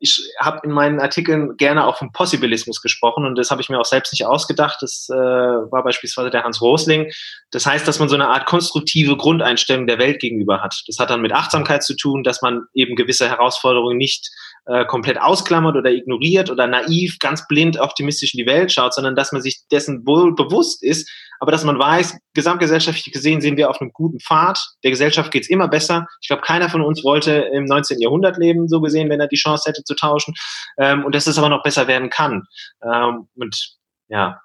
Ich 0.00 0.20
habe 0.40 0.60
in 0.64 0.72
meinen 0.72 1.00
Artikeln 1.00 1.56
gerne 1.56 1.86
auch 1.86 1.96
vom 1.96 2.12
Possibilismus 2.12 2.82
gesprochen 2.82 3.24
und 3.24 3.36
das 3.36 3.50
habe 3.50 3.60
ich 3.60 3.68
mir 3.68 3.78
auch 3.78 3.84
selbst 3.84 4.12
nicht 4.12 4.26
ausgedacht. 4.26 4.78
Das 4.80 5.06
äh, 5.08 5.14
war 5.14 5.84
beispielsweise 5.84 6.30
der 6.30 6.42
Hans 6.42 6.60
Rosling. 6.60 7.12
Das 7.52 7.66
heißt, 7.66 7.86
dass 7.86 8.00
man 8.00 8.08
so 8.08 8.16
eine 8.16 8.28
Art 8.28 8.46
konstruktive 8.46 9.16
Grundeinstellung 9.16 9.86
der 9.86 9.98
Welt 9.98 10.20
gegenüber 10.20 10.60
hat. 10.60 10.82
Das 10.88 10.98
hat 10.98 11.10
dann 11.10 11.20
mit 11.20 11.32
Achtsamkeit 11.32 11.84
zu 11.84 11.94
tun, 11.94 12.24
dass 12.24 12.42
man 12.42 12.64
eben 12.74 12.96
gewisse 12.96 13.28
Herausforderungen 13.28 13.96
nicht 13.96 14.28
äh, 14.28 14.51
komplett 14.86 15.20
ausklammert 15.20 15.74
oder 15.74 15.90
ignoriert 15.90 16.48
oder 16.48 16.68
naiv, 16.68 17.18
ganz 17.18 17.48
blind 17.48 17.80
optimistisch 17.80 18.34
in 18.34 18.38
die 18.38 18.46
Welt 18.46 18.70
schaut, 18.70 18.94
sondern 18.94 19.16
dass 19.16 19.32
man 19.32 19.42
sich 19.42 19.62
dessen 19.72 20.06
wohl 20.06 20.36
bewusst 20.36 20.84
ist, 20.84 21.10
aber 21.42 21.50
dass 21.50 21.64
man 21.64 21.76
weiß, 21.76 22.16
gesamtgesellschaftlich 22.34 23.12
gesehen 23.12 23.40
sind 23.40 23.56
wir 23.56 23.68
auf 23.68 23.80
einem 23.80 23.90
guten 23.92 24.20
Pfad. 24.20 24.64
Der 24.84 24.92
Gesellschaft 24.92 25.32
geht's 25.32 25.50
immer 25.50 25.66
besser. 25.66 26.06
Ich 26.20 26.28
glaube, 26.28 26.42
keiner 26.42 26.70
von 26.70 26.82
uns 26.82 27.02
wollte 27.02 27.32
im 27.32 27.64
19. 27.64 28.00
Jahrhundert 28.00 28.36
leben, 28.36 28.68
so 28.68 28.80
gesehen, 28.80 29.10
wenn 29.10 29.18
er 29.18 29.26
die 29.26 29.34
Chance 29.34 29.68
hätte 29.68 29.82
zu 29.82 29.96
tauschen. 29.96 30.34
Ähm, 30.78 31.04
und 31.04 31.16
dass 31.16 31.26
es 31.26 31.38
aber 31.38 31.48
noch 31.48 31.64
besser 31.64 31.88
werden 31.88 32.10
kann. 32.10 32.44
Ähm, 32.84 33.26
und 33.34 33.76
ja, 34.06 34.40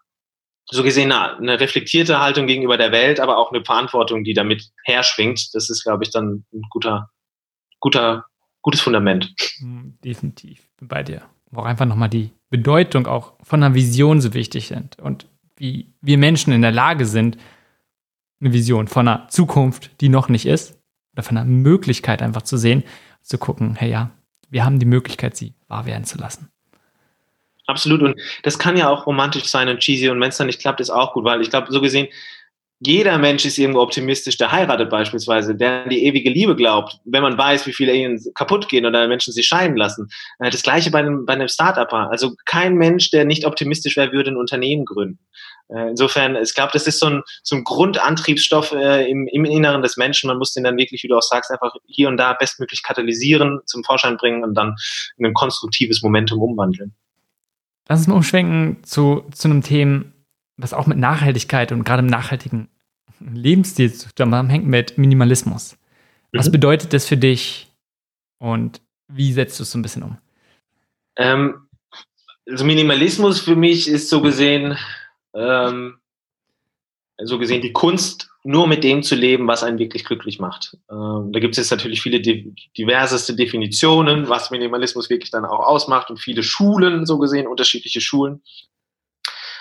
so 0.71 0.81
gesehen 0.81 1.09
na, 1.09 1.37
eine 1.37 1.59
reflektierte 1.59 2.19
Haltung 2.19 2.47
gegenüber 2.47 2.77
der 2.77 2.91
Welt, 2.91 3.19
aber 3.19 3.37
auch 3.37 3.51
eine 3.51 3.63
Verantwortung, 3.63 4.23
die 4.23 4.33
damit 4.33 4.63
herschwingt. 4.83 5.53
Das 5.53 5.69
ist, 5.69 5.83
glaube 5.83 6.03
ich, 6.03 6.09
dann 6.09 6.45
ein 6.51 6.63
guter, 6.71 7.11
guter, 7.79 8.25
gutes 8.67 8.81
Fundament. 8.81 9.33
Hm, 9.59 9.97
definitiv, 10.03 10.67
bin 10.75 10.89
bei 10.89 11.01
dir. 11.01 11.21
Wo 11.51 11.61
auch 11.61 11.65
einfach 11.65 11.85
nochmal 11.85 12.09
die 12.09 12.31
Bedeutung 12.49 13.07
auch 13.07 13.31
von 13.41 13.63
einer 13.63 13.73
Vision 13.73 14.19
so 14.19 14.33
wichtig 14.33 14.67
sind. 14.67 14.99
Und 14.99 15.25
wie 15.55 15.93
wir 16.01 16.17
Menschen 16.17 16.51
in 16.51 16.61
der 16.61 16.73
Lage 16.73 17.05
sind, 17.05 17.37
eine 18.41 18.51
Vision 18.51 18.89
von 18.89 19.07
einer 19.07 19.29
Zukunft, 19.29 20.01
die 20.01 20.09
noch 20.09 20.27
nicht 20.27 20.45
ist, 20.45 20.77
oder 21.13 21.23
von 21.23 21.37
einer 21.37 21.49
Möglichkeit 21.49 22.21
einfach 22.21 22.41
zu 22.41 22.57
sehen, 22.57 22.83
zu 23.21 23.37
gucken, 23.37 23.75
hey 23.75 23.89
ja, 23.89 24.11
wir 24.49 24.65
haben 24.65 24.79
die 24.79 24.85
Möglichkeit, 24.85 25.37
sie 25.37 25.53
wahr 25.69 25.85
werden 25.85 26.03
zu 26.03 26.17
lassen. 26.17 26.49
Absolut. 27.67 28.01
Und 28.01 28.19
das 28.43 28.59
kann 28.59 28.75
ja 28.75 28.89
auch 28.89 29.07
romantisch 29.07 29.45
sein 29.45 29.69
und 29.69 29.79
cheesy. 29.79 30.09
Und 30.09 30.19
wenn 30.19 30.27
es 30.27 30.37
dann 30.37 30.47
nicht 30.47 30.59
klappt, 30.59 30.81
ist 30.81 30.89
auch 30.89 31.13
gut, 31.13 31.23
weil 31.23 31.41
ich 31.41 31.49
glaube, 31.49 31.71
so 31.71 31.79
gesehen, 31.79 32.09
jeder 32.79 33.17
Mensch 33.17 33.43
ist 33.45 33.57
irgendwo 33.57 33.81
optimistisch, 33.81 34.37
der 34.37 34.51
heiratet 34.51 34.89
beispielsweise, 34.91 35.55
der 35.55 35.83
an 35.83 35.89
die 35.89 36.05
ewige 36.05 36.29
Liebe 36.29 36.55
glaubt, 36.55 36.99
wenn 37.05 37.23
man 37.23 37.37
weiß, 37.37 37.65
wie 37.65 37.73
viele 37.73 37.93
Ehen 37.93 38.21
kaputt 38.35 38.69
gehen 38.69 38.85
oder 38.85 39.07
Menschen 39.07 39.33
sich 39.33 39.47
scheiden 39.47 39.75
lassen. 39.77 40.09
Äh, 40.39 40.51
das 40.51 40.61
gleiche 40.61 40.91
bei 40.91 40.99
einem, 40.99 41.25
bei 41.25 41.33
einem 41.33 41.47
Start-Upper. 41.47 42.09
Also 42.11 42.35
kein 42.45 42.75
Mensch, 42.75 43.09
der 43.09 43.25
nicht 43.25 43.45
optimistisch 43.45 43.97
wäre, 43.97 44.11
würde 44.11 44.31
ein 44.31 44.37
Unternehmen 44.37 44.85
gründen. 44.85 45.19
Äh, 45.69 45.89
insofern, 45.89 46.35
ich 46.35 46.53
glaube, 46.53 46.69
das 46.73 46.85
ist 46.85 46.99
so 46.99 47.07
ein, 47.07 47.23
so 47.41 47.55
ein 47.55 47.63
Grundantriebsstoff 47.63 48.71
äh, 48.71 49.09
im, 49.09 49.27
im 49.27 49.45
Inneren 49.45 49.81
des 49.81 49.97
Menschen. 49.97 50.27
Man 50.27 50.37
muss 50.37 50.53
den 50.53 50.63
dann 50.63 50.77
wirklich, 50.77 51.01
wie 51.01 51.07
du 51.07 51.17
auch 51.17 51.23
sagst, 51.23 51.49
einfach 51.49 51.73
hier 51.87 52.07
und 52.09 52.17
da 52.17 52.33
bestmöglich 52.33 52.83
katalysieren, 52.83 53.59
zum 53.65 53.83
Vorschein 53.83 54.17
bringen 54.17 54.43
und 54.43 54.53
dann 54.53 54.75
in 55.17 55.25
ein 55.25 55.33
konstruktives 55.33 56.03
Momentum 56.03 56.41
umwandeln. 56.41 56.93
Lass 57.89 58.01
uns 58.01 58.07
mal 58.07 58.15
umschwenken 58.15 58.83
zu, 58.83 59.23
zu 59.31 59.47
einem 59.47 59.63
Thema, 59.63 60.03
was 60.57 60.73
auch 60.73 60.87
mit 60.87 60.97
Nachhaltigkeit 60.97 61.71
und 61.71 61.83
gerade 61.83 62.01
im 62.01 62.07
nachhaltigen 62.07 62.67
Lebensstil 63.19 63.93
zusammenhängt 63.93 64.65
mit 64.65 64.97
Minimalismus. 64.97 65.77
Was 66.33 66.47
mhm. 66.47 66.51
bedeutet 66.51 66.93
das 66.93 67.05
für 67.05 67.17
dich 67.17 67.71
und 68.39 68.81
wie 69.07 69.31
setzt 69.31 69.59
du 69.59 69.63
es 69.63 69.71
so 69.71 69.77
ein 69.77 69.81
bisschen 69.81 70.03
um? 70.03 70.17
Ähm, 71.15 71.67
also 72.47 72.65
Minimalismus 72.65 73.39
für 73.39 73.55
mich 73.55 73.87
ist 73.87 74.09
so 74.09 74.21
gesehen, 74.21 74.77
ähm, 75.33 75.97
so 77.23 77.39
gesehen 77.39 77.61
die 77.61 77.73
Kunst, 77.73 78.29
nur 78.43 78.67
mit 78.67 78.83
dem 78.83 79.03
zu 79.03 79.15
leben, 79.15 79.47
was 79.47 79.63
einen 79.63 79.79
wirklich 79.79 80.05
glücklich 80.05 80.39
macht. 80.39 80.77
Ähm, 80.89 81.31
da 81.33 81.39
gibt 81.39 81.53
es 81.53 81.57
jetzt 81.57 81.71
natürlich 81.71 82.01
viele 82.01 82.21
diverseste 82.21 83.35
Definitionen, 83.35 84.29
was 84.29 84.51
Minimalismus 84.51 85.09
wirklich 85.09 85.31
dann 85.31 85.45
auch 85.45 85.65
ausmacht 85.65 86.09
und 86.09 86.19
viele 86.19 86.43
Schulen, 86.43 87.05
so 87.05 87.17
gesehen, 87.17 87.47
unterschiedliche 87.47 88.01
Schulen. 88.01 88.41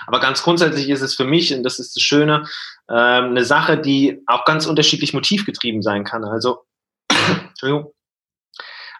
Aber 0.06 0.20
ganz 0.20 0.42
grundsätzlich 0.42 0.88
ist 0.88 1.02
es 1.02 1.14
für 1.14 1.24
mich, 1.24 1.54
und 1.54 1.62
das 1.62 1.78
ist 1.78 1.96
das 1.96 2.02
Schöne, 2.02 2.46
ähm, 2.88 3.30
eine 3.30 3.44
Sache, 3.44 3.78
die 3.78 4.22
auch 4.26 4.44
ganz 4.44 4.66
unterschiedlich 4.66 5.12
motivgetrieben 5.12 5.82
sein 5.82 6.04
kann. 6.04 6.24
Also, 6.24 6.64
Entschuldigung. 7.48 7.92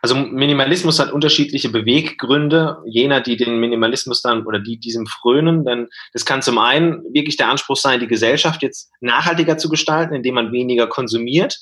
Also 0.03 0.15
Minimalismus 0.15 1.01
hat 1.01 1.11
unterschiedliche 1.11 1.69
Beweggründe, 1.69 2.79
jener, 2.87 3.21
die 3.21 3.37
den 3.37 3.59
Minimalismus 3.59 4.23
dann 4.23 4.47
oder 4.47 4.61
die 4.61 4.79
diesem 4.79 5.07
frönen. 5.07 5.65
Denn 5.65 5.89
das 6.13 6.25
kann 6.25 6.43
zum 6.43 6.59
einen 6.59 7.03
wirklich 7.13 7.37
der 7.37 7.49
Anspruch 7.49 7.77
sein, 7.77 7.99
die 7.99 8.07
Gesellschaft 8.07 8.63
jetzt 8.63 8.91
nachhaltiger 9.01 9.59
zu 9.59 9.69
gestalten, 9.69 10.15
indem 10.15 10.35
man 10.35 10.53
weniger 10.53 10.87
konsumiert. 10.87 11.59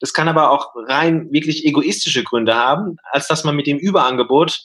Das 0.00 0.12
kann 0.12 0.28
aber 0.28 0.50
auch 0.52 0.74
rein 0.86 1.32
wirklich 1.32 1.64
egoistische 1.64 2.22
Gründe 2.22 2.54
haben, 2.54 2.98
als 3.10 3.26
dass 3.26 3.42
man 3.42 3.56
mit 3.56 3.66
dem 3.66 3.78
Überangebot 3.78 4.60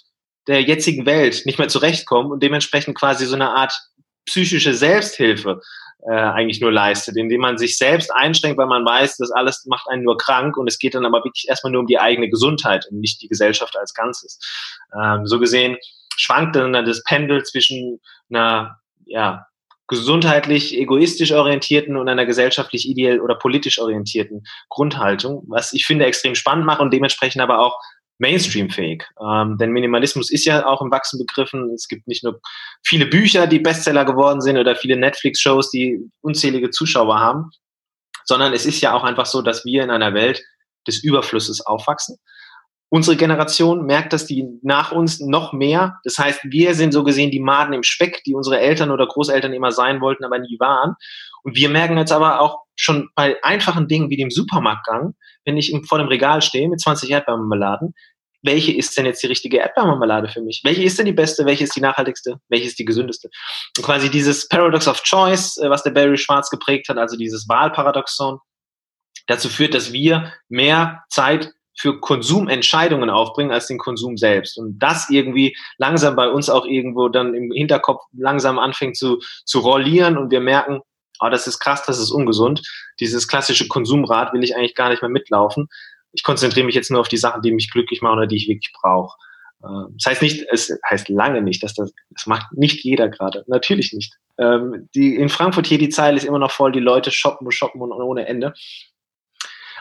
der 0.47 0.61
jetzigen 0.61 1.05
Welt 1.05 1.43
nicht 1.45 1.57
mehr 1.57 1.69
zurechtkommt 1.69 2.31
und 2.31 2.43
dementsprechend 2.43 2.95
quasi 2.95 3.25
so 3.25 3.35
eine 3.35 3.51
Art 3.51 3.73
psychische 4.25 4.73
Selbsthilfe 4.73 5.61
äh, 6.05 6.13
eigentlich 6.13 6.59
nur 6.61 6.71
leistet, 6.71 7.15
indem 7.17 7.41
man 7.41 7.57
sich 7.57 7.77
selbst 7.77 8.13
einschränkt, 8.13 8.57
weil 8.57 8.67
man 8.67 8.85
weiß, 8.85 9.17
das 9.17 9.31
alles 9.31 9.65
macht 9.67 9.87
einen 9.89 10.03
nur 10.03 10.17
krank 10.17 10.57
und 10.57 10.67
es 10.67 10.79
geht 10.79 10.95
dann 10.95 11.05
aber 11.05 11.19
wirklich 11.23 11.45
erstmal 11.47 11.71
nur 11.71 11.81
um 11.81 11.87
die 11.87 11.99
eigene 11.99 12.29
Gesundheit 12.29 12.85
und 12.89 12.99
nicht 12.99 13.21
die 13.21 13.27
Gesellschaft 13.27 13.77
als 13.77 13.93
Ganzes. 13.93 14.39
Ähm, 15.01 15.25
so 15.25 15.39
gesehen 15.39 15.77
schwankt 16.17 16.55
dann 16.55 16.73
das 16.73 17.03
Pendel 17.03 17.43
zwischen 17.43 17.99
einer 18.29 18.79
ja, 19.05 19.47
gesundheitlich 19.87 20.77
egoistisch 20.77 21.31
orientierten 21.31 21.97
und 21.97 22.07
einer 22.09 22.25
gesellschaftlich 22.25 22.87
ideell 22.87 23.19
oder 23.19 23.35
politisch 23.35 23.79
orientierten 23.79 24.43
Grundhaltung, 24.69 25.43
was 25.47 25.73
ich 25.73 25.85
finde 25.85 26.05
extrem 26.05 26.35
spannend 26.35 26.65
macht 26.65 26.79
und 26.79 26.93
dementsprechend 26.93 27.41
aber 27.41 27.59
auch 27.59 27.79
Mainstream-fähig. 28.19 29.03
Ähm, 29.21 29.57
denn 29.57 29.71
Minimalismus 29.71 30.31
ist 30.31 30.45
ja 30.45 30.65
auch 30.65 30.81
im 30.81 30.91
Wachsen 30.91 31.19
begriffen. 31.19 31.71
Es 31.73 31.87
gibt 31.87 32.07
nicht 32.07 32.23
nur 32.23 32.39
viele 32.83 33.05
Bücher, 33.05 33.47
die 33.47 33.59
Bestseller 33.59 34.05
geworden 34.05 34.41
sind 34.41 34.57
oder 34.57 34.75
viele 34.75 34.97
Netflix-Shows, 34.97 35.71
die 35.71 35.99
unzählige 36.21 36.69
Zuschauer 36.69 37.19
haben, 37.19 37.49
sondern 38.25 38.53
es 38.53 38.65
ist 38.65 38.81
ja 38.81 38.93
auch 38.93 39.03
einfach 39.03 39.25
so, 39.25 39.41
dass 39.41 39.65
wir 39.65 39.83
in 39.83 39.89
einer 39.89 40.13
Welt 40.13 40.43
des 40.87 41.03
Überflusses 41.03 41.65
aufwachsen. 41.65 42.17
Unsere 42.89 43.17
Generation 43.17 43.87
merkt 43.87 44.13
dass 44.13 44.27
die 44.27 44.47
nach 44.61 44.91
uns 44.91 45.19
noch 45.19 45.51
mehr. 45.51 45.99
Das 46.03 46.19
heißt, 46.19 46.41
wir 46.43 46.75
sind 46.75 46.91
so 46.91 47.03
gesehen 47.03 47.31
die 47.31 47.39
Maden 47.39 47.73
im 47.73 47.81
Speck, 47.81 48.23
die 48.23 48.35
unsere 48.35 48.59
Eltern 48.59 48.91
oder 48.91 49.07
Großeltern 49.07 49.51
immer 49.51 49.71
sein 49.71 49.99
wollten, 49.99 50.23
aber 50.23 50.37
nie 50.37 50.59
waren. 50.59 50.95
Und 51.43 51.55
wir 51.55 51.69
merken 51.69 51.97
jetzt 51.97 52.11
aber 52.11 52.39
auch 52.39 52.59
schon 52.75 53.09
bei 53.15 53.35
einfachen 53.43 53.87
Dingen 53.87 54.09
wie 54.09 54.17
dem 54.17 54.31
Supermarktgang, 54.31 55.13
wenn 55.45 55.57
ich 55.57 55.75
vor 55.87 55.97
dem 55.97 56.07
Regal 56.07 56.41
stehe 56.41 56.67
mit 56.69 56.81
20 56.81 57.11
Erdbeermarmeladen, 57.11 57.93
welche 58.43 58.75
ist 58.75 58.97
denn 58.97 59.05
jetzt 59.05 59.23
die 59.23 59.27
richtige 59.27 59.57
Erdbeermarmelade 59.57 60.27
für 60.27 60.41
mich? 60.41 60.61
Welche 60.65 60.83
ist 60.83 60.99
denn 60.99 61.05
die 61.05 61.13
beste? 61.13 61.45
Welche 61.45 61.63
ist 61.63 61.75
die 61.75 61.81
nachhaltigste? 61.81 62.39
Welche 62.49 62.67
ist 62.67 62.77
die 62.77 62.85
gesündeste? 62.85 63.29
Und 63.77 63.85
quasi 63.85 64.11
dieses 64.11 64.47
Paradox 64.49 64.87
of 64.87 65.01
Choice, 65.03 65.57
äh, 65.57 65.69
was 65.69 65.83
der 65.83 65.91
Barry 65.91 66.17
Schwarz 66.17 66.49
geprägt 66.49 66.89
hat, 66.89 66.97
also 66.97 67.15
dieses 67.15 67.47
Wahlparadoxon, 67.47 68.39
dazu 69.27 69.47
führt, 69.47 69.73
dass 69.73 69.93
wir 69.93 70.33
mehr 70.49 71.03
Zeit 71.09 71.51
für 71.75 71.99
Konsumentscheidungen 71.99 73.09
aufbringen 73.09 73.51
als 73.51 73.67
den 73.67 73.79
Konsum 73.79 74.17
selbst. 74.17 74.57
Und 74.57 74.77
das 74.77 75.09
irgendwie 75.09 75.55
langsam 75.77 76.15
bei 76.15 76.29
uns 76.29 76.49
auch 76.49 76.65
irgendwo 76.65 77.07
dann 77.09 77.33
im 77.33 77.51
Hinterkopf 77.51 78.03
langsam 78.11 78.59
anfängt 78.59 78.97
zu, 78.97 79.19
zu 79.45 79.59
rollieren 79.59 80.17
und 80.17 80.31
wir 80.31 80.41
merken, 80.41 80.81
oh, 81.23 81.29
das 81.29 81.47
ist 81.47 81.59
krass, 81.59 81.83
das 81.85 81.99
ist 81.99 82.11
ungesund. 82.11 82.61
Dieses 82.99 83.27
klassische 83.27 83.67
Konsumrad 83.67 84.33
will 84.33 84.43
ich 84.43 84.55
eigentlich 84.55 84.75
gar 84.75 84.89
nicht 84.89 85.01
mehr 85.01 85.09
mitlaufen. 85.09 85.67
Ich 86.11 86.23
konzentriere 86.23 86.65
mich 86.65 86.75
jetzt 86.75 86.91
nur 86.91 87.01
auf 87.01 87.07
die 87.07 87.17
Sachen, 87.17 87.41
die 87.41 87.51
mich 87.51 87.71
glücklich 87.71 88.01
machen 88.01 88.17
oder 88.17 88.27
die 88.27 88.37
ich 88.37 88.47
wirklich 88.47 88.71
brauche. 88.73 89.17
Ähm, 89.63 89.95
das 89.97 90.11
heißt 90.11 90.21
nicht, 90.21 90.45
es 90.51 90.71
heißt 90.89 91.09
lange 91.09 91.41
nicht, 91.41 91.63
dass 91.63 91.73
das, 91.73 91.93
das 92.09 92.25
macht 92.27 92.51
nicht 92.53 92.83
jeder 92.83 93.09
gerade. 93.09 93.43
Natürlich 93.47 93.93
nicht. 93.93 94.13
Ähm, 94.37 94.89
die, 94.95 95.15
in 95.15 95.29
Frankfurt 95.29 95.67
hier 95.67 95.77
die 95.77 95.89
Zeile 95.89 96.17
ist 96.17 96.25
immer 96.25 96.39
noch 96.39 96.51
voll, 96.51 96.71
die 96.71 96.79
Leute 96.79 97.11
shoppen 97.11 97.47
und 97.47 97.53
shoppen 97.53 97.81
und 97.81 97.91
ohne 97.91 98.27
Ende. 98.27 98.53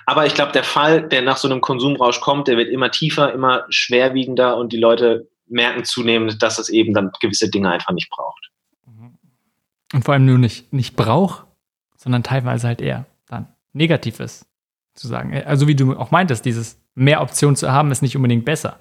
Aber 0.07 0.27
ich 0.27 0.35
glaube, 0.35 0.53
der 0.53 0.65
Fall, 0.65 1.09
der 1.09 1.23
nach 1.23 1.37
so 1.37 1.49
einem 1.49 1.61
Konsumrausch 1.61 2.21
kommt, 2.21 2.49
der 2.49 2.57
wird 2.57 2.69
immer 2.69 2.91
tiefer, 2.91 3.33
immer 3.33 3.67
schwerwiegender 3.69 4.57
und 4.57 4.73
die 4.73 4.79
Leute 4.79 5.29
merken 5.47 5.85
zunehmend, 5.85 6.43
dass 6.43 6.59
es 6.59 6.69
eben 6.69 6.95
dann 6.95 7.13
gewisse 7.21 7.51
Dinge 7.51 7.71
einfach 7.71 7.93
nicht 7.93 8.11
braucht. 8.11 8.52
Und 9.93 10.05
vor 10.05 10.15
allem 10.15 10.27
nur 10.27 10.39
nicht, 10.39 10.73
nicht 10.73 10.97
braucht, 10.97 11.47
sondern 11.97 12.23
teilweise 12.23 12.67
halt 12.67 12.81
eher 12.81 13.07
dann 13.29 13.49
negativ 13.73 14.21
ist. 14.21 14.47
Zu 14.95 15.09
sagen. 15.09 15.35
Also 15.47 15.69
wie 15.69 15.75
du 15.75 15.97
auch 15.97 16.11
meintest, 16.11 16.45
dieses 16.45 16.79
mehr 16.95 17.23
Optionen 17.23 17.57
zu 17.57 17.73
haben, 17.73 17.91
ist 17.91 18.03
nicht 18.03 18.17
unbedingt 18.17 18.45
besser. 18.45 18.79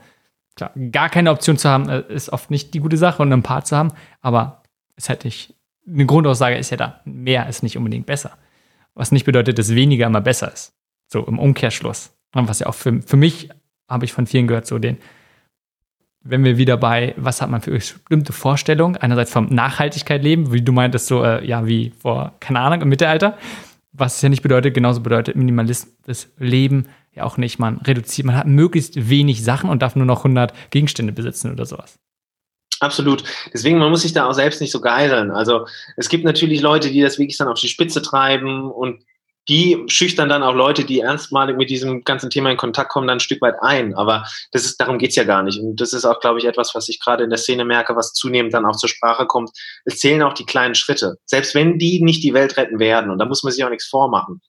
Klar, 0.55 0.72
gar 0.91 1.09
keine 1.09 1.32
Option 1.32 1.57
zu 1.57 1.70
haben, 1.70 1.88
äh, 1.88 2.03
ist 2.09 2.34
oft 2.34 2.51
nicht 2.51 2.74
die 2.74 2.80
gute 2.80 2.97
Sache 2.97 3.22
und 3.22 3.32
ein 3.32 3.43
paar 3.43 3.64
zu 3.64 3.78
haben, 3.78 3.93
aber 4.20 4.64
es 4.97 5.07
hätte 5.07 5.30
ich, 5.30 5.55
eine 5.88 6.05
Grundaussage 6.05 6.57
ist 6.57 6.70
ja 6.70 6.78
da, 6.78 6.99
mehr 7.05 7.47
ist 7.47 7.64
nicht 7.64 7.78
unbedingt 7.78 8.05
besser. 8.05 8.38
Was 8.93 9.14
nicht 9.14 9.26
bedeutet, 9.26 9.57
dass 9.57 9.74
weniger 9.74 10.07
immer 10.07 10.20
besser 10.20 10.51
ist. 10.51 10.74
So 11.07 11.26
im 11.26 11.39
Umkehrschluss. 11.39 12.14
Was 12.34 12.59
ja 12.59 12.68
auch 12.68 12.76
für, 12.76 13.01
für 13.01 13.18
mich, 13.18 13.49
habe 13.88 14.05
ich 14.05 14.14
von 14.14 14.28
vielen 14.28 14.47
gehört, 14.47 14.68
so 14.68 14.80
den, 14.80 14.97
wenn 16.24 16.43
wir 16.43 16.57
wieder 16.57 16.78
bei, 16.78 17.13
was 17.17 17.41
hat 17.41 17.49
man 17.49 17.61
für 17.61 17.72
bestimmte 17.72 18.34
Vorstellungen, 18.34 18.97
einerseits 18.97 19.32
vom 19.32 19.47
Nachhaltigkeit 19.47 20.22
leben, 20.22 20.51
wie 20.53 20.61
du 20.61 20.72
meintest, 20.72 21.07
so, 21.07 21.24
äh, 21.24 21.45
ja, 21.45 21.65
wie 21.65 21.93
vor, 21.99 22.34
keine 22.39 22.59
Ahnung, 22.59 22.82
im 22.82 22.89
Mittelalter, 22.89 23.38
was 23.91 24.17
es 24.17 24.22
ja 24.22 24.30
nicht 24.30 24.43
bedeutet, 24.43 24.74
genauso 24.74 25.01
bedeutet 25.01 25.36
Minimalismus 25.36 26.28
Leben 26.38 26.88
ja 27.13 27.24
auch 27.24 27.38
nicht. 27.38 27.59
Man 27.59 27.78
reduziert, 27.78 28.26
man 28.26 28.36
hat 28.36 28.47
möglichst 28.47 29.09
wenig 29.09 29.43
Sachen 29.43 29.69
und 29.69 29.82
darf 29.82 29.95
nur 29.95 30.05
noch 30.05 30.19
100 30.19 30.53
Gegenstände 30.69 31.11
besitzen 31.11 31.51
oder 31.51 31.65
sowas. 31.65 31.99
Absolut. 32.80 33.24
Deswegen, 33.53 33.78
man 33.78 33.91
muss 33.91 34.01
sich 34.01 34.13
da 34.13 34.28
auch 34.28 34.34
selbst 34.34 34.59
nicht 34.59 34.72
so 34.72 34.82
geiseln. 34.82 35.30
Also 35.30 35.67
es 35.97 36.09
gibt 36.09 36.24
natürlich 36.24 36.61
Leute, 36.61 36.89
die 36.89 37.01
das 37.01 37.19
wirklich 37.19 37.38
dann 37.38 37.47
auf 37.47 37.59
die 37.59 37.67
Spitze 37.67 38.01
treiben 38.01 38.72
und 38.72 39.03
die 39.49 39.83
schüchtern 39.87 40.29
dann 40.29 40.43
auch 40.43 40.53
Leute, 40.53 40.85
die 40.85 40.99
erstmalig 40.99 41.57
mit 41.57 41.69
diesem 41.69 42.03
ganzen 42.03 42.29
Thema 42.29 42.51
in 42.51 42.57
Kontakt 42.57 42.91
kommen, 42.91 43.07
dann 43.07 43.17
ein 43.17 43.21
Stück 43.21 43.41
weit 43.41 43.55
ein. 43.61 43.95
Aber 43.95 44.25
das 44.51 44.65
ist, 44.65 44.79
darum 44.79 44.97
geht's 44.97 45.15
ja 45.15 45.23
gar 45.23 45.43
nicht. 45.43 45.59
Und 45.59 45.81
das 45.81 45.93
ist 45.93 46.05
auch, 46.05 46.19
glaube 46.19 46.39
ich, 46.39 46.45
etwas, 46.45 46.75
was 46.75 46.89
ich 46.89 46.99
gerade 46.99 47.23
in 47.23 47.29
der 47.29 47.39
Szene 47.39 47.65
merke, 47.65 47.95
was 47.95 48.13
zunehmend 48.13 48.53
dann 48.53 48.65
auch 48.65 48.75
zur 48.75 48.89
Sprache 48.89 49.25
kommt. 49.25 49.51
Es 49.85 49.97
zählen 49.97 50.21
auch 50.21 50.33
die 50.33 50.45
kleinen 50.45 50.75
Schritte. 50.75 51.17
Selbst 51.25 51.55
wenn 51.55 51.79
die 51.79 52.03
nicht 52.03 52.23
die 52.23 52.33
Welt 52.33 52.57
retten 52.57 52.79
werden. 52.79 53.09
Und 53.09 53.19
da 53.19 53.25
muss 53.25 53.43
man 53.43 53.51
sich 53.51 53.63
auch 53.63 53.69
nichts 53.69 53.87
vormachen. 53.87 54.41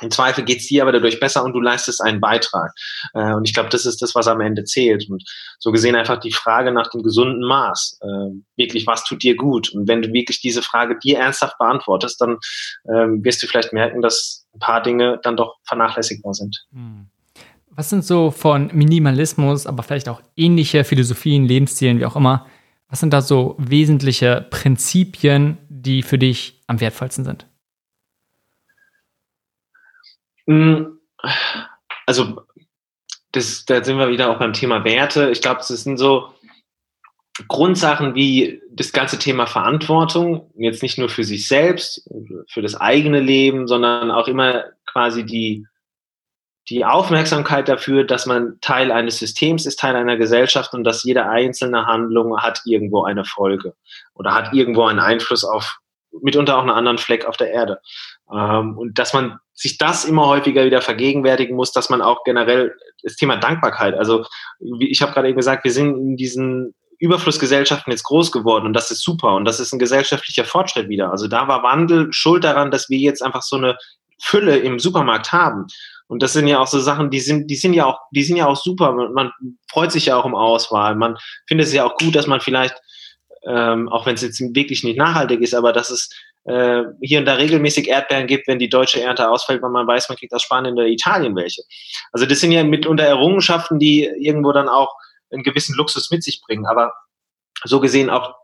Im 0.00 0.10
Zweifel 0.10 0.44
geht's 0.44 0.66
dir 0.66 0.82
aber 0.82 0.92
dadurch 0.92 1.18
besser 1.18 1.44
und 1.44 1.52
du 1.52 1.60
leistest 1.60 2.00
einen 2.02 2.20
Beitrag. 2.20 2.72
Äh, 3.14 3.32
und 3.34 3.46
ich 3.48 3.54
glaube, 3.54 3.68
das 3.68 3.86
ist 3.86 4.00
das, 4.00 4.14
was 4.14 4.28
am 4.28 4.40
Ende 4.40 4.64
zählt. 4.64 5.08
Und 5.10 5.24
so 5.58 5.72
gesehen 5.72 5.96
einfach 5.96 6.20
die 6.20 6.32
Frage 6.32 6.72
nach 6.72 6.88
dem 6.90 7.02
gesunden 7.02 7.46
Maß. 7.46 7.98
Äh, 8.00 8.06
wirklich, 8.56 8.86
was 8.86 9.04
tut 9.04 9.22
dir 9.22 9.36
gut? 9.36 9.70
Und 9.70 9.88
wenn 9.88 10.02
du 10.02 10.12
wirklich 10.12 10.40
diese 10.40 10.62
Frage 10.62 10.98
dir 10.98 11.18
ernsthaft 11.18 11.58
beantwortest, 11.58 12.20
dann 12.20 12.38
ähm, 12.94 13.24
wirst 13.24 13.42
du 13.42 13.46
vielleicht 13.46 13.72
merken, 13.72 14.02
dass 14.02 14.46
ein 14.54 14.60
paar 14.60 14.82
Dinge 14.82 15.20
dann 15.22 15.36
doch 15.36 15.56
vernachlässigbar 15.64 16.34
sind. 16.34 16.56
Hm. 16.72 17.08
Was 17.70 17.90
sind 17.90 18.04
so 18.04 18.32
von 18.32 18.70
Minimalismus, 18.72 19.66
aber 19.66 19.84
vielleicht 19.84 20.08
auch 20.08 20.20
ähnliche 20.34 20.82
Philosophien, 20.82 21.44
Lebensstilen, 21.44 22.00
wie 22.00 22.06
auch 22.06 22.16
immer, 22.16 22.46
was 22.88 23.00
sind 23.00 23.12
da 23.12 23.20
so 23.20 23.54
wesentliche 23.58 24.46
Prinzipien, 24.50 25.58
die 25.68 26.02
für 26.02 26.18
dich 26.18 26.60
am 26.66 26.80
wertvollsten 26.80 27.24
sind? 27.24 27.46
Hm, 30.37 30.37
also, 32.06 32.42
das, 33.32 33.64
da 33.66 33.84
sind 33.84 33.98
wir 33.98 34.08
wieder 34.08 34.30
auch 34.30 34.38
beim 34.38 34.52
Thema 34.52 34.84
Werte. 34.84 35.30
Ich 35.30 35.42
glaube, 35.42 35.60
es 35.60 35.68
sind 35.68 35.98
so 35.98 36.32
Grundsachen 37.46 38.14
wie 38.14 38.60
das 38.70 38.92
ganze 38.92 39.18
Thema 39.18 39.46
Verantwortung, 39.46 40.50
jetzt 40.56 40.82
nicht 40.82 40.98
nur 40.98 41.08
für 41.08 41.24
sich 41.24 41.46
selbst, 41.46 42.08
für 42.48 42.62
das 42.62 42.74
eigene 42.74 43.20
Leben, 43.20 43.68
sondern 43.68 44.10
auch 44.10 44.26
immer 44.26 44.64
quasi 44.86 45.24
die, 45.24 45.66
die 46.68 46.84
Aufmerksamkeit 46.84 47.68
dafür, 47.68 48.04
dass 48.04 48.26
man 48.26 48.58
Teil 48.60 48.90
eines 48.90 49.18
Systems 49.18 49.66
ist, 49.66 49.78
Teil 49.78 49.94
einer 49.94 50.16
Gesellschaft 50.16 50.74
und 50.74 50.82
dass 50.82 51.04
jede 51.04 51.28
einzelne 51.28 51.86
Handlung 51.86 52.38
hat 52.38 52.62
irgendwo 52.64 53.04
eine 53.04 53.24
Folge 53.24 53.74
oder 54.14 54.34
hat 54.34 54.52
irgendwo 54.52 54.86
einen 54.86 55.00
Einfluss 55.00 55.44
auf 55.44 55.78
mitunter 56.22 56.56
auch 56.56 56.62
einen 56.62 56.70
anderen 56.70 56.98
Fleck 56.98 57.26
auf 57.26 57.36
der 57.36 57.50
Erde. 57.50 57.80
Ähm, 58.32 58.76
und 58.76 58.98
dass 58.98 59.12
man 59.12 59.38
sich 59.58 59.76
das 59.76 60.04
immer 60.04 60.26
häufiger 60.26 60.64
wieder 60.64 60.80
vergegenwärtigen 60.80 61.56
muss, 61.56 61.72
dass 61.72 61.90
man 61.90 62.00
auch 62.00 62.22
generell 62.24 62.74
das 63.02 63.16
Thema 63.16 63.36
Dankbarkeit, 63.36 63.94
also 63.94 64.24
wie 64.60 64.88
ich 64.90 65.02
habe 65.02 65.12
gerade 65.12 65.28
eben 65.28 65.36
gesagt, 65.36 65.64
wir 65.64 65.72
sind 65.72 65.96
in 65.96 66.16
diesen 66.16 66.74
Überflussgesellschaften 67.00 67.92
jetzt 67.92 68.04
groß 68.04 68.30
geworden 68.32 68.66
und 68.66 68.72
das 68.72 68.90
ist 68.90 69.02
super 69.02 69.34
und 69.34 69.44
das 69.44 69.60
ist 69.60 69.72
ein 69.72 69.78
gesellschaftlicher 69.78 70.44
Fortschritt 70.44 70.88
wieder. 70.88 71.10
Also 71.10 71.26
da 71.26 71.48
war 71.48 71.62
Wandel 71.62 72.12
schuld 72.12 72.44
daran, 72.44 72.70
dass 72.70 72.88
wir 72.88 72.98
jetzt 72.98 73.22
einfach 73.22 73.42
so 73.42 73.56
eine 73.56 73.76
Fülle 74.20 74.58
im 74.58 74.78
Supermarkt 74.78 75.32
haben. 75.32 75.66
Und 76.06 76.22
das 76.22 76.32
sind 76.32 76.46
ja 76.46 76.58
auch 76.58 76.66
so 76.66 76.80
Sachen, 76.80 77.10
die 77.10 77.20
sind, 77.20 77.48
die 77.48 77.56
sind 77.56 77.74
ja 77.74 77.86
auch, 77.86 77.98
die 78.12 78.22
sind 78.22 78.36
ja 78.36 78.46
auch 78.46 78.56
super. 78.56 78.92
Man, 78.92 79.30
freut 79.70 79.92
sich 79.92 80.06
ja 80.06 80.16
auch 80.16 80.24
um 80.24 80.34
Auswahl. 80.34 80.94
Man 80.96 81.16
findet 81.46 81.66
es 81.66 81.72
ja 81.72 81.84
auch 81.84 81.96
gut, 81.96 82.16
dass 82.16 82.26
man 82.26 82.40
vielleicht, 82.40 82.74
ähm, 83.46 83.88
auch 83.88 84.06
wenn 84.06 84.14
es 84.14 84.22
jetzt 84.22 84.40
wirklich 84.40 84.82
nicht 84.82 84.98
nachhaltig 84.98 85.40
ist, 85.40 85.54
aber 85.54 85.72
dass 85.72 85.90
es 85.90 86.10
äh, 86.44 86.82
hier 87.02 87.20
und 87.20 87.26
da 87.26 87.34
regelmäßig 87.34 87.88
Erdbeeren 87.88 88.26
gibt, 88.26 88.48
wenn 88.48 88.58
die 88.58 88.68
deutsche 88.68 89.02
Ernte 89.02 89.28
ausfällt, 89.28 89.62
weil 89.62 89.70
man 89.70 89.86
weiß, 89.86 90.08
man 90.08 90.18
kriegt 90.18 90.32
aus 90.32 90.42
Spanien 90.42 90.74
oder 90.74 90.86
Italien 90.86 91.36
welche. 91.36 91.62
Also 92.12 92.26
das 92.26 92.40
sind 92.40 92.52
ja 92.52 92.64
mitunter 92.64 93.04
Errungenschaften, 93.04 93.78
die 93.78 94.04
irgendwo 94.04 94.52
dann 94.52 94.68
auch 94.68 94.94
einen 95.30 95.42
gewissen 95.42 95.74
Luxus 95.76 96.10
mit 96.10 96.22
sich 96.22 96.40
bringen. 96.46 96.66
Aber 96.66 96.92
so 97.64 97.80
gesehen 97.80 98.10
auch 98.10 98.34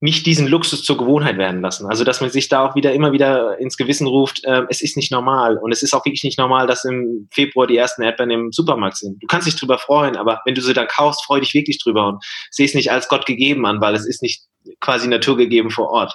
nicht 0.00 0.26
diesen 0.26 0.46
Luxus 0.46 0.84
zur 0.84 0.98
Gewohnheit 0.98 1.38
werden 1.38 1.62
lassen. 1.62 1.86
Also 1.86 2.04
dass 2.04 2.20
man 2.20 2.30
sich 2.30 2.48
da 2.48 2.66
auch 2.66 2.74
wieder 2.74 2.92
immer 2.92 3.12
wieder 3.12 3.58
ins 3.58 3.76
Gewissen 3.76 4.06
ruft, 4.06 4.44
äh, 4.44 4.62
es 4.68 4.82
ist 4.82 4.96
nicht 4.96 5.10
normal. 5.10 5.56
Und 5.56 5.72
es 5.72 5.82
ist 5.82 5.94
auch 5.94 6.04
wirklich 6.04 6.22
nicht 6.22 6.38
normal, 6.38 6.66
dass 6.66 6.84
im 6.84 7.28
Februar 7.32 7.66
die 7.66 7.78
ersten 7.78 8.02
Erdbeeren 8.02 8.30
im 8.30 8.52
Supermarkt 8.52 8.98
sind. 8.98 9.22
Du 9.22 9.26
kannst 9.26 9.46
dich 9.46 9.56
drüber 9.56 9.78
freuen, 9.78 10.16
aber 10.16 10.40
wenn 10.44 10.54
du 10.54 10.60
sie 10.60 10.74
dann 10.74 10.86
kaufst, 10.86 11.24
freu 11.24 11.40
dich 11.40 11.54
wirklich 11.54 11.82
drüber 11.82 12.08
und 12.08 12.24
sehe 12.50 12.66
es 12.66 12.74
nicht 12.74 12.92
als 12.92 13.08
Gott 13.08 13.24
gegeben 13.24 13.64
an, 13.64 13.80
weil 13.80 13.94
es 13.94 14.06
ist 14.06 14.22
nicht 14.22 14.44
quasi 14.80 15.08
naturgegeben 15.08 15.70
vor 15.70 15.88
Ort. 15.88 16.14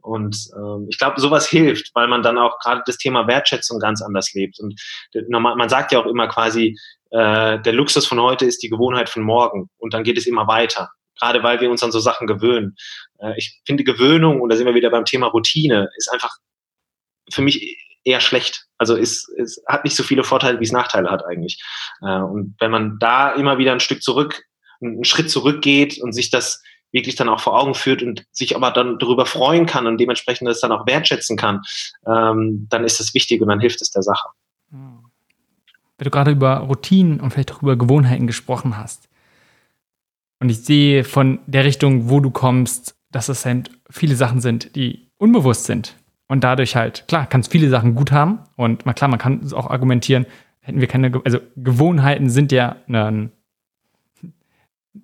Und 0.00 0.36
ähm, 0.56 0.86
ich 0.88 0.98
glaube, 0.98 1.20
sowas 1.20 1.48
hilft, 1.48 1.90
weil 1.94 2.08
man 2.08 2.22
dann 2.22 2.38
auch 2.38 2.58
gerade 2.60 2.82
das 2.86 2.98
Thema 2.98 3.26
Wertschätzung 3.26 3.78
ganz 3.78 4.02
anders 4.02 4.32
lebt. 4.32 4.58
Und 4.60 4.80
man 5.28 5.68
sagt 5.68 5.92
ja 5.92 5.98
auch 6.00 6.06
immer 6.06 6.28
quasi, 6.28 6.76
äh, 7.10 7.60
der 7.60 7.72
Luxus 7.72 8.06
von 8.06 8.20
heute 8.20 8.46
ist 8.46 8.62
die 8.62 8.68
Gewohnheit 8.68 9.08
von 9.08 9.22
morgen. 9.22 9.68
Und 9.78 9.94
dann 9.94 10.04
geht 10.04 10.18
es 10.18 10.26
immer 10.26 10.46
weiter 10.46 10.90
gerade 11.18 11.42
weil 11.42 11.60
wir 11.60 11.70
uns 11.70 11.82
an 11.82 11.92
so 11.92 12.00
Sachen 12.00 12.26
gewöhnen. 12.26 12.76
Äh, 13.18 13.34
ich 13.36 13.60
finde 13.66 13.84
Gewöhnung, 13.84 14.40
und 14.40 14.50
da 14.50 14.56
sind 14.56 14.66
wir 14.66 14.74
wieder 14.74 14.90
beim 14.90 15.04
Thema 15.04 15.26
Routine, 15.26 15.88
ist 15.96 16.12
einfach 16.12 16.36
für 17.30 17.42
mich 17.42 17.76
eher 18.04 18.20
schlecht. 18.20 18.66
Also 18.78 18.96
es, 18.96 19.28
es 19.36 19.62
hat 19.66 19.84
nicht 19.84 19.96
so 19.96 20.02
viele 20.02 20.24
Vorteile, 20.24 20.60
wie 20.60 20.64
es 20.64 20.72
Nachteile 20.72 21.10
hat 21.10 21.24
eigentlich. 21.26 21.62
Äh, 22.02 22.20
und 22.20 22.54
wenn 22.60 22.70
man 22.70 22.98
da 22.98 23.32
immer 23.32 23.58
wieder 23.58 23.72
ein 23.72 23.80
Stück 23.80 24.02
zurück, 24.02 24.42
einen 24.80 25.04
Schritt 25.04 25.30
zurückgeht 25.30 25.98
und 26.00 26.12
sich 26.12 26.30
das 26.30 26.62
wirklich 26.92 27.16
dann 27.16 27.28
auch 27.28 27.40
vor 27.40 27.58
Augen 27.58 27.74
führt 27.74 28.02
und 28.02 28.24
sich 28.32 28.56
aber 28.56 28.70
dann 28.70 28.98
darüber 28.98 29.26
freuen 29.26 29.66
kann 29.66 29.86
und 29.86 29.98
dementsprechend 29.98 30.48
das 30.48 30.60
dann 30.60 30.72
auch 30.72 30.86
wertschätzen 30.86 31.36
kann, 31.36 31.62
ähm, 32.06 32.66
dann 32.70 32.84
ist 32.84 33.00
das 33.00 33.14
wichtig 33.14 33.40
und 33.42 33.48
dann 33.48 33.60
hilft 33.60 33.82
es 33.82 33.90
der 33.90 34.02
Sache. 34.02 34.28
Wenn 34.70 36.04
du 36.04 36.10
gerade 36.10 36.30
über 36.30 36.58
Routinen 36.58 37.20
und 37.20 37.32
vielleicht 37.32 37.52
auch 37.52 37.62
über 37.62 37.76
Gewohnheiten 37.76 38.26
gesprochen 38.26 38.76
hast, 38.76 39.08
und 40.40 40.50
ich 40.50 40.64
sehe 40.64 41.04
von 41.04 41.40
der 41.46 41.64
Richtung, 41.64 42.08
wo 42.10 42.20
du 42.20 42.30
kommst, 42.30 42.96
dass 43.10 43.28
es 43.28 43.44
halt 43.44 43.70
viele 43.90 44.14
Sachen 44.14 44.40
sind, 44.40 44.76
die 44.76 45.10
unbewusst 45.18 45.64
sind. 45.64 45.96
Und 46.28 46.44
dadurch 46.44 46.76
halt, 46.76 47.06
klar, 47.08 47.26
kannst 47.26 47.50
viele 47.50 47.68
Sachen 47.68 47.94
gut 47.94 48.12
haben. 48.12 48.40
Und 48.56 48.86
mal 48.86 48.92
klar, 48.92 49.08
man 49.08 49.18
kann 49.18 49.40
es 49.42 49.52
auch 49.52 49.68
argumentieren, 49.68 50.26
hätten 50.60 50.80
wir 50.80 50.86
keine, 50.86 51.20
also 51.24 51.38
Gewohnheiten 51.56 52.28
sind 52.28 52.52
ja 52.52 52.76
eine, 52.86 53.30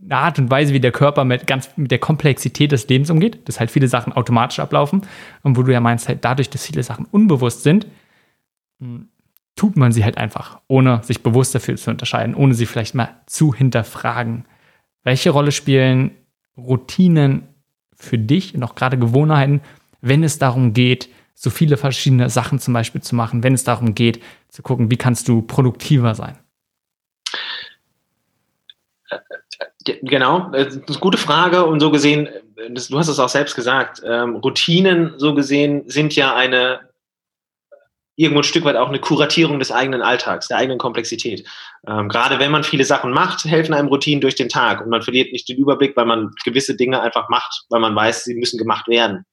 eine 0.03 0.17
Art 0.17 0.39
und 0.39 0.51
Weise, 0.51 0.73
wie 0.73 0.81
der 0.81 0.93
Körper 0.93 1.25
mit 1.25 1.47
ganz 1.47 1.71
mit 1.77 1.91
der 1.91 1.99
Komplexität 1.99 2.73
des 2.73 2.89
Lebens 2.89 3.11
umgeht, 3.11 3.49
dass 3.49 3.61
halt 3.61 3.71
viele 3.71 3.89
Sachen 3.89 4.13
automatisch 4.13 4.59
ablaufen. 4.59 5.03
Und 5.43 5.57
wo 5.57 5.63
du 5.63 5.73
ja 5.73 5.81
meinst, 5.81 6.09
halt 6.09 6.25
dadurch, 6.25 6.51
dass 6.51 6.67
viele 6.67 6.83
Sachen 6.83 7.07
unbewusst 7.07 7.63
sind, 7.63 7.87
hm, 8.81 9.09
tut 9.57 9.77
man 9.77 9.93
sie 9.93 10.05
halt 10.05 10.19
einfach, 10.19 10.61
ohne 10.67 11.03
sich 11.05 11.23
bewusst 11.23 11.55
dafür 11.55 11.77
zu 11.77 11.91
unterscheiden, 11.91 12.35
ohne 12.35 12.55
sie 12.55 12.67
vielleicht 12.67 12.95
mal 12.95 13.21
zu 13.27 13.55
hinterfragen. 13.55 14.47
Welche 15.05 15.31
Rolle 15.31 15.53
spielen 15.53 16.13
Routinen 16.57 17.49
für 17.95 18.19
dich 18.19 18.55
und 18.55 18.63
auch 18.63 18.75
gerade 18.75 18.99
Gewohnheiten, 18.99 19.61
wenn 20.01 20.25
es 20.25 20.39
darum 20.39 20.73
geht, 20.73 21.09
so 21.35 21.51
viele 21.51 21.77
verschiedene 21.77 22.31
Sachen 22.31 22.59
zum 22.59 22.75
Beispiel 22.75 23.01
zu 23.01 23.15
machen, 23.15 23.43
wenn 23.43 23.55
es 23.55 23.65
darum 23.65 23.95
geht, 23.95 24.23
zu 24.49 24.63
gucken, 24.63 24.91
wie 24.91 24.97
kannst 24.97 25.29
du 25.29 25.43
produktiver 25.43 26.15
sein? 26.15 26.39
Genau, 29.85 30.51
das 30.51 30.77
ist 30.77 30.89
eine 30.89 30.99
gute 30.99 31.19
Frage 31.19 31.65
und 31.67 31.81
so 31.81 31.91
gesehen, 31.91 32.29
du 32.57 32.99
hast 32.99 33.09
es 33.09 33.19
auch 33.19 33.29
selbst 33.29 33.55
gesagt, 33.55 34.03
ähm, 34.05 34.37
Routinen 34.37 35.15
so 35.19 35.35
gesehen 35.35 35.83
sind 35.89 36.17
ja 36.17 36.35
eine 36.35 36.81
irgendwo 38.17 38.41
ein 38.41 38.45
Stück 38.45 38.65
weit 38.65 38.77
auch 38.77 38.89
eine 38.89 39.01
Kuratierung 39.01 39.59
des 39.59 39.73
eigenen 39.73 40.03
Alltags, 40.03 40.49
der 40.49 40.59
eigenen 40.59 40.79
Komplexität. 40.79 41.47
Ähm, 41.87 42.09
gerade 42.09 42.39
wenn 42.39 42.53
man 42.53 42.65
viele 42.65 42.85
Sachen 42.85 43.11
macht, 43.11 43.45
helfen 43.45 43.75
einem 43.75 43.89
Routinen 43.89 44.21
durch 44.21 44.37
den 44.37 44.49
Tag 44.49 44.81
und 44.81 44.91
man 44.91 45.03
verliert 45.03 45.33
nicht 45.33 45.49
den 45.49 45.59
Überblick, 45.59 45.97
weil 45.97 46.07
man 46.07 46.31
gewisse 46.45 46.77
Dinge 46.77 47.01
einfach 47.01 47.29
macht, 47.29 47.65
weil 47.71 47.81
man 47.81 47.95
weiß, 47.95 48.25
sie 48.25 48.35
müssen 48.35 48.59
gemacht 48.59 48.87
werden. 48.89 49.25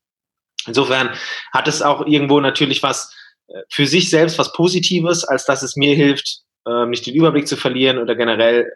Insofern 0.65 1.11
hat 1.53 1.67
es 1.67 1.81
auch 1.81 2.05
irgendwo 2.05 2.39
natürlich 2.39 2.81
was 2.83 3.15
äh, 3.47 3.61
für 3.69 3.85
sich 3.85 4.09
selbst 4.09 4.39
was 4.39 4.53
Positives, 4.53 5.23
als 5.23 5.45
dass 5.45 5.63
es 5.63 5.75
mir 5.75 5.95
hilft, 5.95 6.41
äh, 6.67 6.85
nicht 6.85 7.05
den 7.05 7.15
Überblick 7.15 7.47
zu 7.47 7.57
verlieren 7.57 7.99
oder 7.99 8.15
generell 8.15 8.71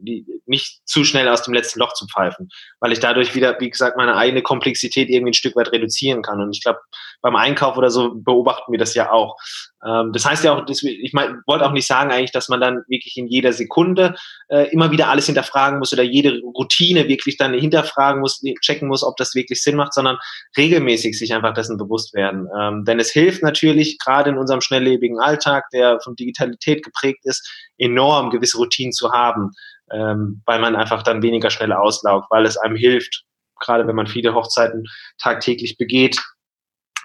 die, 0.00 0.26
nicht 0.46 0.80
zu 0.86 1.04
schnell 1.04 1.28
aus 1.28 1.42
dem 1.42 1.54
letzten 1.54 1.80
Loch 1.80 1.92
zu 1.92 2.06
pfeifen, 2.06 2.48
weil 2.80 2.92
ich 2.92 3.00
dadurch 3.00 3.34
wieder, 3.34 3.56
wie 3.60 3.70
gesagt, 3.70 3.96
meine 3.96 4.16
eigene 4.16 4.42
Komplexität 4.42 5.08
irgendwie 5.10 5.30
ein 5.30 5.34
Stück 5.34 5.56
weit 5.56 5.72
reduzieren 5.72 6.22
kann. 6.22 6.40
Und 6.40 6.54
ich 6.54 6.62
glaube, 6.62 6.80
beim 7.20 7.36
Einkauf 7.36 7.76
oder 7.76 7.90
so 7.90 8.14
beobachten 8.14 8.72
wir 8.72 8.78
das 8.78 8.94
ja 8.94 9.10
auch. 9.10 9.36
Ähm, 9.84 10.12
das 10.12 10.24
heißt 10.24 10.44
ja 10.44 10.54
auch, 10.54 10.64
das, 10.64 10.82
ich 10.82 11.12
mein, 11.12 11.42
wollte 11.46 11.64
auch 11.66 11.72
nicht 11.72 11.86
sagen 11.86 12.10
eigentlich, 12.10 12.32
dass 12.32 12.48
man 12.48 12.60
dann 12.60 12.82
wirklich 12.88 13.16
in 13.16 13.26
jeder 13.28 13.52
Sekunde 13.52 14.14
äh, 14.48 14.70
immer 14.72 14.90
wieder 14.90 15.08
alles 15.08 15.26
hinterfragen 15.26 15.78
muss 15.78 15.92
oder 15.92 16.02
jede 16.02 16.40
Routine 16.40 17.08
wirklich 17.08 17.36
dann 17.36 17.54
hinterfragen 17.54 18.20
muss, 18.20 18.42
checken 18.60 18.88
muss, 18.88 19.04
ob 19.04 19.16
das 19.16 19.34
wirklich 19.34 19.62
Sinn 19.62 19.76
macht, 19.76 19.94
sondern 19.94 20.18
regelmäßig 20.56 21.18
sich 21.18 21.34
einfach 21.34 21.54
dessen 21.54 21.76
bewusst 21.76 22.14
werden. 22.14 22.48
Ähm, 22.58 22.84
denn 22.84 22.98
es 22.98 23.10
hilft 23.10 23.42
natürlich, 23.42 23.98
gerade 23.98 24.30
in 24.30 24.38
unserem 24.38 24.60
schnelllebigen 24.60 25.18
Alltag, 25.20 25.64
der 25.72 26.00
von 26.00 26.16
Digitalität 26.16 26.84
geprägt 26.84 27.20
ist, 27.24 27.48
enorm 27.78 28.30
gewisse 28.30 28.58
Routinen 28.58 28.92
zu 28.92 29.12
haben 29.12 29.50
ähm, 29.92 30.42
weil 30.46 30.60
man 30.60 30.76
einfach 30.76 31.02
dann 31.02 31.22
weniger 31.22 31.50
schnell 31.50 31.72
auslaugt, 31.72 32.30
weil 32.30 32.44
es 32.46 32.56
einem 32.56 32.76
hilft, 32.76 33.24
gerade 33.60 33.86
wenn 33.86 33.96
man 33.96 34.06
viele 34.06 34.34
Hochzeiten 34.34 34.86
tagtäglich 35.18 35.76
begeht, 35.76 36.20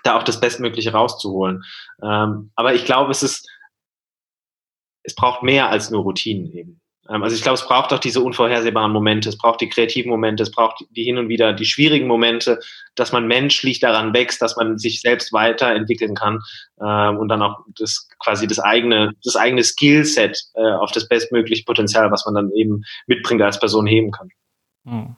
da 0.03 0.17
auch 0.17 0.23
das 0.23 0.39
Bestmögliche 0.39 0.91
rauszuholen. 0.91 1.63
Ähm, 2.03 2.51
aber 2.55 2.73
ich 2.73 2.86
glaube, 2.86 3.11
es 3.11 3.23
ist, 3.23 3.49
es 5.03 5.15
braucht 5.15 5.43
mehr 5.43 5.69
als 5.69 5.89
nur 5.89 6.03
Routinen 6.03 6.51
eben. 6.51 6.81
Ähm, 7.10 7.24
also 7.24 7.36
ich 7.36 7.41
glaube, 7.41 7.56
es 7.56 7.66
braucht 7.66 7.91
auch 7.93 7.99
diese 7.99 8.22
unvorhersehbaren 8.22 8.91
Momente, 8.91 9.30
es 9.30 9.38
braucht 9.38 9.62
die 9.62 9.70
kreativen 9.70 10.10
Momente, 10.10 10.43
es 10.43 10.51
braucht 10.51 10.86
die 10.91 11.04
hin 11.04 11.18
und 11.18 11.30
wieder 11.30 11.54
die 11.54 11.66
schwierigen 11.66 12.08
Momente, 12.08 12.60
dass 12.95 13.12
man 13.12 13.28
menschlich 13.28 13.80
daran 13.80 14.14
wächst, 14.14 14.41
dass 14.41 14.56
man 14.56 14.78
sich 14.78 15.01
selbst 15.01 15.34
weiterentwickeln 15.34 16.16
kann 16.16 16.39
ähm, 16.82 17.18
und 17.18 17.30
dann 17.30 17.41
auch 17.41 17.60
das 17.78 18.08
quasi 18.20 18.47
das 18.47 18.60
eigene, 18.60 19.14
das 19.24 19.36
eigene 19.36 19.64
Skillset 19.64 20.38
äh, 20.56 20.72
auf 20.74 20.91
das 20.91 21.08
bestmögliche 21.08 21.64
Potenzial, 21.66 22.12
was 22.12 22.26
man 22.26 22.36
dann 22.36 22.51
eben 22.51 22.84
mitbringt 23.08 23.41
als 23.41 23.60
Person 23.60 23.88
heben 23.88 24.12
kann. 24.12 24.30
Hm. 24.86 25.16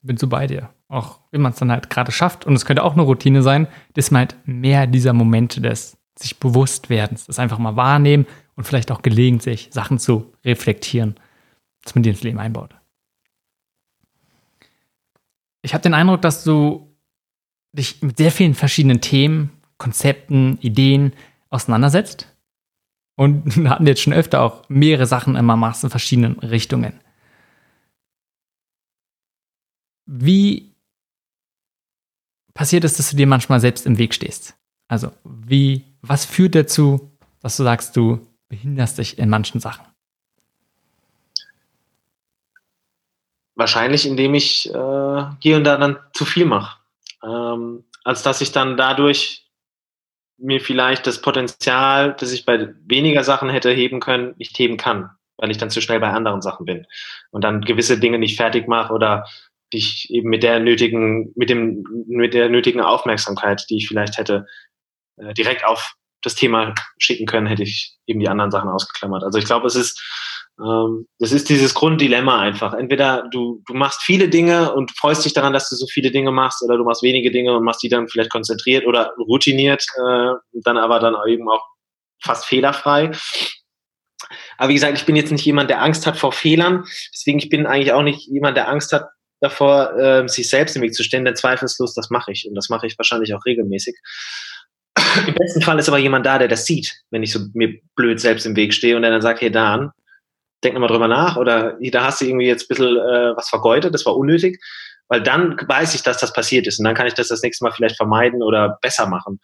Bin 0.00 0.16
so 0.16 0.28
bei 0.28 0.46
dir. 0.46 0.70
Auch 0.88 1.18
wenn 1.32 1.42
man 1.42 1.52
es 1.52 1.58
dann 1.58 1.72
halt 1.72 1.90
gerade 1.90 2.12
schafft, 2.12 2.46
und 2.46 2.54
es 2.54 2.64
könnte 2.64 2.84
auch 2.84 2.92
eine 2.92 3.02
Routine 3.02 3.42
sein, 3.42 3.66
dass 3.94 4.10
man 4.10 4.20
halt 4.20 4.36
mehr 4.44 4.86
dieser 4.86 5.12
Momente 5.12 5.60
des 5.60 5.98
sich 6.16 6.38
bewusst 6.38 6.90
werdens, 6.90 7.26
das 7.26 7.38
einfach 7.38 7.58
mal 7.58 7.76
wahrnehmen 7.76 8.26
und 8.58 8.64
vielleicht 8.64 8.90
auch 8.90 9.02
gelegentlich 9.02 9.68
Sachen 9.70 10.00
zu 10.00 10.34
reflektieren, 10.44 11.14
dass 11.84 11.94
man 11.94 12.02
die 12.02 12.10
ins 12.10 12.24
Leben 12.24 12.40
einbaut. 12.40 12.74
Ich 15.62 15.74
habe 15.74 15.82
den 15.82 15.94
Eindruck, 15.94 16.22
dass 16.22 16.42
du 16.42 16.92
dich 17.72 18.02
mit 18.02 18.16
sehr 18.16 18.32
vielen 18.32 18.54
verschiedenen 18.54 19.00
Themen, 19.00 19.52
Konzepten, 19.78 20.58
Ideen 20.60 21.12
auseinandersetzt. 21.50 22.34
Und 23.14 23.56
wir 23.62 23.70
hatten 23.70 23.86
jetzt 23.86 24.02
schon 24.02 24.12
öfter 24.12 24.42
auch 24.42 24.68
mehrere 24.68 25.06
Sachen 25.06 25.36
immer 25.36 25.56
machst 25.56 25.84
in 25.84 25.90
verschiedenen 25.90 26.40
Richtungen. 26.40 26.98
Wie 30.04 30.74
passiert 32.54 32.82
es, 32.82 32.96
dass 32.96 33.10
du 33.10 33.16
dir 33.16 33.28
manchmal 33.28 33.60
selbst 33.60 33.86
im 33.86 33.98
Weg 33.98 34.14
stehst? 34.14 34.56
Also, 34.88 35.12
wie, 35.22 35.84
was 36.02 36.24
führt 36.24 36.56
dazu, 36.56 37.12
dass 37.38 37.56
du 37.56 37.62
sagst, 37.62 37.96
du 37.96 38.26
behinderst 38.48 38.98
dich 38.98 39.18
in 39.18 39.28
manchen 39.28 39.60
Sachen? 39.60 39.84
Wahrscheinlich, 43.54 44.06
indem 44.06 44.34
ich 44.34 44.72
äh, 44.72 45.24
hier 45.40 45.56
und 45.56 45.64
da 45.64 45.76
dann 45.76 45.98
zu 46.12 46.24
viel 46.24 46.44
mache. 46.44 46.78
Ähm, 47.24 47.84
als 48.04 48.22
dass 48.22 48.40
ich 48.40 48.52
dann 48.52 48.76
dadurch 48.76 49.48
mir 50.38 50.60
vielleicht 50.60 51.06
das 51.06 51.20
Potenzial, 51.20 52.14
das 52.18 52.32
ich 52.32 52.44
bei 52.46 52.72
weniger 52.86 53.24
Sachen 53.24 53.50
hätte 53.50 53.70
heben 53.70 54.00
können, 54.00 54.34
nicht 54.38 54.56
heben 54.58 54.76
kann, 54.76 55.10
weil 55.36 55.50
ich 55.50 55.58
dann 55.58 55.70
zu 55.70 55.80
schnell 55.80 55.98
bei 55.98 56.10
anderen 56.10 56.40
Sachen 56.40 56.64
bin 56.64 56.86
und 57.30 57.42
dann 57.42 57.62
gewisse 57.62 57.98
Dinge 57.98 58.18
nicht 58.18 58.36
fertig 58.36 58.68
mache 58.68 58.92
oder 58.92 59.26
dich 59.72 60.08
eben 60.10 60.30
mit 60.30 60.42
der 60.42 60.60
nötigen, 60.60 61.32
mit 61.34 61.50
dem, 61.50 61.84
mit 62.06 62.34
der 62.34 62.48
nötigen 62.48 62.80
Aufmerksamkeit, 62.80 63.66
die 63.68 63.78
ich 63.78 63.88
vielleicht 63.88 64.16
hätte, 64.16 64.46
äh, 65.16 65.34
direkt 65.34 65.64
auf 65.64 65.96
das 66.28 66.34
Thema 66.34 66.74
schicken 66.98 67.26
können, 67.26 67.46
hätte 67.46 67.62
ich 67.62 67.96
eben 68.06 68.20
die 68.20 68.28
anderen 68.28 68.50
Sachen 68.50 68.68
ausgeklammert. 68.68 69.24
Also 69.24 69.38
ich 69.38 69.44
glaube, 69.44 69.66
es 69.66 69.74
ist, 69.74 70.00
ähm, 70.60 71.06
das 71.18 71.32
ist 71.32 71.48
dieses 71.48 71.74
Grunddilemma 71.74 72.40
einfach. 72.40 72.74
Entweder 72.74 73.28
du, 73.30 73.62
du 73.66 73.74
machst 73.74 74.02
viele 74.02 74.28
Dinge 74.28 74.72
und 74.74 74.96
freust 74.96 75.24
dich 75.24 75.32
daran, 75.32 75.52
dass 75.52 75.68
du 75.68 75.76
so 75.76 75.86
viele 75.86 76.10
Dinge 76.10 76.30
machst, 76.30 76.62
oder 76.62 76.76
du 76.76 76.84
machst 76.84 77.02
wenige 77.02 77.30
Dinge 77.30 77.56
und 77.56 77.64
machst 77.64 77.82
die 77.82 77.88
dann 77.88 78.08
vielleicht 78.08 78.30
konzentriert 78.30 78.86
oder 78.86 79.12
routiniert, 79.18 79.84
äh, 79.96 80.32
dann 80.64 80.78
aber 80.78 81.00
dann 81.00 81.16
eben 81.28 81.48
auch 81.48 81.64
fast 82.22 82.46
fehlerfrei. 82.46 83.12
Aber 84.56 84.68
wie 84.68 84.74
gesagt, 84.74 84.98
ich 84.98 85.06
bin 85.06 85.16
jetzt 85.16 85.30
nicht 85.32 85.44
jemand, 85.44 85.70
der 85.70 85.82
Angst 85.82 86.06
hat 86.06 86.16
vor 86.16 86.32
Fehlern. 86.32 86.84
Deswegen, 87.14 87.38
ich 87.38 87.48
bin 87.48 87.66
eigentlich 87.66 87.92
auch 87.92 88.02
nicht 88.02 88.26
jemand, 88.28 88.56
der 88.56 88.68
Angst 88.68 88.92
hat 88.92 89.06
davor, 89.40 89.96
äh, 89.96 90.28
sich 90.28 90.50
selbst 90.50 90.76
im 90.76 90.82
Weg 90.82 90.94
zu 90.94 91.04
stellen. 91.04 91.24
Denn 91.24 91.36
zweifellos, 91.36 91.94
das 91.94 92.10
mache 92.10 92.32
ich. 92.32 92.46
Und 92.48 92.54
das 92.54 92.68
mache 92.68 92.86
ich 92.86 92.98
wahrscheinlich 92.98 93.34
auch 93.34 93.44
regelmäßig. 93.46 93.96
Im 95.26 95.34
besten 95.34 95.62
Fall 95.62 95.78
ist 95.78 95.88
aber 95.88 95.98
jemand 95.98 96.26
da, 96.26 96.38
der 96.38 96.48
das 96.48 96.64
sieht, 96.64 97.02
wenn 97.10 97.22
ich 97.22 97.32
so 97.32 97.40
mir 97.54 97.78
blöd 97.96 98.20
selbst 98.20 98.46
im 98.46 98.56
Weg 98.56 98.72
stehe 98.72 98.96
und 98.96 99.02
der 99.02 99.10
dann 99.10 99.22
sagt, 99.22 99.40
hey 99.40 99.50
Dan, 99.50 99.90
denk 100.64 100.74
nochmal 100.74 100.90
drüber 100.90 101.08
nach 101.08 101.36
oder 101.36 101.78
da 101.92 102.04
hast 102.04 102.20
du 102.20 102.26
irgendwie 102.26 102.46
jetzt 102.46 102.64
ein 102.64 102.68
bisschen 102.68 102.96
äh, 102.96 103.36
was 103.36 103.48
vergeudet, 103.48 103.94
das 103.94 104.06
war 104.06 104.16
unnötig. 104.16 104.60
Weil 105.10 105.22
dann 105.22 105.56
weiß 105.66 105.94
ich, 105.94 106.02
dass 106.02 106.18
das 106.18 106.34
passiert 106.34 106.66
ist 106.66 106.78
und 106.78 106.84
dann 106.84 106.94
kann 106.94 107.06
ich 107.06 107.14
das 107.14 107.28
das 107.28 107.42
nächste 107.42 107.64
Mal 107.64 107.72
vielleicht 107.72 107.96
vermeiden 107.96 108.42
oder 108.42 108.78
besser 108.82 109.06
machen. 109.06 109.40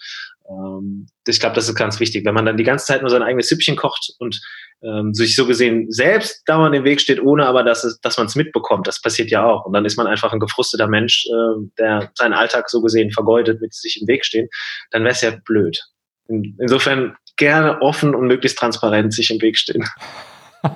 Ähm, 0.48 1.06
ich 1.26 1.40
glaube, 1.40 1.54
das 1.54 1.68
ist 1.68 1.74
ganz 1.74 2.00
wichtig. 2.00 2.24
Wenn 2.24 2.34
man 2.34 2.44
dann 2.44 2.58
die 2.58 2.64
ganze 2.64 2.84
Zeit 2.84 3.00
nur 3.00 3.10
sein 3.10 3.22
eigenes 3.22 3.48
Süppchen 3.48 3.76
kocht 3.76 4.12
und 4.18 4.40
ähm, 4.84 5.14
sich 5.14 5.34
so 5.34 5.46
gesehen 5.46 5.90
selbst 5.90 6.42
dauernd 6.46 6.74
im 6.74 6.84
Weg 6.84 7.00
steht, 7.00 7.22
ohne 7.22 7.46
aber, 7.46 7.62
dass, 7.62 7.98
dass 8.02 8.16
man 8.18 8.26
es 8.26 8.34
mitbekommt, 8.34 8.86
das 8.86 9.00
passiert 9.00 9.30
ja 9.30 9.44
auch. 9.44 9.64
Und 9.64 9.72
dann 9.72 9.84
ist 9.84 9.96
man 9.96 10.06
einfach 10.06 10.32
ein 10.32 10.40
gefrusteter 10.40 10.86
Mensch, 10.86 11.26
äh, 11.26 11.66
der 11.78 12.10
seinen 12.14 12.34
Alltag 12.34 12.68
so 12.68 12.80
gesehen 12.82 13.10
vergeudet 13.10 13.60
mit 13.60 13.72
sich 13.74 14.00
im 14.00 14.08
Weg 14.08 14.24
stehen. 14.24 14.48
Dann 14.90 15.02
wäre 15.02 15.12
es 15.12 15.20
ja 15.20 15.32
blöd. 15.44 15.80
In, 16.28 16.56
insofern 16.58 17.16
gerne 17.36 17.80
offen 17.82 18.14
und 18.14 18.26
möglichst 18.26 18.58
transparent 18.58 19.12
sich 19.12 19.30
im 19.30 19.40
Weg 19.40 19.58
stehen. 19.58 19.84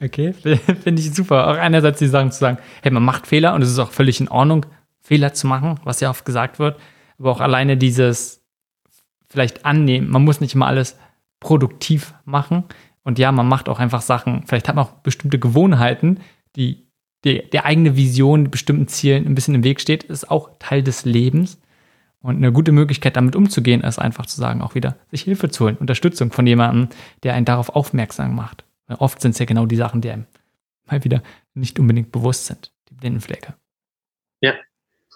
Okay, 0.00 0.32
finde 0.32 1.02
ich 1.02 1.12
super. 1.12 1.48
Auch 1.48 1.56
einerseits 1.56 1.98
die 1.98 2.06
Sachen 2.06 2.30
zu 2.30 2.38
sagen, 2.38 2.58
hey, 2.82 2.92
man 2.92 3.02
macht 3.02 3.26
Fehler 3.26 3.54
und 3.54 3.62
es 3.62 3.70
ist 3.70 3.80
auch 3.80 3.90
völlig 3.90 4.20
in 4.20 4.28
Ordnung, 4.28 4.64
Fehler 5.00 5.32
zu 5.32 5.48
machen, 5.48 5.80
was 5.82 6.00
ja 6.00 6.10
oft 6.10 6.24
gesagt 6.24 6.58
wird. 6.58 6.78
Aber 7.18 7.32
auch 7.32 7.40
alleine 7.40 7.76
dieses 7.76 8.44
vielleicht 9.28 9.64
annehmen. 9.64 10.08
Man 10.08 10.22
muss 10.22 10.40
nicht 10.40 10.54
immer 10.54 10.66
alles 10.68 10.96
produktiv 11.40 12.14
machen. 12.24 12.64
Und 13.08 13.18
ja, 13.18 13.32
man 13.32 13.48
macht 13.48 13.70
auch 13.70 13.78
einfach 13.78 14.02
Sachen. 14.02 14.42
Vielleicht 14.46 14.68
hat 14.68 14.76
man 14.76 14.84
auch 14.84 14.92
bestimmte 15.00 15.38
Gewohnheiten, 15.38 16.20
die, 16.56 16.90
die 17.24 17.40
der 17.48 17.64
eigene 17.64 17.96
Vision, 17.96 18.50
bestimmten 18.50 18.86
Zielen 18.86 19.24
ein 19.24 19.34
bisschen 19.34 19.54
im 19.54 19.64
Weg 19.64 19.80
steht. 19.80 20.04
ist 20.04 20.30
auch 20.30 20.50
Teil 20.58 20.82
des 20.82 21.06
Lebens. 21.06 21.58
Und 22.20 22.36
eine 22.36 22.52
gute 22.52 22.70
Möglichkeit, 22.70 23.16
damit 23.16 23.34
umzugehen, 23.34 23.80
ist 23.80 23.98
einfach 23.98 24.26
zu 24.26 24.38
sagen, 24.38 24.60
auch 24.60 24.74
wieder 24.74 24.98
sich 25.10 25.22
Hilfe 25.22 25.48
zu 25.48 25.64
holen, 25.64 25.78
Unterstützung 25.78 26.32
von 26.32 26.46
jemandem, 26.46 26.90
der 27.22 27.32
einen 27.32 27.46
darauf 27.46 27.70
aufmerksam 27.70 28.34
macht. 28.34 28.66
Oft 28.88 29.22
sind 29.22 29.30
es 29.30 29.38
ja 29.38 29.46
genau 29.46 29.64
die 29.64 29.76
Sachen, 29.76 30.02
die 30.02 30.10
einem 30.10 30.26
mal 30.84 31.02
wieder 31.02 31.22
nicht 31.54 31.78
unbedingt 31.78 32.12
bewusst 32.12 32.44
sind, 32.44 32.74
die 32.90 32.94
Blindenflecke. 32.94 33.54
Ja, 34.42 34.52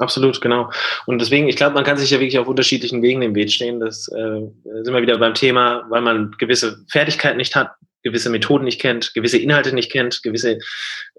absolut, 0.03 0.41
genau. 0.41 0.71
Und 1.07 1.21
deswegen, 1.21 1.49
ich 1.49 1.57
glaube, 1.57 1.75
man 1.75 1.85
kann 1.85 1.97
sich 1.97 2.11
ja 2.11 2.21
wirklich 2.21 2.39
auf 2.39 2.49
unterschiedlichen 2.49 3.03
Wegen 3.03 3.23
im 3.23 3.35
Weg 3.35 3.51
stehen. 3.51 3.81
Das 3.81 4.09
äh, 4.09 4.41
sind 4.83 4.93
wir 4.93 5.03
wieder 5.03 5.19
beim 5.19 5.35
Thema, 5.35 5.87
weil 5.89 6.03
man 6.03 6.33
gewisse 6.39 6.85
Fertigkeiten 6.91 7.39
nicht 7.39 7.57
hat, 7.57 7.71
gewisse 8.03 8.31
Methoden 8.31 8.65
nicht 8.65 8.81
kennt, 8.81 9.15
gewisse 9.15 9.39
Inhalte 9.39 9.75
nicht 9.75 9.91
kennt, 9.91 10.23
gewisse 10.23 10.59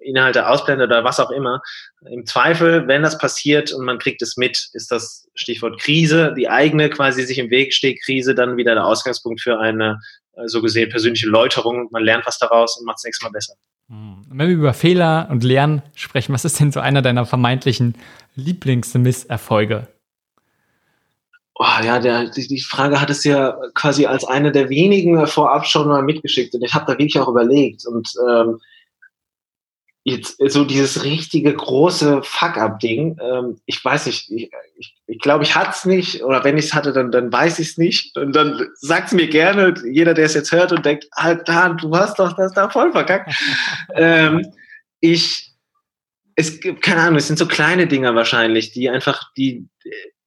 Inhalte 0.02 0.48
ausblendet 0.48 0.90
oder 0.90 1.04
was 1.04 1.20
auch 1.20 1.32
immer. 1.32 1.62
Im 2.10 2.26
Zweifel, 2.26 2.88
wenn 2.88 3.04
das 3.04 3.18
passiert 3.18 3.72
und 3.72 3.86
man 3.86 4.00
kriegt 4.00 4.22
es 4.22 4.38
mit, 4.38 4.70
ist 4.74 4.92
das 4.92 5.28
Stichwort 5.34 5.80
Krise, 5.80 6.34
die 6.38 6.50
eigene 6.50 6.90
quasi 6.90 7.24
sich 7.24 7.40
im 7.40 7.50
Weg 7.50 7.74
steht, 7.74 8.04
Krise, 8.04 8.36
dann 8.36 8.58
wieder 8.58 8.76
der 8.76 8.86
Ausgangspunkt 8.86 9.42
für 9.42 9.60
eine 9.60 10.00
äh, 10.36 10.48
so 10.48 10.62
gesehen 10.62 10.90
persönliche 10.90 11.28
Läuterung. 11.28 11.88
Man 11.92 12.04
lernt 12.04 12.26
was 12.26 12.38
daraus 12.38 12.78
und 12.78 12.86
macht 12.86 12.98
es 12.98 13.06
nächstes 13.06 13.24
Mal 13.24 13.32
besser. 13.32 13.56
Hm. 13.90 14.22
Wenn 14.30 14.48
wir 14.48 14.56
über 14.56 14.74
Fehler 14.74 15.28
und 15.30 15.44
Lernen 15.44 15.82
sprechen, 15.96 16.34
was 16.34 16.46
ist 16.46 16.60
denn 16.60 16.72
so 16.72 16.80
einer 16.80 17.02
deiner 17.02 17.26
vermeintlichen 17.26 17.96
Lieblingsmisserfolge? 18.36 19.88
Oh, 21.56 21.84
ja, 21.84 22.00
der, 22.00 22.30
die, 22.30 22.48
die 22.48 22.62
Frage 22.62 23.00
hat 23.00 23.12
es 23.12 23.24
ja 23.24 23.56
quasi 23.76 24.08
als 24.08 24.26
eine 24.26 24.52
der 24.52 24.70
wenigen 24.70 25.28
vorab 25.28 25.68
schon 25.68 25.88
mal 25.88 26.02
mitgeschickt 26.02 26.56
und 26.56 26.64
ich 26.64 26.74
habe 26.74 26.86
da 26.86 26.94
wirklich 26.94 27.20
auch 27.20 27.28
überlegt 27.28 27.86
und 27.86 28.12
ähm, 28.28 28.60
jetzt 30.06 30.36
so 30.48 30.66
dieses 30.66 31.04
richtige 31.04 31.54
große 31.54 32.24
Fuck-up-Ding, 32.24 33.18
ähm, 33.22 33.60
ich 33.66 33.84
weiß 33.84 34.08
nicht, 34.08 34.30
ich 34.30 34.50
glaube, 34.50 34.66
ich, 34.78 34.96
ich, 35.08 35.20
glaub, 35.20 35.42
ich 35.42 35.56
hatte 35.56 35.72
es 35.72 35.86
nicht 35.86 36.24
oder 36.24 36.44
wenn 36.44 36.58
ich 36.58 36.66
es 36.66 36.74
hatte, 36.74 36.92
dann, 36.92 37.12
dann 37.12 37.32
weiß 37.32 37.60
ich 37.60 37.70
es 37.70 37.78
nicht 37.78 38.18
und 38.18 38.36
dann 38.36 38.68
sagt 38.76 39.08
es 39.08 39.14
mir 39.14 39.28
gerne, 39.30 39.74
jeder, 39.90 40.14
der 40.14 40.26
es 40.26 40.34
jetzt 40.34 40.52
hört 40.52 40.74
und 40.74 40.86
denkt, 40.86 41.08
Alter, 41.12 41.78
du 41.80 41.96
hast 41.96 42.20
doch 42.20 42.34
das 42.34 42.52
da 42.54 42.70
voll 42.70 42.92
verkackt. 42.92 43.34
ähm, 43.96 44.46
ich, 45.00 45.54
es 46.36 46.60
gibt, 46.60 46.82
keine 46.82 47.02
Ahnung, 47.02 47.18
es 47.18 47.28
sind 47.28 47.40
so 47.40 47.48
kleine 47.48 47.88
Dinger 47.88 48.14
wahrscheinlich, 48.14 48.72
die 48.72 48.90
einfach, 48.90 49.32
die, 49.38 49.70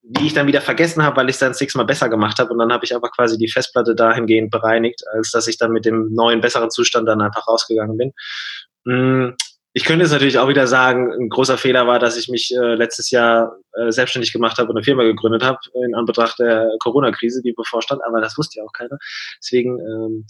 die 0.03 0.27
ich 0.27 0.32
dann 0.32 0.47
wieder 0.47 0.62
vergessen 0.62 1.03
habe, 1.03 1.16
weil 1.16 1.28
ich 1.28 1.35
es 1.35 1.40
dann 1.40 1.53
sechsmal 1.53 1.85
besser 1.85 2.09
gemacht 2.09 2.39
habe 2.39 2.51
und 2.51 2.59
dann 2.61 2.73
habe 2.73 2.85
ich 2.86 2.94
aber 2.94 3.11
quasi 3.11 3.36
die 3.36 3.51
Festplatte 3.51 3.94
dahingehend 3.94 4.51
bereinigt, 4.51 5.03
als 5.12 5.32
dass 5.32 5.48
ich 5.48 5.59
dann 5.59 5.73
mit 5.73 5.85
dem 5.85 6.15
neuen, 6.15 6.40
besseren 6.40 6.70
Zustand 6.70 7.07
dann 7.09 7.20
einfach 7.20 7.47
rausgegangen 7.47 7.98
bin. 7.98 8.12
Mm, 8.85 9.35
ich 9.77 9.85
könnte 9.85 10.05
jetzt 10.05 10.12
natürlich 10.12 10.39
auch 10.39 10.48
wieder 10.48 10.66
sagen, 10.66 11.12
ein 11.12 11.28
großer 11.28 11.59
Fehler 11.59 11.86
war, 11.86 11.98
dass 11.98 12.16
ich 12.16 12.31
mich 12.31 12.51
äh, 12.51 12.74
letztes 12.77 13.11
Jahr 13.11 13.59
äh, 13.74 13.93
selbstständig 13.93 14.32
gemacht 14.32 14.57
habe 14.57 14.70
und 14.70 14.77
eine 14.78 14.82
Firma 14.82 15.03
gegründet 15.03 15.43
habe 15.44 15.59
in 15.85 15.94
Anbetracht 15.94 16.39
der 16.39 16.70
Corona-Krise, 16.78 17.43
die 17.43 17.53
bevorstand, 17.53 18.01
aber 18.03 18.23
das 18.23 18.39
wusste 18.39 18.59
ja 18.59 18.65
auch 18.65 18.73
keiner. 18.73 18.97
Deswegen 19.39 19.78
ähm, 19.78 20.27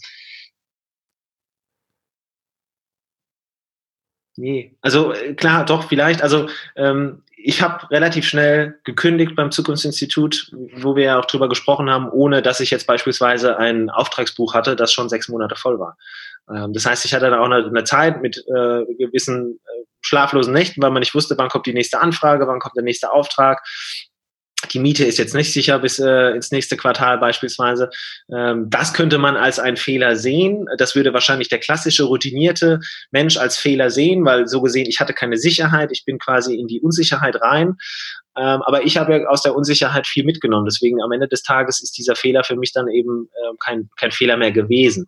Nee, 4.35 4.75
also 4.81 5.13
äh, 5.13 5.33
klar, 5.33 5.65
doch, 5.65 5.87
vielleicht. 5.87 6.21
Also 6.21 6.49
ähm, 6.75 7.23
ich 7.37 7.61
habe 7.61 7.89
relativ 7.89 8.25
schnell 8.25 8.77
gekündigt 8.83 9.33
beim 9.37 9.51
Zukunftsinstitut, 9.51 10.51
wo 10.75 10.97
wir 10.97 11.03
ja 11.05 11.19
auch 11.19 11.25
drüber 11.25 11.47
gesprochen 11.47 11.89
haben, 11.89 12.09
ohne 12.09 12.41
dass 12.41 12.59
ich 12.59 12.69
jetzt 12.69 12.85
beispielsweise 12.85 13.57
ein 13.57 13.89
Auftragsbuch 13.89 14.53
hatte, 14.53 14.75
das 14.75 14.91
schon 14.91 15.07
sechs 15.07 15.29
Monate 15.29 15.55
voll 15.55 15.79
war. 15.79 15.97
Ähm, 16.53 16.73
das 16.73 16.85
heißt, 16.85 17.05
ich 17.05 17.13
hatte 17.13 17.29
dann 17.29 17.39
auch 17.39 17.45
eine, 17.45 17.65
eine 17.65 17.83
Zeit 17.83 18.21
mit 18.21 18.37
äh, 18.37 18.85
gewissen 18.97 19.59
äh, 19.65 19.83
schlaflosen 20.01 20.53
Nächten, 20.53 20.81
weil 20.81 20.91
man 20.91 21.01
nicht 21.01 21.15
wusste, 21.15 21.37
wann 21.37 21.49
kommt 21.49 21.65
die 21.65 21.73
nächste 21.73 21.99
Anfrage, 21.99 22.47
wann 22.47 22.59
kommt 22.59 22.75
der 22.75 22.83
nächste 22.83 23.11
Auftrag. 23.11 23.61
Die 24.73 24.79
Miete 24.79 25.05
ist 25.05 25.19
jetzt 25.19 25.35
nicht 25.35 25.53
sicher 25.53 25.77
bis 25.79 25.99
äh, 25.99 26.31
ins 26.31 26.51
nächste 26.51 26.77
Quartal 26.77 27.19
beispielsweise. 27.19 27.89
Ähm, 28.33 28.69
das 28.69 28.93
könnte 28.93 29.19
man 29.19 29.35
als 29.37 29.59
einen 29.59 29.77
Fehler 29.77 30.15
sehen. 30.15 30.65
Das 30.77 30.95
würde 30.95 31.13
wahrscheinlich 31.13 31.47
der 31.47 31.59
klassische 31.59 32.05
routinierte 32.05 32.79
Mensch 33.11 33.37
als 33.37 33.57
Fehler 33.57 33.91
sehen, 33.91 34.25
weil 34.25 34.47
so 34.47 34.61
gesehen, 34.61 34.87
ich 34.87 34.99
hatte 34.99 35.13
keine 35.13 35.37
Sicherheit, 35.37 35.91
ich 35.91 36.05
bin 36.05 36.17
quasi 36.17 36.55
in 36.55 36.67
die 36.67 36.81
Unsicherheit 36.81 37.39
rein. 37.41 37.75
Ähm, 38.35 38.61
aber 38.63 38.83
ich 38.83 38.97
habe 38.97 39.29
aus 39.29 39.43
der 39.43 39.55
Unsicherheit 39.55 40.07
viel 40.07 40.25
mitgenommen. 40.25 40.65
Deswegen 40.65 41.01
am 41.03 41.11
Ende 41.11 41.27
des 41.27 41.43
Tages 41.43 41.81
ist 41.81 41.97
dieser 41.97 42.15
Fehler 42.15 42.43
für 42.43 42.55
mich 42.55 42.73
dann 42.73 42.87
eben 42.87 43.29
äh, 43.33 43.55
kein, 43.59 43.89
kein 43.95 44.11
Fehler 44.11 44.37
mehr 44.37 44.51
gewesen. 44.51 45.07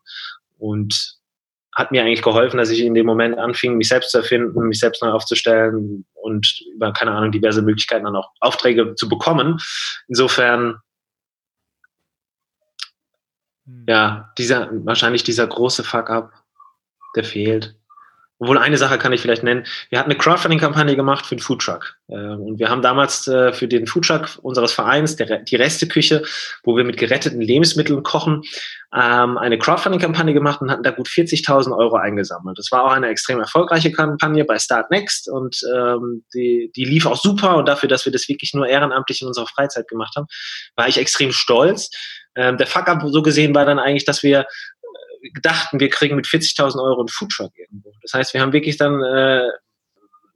Und 0.60 1.18
hat 1.80 1.91
mir 1.91 2.01
eigentlich 2.01 2.22
geholfen, 2.22 2.57
dass 2.57 2.69
ich 2.72 2.81
in 2.81 2.93
dem 2.93 3.06
Moment 3.06 3.39
anfing, 3.39 3.77
mich 3.77 3.88
selbst 3.88 4.11
zu 4.11 4.18
erfinden, 4.18 4.68
mich 4.68 4.80
selbst 4.80 5.01
neu 5.01 5.11
aufzustellen 5.11 6.06
und 6.14 6.61
über, 6.76 6.91
keine 6.91 7.11
Ahnung, 7.11 7.31
diverse 7.31 7.61
Möglichkeiten 7.61 8.03
dann 8.03 8.18
auch 8.18 8.31
Aufträge 8.41 8.95
zu 8.95 9.07
bekommen. 9.07 9.57
Insofern, 10.10 10.81
hm. 13.65 13.85
ja, 13.88 14.30
dieser, 14.38 14.68
wahrscheinlich 14.85 15.23
dieser 15.23 15.47
große 15.47 15.85
Fuck-up, 15.85 16.34
der 17.15 17.23
fehlt. 17.23 17.78
Obwohl 18.40 18.57
eine 18.57 18.78
Sache 18.78 18.98
kann 18.98 19.11
ich 19.11 19.20
vielleicht 19.20 19.44
nennen. 19.44 19.66
Wir 19.90 19.99
hatten 19.99 20.10
eine 20.10 20.18
Crowdfunding-Kampagne 20.18 20.95
gemacht 20.95 21.26
für 21.26 21.36
den 21.36 21.41
Foodtruck. 21.41 21.98
Ähm, 22.10 22.40
und 22.40 22.60
wir 22.60 22.70
haben 22.70 22.82
damals 22.82 23.28
äh, 23.28 23.52
für 23.52 23.68
den 23.68 23.86
Foodtruck 23.86 24.40
unseres 24.41 24.72
Vereins, 24.72 25.18
die 25.18 25.56
Resteküche, 25.57 26.24
wo 26.64 26.78
wir 26.78 26.86
mit 26.86 26.95
geretteten 26.95 27.41
Lebensmitteln 27.41 28.02
kochen, 28.02 28.44
ähm, 28.95 29.38
eine 29.38 29.60
Crowdfunding-Kampagne 29.60 30.34
gemacht 30.34 30.61
und 30.61 30.72
hatten 30.72 30.84
da 30.84 30.91
gut 30.91 31.10
40.000 31.10 31.78
Euro 31.78 31.98
eingesammelt. 31.98 32.57
Das 32.57 32.72
war 32.72 32.86
auch 32.86 32.94
eine 32.94 33.10
extrem 33.10 33.41
erfolgreiche 33.41 33.91
Kampagne 33.91 34.45
bei 34.45 34.57
Start 34.57 34.90
Next 34.90 35.30
und 35.30 35.60
ähm, 35.76 36.24
die, 36.34 36.72
die 36.78 36.86
lief 36.86 37.06
auch 37.06 37.18
super. 37.18 37.57
Und 37.57 37.68
dafür, 37.68 37.90
dass 37.90 38.06
wir 38.06 38.14
das 38.14 38.30
wirklich 38.30 38.53
nur 38.53 38.68
ehrenamtlich 38.68 39.22
in 39.22 39.28
unserer 39.28 39.48
Freizeit 39.48 39.90
gemacht 39.90 40.14
haben, 40.16 40.28
war 40.78 40.88
ich 40.88 40.98
extrem 40.98 41.34
stolz. 41.34 41.90
der 42.36 42.68
Fuck-up 42.68 43.03
so 43.07 43.22
gesehen 43.22 43.53
war 43.53 43.66
dann 43.66 43.80
eigentlich, 43.80 44.06
dass 44.06 44.24
wir 44.24 44.45
dachten, 45.41 45.79
wir 45.79 45.89
kriegen 45.89 46.15
mit 46.15 46.25
40.000 46.25 46.81
Euro 46.81 47.01
einen 47.01 47.07
Foodtruck 47.07 47.51
irgendwo. 47.57 47.93
Das 48.01 48.13
heißt, 48.13 48.33
wir 48.33 48.41
haben 48.41 48.53
wirklich 48.53 48.77
dann 48.77 49.01
äh, 49.03 49.47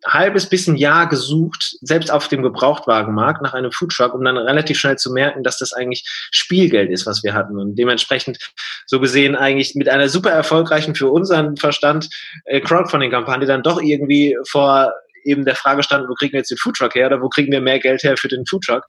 halbes 0.05 0.49
bis 0.49 0.68
ein 0.68 0.76
Jahr 0.76 1.07
gesucht, 1.07 1.77
selbst 1.81 2.11
auf 2.11 2.27
dem 2.27 2.43
Gebrauchtwagenmarkt 2.43 3.41
nach 3.41 3.53
einem 3.53 3.72
Foodtruck, 3.72 4.14
um 4.14 4.23
dann 4.23 4.38
relativ 4.38 4.77
schnell 4.77 4.97
zu 4.97 5.11
merken, 5.11 5.43
dass 5.43 5.57
das 5.57 5.73
eigentlich 5.73 6.03
Spielgeld 6.31 6.91
ist, 6.91 7.05
was 7.05 7.23
wir 7.23 7.34
hatten. 7.34 7.57
Und 7.57 7.76
dementsprechend 7.76 8.38
so 8.85 8.99
gesehen 8.99 9.35
eigentlich 9.35 9.76
mit 9.76 9.89
einer 9.89 10.10
super 10.10 10.31
erfolgreichen 10.31 10.95
für 10.95 11.10
unseren 11.10 11.55
Verstand 11.57 12.10
äh, 12.45 12.60
Crowdfunding-Kampagne 12.60 13.47
dann 13.47 13.64
doch 13.64 13.81
irgendwie 13.81 14.38
vor 14.49 14.93
eben 15.24 15.45
der 15.45 15.56
Frage 15.56 15.84
standen, 15.84 16.10
wo 16.10 16.14
kriegen 16.14 16.34
wir 16.34 16.40
jetzt 16.40 16.52
den 16.52 16.58
Foodtruck 16.58 16.95
her 16.95 17.08
oder 17.08 17.22
wo 17.22 17.30
kriegen 17.30 17.52
wir 17.52 17.62
mehr 17.62 17.80
Geld 17.80 18.04
her 18.04 18.18
für 18.18 18.28
den 18.28 18.45
Foodtruck. 18.45 18.84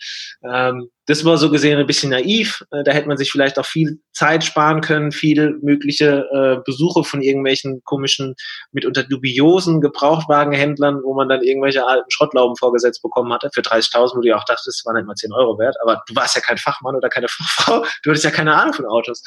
Ähm, 0.45 0.89
das 1.07 1.25
war 1.25 1.37
so 1.37 1.51
gesehen 1.51 1.79
ein 1.79 1.87
bisschen 1.87 2.11
naiv. 2.11 2.65
Äh, 2.71 2.83
da 2.85 2.93
hätte 2.93 3.09
man 3.09 3.17
sich 3.17 3.31
vielleicht 3.31 3.59
auch 3.59 3.67
viel 3.67 4.01
Zeit 4.13 4.45
sparen 4.45 4.81
können, 4.81 5.13
viele 5.13 5.53
mögliche 5.63 6.27
äh, 6.33 6.63
Besuche 6.65 7.05
von 7.05 7.21
irgendwelchen 7.21 7.83
komischen, 7.85 8.35
mitunter 8.73 9.03
dubiosen 9.03 9.81
Gebrauchtwagenhändlern, 9.81 11.03
wo 11.05 11.15
man 11.15 11.29
dann 11.29 11.43
irgendwelche 11.43 11.87
alten 11.87 12.11
Schrottlauben 12.11 12.57
vorgesetzt 12.57 13.03
bekommen 13.03 13.33
hatte 13.33 13.51
für 13.53 13.61
30.000, 13.61 14.17
wo 14.17 14.21
du 14.21 14.29
ja 14.29 14.37
auch 14.37 14.45
dachtest, 14.45 14.67
das 14.67 14.83
war 14.87 14.95
nicht 14.95 15.07
mal 15.07 15.15
10 15.15 15.33
Euro 15.33 15.59
wert, 15.59 15.77
aber 15.83 16.03
du 16.07 16.17
warst 16.17 16.37
ja 16.37 16.41
kein 16.41 16.57
Fachmann 16.57 16.97
oder 16.97 17.09
keine 17.09 17.29
Fachfrau, 17.29 17.85
du 18.03 18.11
hattest 18.11 18.25
ja 18.25 18.31
keine 18.31 18.55
Ahnung 18.55 18.73
von 18.73 18.87
Autos. 18.87 19.23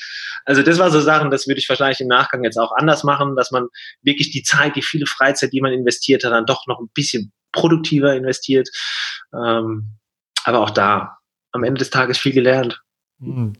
Also 0.45 0.63
das 0.63 0.79
war 0.79 0.89
so 0.89 0.99
Sachen, 1.01 1.29
das 1.29 1.47
würde 1.47 1.59
ich 1.59 1.69
wahrscheinlich 1.69 1.99
im 1.99 2.07
Nachgang 2.07 2.43
jetzt 2.43 2.57
auch 2.57 2.71
anders 2.75 3.03
machen, 3.03 3.35
dass 3.35 3.51
man 3.51 3.67
wirklich 4.01 4.31
die 4.31 4.41
Zeit, 4.41 4.75
die 4.75 4.81
viele 4.81 5.05
Freizeit, 5.05 5.53
die 5.53 5.61
man 5.61 5.73
investiert 5.73 6.23
hat, 6.23 6.31
dann 6.31 6.45
doch 6.45 6.65
noch 6.67 6.79
ein 6.79 6.89
bisschen 6.97 7.31
produktiver 7.53 8.15
investiert. 8.15 8.67
Ähm, 9.33 9.97
aber 10.43 10.59
auch 10.59 10.69
da 10.69 11.17
am 11.51 11.63
Ende 11.63 11.79
des 11.79 11.89
Tages 11.89 12.17
viel 12.17 12.33
gelernt. 12.33 12.81
Hm. 13.19 13.53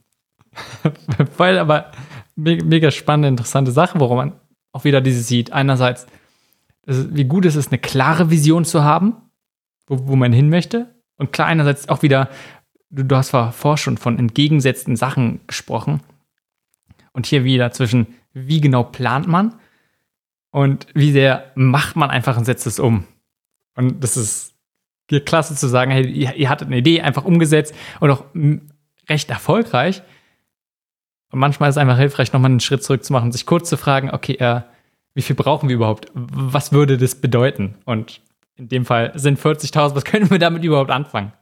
Weil 1.38 1.59
aber 1.59 1.91
mega 2.35 2.91
spannende, 2.91 3.30
interessante 3.30 3.72
Sache, 3.72 3.99
worum 3.99 4.18
man 4.18 4.34
auch 4.72 4.84
wieder 4.84 5.01
dieses 5.01 5.27
sieht. 5.27 5.51
Einerseits, 5.51 6.05
ist, 6.85 7.15
wie 7.15 7.26
gut 7.26 7.45
ist 7.45 7.55
es, 7.55 7.68
eine 7.68 7.80
klare 7.80 8.30
Vision 8.30 8.65
zu 8.65 8.84
haben, 8.84 9.15
wo, 9.88 10.07
wo 10.07 10.15
man 10.15 10.34
hin 10.34 10.49
möchte. 10.49 10.95
Und 11.18 11.34
klar, 11.34 11.47
einerseits 11.47 11.89
auch 11.89 12.03
wieder, 12.03 12.30
du, 12.89 13.03
du 13.03 13.15
hast 13.15 13.31
vorher 13.31 13.77
schon 13.77 13.97
von 13.97 14.19
entgegengesetzten 14.19 14.95
Sachen 14.95 15.41
gesprochen. 15.47 16.01
Und 17.11 17.26
hier 17.26 17.43
wieder 17.43 17.72
zwischen, 17.72 18.07
wie 18.34 18.61
genau 18.61 18.84
plant 18.84 19.27
man 19.27 19.55
und 20.51 20.88
wie 20.93 21.11
sehr 21.11 21.51
macht 21.55 21.95
man 21.95 22.11
einfach 22.11 22.38
und 22.38 22.45
setzt 22.45 22.68
es 22.68 22.80
um. 22.80 23.05
Und 23.78 24.04
das 24.04 24.18
ist 24.18 24.54
klasse 25.26 25.56
zu 25.56 25.68
sagen, 25.68 25.91
hey, 25.91 26.06
ihr, 26.06 26.36
ihr 26.36 26.49
hattet 26.49 26.68
eine 26.68 26.78
Idee, 26.78 27.02
einfach 27.02 27.24
umgesetzt 27.24 27.74
und 28.02 28.12
auch 28.12 28.26
recht 29.08 29.30
erfolgreich. 29.30 30.02
Und 31.32 31.40
manchmal 31.40 31.70
ist 31.70 31.76
es 31.76 31.82
einfach 31.82 31.98
hilfreich, 31.98 32.34
nochmal 32.34 32.52
einen 32.52 32.60
Schritt 32.60 32.84
zurück 32.84 33.04
zu 33.04 33.14
machen, 33.14 33.32
sich 33.32 33.45
kurz 33.45 33.70
zu 33.70 33.78
fragen, 33.78 34.12
okay, 34.12 34.34
äh, 34.34 34.62
wie 35.14 35.22
viel 35.22 35.36
brauchen 35.36 35.70
wir 35.70 35.76
überhaupt? 35.76 36.12
Was 36.14 36.72
würde 36.72 36.98
das 36.98 37.16
bedeuten? 37.16 37.76
Und 37.86 38.22
in 38.56 38.70
dem 38.70 38.86
Fall 38.86 39.12
sind 39.16 39.40
40.000, 39.40 39.95
was 39.95 40.04
können 40.04 40.30
wir 40.30 40.40
damit 40.40 40.64
überhaupt 40.64 40.91
anfangen? 40.91 41.34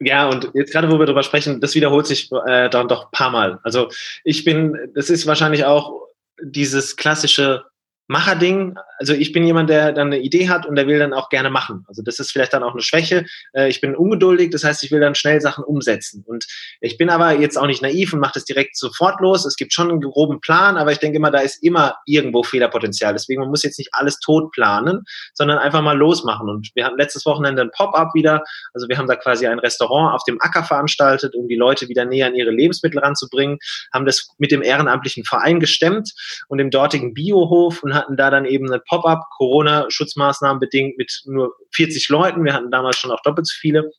Ja, 0.00 0.28
und 0.28 0.50
jetzt 0.54 0.72
gerade, 0.72 0.90
wo 0.90 0.98
wir 0.98 1.06
darüber 1.06 1.22
sprechen, 1.22 1.60
das 1.60 1.74
wiederholt 1.74 2.06
sich 2.06 2.30
äh, 2.46 2.68
dann 2.68 2.88
doch 2.88 3.04
ein 3.04 3.10
paar 3.12 3.30
Mal. 3.30 3.60
Also 3.62 3.88
ich 4.24 4.44
bin, 4.44 4.76
das 4.94 5.10
ist 5.10 5.26
wahrscheinlich 5.26 5.64
auch 5.64 6.08
dieses 6.42 6.96
klassische 6.96 7.64
Macherding. 8.06 8.74
Also 8.98 9.14
ich 9.14 9.32
bin 9.32 9.44
jemand, 9.46 9.70
der 9.70 9.92
dann 9.92 10.08
eine 10.08 10.18
Idee 10.18 10.48
hat 10.48 10.66
und 10.66 10.76
der 10.76 10.86
will 10.86 10.98
dann 10.98 11.14
auch 11.14 11.30
gerne 11.30 11.50
machen. 11.50 11.84
Also 11.88 12.02
das 12.02 12.18
ist 12.18 12.32
vielleicht 12.32 12.52
dann 12.52 12.62
auch 12.62 12.72
eine 12.72 12.82
Schwäche. 12.82 13.24
Äh, 13.52 13.68
ich 13.68 13.80
bin 13.80 13.96
ungeduldig, 13.96 14.50
das 14.50 14.64
heißt, 14.64 14.84
ich 14.84 14.90
will 14.90 15.00
dann 15.00 15.14
schnell 15.14 15.40
Sachen 15.40 15.64
umsetzen. 15.64 16.22
Und 16.26 16.46
ich 16.80 16.98
bin 16.98 17.08
aber 17.08 17.32
jetzt 17.32 17.56
auch 17.56 17.66
nicht 17.66 17.82
naiv 17.82 18.12
und 18.12 18.20
mache 18.20 18.34
das 18.34 18.44
direkt 18.44 18.76
sofort 18.76 19.20
los. 19.20 19.46
Es 19.46 19.56
gibt 19.56 19.72
schon 19.72 19.90
einen 19.90 20.00
groben 20.00 20.40
Plan, 20.40 20.76
aber 20.76 20.92
ich 20.92 20.98
denke 20.98 21.16
immer, 21.16 21.30
da 21.30 21.40
ist 21.40 21.62
immer 21.62 21.96
irgendwo 22.06 22.42
Fehlerpotenzial. 22.42 23.14
Deswegen 23.14 23.40
man 23.40 23.50
muss 23.50 23.62
jetzt 23.62 23.78
nicht 23.78 23.90
alles 23.92 24.18
tot 24.20 24.52
planen, 24.52 25.04
sondern 25.32 25.58
einfach 25.58 25.82
mal 25.82 25.96
losmachen. 25.96 26.48
Und 26.48 26.70
wir 26.74 26.84
hatten 26.84 26.98
letztes 26.98 27.24
Wochenende 27.24 27.62
ein 27.62 27.70
Pop-up 27.70 28.14
wieder. 28.14 28.42
Also 28.74 28.88
wir 28.88 28.98
haben 28.98 29.08
da 29.08 29.16
quasi 29.16 29.46
ein 29.46 29.58
Restaurant 29.58 30.14
auf 30.14 30.24
dem 30.24 30.40
Acker 30.40 30.62
veranstaltet, 30.62 31.34
um 31.34 31.48
die 31.48 31.56
Leute 31.56 31.88
wieder 31.88 32.04
näher 32.04 32.26
an 32.26 32.34
ihre 32.34 32.50
Lebensmittel 32.50 33.00
ranzubringen, 33.00 33.58
haben 33.92 34.04
das 34.04 34.28
mit 34.38 34.50
dem 34.50 34.62
ehrenamtlichen 34.62 35.24
Verein 35.24 35.58
gestemmt 35.58 36.12
und 36.48 36.58
dem 36.58 36.70
dortigen 36.70 37.14
Biohof 37.14 37.82
und 37.82 37.93
hatten 37.94 38.16
da 38.16 38.30
dann 38.30 38.44
eben 38.44 38.70
ein 38.72 38.80
Pop-up, 38.88 39.24
Corona-Schutzmaßnahmen 39.36 40.60
bedingt 40.60 40.98
mit 40.98 41.22
nur 41.24 41.54
40 41.74 42.08
Leuten. 42.08 42.44
Wir 42.44 42.52
hatten 42.52 42.70
damals 42.70 42.98
schon 42.98 43.10
auch 43.10 43.22
doppelt 43.22 43.46
so 43.46 43.54
viele. 43.58 43.90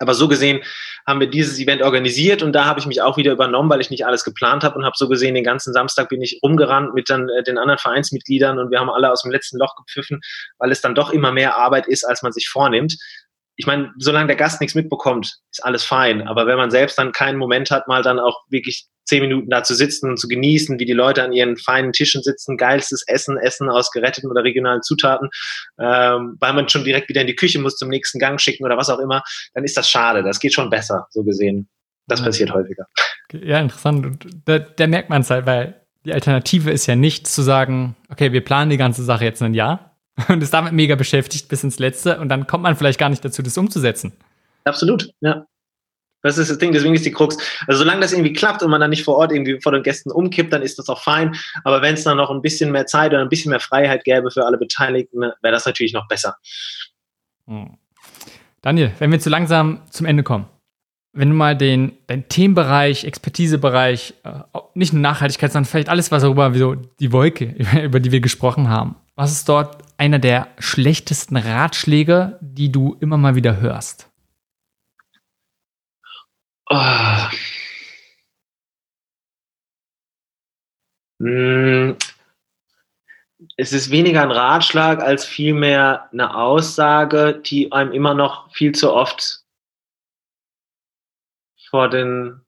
Aber 0.00 0.14
so 0.14 0.28
gesehen 0.28 0.62
haben 1.06 1.20
wir 1.20 1.28
dieses 1.28 1.58
Event 1.58 1.82
organisiert 1.82 2.42
und 2.42 2.52
da 2.52 2.66
habe 2.66 2.78
ich 2.78 2.86
mich 2.86 3.02
auch 3.02 3.16
wieder 3.16 3.32
übernommen, 3.32 3.68
weil 3.68 3.80
ich 3.80 3.90
nicht 3.90 4.06
alles 4.06 4.22
geplant 4.22 4.62
habe 4.62 4.78
und 4.78 4.84
habe 4.84 4.94
so 4.96 5.08
gesehen, 5.08 5.34
den 5.34 5.42
ganzen 5.42 5.72
Samstag 5.72 6.08
bin 6.08 6.22
ich 6.22 6.38
rumgerannt 6.42 6.94
mit 6.94 7.10
dann 7.10 7.28
äh, 7.28 7.42
den 7.42 7.58
anderen 7.58 7.78
Vereinsmitgliedern 7.78 8.58
und 8.58 8.70
wir 8.70 8.78
haben 8.78 8.90
alle 8.90 9.10
aus 9.10 9.22
dem 9.22 9.32
letzten 9.32 9.58
Loch 9.58 9.74
gepfiffen, 9.74 10.20
weil 10.58 10.70
es 10.70 10.80
dann 10.80 10.94
doch 10.94 11.10
immer 11.10 11.32
mehr 11.32 11.56
Arbeit 11.56 11.88
ist, 11.88 12.04
als 12.04 12.22
man 12.22 12.32
sich 12.32 12.48
vornimmt 12.48 12.94
ich 13.58 13.66
meine, 13.66 13.92
solange 13.98 14.28
der 14.28 14.36
Gast 14.36 14.60
nichts 14.60 14.76
mitbekommt, 14.76 15.40
ist 15.50 15.64
alles 15.64 15.82
fein. 15.84 16.26
Aber 16.28 16.46
wenn 16.46 16.56
man 16.56 16.70
selbst 16.70 16.96
dann 16.96 17.10
keinen 17.10 17.38
Moment 17.38 17.72
hat, 17.72 17.88
mal 17.88 18.02
dann 18.02 18.20
auch 18.20 18.44
wirklich 18.48 18.86
zehn 19.04 19.20
Minuten 19.20 19.50
da 19.50 19.64
zu 19.64 19.74
sitzen 19.74 20.10
und 20.10 20.16
zu 20.16 20.28
genießen, 20.28 20.78
wie 20.78 20.84
die 20.84 20.92
Leute 20.92 21.24
an 21.24 21.32
ihren 21.32 21.56
feinen 21.56 21.92
Tischen 21.92 22.22
sitzen, 22.22 22.56
geilstes 22.56 23.02
Essen, 23.08 23.36
Essen 23.36 23.68
aus 23.68 23.90
geretteten 23.90 24.30
oder 24.30 24.44
regionalen 24.44 24.82
Zutaten, 24.82 25.28
ähm, 25.80 26.36
weil 26.38 26.52
man 26.52 26.68
schon 26.68 26.84
direkt 26.84 27.08
wieder 27.08 27.22
in 27.22 27.26
die 27.26 27.34
Küche 27.34 27.58
muss, 27.58 27.76
zum 27.76 27.88
nächsten 27.88 28.20
Gang 28.20 28.40
schicken 28.40 28.64
oder 28.64 28.76
was 28.76 28.90
auch 28.90 29.00
immer, 29.00 29.24
dann 29.54 29.64
ist 29.64 29.76
das 29.76 29.90
schade. 29.90 30.22
Das 30.22 30.38
geht 30.38 30.54
schon 30.54 30.70
besser, 30.70 31.08
so 31.10 31.24
gesehen. 31.24 31.68
Das 32.06 32.20
ja. 32.20 32.26
passiert 32.26 32.52
häufiger. 32.52 32.86
Ja, 33.32 33.58
interessant. 33.58 34.06
Und 34.06 34.26
da, 34.44 34.60
da 34.60 34.86
merkt 34.86 35.10
man 35.10 35.22
es 35.22 35.30
halt, 35.30 35.46
weil 35.46 35.82
die 36.04 36.12
Alternative 36.12 36.70
ist 36.70 36.86
ja 36.86 36.94
nicht 36.94 37.26
zu 37.26 37.42
sagen, 37.42 37.96
okay, 38.08 38.32
wir 38.32 38.44
planen 38.44 38.70
die 38.70 38.76
ganze 38.76 39.02
Sache 39.02 39.24
jetzt 39.24 39.42
ein 39.42 39.54
Jahr, 39.54 39.87
und 40.28 40.42
ist 40.42 40.52
damit 40.52 40.72
mega 40.72 40.94
beschäftigt 40.94 41.48
bis 41.48 41.64
ins 41.64 41.78
Letzte 41.78 42.18
und 42.18 42.28
dann 42.28 42.46
kommt 42.46 42.62
man 42.62 42.76
vielleicht 42.76 42.98
gar 42.98 43.08
nicht 43.08 43.24
dazu, 43.24 43.42
das 43.42 43.56
umzusetzen. 43.56 44.12
Absolut, 44.64 45.10
ja. 45.20 45.46
Das 46.22 46.36
ist 46.36 46.50
das 46.50 46.58
Ding, 46.58 46.72
deswegen 46.72 46.94
ist 46.94 47.06
die 47.06 47.12
Krux. 47.12 47.36
Also 47.68 47.78
solange 47.78 48.00
das 48.00 48.12
irgendwie 48.12 48.32
klappt 48.32 48.62
und 48.64 48.70
man 48.70 48.80
dann 48.80 48.90
nicht 48.90 49.04
vor 49.04 49.16
Ort 49.16 49.30
irgendwie 49.30 49.60
vor 49.60 49.70
den 49.70 49.84
Gästen 49.84 50.10
umkippt, 50.10 50.52
dann 50.52 50.62
ist 50.62 50.76
das 50.76 50.88
auch 50.88 51.00
fein. 51.00 51.36
Aber 51.62 51.80
wenn 51.80 51.94
es 51.94 52.02
dann 52.02 52.16
noch 52.16 52.30
ein 52.30 52.42
bisschen 52.42 52.72
mehr 52.72 52.86
Zeit 52.86 53.12
oder 53.12 53.22
ein 53.22 53.28
bisschen 53.28 53.50
mehr 53.50 53.60
Freiheit 53.60 54.02
gäbe 54.02 54.30
für 54.32 54.44
alle 54.44 54.58
Beteiligten, 54.58 55.20
wäre 55.20 55.52
das 55.52 55.64
natürlich 55.64 55.92
noch 55.92 56.08
besser. 56.08 56.36
Hm. 57.46 57.78
Daniel, 58.62 58.90
wenn 58.98 59.12
wir 59.12 59.20
zu 59.20 59.30
langsam 59.30 59.82
zum 59.90 60.06
Ende 60.06 60.24
kommen, 60.24 60.46
wenn 61.12 61.30
du 61.30 61.34
mal 61.36 61.56
den, 61.56 61.92
den 62.08 62.28
Themenbereich, 62.28 63.04
Expertisebereich, 63.04 64.14
äh, 64.24 64.58
nicht 64.74 64.92
nur 64.92 65.02
Nachhaltigkeit, 65.02 65.52
sondern 65.52 65.70
vielleicht 65.70 65.88
alles, 65.88 66.10
was 66.10 66.22
darüber, 66.22 66.52
wie 66.52 66.58
so 66.58 66.74
die 66.74 67.12
Wolke, 67.12 67.54
über 67.82 68.00
die 68.00 68.10
wir 68.10 68.20
gesprochen 68.20 68.68
haben, 68.68 68.96
was 69.18 69.32
ist 69.32 69.48
dort 69.48 69.82
einer 69.96 70.20
der 70.20 70.46
schlechtesten 70.60 71.36
Ratschläge, 71.36 72.38
die 72.40 72.70
du 72.70 72.96
immer 73.00 73.16
mal 73.16 73.34
wieder 73.34 73.60
hörst? 73.60 74.08
Oh. 76.70 77.26
Es 83.56 83.72
ist 83.72 83.90
weniger 83.90 84.22
ein 84.22 84.30
Ratschlag 84.30 85.02
als 85.02 85.24
vielmehr 85.24 86.08
eine 86.12 86.36
Aussage, 86.36 87.42
die 87.44 87.72
einem 87.72 87.90
immer 87.90 88.14
noch 88.14 88.52
viel 88.52 88.70
zu 88.70 88.92
oft 88.92 89.42
vor 91.68 91.90
den, 91.90 92.40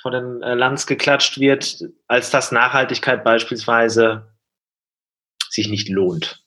vor 0.00 0.12
den 0.12 0.42
äh, 0.42 0.54
Lanz 0.54 0.86
geklatscht 0.86 1.38
wird, 1.38 1.84
als 2.06 2.30
dass 2.30 2.52
Nachhaltigkeit 2.52 3.22
beispielsweise 3.22 4.33
sich 5.54 5.68
nicht 5.68 5.88
lohnt. 5.88 6.44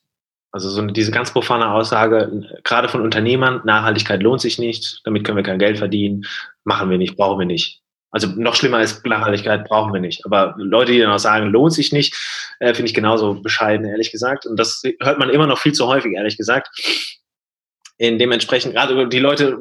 Also 0.51 0.69
so 0.69 0.81
diese 0.81 1.11
ganz 1.11 1.31
profane 1.31 1.69
Aussage, 1.71 2.59
gerade 2.63 2.87
von 2.89 3.01
Unternehmern, 3.01 3.61
Nachhaltigkeit 3.65 4.23
lohnt 4.23 4.41
sich 4.41 4.57
nicht, 4.57 5.01
damit 5.03 5.23
können 5.23 5.37
wir 5.37 5.43
kein 5.43 5.59
Geld 5.59 5.77
verdienen, 5.77 6.25
machen 6.63 6.89
wir 6.89 6.97
nicht, 6.97 7.17
brauchen 7.17 7.39
wir 7.39 7.45
nicht. 7.45 7.81
Also 8.11 8.27
noch 8.27 8.55
schlimmer 8.55 8.77
als 8.77 9.03
Nachhaltigkeit 9.03 9.65
brauchen 9.65 9.93
wir 9.93 9.99
nicht. 9.99 10.25
Aber 10.25 10.55
Leute, 10.57 10.93
die 10.93 10.99
dann 10.99 11.11
auch 11.11 11.19
sagen, 11.19 11.49
lohnt 11.49 11.73
sich 11.73 11.91
nicht, 11.91 12.15
äh, 12.59 12.73
finde 12.73 12.87
ich 12.87 12.93
genauso 12.93 13.41
bescheiden, 13.41 13.85
ehrlich 13.85 14.11
gesagt. 14.11 14.45
Und 14.45 14.57
das 14.57 14.81
hört 15.01 15.19
man 15.19 15.29
immer 15.29 15.45
noch 15.45 15.59
viel 15.59 15.73
zu 15.73 15.87
häufig, 15.87 16.13
ehrlich 16.13 16.37
gesagt. 16.37 16.69
In 17.97 18.17
dementsprechend, 18.17 18.73
gerade 18.73 19.09
die 19.09 19.19
Leute 19.19 19.57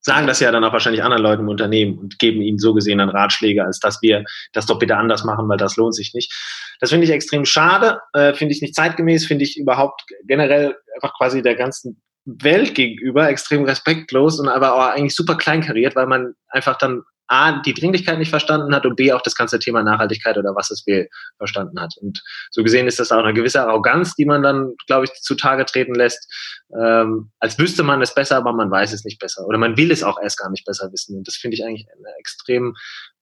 sagen 0.00 0.26
das 0.26 0.40
ja 0.40 0.50
dann 0.50 0.64
auch 0.64 0.72
wahrscheinlich 0.72 1.02
anderen 1.02 1.22
Leuten 1.22 1.42
im 1.42 1.48
Unternehmen 1.48 1.98
und 1.98 2.18
geben 2.18 2.40
ihnen 2.40 2.58
so 2.58 2.72
gesehen 2.72 2.98
dann 2.98 3.10
Ratschläge, 3.10 3.64
als 3.64 3.80
dass 3.80 4.00
wir 4.00 4.24
das 4.52 4.66
doch 4.66 4.78
bitte 4.78 4.96
anders 4.96 5.24
machen, 5.24 5.48
weil 5.48 5.58
das 5.58 5.76
lohnt 5.76 5.94
sich 5.94 6.14
nicht. 6.14 6.32
Das 6.80 6.90
finde 6.90 7.04
ich 7.04 7.12
extrem 7.12 7.44
schade, 7.44 8.00
äh, 8.14 8.34
finde 8.34 8.54
ich 8.54 8.62
nicht 8.62 8.74
zeitgemäß, 8.74 9.26
finde 9.26 9.44
ich 9.44 9.58
überhaupt 9.58 10.02
generell 10.26 10.76
einfach 10.94 11.16
quasi 11.16 11.42
der 11.42 11.54
ganzen 11.54 12.02
Welt 12.24 12.74
gegenüber 12.74 13.28
extrem 13.28 13.64
respektlos 13.64 14.40
und 14.40 14.48
aber 14.48 14.74
auch 14.74 14.94
eigentlich 14.94 15.14
super 15.14 15.36
kleinkariert, 15.36 15.96
weil 15.96 16.06
man 16.06 16.34
einfach 16.48 16.76
dann 16.78 17.02
A, 17.30 17.62
die 17.62 17.74
Dringlichkeit 17.74 18.18
nicht 18.18 18.30
verstanden 18.30 18.74
hat 18.74 18.84
und 18.84 18.96
B, 18.96 19.12
auch 19.12 19.22
das 19.22 19.36
ganze 19.36 19.60
Thema 19.60 19.84
Nachhaltigkeit 19.84 20.36
oder 20.36 20.56
was 20.56 20.72
es 20.72 20.84
will, 20.88 21.08
verstanden 21.38 21.80
hat. 21.80 21.94
Und 22.00 22.20
so 22.50 22.64
gesehen 22.64 22.88
ist 22.88 22.98
das 22.98 23.12
auch 23.12 23.22
eine 23.22 23.32
gewisse 23.32 23.62
Arroganz, 23.62 24.16
die 24.16 24.24
man 24.24 24.42
dann, 24.42 24.74
glaube 24.88 25.04
ich, 25.04 25.12
zutage 25.22 25.64
treten 25.64 25.94
lässt, 25.94 26.28
ähm, 26.76 27.30
als 27.38 27.56
wüsste 27.56 27.84
man 27.84 28.02
es 28.02 28.14
besser, 28.14 28.36
aber 28.36 28.52
man 28.52 28.68
weiß 28.68 28.92
es 28.92 29.04
nicht 29.04 29.20
besser. 29.20 29.46
Oder 29.46 29.58
man 29.58 29.76
will 29.76 29.92
es 29.92 30.02
auch 30.02 30.20
erst 30.20 30.40
gar 30.40 30.50
nicht 30.50 30.66
besser 30.66 30.90
wissen. 30.92 31.16
Und 31.16 31.28
das 31.28 31.36
finde 31.36 31.54
ich 31.54 31.64
eigentlich 31.64 31.86
eine 31.88 32.18
extrem 32.18 32.74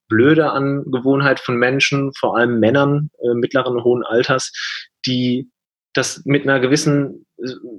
blöde 0.09 0.51
Angewohnheit 0.51 1.39
von 1.39 1.55
Menschen, 1.55 2.11
vor 2.13 2.37
allem 2.37 2.59
Männern 2.59 3.09
äh, 3.23 3.33
mittleren 3.35 3.83
hohen 3.83 4.03
Alters, 4.03 4.51
die 5.05 5.49
das 5.93 6.21
mit 6.25 6.43
einer 6.43 6.59
gewissen 6.59 7.25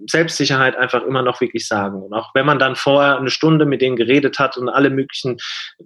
Selbstsicherheit 0.08 0.76
einfach 0.76 1.04
immer 1.04 1.22
noch 1.22 1.40
wirklich 1.40 1.68
sagen. 1.68 2.02
Und 2.02 2.12
auch 2.12 2.30
wenn 2.34 2.46
man 2.46 2.58
dann 2.58 2.76
vorher 2.76 3.18
eine 3.18 3.30
Stunde 3.30 3.66
mit 3.66 3.82
denen 3.82 3.96
geredet 3.96 4.38
hat 4.38 4.56
und 4.56 4.68
alle 4.68 4.90
möglichen 4.90 5.36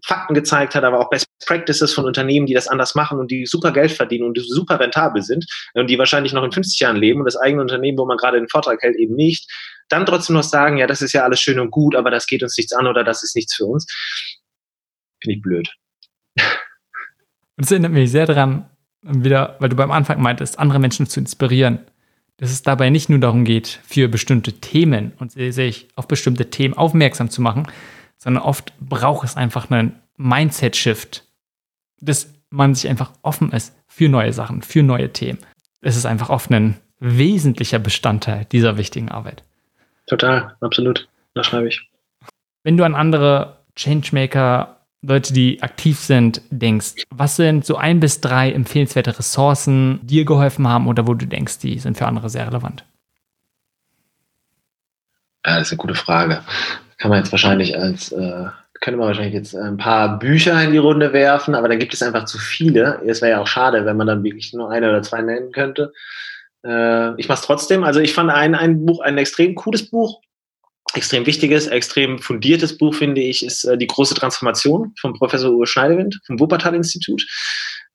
Fakten 0.04 0.34
gezeigt 0.34 0.74
hat, 0.74 0.84
aber 0.84 1.00
auch 1.00 1.10
Best 1.10 1.26
Practices 1.46 1.92
von 1.92 2.04
Unternehmen, 2.04 2.46
die 2.46 2.54
das 2.54 2.68
anders 2.68 2.94
machen 2.94 3.18
und 3.18 3.30
die 3.30 3.46
super 3.46 3.72
Geld 3.72 3.92
verdienen 3.92 4.24
und 4.24 4.38
super 4.38 4.80
rentabel 4.80 5.22
sind 5.22 5.44
und 5.74 5.88
die 5.88 5.98
wahrscheinlich 5.98 6.32
noch 6.32 6.44
in 6.44 6.52
50 6.52 6.80
Jahren 6.80 6.96
leben 6.96 7.20
und 7.20 7.26
das 7.26 7.36
eigene 7.36 7.62
Unternehmen, 7.62 7.98
wo 7.98 8.06
man 8.06 8.16
gerade 8.16 8.38
den 8.38 8.48
Vortrag 8.48 8.80
hält, 8.82 8.96
eben 8.96 9.14
nicht, 9.14 9.50
dann 9.88 10.06
trotzdem 10.06 10.34
noch 10.34 10.44
sagen, 10.44 10.78
ja, 10.78 10.86
das 10.86 11.02
ist 11.02 11.12
ja 11.12 11.24
alles 11.24 11.40
schön 11.40 11.58
und 11.58 11.70
gut, 11.70 11.96
aber 11.96 12.10
das 12.10 12.26
geht 12.26 12.42
uns 12.42 12.56
nichts 12.56 12.72
an 12.72 12.86
oder 12.86 13.04
das 13.04 13.22
ist 13.22 13.36
nichts 13.36 13.54
für 13.54 13.66
uns, 13.66 13.86
finde 15.20 15.36
ich 15.36 15.42
blöd. 15.42 15.68
Und 16.36 17.64
das 17.64 17.70
erinnert 17.70 17.92
mich 17.92 18.10
sehr 18.10 18.26
daran, 18.26 18.68
wieder, 19.02 19.56
weil 19.60 19.68
du 19.68 19.76
beim 19.76 19.90
Anfang 19.90 20.20
meintest, 20.20 20.58
andere 20.58 20.78
Menschen 20.78 21.06
zu 21.06 21.20
inspirieren 21.20 21.80
dass 22.36 22.50
es 22.50 22.62
dabei 22.62 22.90
nicht 22.90 23.08
nur 23.08 23.18
darum 23.18 23.44
geht, 23.44 23.80
für 23.84 24.08
bestimmte 24.08 24.54
Themen 24.54 25.12
und 25.18 25.32
sich 25.32 25.88
auf 25.94 26.08
bestimmte 26.08 26.50
Themen 26.50 26.74
aufmerksam 26.74 27.30
zu 27.30 27.42
machen, 27.42 27.66
sondern 28.16 28.42
oft 28.42 28.72
braucht 28.80 29.24
es 29.24 29.36
einfach 29.36 29.70
einen 29.70 30.00
Mindset-Shift, 30.16 31.24
dass 32.00 32.32
man 32.50 32.74
sich 32.74 32.88
einfach 32.88 33.12
offen 33.22 33.52
ist 33.52 33.74
für 33.86 34.08
neue 34.08 34.32
Sachen, 34.32 34.62
für 34.62 34.82
neue 34.82 35.12
Themen. 35.12 35.38
Es 35.80 35.96
ist 35.96 36.06
einfach 36.06 36.30
oft 36.30 36.50
ein 36.50 36.76
wesentlicher 36.98 37.78
Bestandteil 37.78 38.46
dieser 38.46 38.76
wichtigen 38.76 39.10
Arbeit. 39.10 39.44
Total, 40.06 40.56
absolut. 40.60 41.08
Das 41.34 41.46
schreibe 41.46 41.68
ich. 41.68 41.88
Wenn 42.62 42.76
du 42.76 42.84
an 42.84 42.94
andere 42.94 43.58
Changemaker 43.76 44.80
Leute, 45.06 45.32
die 45.32 45.62
aktiv 45.62 45.98
sind, 45.98 46.40
denkst, 46.50 47.04
was 47.10 47.36
sind 47.36 47.64
so 47.64 47.76
ein 47.76 48.00
bis 48.00 48.20
drei 48.20 48.52
empfehlenswerte 48.52 49.18
Ressourcen, 49.18 50.00
die 50.02 50.16
dir 50.16 50.24
geholfen 50.24 50.66
haben 50.68 50.86
oder 50.86 51.06
wo 51.06 51.14
du 51.14 51.26
denkst, 51.26 51.58
die 51.58 51.78
sind 51.78 51.96
für 51.96 52.06
andere 52.06 52.30
sehr 52.30 52.46
relevant? 52.46 52.84
Ja, 55.44 55.58
das 55.58 55.68
ist 55.68 55.72
eine 55.72 55.78
gute 55.78 55.94
Frage. 55.94 56.40
Kann 56.98 57.10
man 57.10 57.18
jetzt 57.18 57.32
wahrscheinlich 57.32 57.78
als, 57.78 58.12
äh, 58.12 58.46
könnte 58.80 58.98
man 58.98 59.08
wahrscheinlich 59.08 59.34
jetzt 59.34 59.54
ein 59.54 59.76
paar 59.76 60.18
Bücher 60.18 60.62
in 60.62 60.72
die 60.72 60.78
Runde 60.78 61.12
werfen, 61.12 61.54
aber 61.54 61.68
da 61.68 61.76
gibt 61.76 61.92
es 61.92 62.02
einfach 62.02 62.24
zu 62.24 62.38
viele. 62.38 63.00
Es 63.06 63.20
wäre 63.20 63.32
ja 63.32 63.40
auch 63.40 63.46
schade, 63.46 63.84
wenn 63.84 63.96
man 63.96 64.06
dann 64.06 64.24
wirklich 64.24 64.52
nur 64.54 64.70
eine 64.70 64.88
oder 64.88 65.02
zwei 65.02 65.20
nennen 65.20 65.52
könnte. 65.52 65.92
Äh, 66.64 67.18
ich 67.20 67.28
mache 67.28 67.40
es 67.40 67.46
trotzdem. 67.46 67.84
Also 67.84 68.00
ich 68.00 68.14
fand 68.14 68.30
ein, 68.30 68.54
ein 68.54 68.86
Buch, 68.86 69.00
ein 69.00 69.18
extrem 69.18 69.54
cooles 69.54 69.90
Buch, 69.90 70.22
extrem 70.94 71.26
wichtiges, 71.26 71.66
extrem 71.66 72.18
fundiertes 72.18 72.78
Buch, 72.78 72.94
finde 72.94 73.20
ich, 73.20 73.44
ist 73.44 73.64
äh, 73.64 73.76
Die 73.76 73.86
große 73.86 74.14
Transformation 74.14 74.94
von 75.00 75.14
Professor 75.14 75.52
Uwe 75.52 75.66
Schneidewind 75.66 76.20
vom 76.26 76.38
Wuppertal-Institut. 76.40 77.24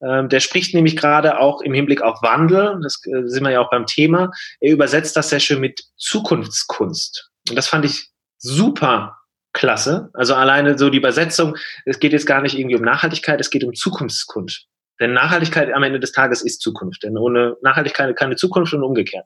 Ähm, 0.01 0.29
der 0.29 0.39
spricht 0.39 0.73
nämlich 0.73 0.95
gerade 0.95 1.39
auch 1.39 1.61
im 1.61 1.73
Hinblick 1.73 2.01
auf 2.01 2.21
Wandel, 2.21 2.79
das 2.81 3.01
äh, 3.05 3.27
sind 3.27 3.43
wir 3.43 3.51
ja 3.51 3.61
auch 3.61 3.69
beim 3.69 3.85
Thema. 3.85 4.31
Er 4.59 4.71
übersetzt 4.71 5.15
das 5.15 5.29
sehr 5.29 5.39
schön 5.39 5.59
mit 5.59 5.81
Zukunftskunst. 5.97 7.29
Und 7.49 7.55
das 7.55 7.67
fand 7.67 7.85
ich 7.85 8.09
super 8.37 9.17
klasse. 9.53 10.09
Also 10.13 10.35
alleine 10.35 10.77
so 10.77 10.89
die 10.89 10.97
Übersetzung, 10.97 11.55
es 11.85 11.99
geht 11.99 12.13
jetzt 12.13 12.27
gar 12.27 12.41
nicht 12.41 12.57
irgendwie 12.57 12.75
um 12.75 12.83
Nachhaltigkeit, 12.83 13.41
es 13.41 13.49
geht 13.49 13.63
um 13.63 13.73
Zukunftskunst. 13.73 14.67
Denn 14.99 15.13
Nachhaltigkeit 15.13 15.71
am 15.73 15.83
Ende 15.83 15.99
des 15.99 16.11
Tages 16.11 16.41
ist 16.41 16.61
Zukunft. 16.61 17.03
Denn 17.03 17.17
ohne 17.17 17.57
Nachhaltigkeit 17.61 18.15
keine 18.15 18.35
Zukunft 18.35 18.73
und 18.73 18.83
umgekehrt. 18.83 19.25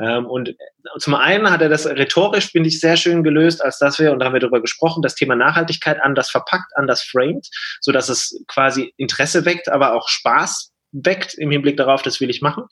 Ähm, 0.00 0.26
und 0.26 0.54
zum 0.98 1.14
einen 1.14 1.50
hat 1.50 1.62
er 1.62 1.68
das 1.68 1.86
rhetorisch, 1.86 2.50
finde 2.50 2.68
ich, 2.68 2.80
sehr 2.80 2.96
schön 2.96 3.22
gelöst, 3.22 3.64
als 3.64 3.78
dass 3.78 3.98
wir, 3.98 4.12
und 4.12 4.20
da 4.20 4.26
haben 4.26 4.34
wir 4.34 4.40
darüber 4.40 4.60
gesprochen, 4.60 5.02
das 5.02 5.14
Thema 5.14 5.36
Nachhaltigkeit 5.36 6.00
anders 6.02 6.30
verpackt, 6.30 6.72
anders 6.76 7.02
framed, 7.02 7.48
so 7.80 7.92
dass 7.92 8.08
es 8.08 8.42
quasi 8.48 8.92
Interesse 8.96 9.44
weckt, 9.44 9.68
aber 9.68 9.94
auch 9.94 10.08
Spaß 10.08 10.72
weckt 10.92 11.34
im 11.34 11.50
Hinblick 11.50 11.76
darauf, 11.76 12.02
das 12.02 12.20
will 12.20 12.30
ich 12.30 12.40
machen 12.40 12.64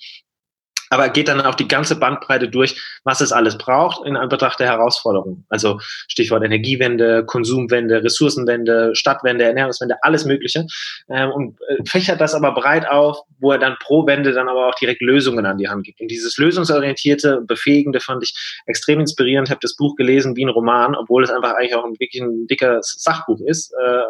aber 0.91 1.09
geht 1.09 1.29
dann 1.29 1.41
auch 1.41 1.55
die 1.55 1.69
ganze 1.69 1.97
Bandbreite 1.97 2.49
durch, 2.49 2.81
was 3.05 3.21
es 3.21 3.33
alles 3.33 3.59
braucht 3.59 4.07
in 4.07 4.17
Anbetracht 4.17 4.61
der 4.61 4.69
Herausforderungen. 4.69 5.45
Also 5.49 5.81
Stichwort 6.09 6.45
Energiewende, 6.45 7.25
Konsumwende, 7.25 8.03
Ressourcenwende, 8.03 8.95
Stadtwende, 8.95 9.45
Ernährungswende, 9.45 9.97
alles 10.03 10.25
Mögliche. 10.25 10.67
Ähm, 11.09 11.31
und 11.31 11.59
äh, 11.69 11.83
fächert 11.87 12.21
das 12.21 12.35
aber 12.35 12.53
breit 12.53 12.89
auf, 12.89 13.19
wo 13.39 13.53
er 13.53 13.59
dann 13.59 13.77
pro 13.81 14.07
Wende 14.07 14.33
dann 14.33 14.49
aber 14.49 14.69
auch 14.69 14.75
direkt 14.75 15.03
Lösungen 15.03 15.47
an 15.47 15.59
die 15.59 15.69
Hand 15.69 15.85
gibt. 15.85 16.01
Und 16.01 16.09
dieses 16.09 16.37
lösungsorientierte, 16.39 17.43
befähigende 17.47 18.01
fand 18.01 18.23
ich 18.23 18.35
extrem 18.67 19.01
inspirierend. 19.01 19.51
Habe 19.51 19.61
das 19.63 19.77
Buch 19.77 19.97
gelesen 19.97 20.37
wie 20.37 20.45
ein 20.45 20.51
Roman, 20.51 20.95
obwohl 20.95 21.25
es 21.25 21.31
einfach 21.31 21.55
eigentlich 21.55 21.75
auch 21.75 21.85
ein 21.85 21.99
wirklich 21.99 22.23
ein 22.23 22.47
dickes 22.47 22.97
Sachbuch 22.99 23.41
ist. 23.41 23.73
Äh, 23.73 24.03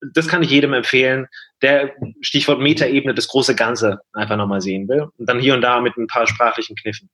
das 0.00 0.28
kann 0.28 0.42
ich 0.42 0.50
jedem 0.50 0.72
empfehlen, 0.72 1.26
der 1.62 1.94
Stichwort 2.20 2.60
Metaebene 2.60 3.14
das 3.14 3.28
große 3.28 3.54
Ganze 3.54 4.00
einfach 4.12 4.36
nochmal 4.36 4.60
sehen 4.60 4.88
will. 4.88 5.08
Und 5.16 5.28
dann 5.28 5.40
hier 5.40 5.54
und 5.54 5.62
da 5.62 5.80
mit 5.80 5.96
ein 5.96 6.06
paar 6.06 6.26
sprachlichen 6.26 6.76
Kniffen. 6.76 7.10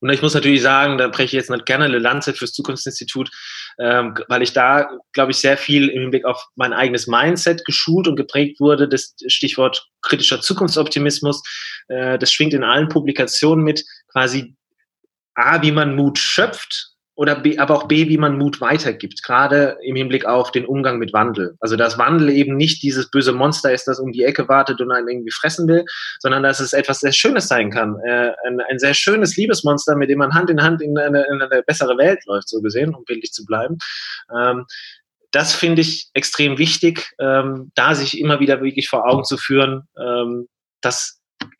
Und 0.00 0.10
ich 0.10 0.22
muss 0.22 0.34
natürlich 0.34 0.62
sagen, 0.62 0.98
da 0.98 1.08
breche 1.08 1.24
ich 1.24 1.32
jetzt 1.32 1.50
nicht 1.50 1.66
gerne 1.66 1.86
eine 1.86 1.98
Lanze 1.98 2.34
fürs 2.34 2.52
Zukunftsinstitut, 2.52 3.30
ähm, 3.78 4.14
weil 4.28 4.42
ich 4.42 4.52
da, 4.52 4.88
glaube 5.12 5.32
ich, 5.32 5.38
sehr 5.38 5.56
viel 5.56 5.88
im 5.88 6.02
Hinblick 6.02 6.24
auf 6.24 6.46
mein 6.54 6.72
eigenes 6.72 7.06
Mindset 7.06 7.64
geschult 7.64 8.06
und 8.06 8.16
geprägt 8.16 8.60
wurde. 8.60 8.88
Das 8.88 9.14
Stichwort 9.26 9.88
kritischer 10.02 10.40
Zukunftsoptimismus, 10.40 11.42
äh, 11.88 12.18
das 12.18 12.32
schwingt 12.32 12.54
in 12.54 12.64
allen 12.64 12.88
Publikationen 12.88 13.64
mit, 13.64 13.84
quasi 14.12 14.54
A, 15.34 15.62
wie 15.62 15.72
man 15.72 15.96
Mut 15.96 16.18
schöpft, 16.18 16.95
oder 17.16 17.34
B, 17.34 17.58
aber 17.58 17.74
auch 17.74 17.88
B, 17.88 18.08
wie 18.08 18.18
man 18.18 18.36
Mut 18.36 18.60
weitergibt, 18.60 19.22
gerade 19.22 19.78
im 19.82 19.96
Hinblick 19.96 20.26
auf 20.26 20.52
den 20.52 20.66
Umgang 20.66 20.98
mit 20.98 21.14
Wandel. 21.14 21.56
Also 21.60 21.74
dass 21.74 21.96
Wandel 21.98 22.28
eben 22.28 22.56
nicht 22.56 22.82
dieses 22.82 23.10
böse 23.10 23.32
Monster 23.32 23.72
ist, 23.72 23.88
das 23.88 23.98
um 23.98 24.12
die 24.12 24.22
Ecke 24.22 24.48
wartet 24.48 24.80
und 24.82 24.92
einen 24.92 25.08
irgendwie 25.08 25.30
fressen 25.30 25.66
will, 25.66 25.84
sondern 26.20 26.42
dass 26.42 26.60
es 26.60 26.74
etwas 26.74 27.00
sehr 27.00 27.12
Schönes 27.12 27.48
sein 27.48 27.70
kann. 27.70 27.96
Äh, 28.06 28.32
ein, 28.46 28.60
ein, 28.70 28.78
sehr 28.78 28.92
schönes 28.92 29.34
Liebesmonster, 29.36 29.96
mit 29.96 30.10
dem 30.10 30.18
man 30.18 30.34
Hand 30.34 30.50
in 30.50 30.62
Hand 30.62 30.82
in 30.82 30.96
eine, 30.98 31.24
in 31.32 31.40
eine 31.40 31.62
bessere 31.62 31.96
Welt 31.96 32.20
läuft, 32.26 32.50
so 32.50 32.60
gesehen, 32.60 32.94
um 32.94 33.04
bildlich 33.04 33.32
zu 33.32 33.46
bleiben. 33.46 33.78
Ähm, 34.38 34.66
das 35.30 35.54
finde 35.54 35.82
ich 35.82 36.10
extrem 36.12 36.58
wichtig, 36.58 37.14
ähm, 37.18 37.72
da 37.74 37.94
sich 37.94 38.20
immer 38.20 38.40
wieder 38.40 38.60
wirklich 38.60 38.88
vor 38.88 39.06
Augen 39.08 39.24
zu 39.24 39.38
führen, 39.38 39.88
ähm, 39.98 40.48
dass 40.82 41.15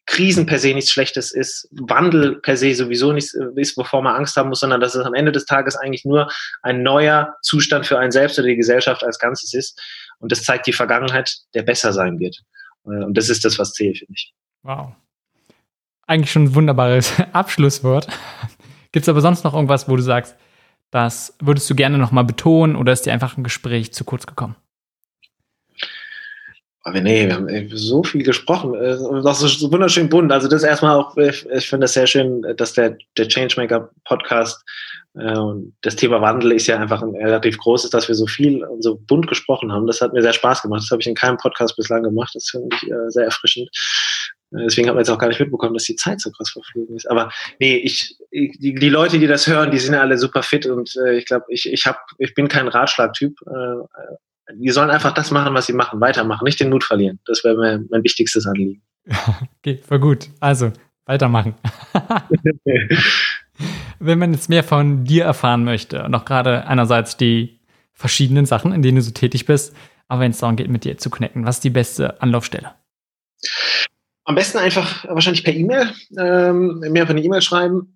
Krisen 0.06 0.46
per 0.46 0.58
se 0.58 0.72
nichts 0.72 0.90
Schlechtes 0.90 1.32
ist, 1.32 1.68
Wandel 1.72 2.40
per 2.40 2.56
se 2.56 2.74
sowieso 2.74 3.12
nichts 3.12 3.34
äh, 3.34 3.48
ist, 3.56 3.76
wovor 3.76 4.02
man 4.02 4.14
Angst 4.14 4.36
haben 4.36 4.48
muss, 4.48 4.60
sondern 4.60 4.80
dass 4.80 4.94
es 4.94 5.04
am 5.04 5.14
Ende 5.14 5.32
des 5.32 5.44
Tages 5.44 5.76
eigentlich 5.76 6.04
nur 6.04 6.30
ein 6.62 6.82
neuer 6.82 7.34
Zustand 7.42 7.86
für 7.86 7.98
einen 7.98 8.12
selbst 8.12 8.38
oder 8.38 8.48
die 8.48 8.56
Gesellschaft 8.56 9.04
als 9.04 9.18
Ganzes 9.18 9.52
ist. 9.52 9.80
Und 10.18 10.32
das 10.32 10.44
zeigt 10.44 10.66
die 10.66 10.72
Vergangenheit, 10.72 11.36
der 11.54 11.62
besser 11.62 11.92
sein 11.92 12.18
wird. 12.18 12.38
Äh, 12.84 13.04
und 13.04 13.16
das 13.16 13.28
ist 13.28 13.44
das, 13.44 13.58
was 13.58 13.72
zählt, 13.72 13.98
finde 13.98 14.14
ich. 14.14 14.32
Wow. 14.62 14.92
Eigentlich 16.06 16.30
schon 16.30 16.44
ein 16.44 16.54
wunderbares 16.54 17.12
Abschlusswort. 17.32 18.06
Gibt 18.92 19.04
es 19.04 19.08
aber 19.08 19.20
sonst 19.20 19.44
noch 19.44 19.54
irgendwas, 19.54 19.88
wo 19.88 19.96
du 19.96 20.02
sagst, 20.02 20.36
das 20.90 21.34
würdest 21.40 21.68
du 21.68 21.74
gerne 21.74 21.98
nochmal 21.98 22.24
betonen 22.24 22.76
oder 22.76 22.92
ist 22.92 23.06
dir 23.06 23.12
einfach 23.12 23.36
ein 23.36 23.44
Gespräch 23.44 23.92
zu 23.92 24.04
kurz 24.04 24.26
gekommen? 24.26 24.56
Aber 26.86 27.00
nee, 27.00 27.26
wir 27.26 27.34
haben 27.34 27.68
so 27.72 28.04
viel 28.04 28.22
gesprochen. 28.22 28.74
Das 29.24 29.42
ist 29.42 29.58
so 29.58 29.72
wunderschön 29.72 30.08
bunt. 30.08 30.30
Also 30.30 30.46
das 30.46 30.62
erstmal 30.62 30.96
auch, 30.96 31.16
ich, 31.16 31.44
ich 31.50 31.68
finde 31.68 31.86
das 31.86 31.94
sehr 31.94 32.06
schön, 32.06 32.42
dass 32.56 32.74
der, 32.74 32.96
der 33.18 33.26
Changemaker 33.26 33.90
Podcast 34.04 34.64
äh, 35.18 35.34
das 35.80 35.96
Thema 35.96 36.20
Wandel 36.20 36.52
ist 36.52 36.68
ja 36.68 36.78
einfach 36.78 37.02
ein 37.02 37.16
relativ 37.16 37.58
großes, 37.58 37.90
dass 37.90 38.06
wir 38.06 38.14
so 38.14 38.28
viel 38.28 38.62
und 38.62 38.84
so 38.84 38.94
bunt 38.94 39.26
gesprochen 39.26 39.72
haben. 39.72 39.88
Das 39.88 40.00
hat 40.00 40.12
mir 40.12 40.22
sehr 40.22 40.32
Spaß 40.32 40.62
gemacht. 40.62 40.82
Das 40.82 40.92
habe 40.92 41.02
ich 41.02 41.08
in 41.08 41.16
keinem 41.16 41.38
Podcast 41.38 41.74
bislang 41.74 42.04
gemacht. 42.04 42.30
Das 42.36 42.50
finde 42.50 42.68
ich 42.76 42.88
äh, 42.88 43.10
sehr 43.10 43.24
erfrischend. 43.24 43.68
Äh, 44.52 44.62
deswegen 44.66 44.86
hat 44.86 44.94
man 44.94 45.02
jetzt 45.02 45.10
auch 45.10 45.18
gar 45.18 45.26
nicht 45.26 45.40
mitbekommen, 45.40 45.74
dass 45.74 45.86
die 45.86 45.96
Zeit 45.96 46.20
so 46.20 46.30
krass 46.30 46.50
verflogen 46.50 46.94
ist. 46.94 47.10
Aber 47.10 47.32
nee, 47.58 47.78
ich, 47.78 48.16
ich 48.30 48.60
die, 48.60 48.76
die 48.76 48.90
Leute, 48.90 49.18
die 49.18 49.26
das 49.26 49.48
hören, 49.48 49.72
die 49.72 49.80
sind 49.80 49.96
alle 49.96 50.18
super 50.18 50.44
fit 50.44 50.66
und 50.66 50.94
äh, 51.04 51.16
ich 51.16 51.24
glaube, 51.24 51.46
ich, 51.48 51.68
ich, 51.68 51.84
hab, 51.84 51.98
ich 52.18 52.32
bin 52.32 52.46
kein 52.46 52.68
Ratschlagtyp. 52.68 53.36
Äh, 53.44 54.12
die 54.54 54.70
sollen 54.70 54.90
einfach 54.90 55.12
das 55.12 55.30
machen, 55.30 55.54
was 55.54 55.66
sie 55.66 55.72
machen, 55.72 56.00
weitermachen, 56.00 56.44
nicht 56.44 56.60
den 56.60 56.70
Mut 56.70 56.84
verlieren. 56.84 57.18
Das 57.26 57.44
wäre 57.44 57.56
mein, 57.56 57.86
mein 57.90 58.02
wichtigstes 58.02 58.46
Anliegen. 58.46 58.82
Okay, 59.58 59.78
voll 59.78 59.98
gut. 59.98 60.28
Also, 60.38 60.72
weitermachen. 61.06 61.56
Wenn 63.98 64.18
man 64.18 64.32
jetzt 64.32 64.48
mehr 64.48 64.62
von 64.62 65.04
dir 65.04 65.24
erfahren 65.24 65.64
möchte 65.64 66.04
und 66.04 66.14
auch 66.14 66.24
gerade 66.24 66.66
einerseits 66.66 67.16
die 67.16 67.58
verschiedenen 67.92 68.46
Sachen, 68.46 68.72
in 68.72 68.82
denen 68.82 68.96
du 68.96 69.02
so 69.02 69.10
tätig 69.10 69.46
bist, 69.46 69.74
aber 70.06 70.20
wenn 70.20 70.30
es 70.30 70.38
darum 70.38 70.54
geht, 70.54 70.68
mit 70.68 70.84
dir 70.84 70.98
zu 70.98 71.10
connecten, 71.10 71.46
was 71.46 71.56
ist 71.56 71.64
die 71.64 71.70
beste 71.70 72.20
Anlaufstelle? 72.22 72.74
Am 74.24 74.36
besten 74.36 74.58
einfach 74.58 75.04
wahrscheinlich 75.08 75.42
per 75.42 75.54
E-Mail, 75.54 75.92
ähm, 76.16 76.78
mir 76.80 77.00
einfach 77.00 77.14
eine 77.14 77.24
E-Mail 77.24 77.42
schreiben 77.42 77.95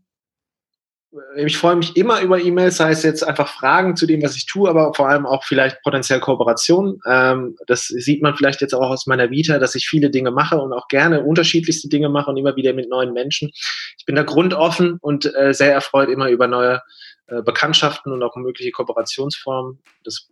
ich 1.36 1.56
freue 1.56 1.76
mich 1.76 1.96
immer 1.96 2.20
über 2.20 2.40
E-Mails, 2.40 2.76
sei 2.76 2.92
es 2.92 3.02
jetzt 3.02 3.26
einfach 3.26 3.48
Fragen 3.48 3.96
zu 3.96 4.06
dem, 4.06 4.22
was 4.22 4.36
ich 4.36 4.46
tue, 4.46 4.68
aber 4.68 4.94
vor 4.94 5.08
allem 5.08 5.26
auch 5.26 5.42
vielleicht 5.42 5.82
potenziell 5.82 6.20
Kooperationen. 6.20 7.00
Ähm, 7.06 7.56
das 7.66 7.88
sieht 7.88 8.22
man 8.22 8.36
vielleicht 8.36 8.60
jetzt 8.60 8.74
auch 8.74 8.90
aus 8.90 9.06
meiner 9.06 9.30
Vita, 9.30 9.58
dass 9.58 9.74
ich 9.74 9.88
viele 9.88 10.10
Dinge 10.10 10.30
mache 10.30 10.60
und 10.60 10.72
auch 10.72 10.86
gerne 10.86 11.22
unterschiedlichste 11.22 11.88
Dinge 11.88 12.08
mache 12.08 12.30
und 12.30 12.36
immer 12.36 12.54
wieder 12.54 12.72
mit 12.74 12.88
neuen 12.88 13.12
Menschen. 13.12 13.50
Ich 13.98 14.04
bin 14.06 14.14
da 14.14 14.22
grundoffen 14.22 14.98
und 15.00 15.34
äh, 15.34 15.52
sehr 15.52 15.72
erfreut 15.72 16.08
immer 16.08 16.28
über 16.28 16.46
neue 16.46 16.80
äh, 17.26 17.42
Bekanntschaften 17.42 18.12
und 18.12 18.22
auch 18.22 18.36
mögliche 18.36 18.70
Kooperationsformen. 18.70 19.80
Das 20.04 20.28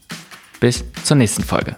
Bis 0.59 0.85
zur 1.05 1.17
nächsten 1.17 1.45
Folge. 1.45 1.77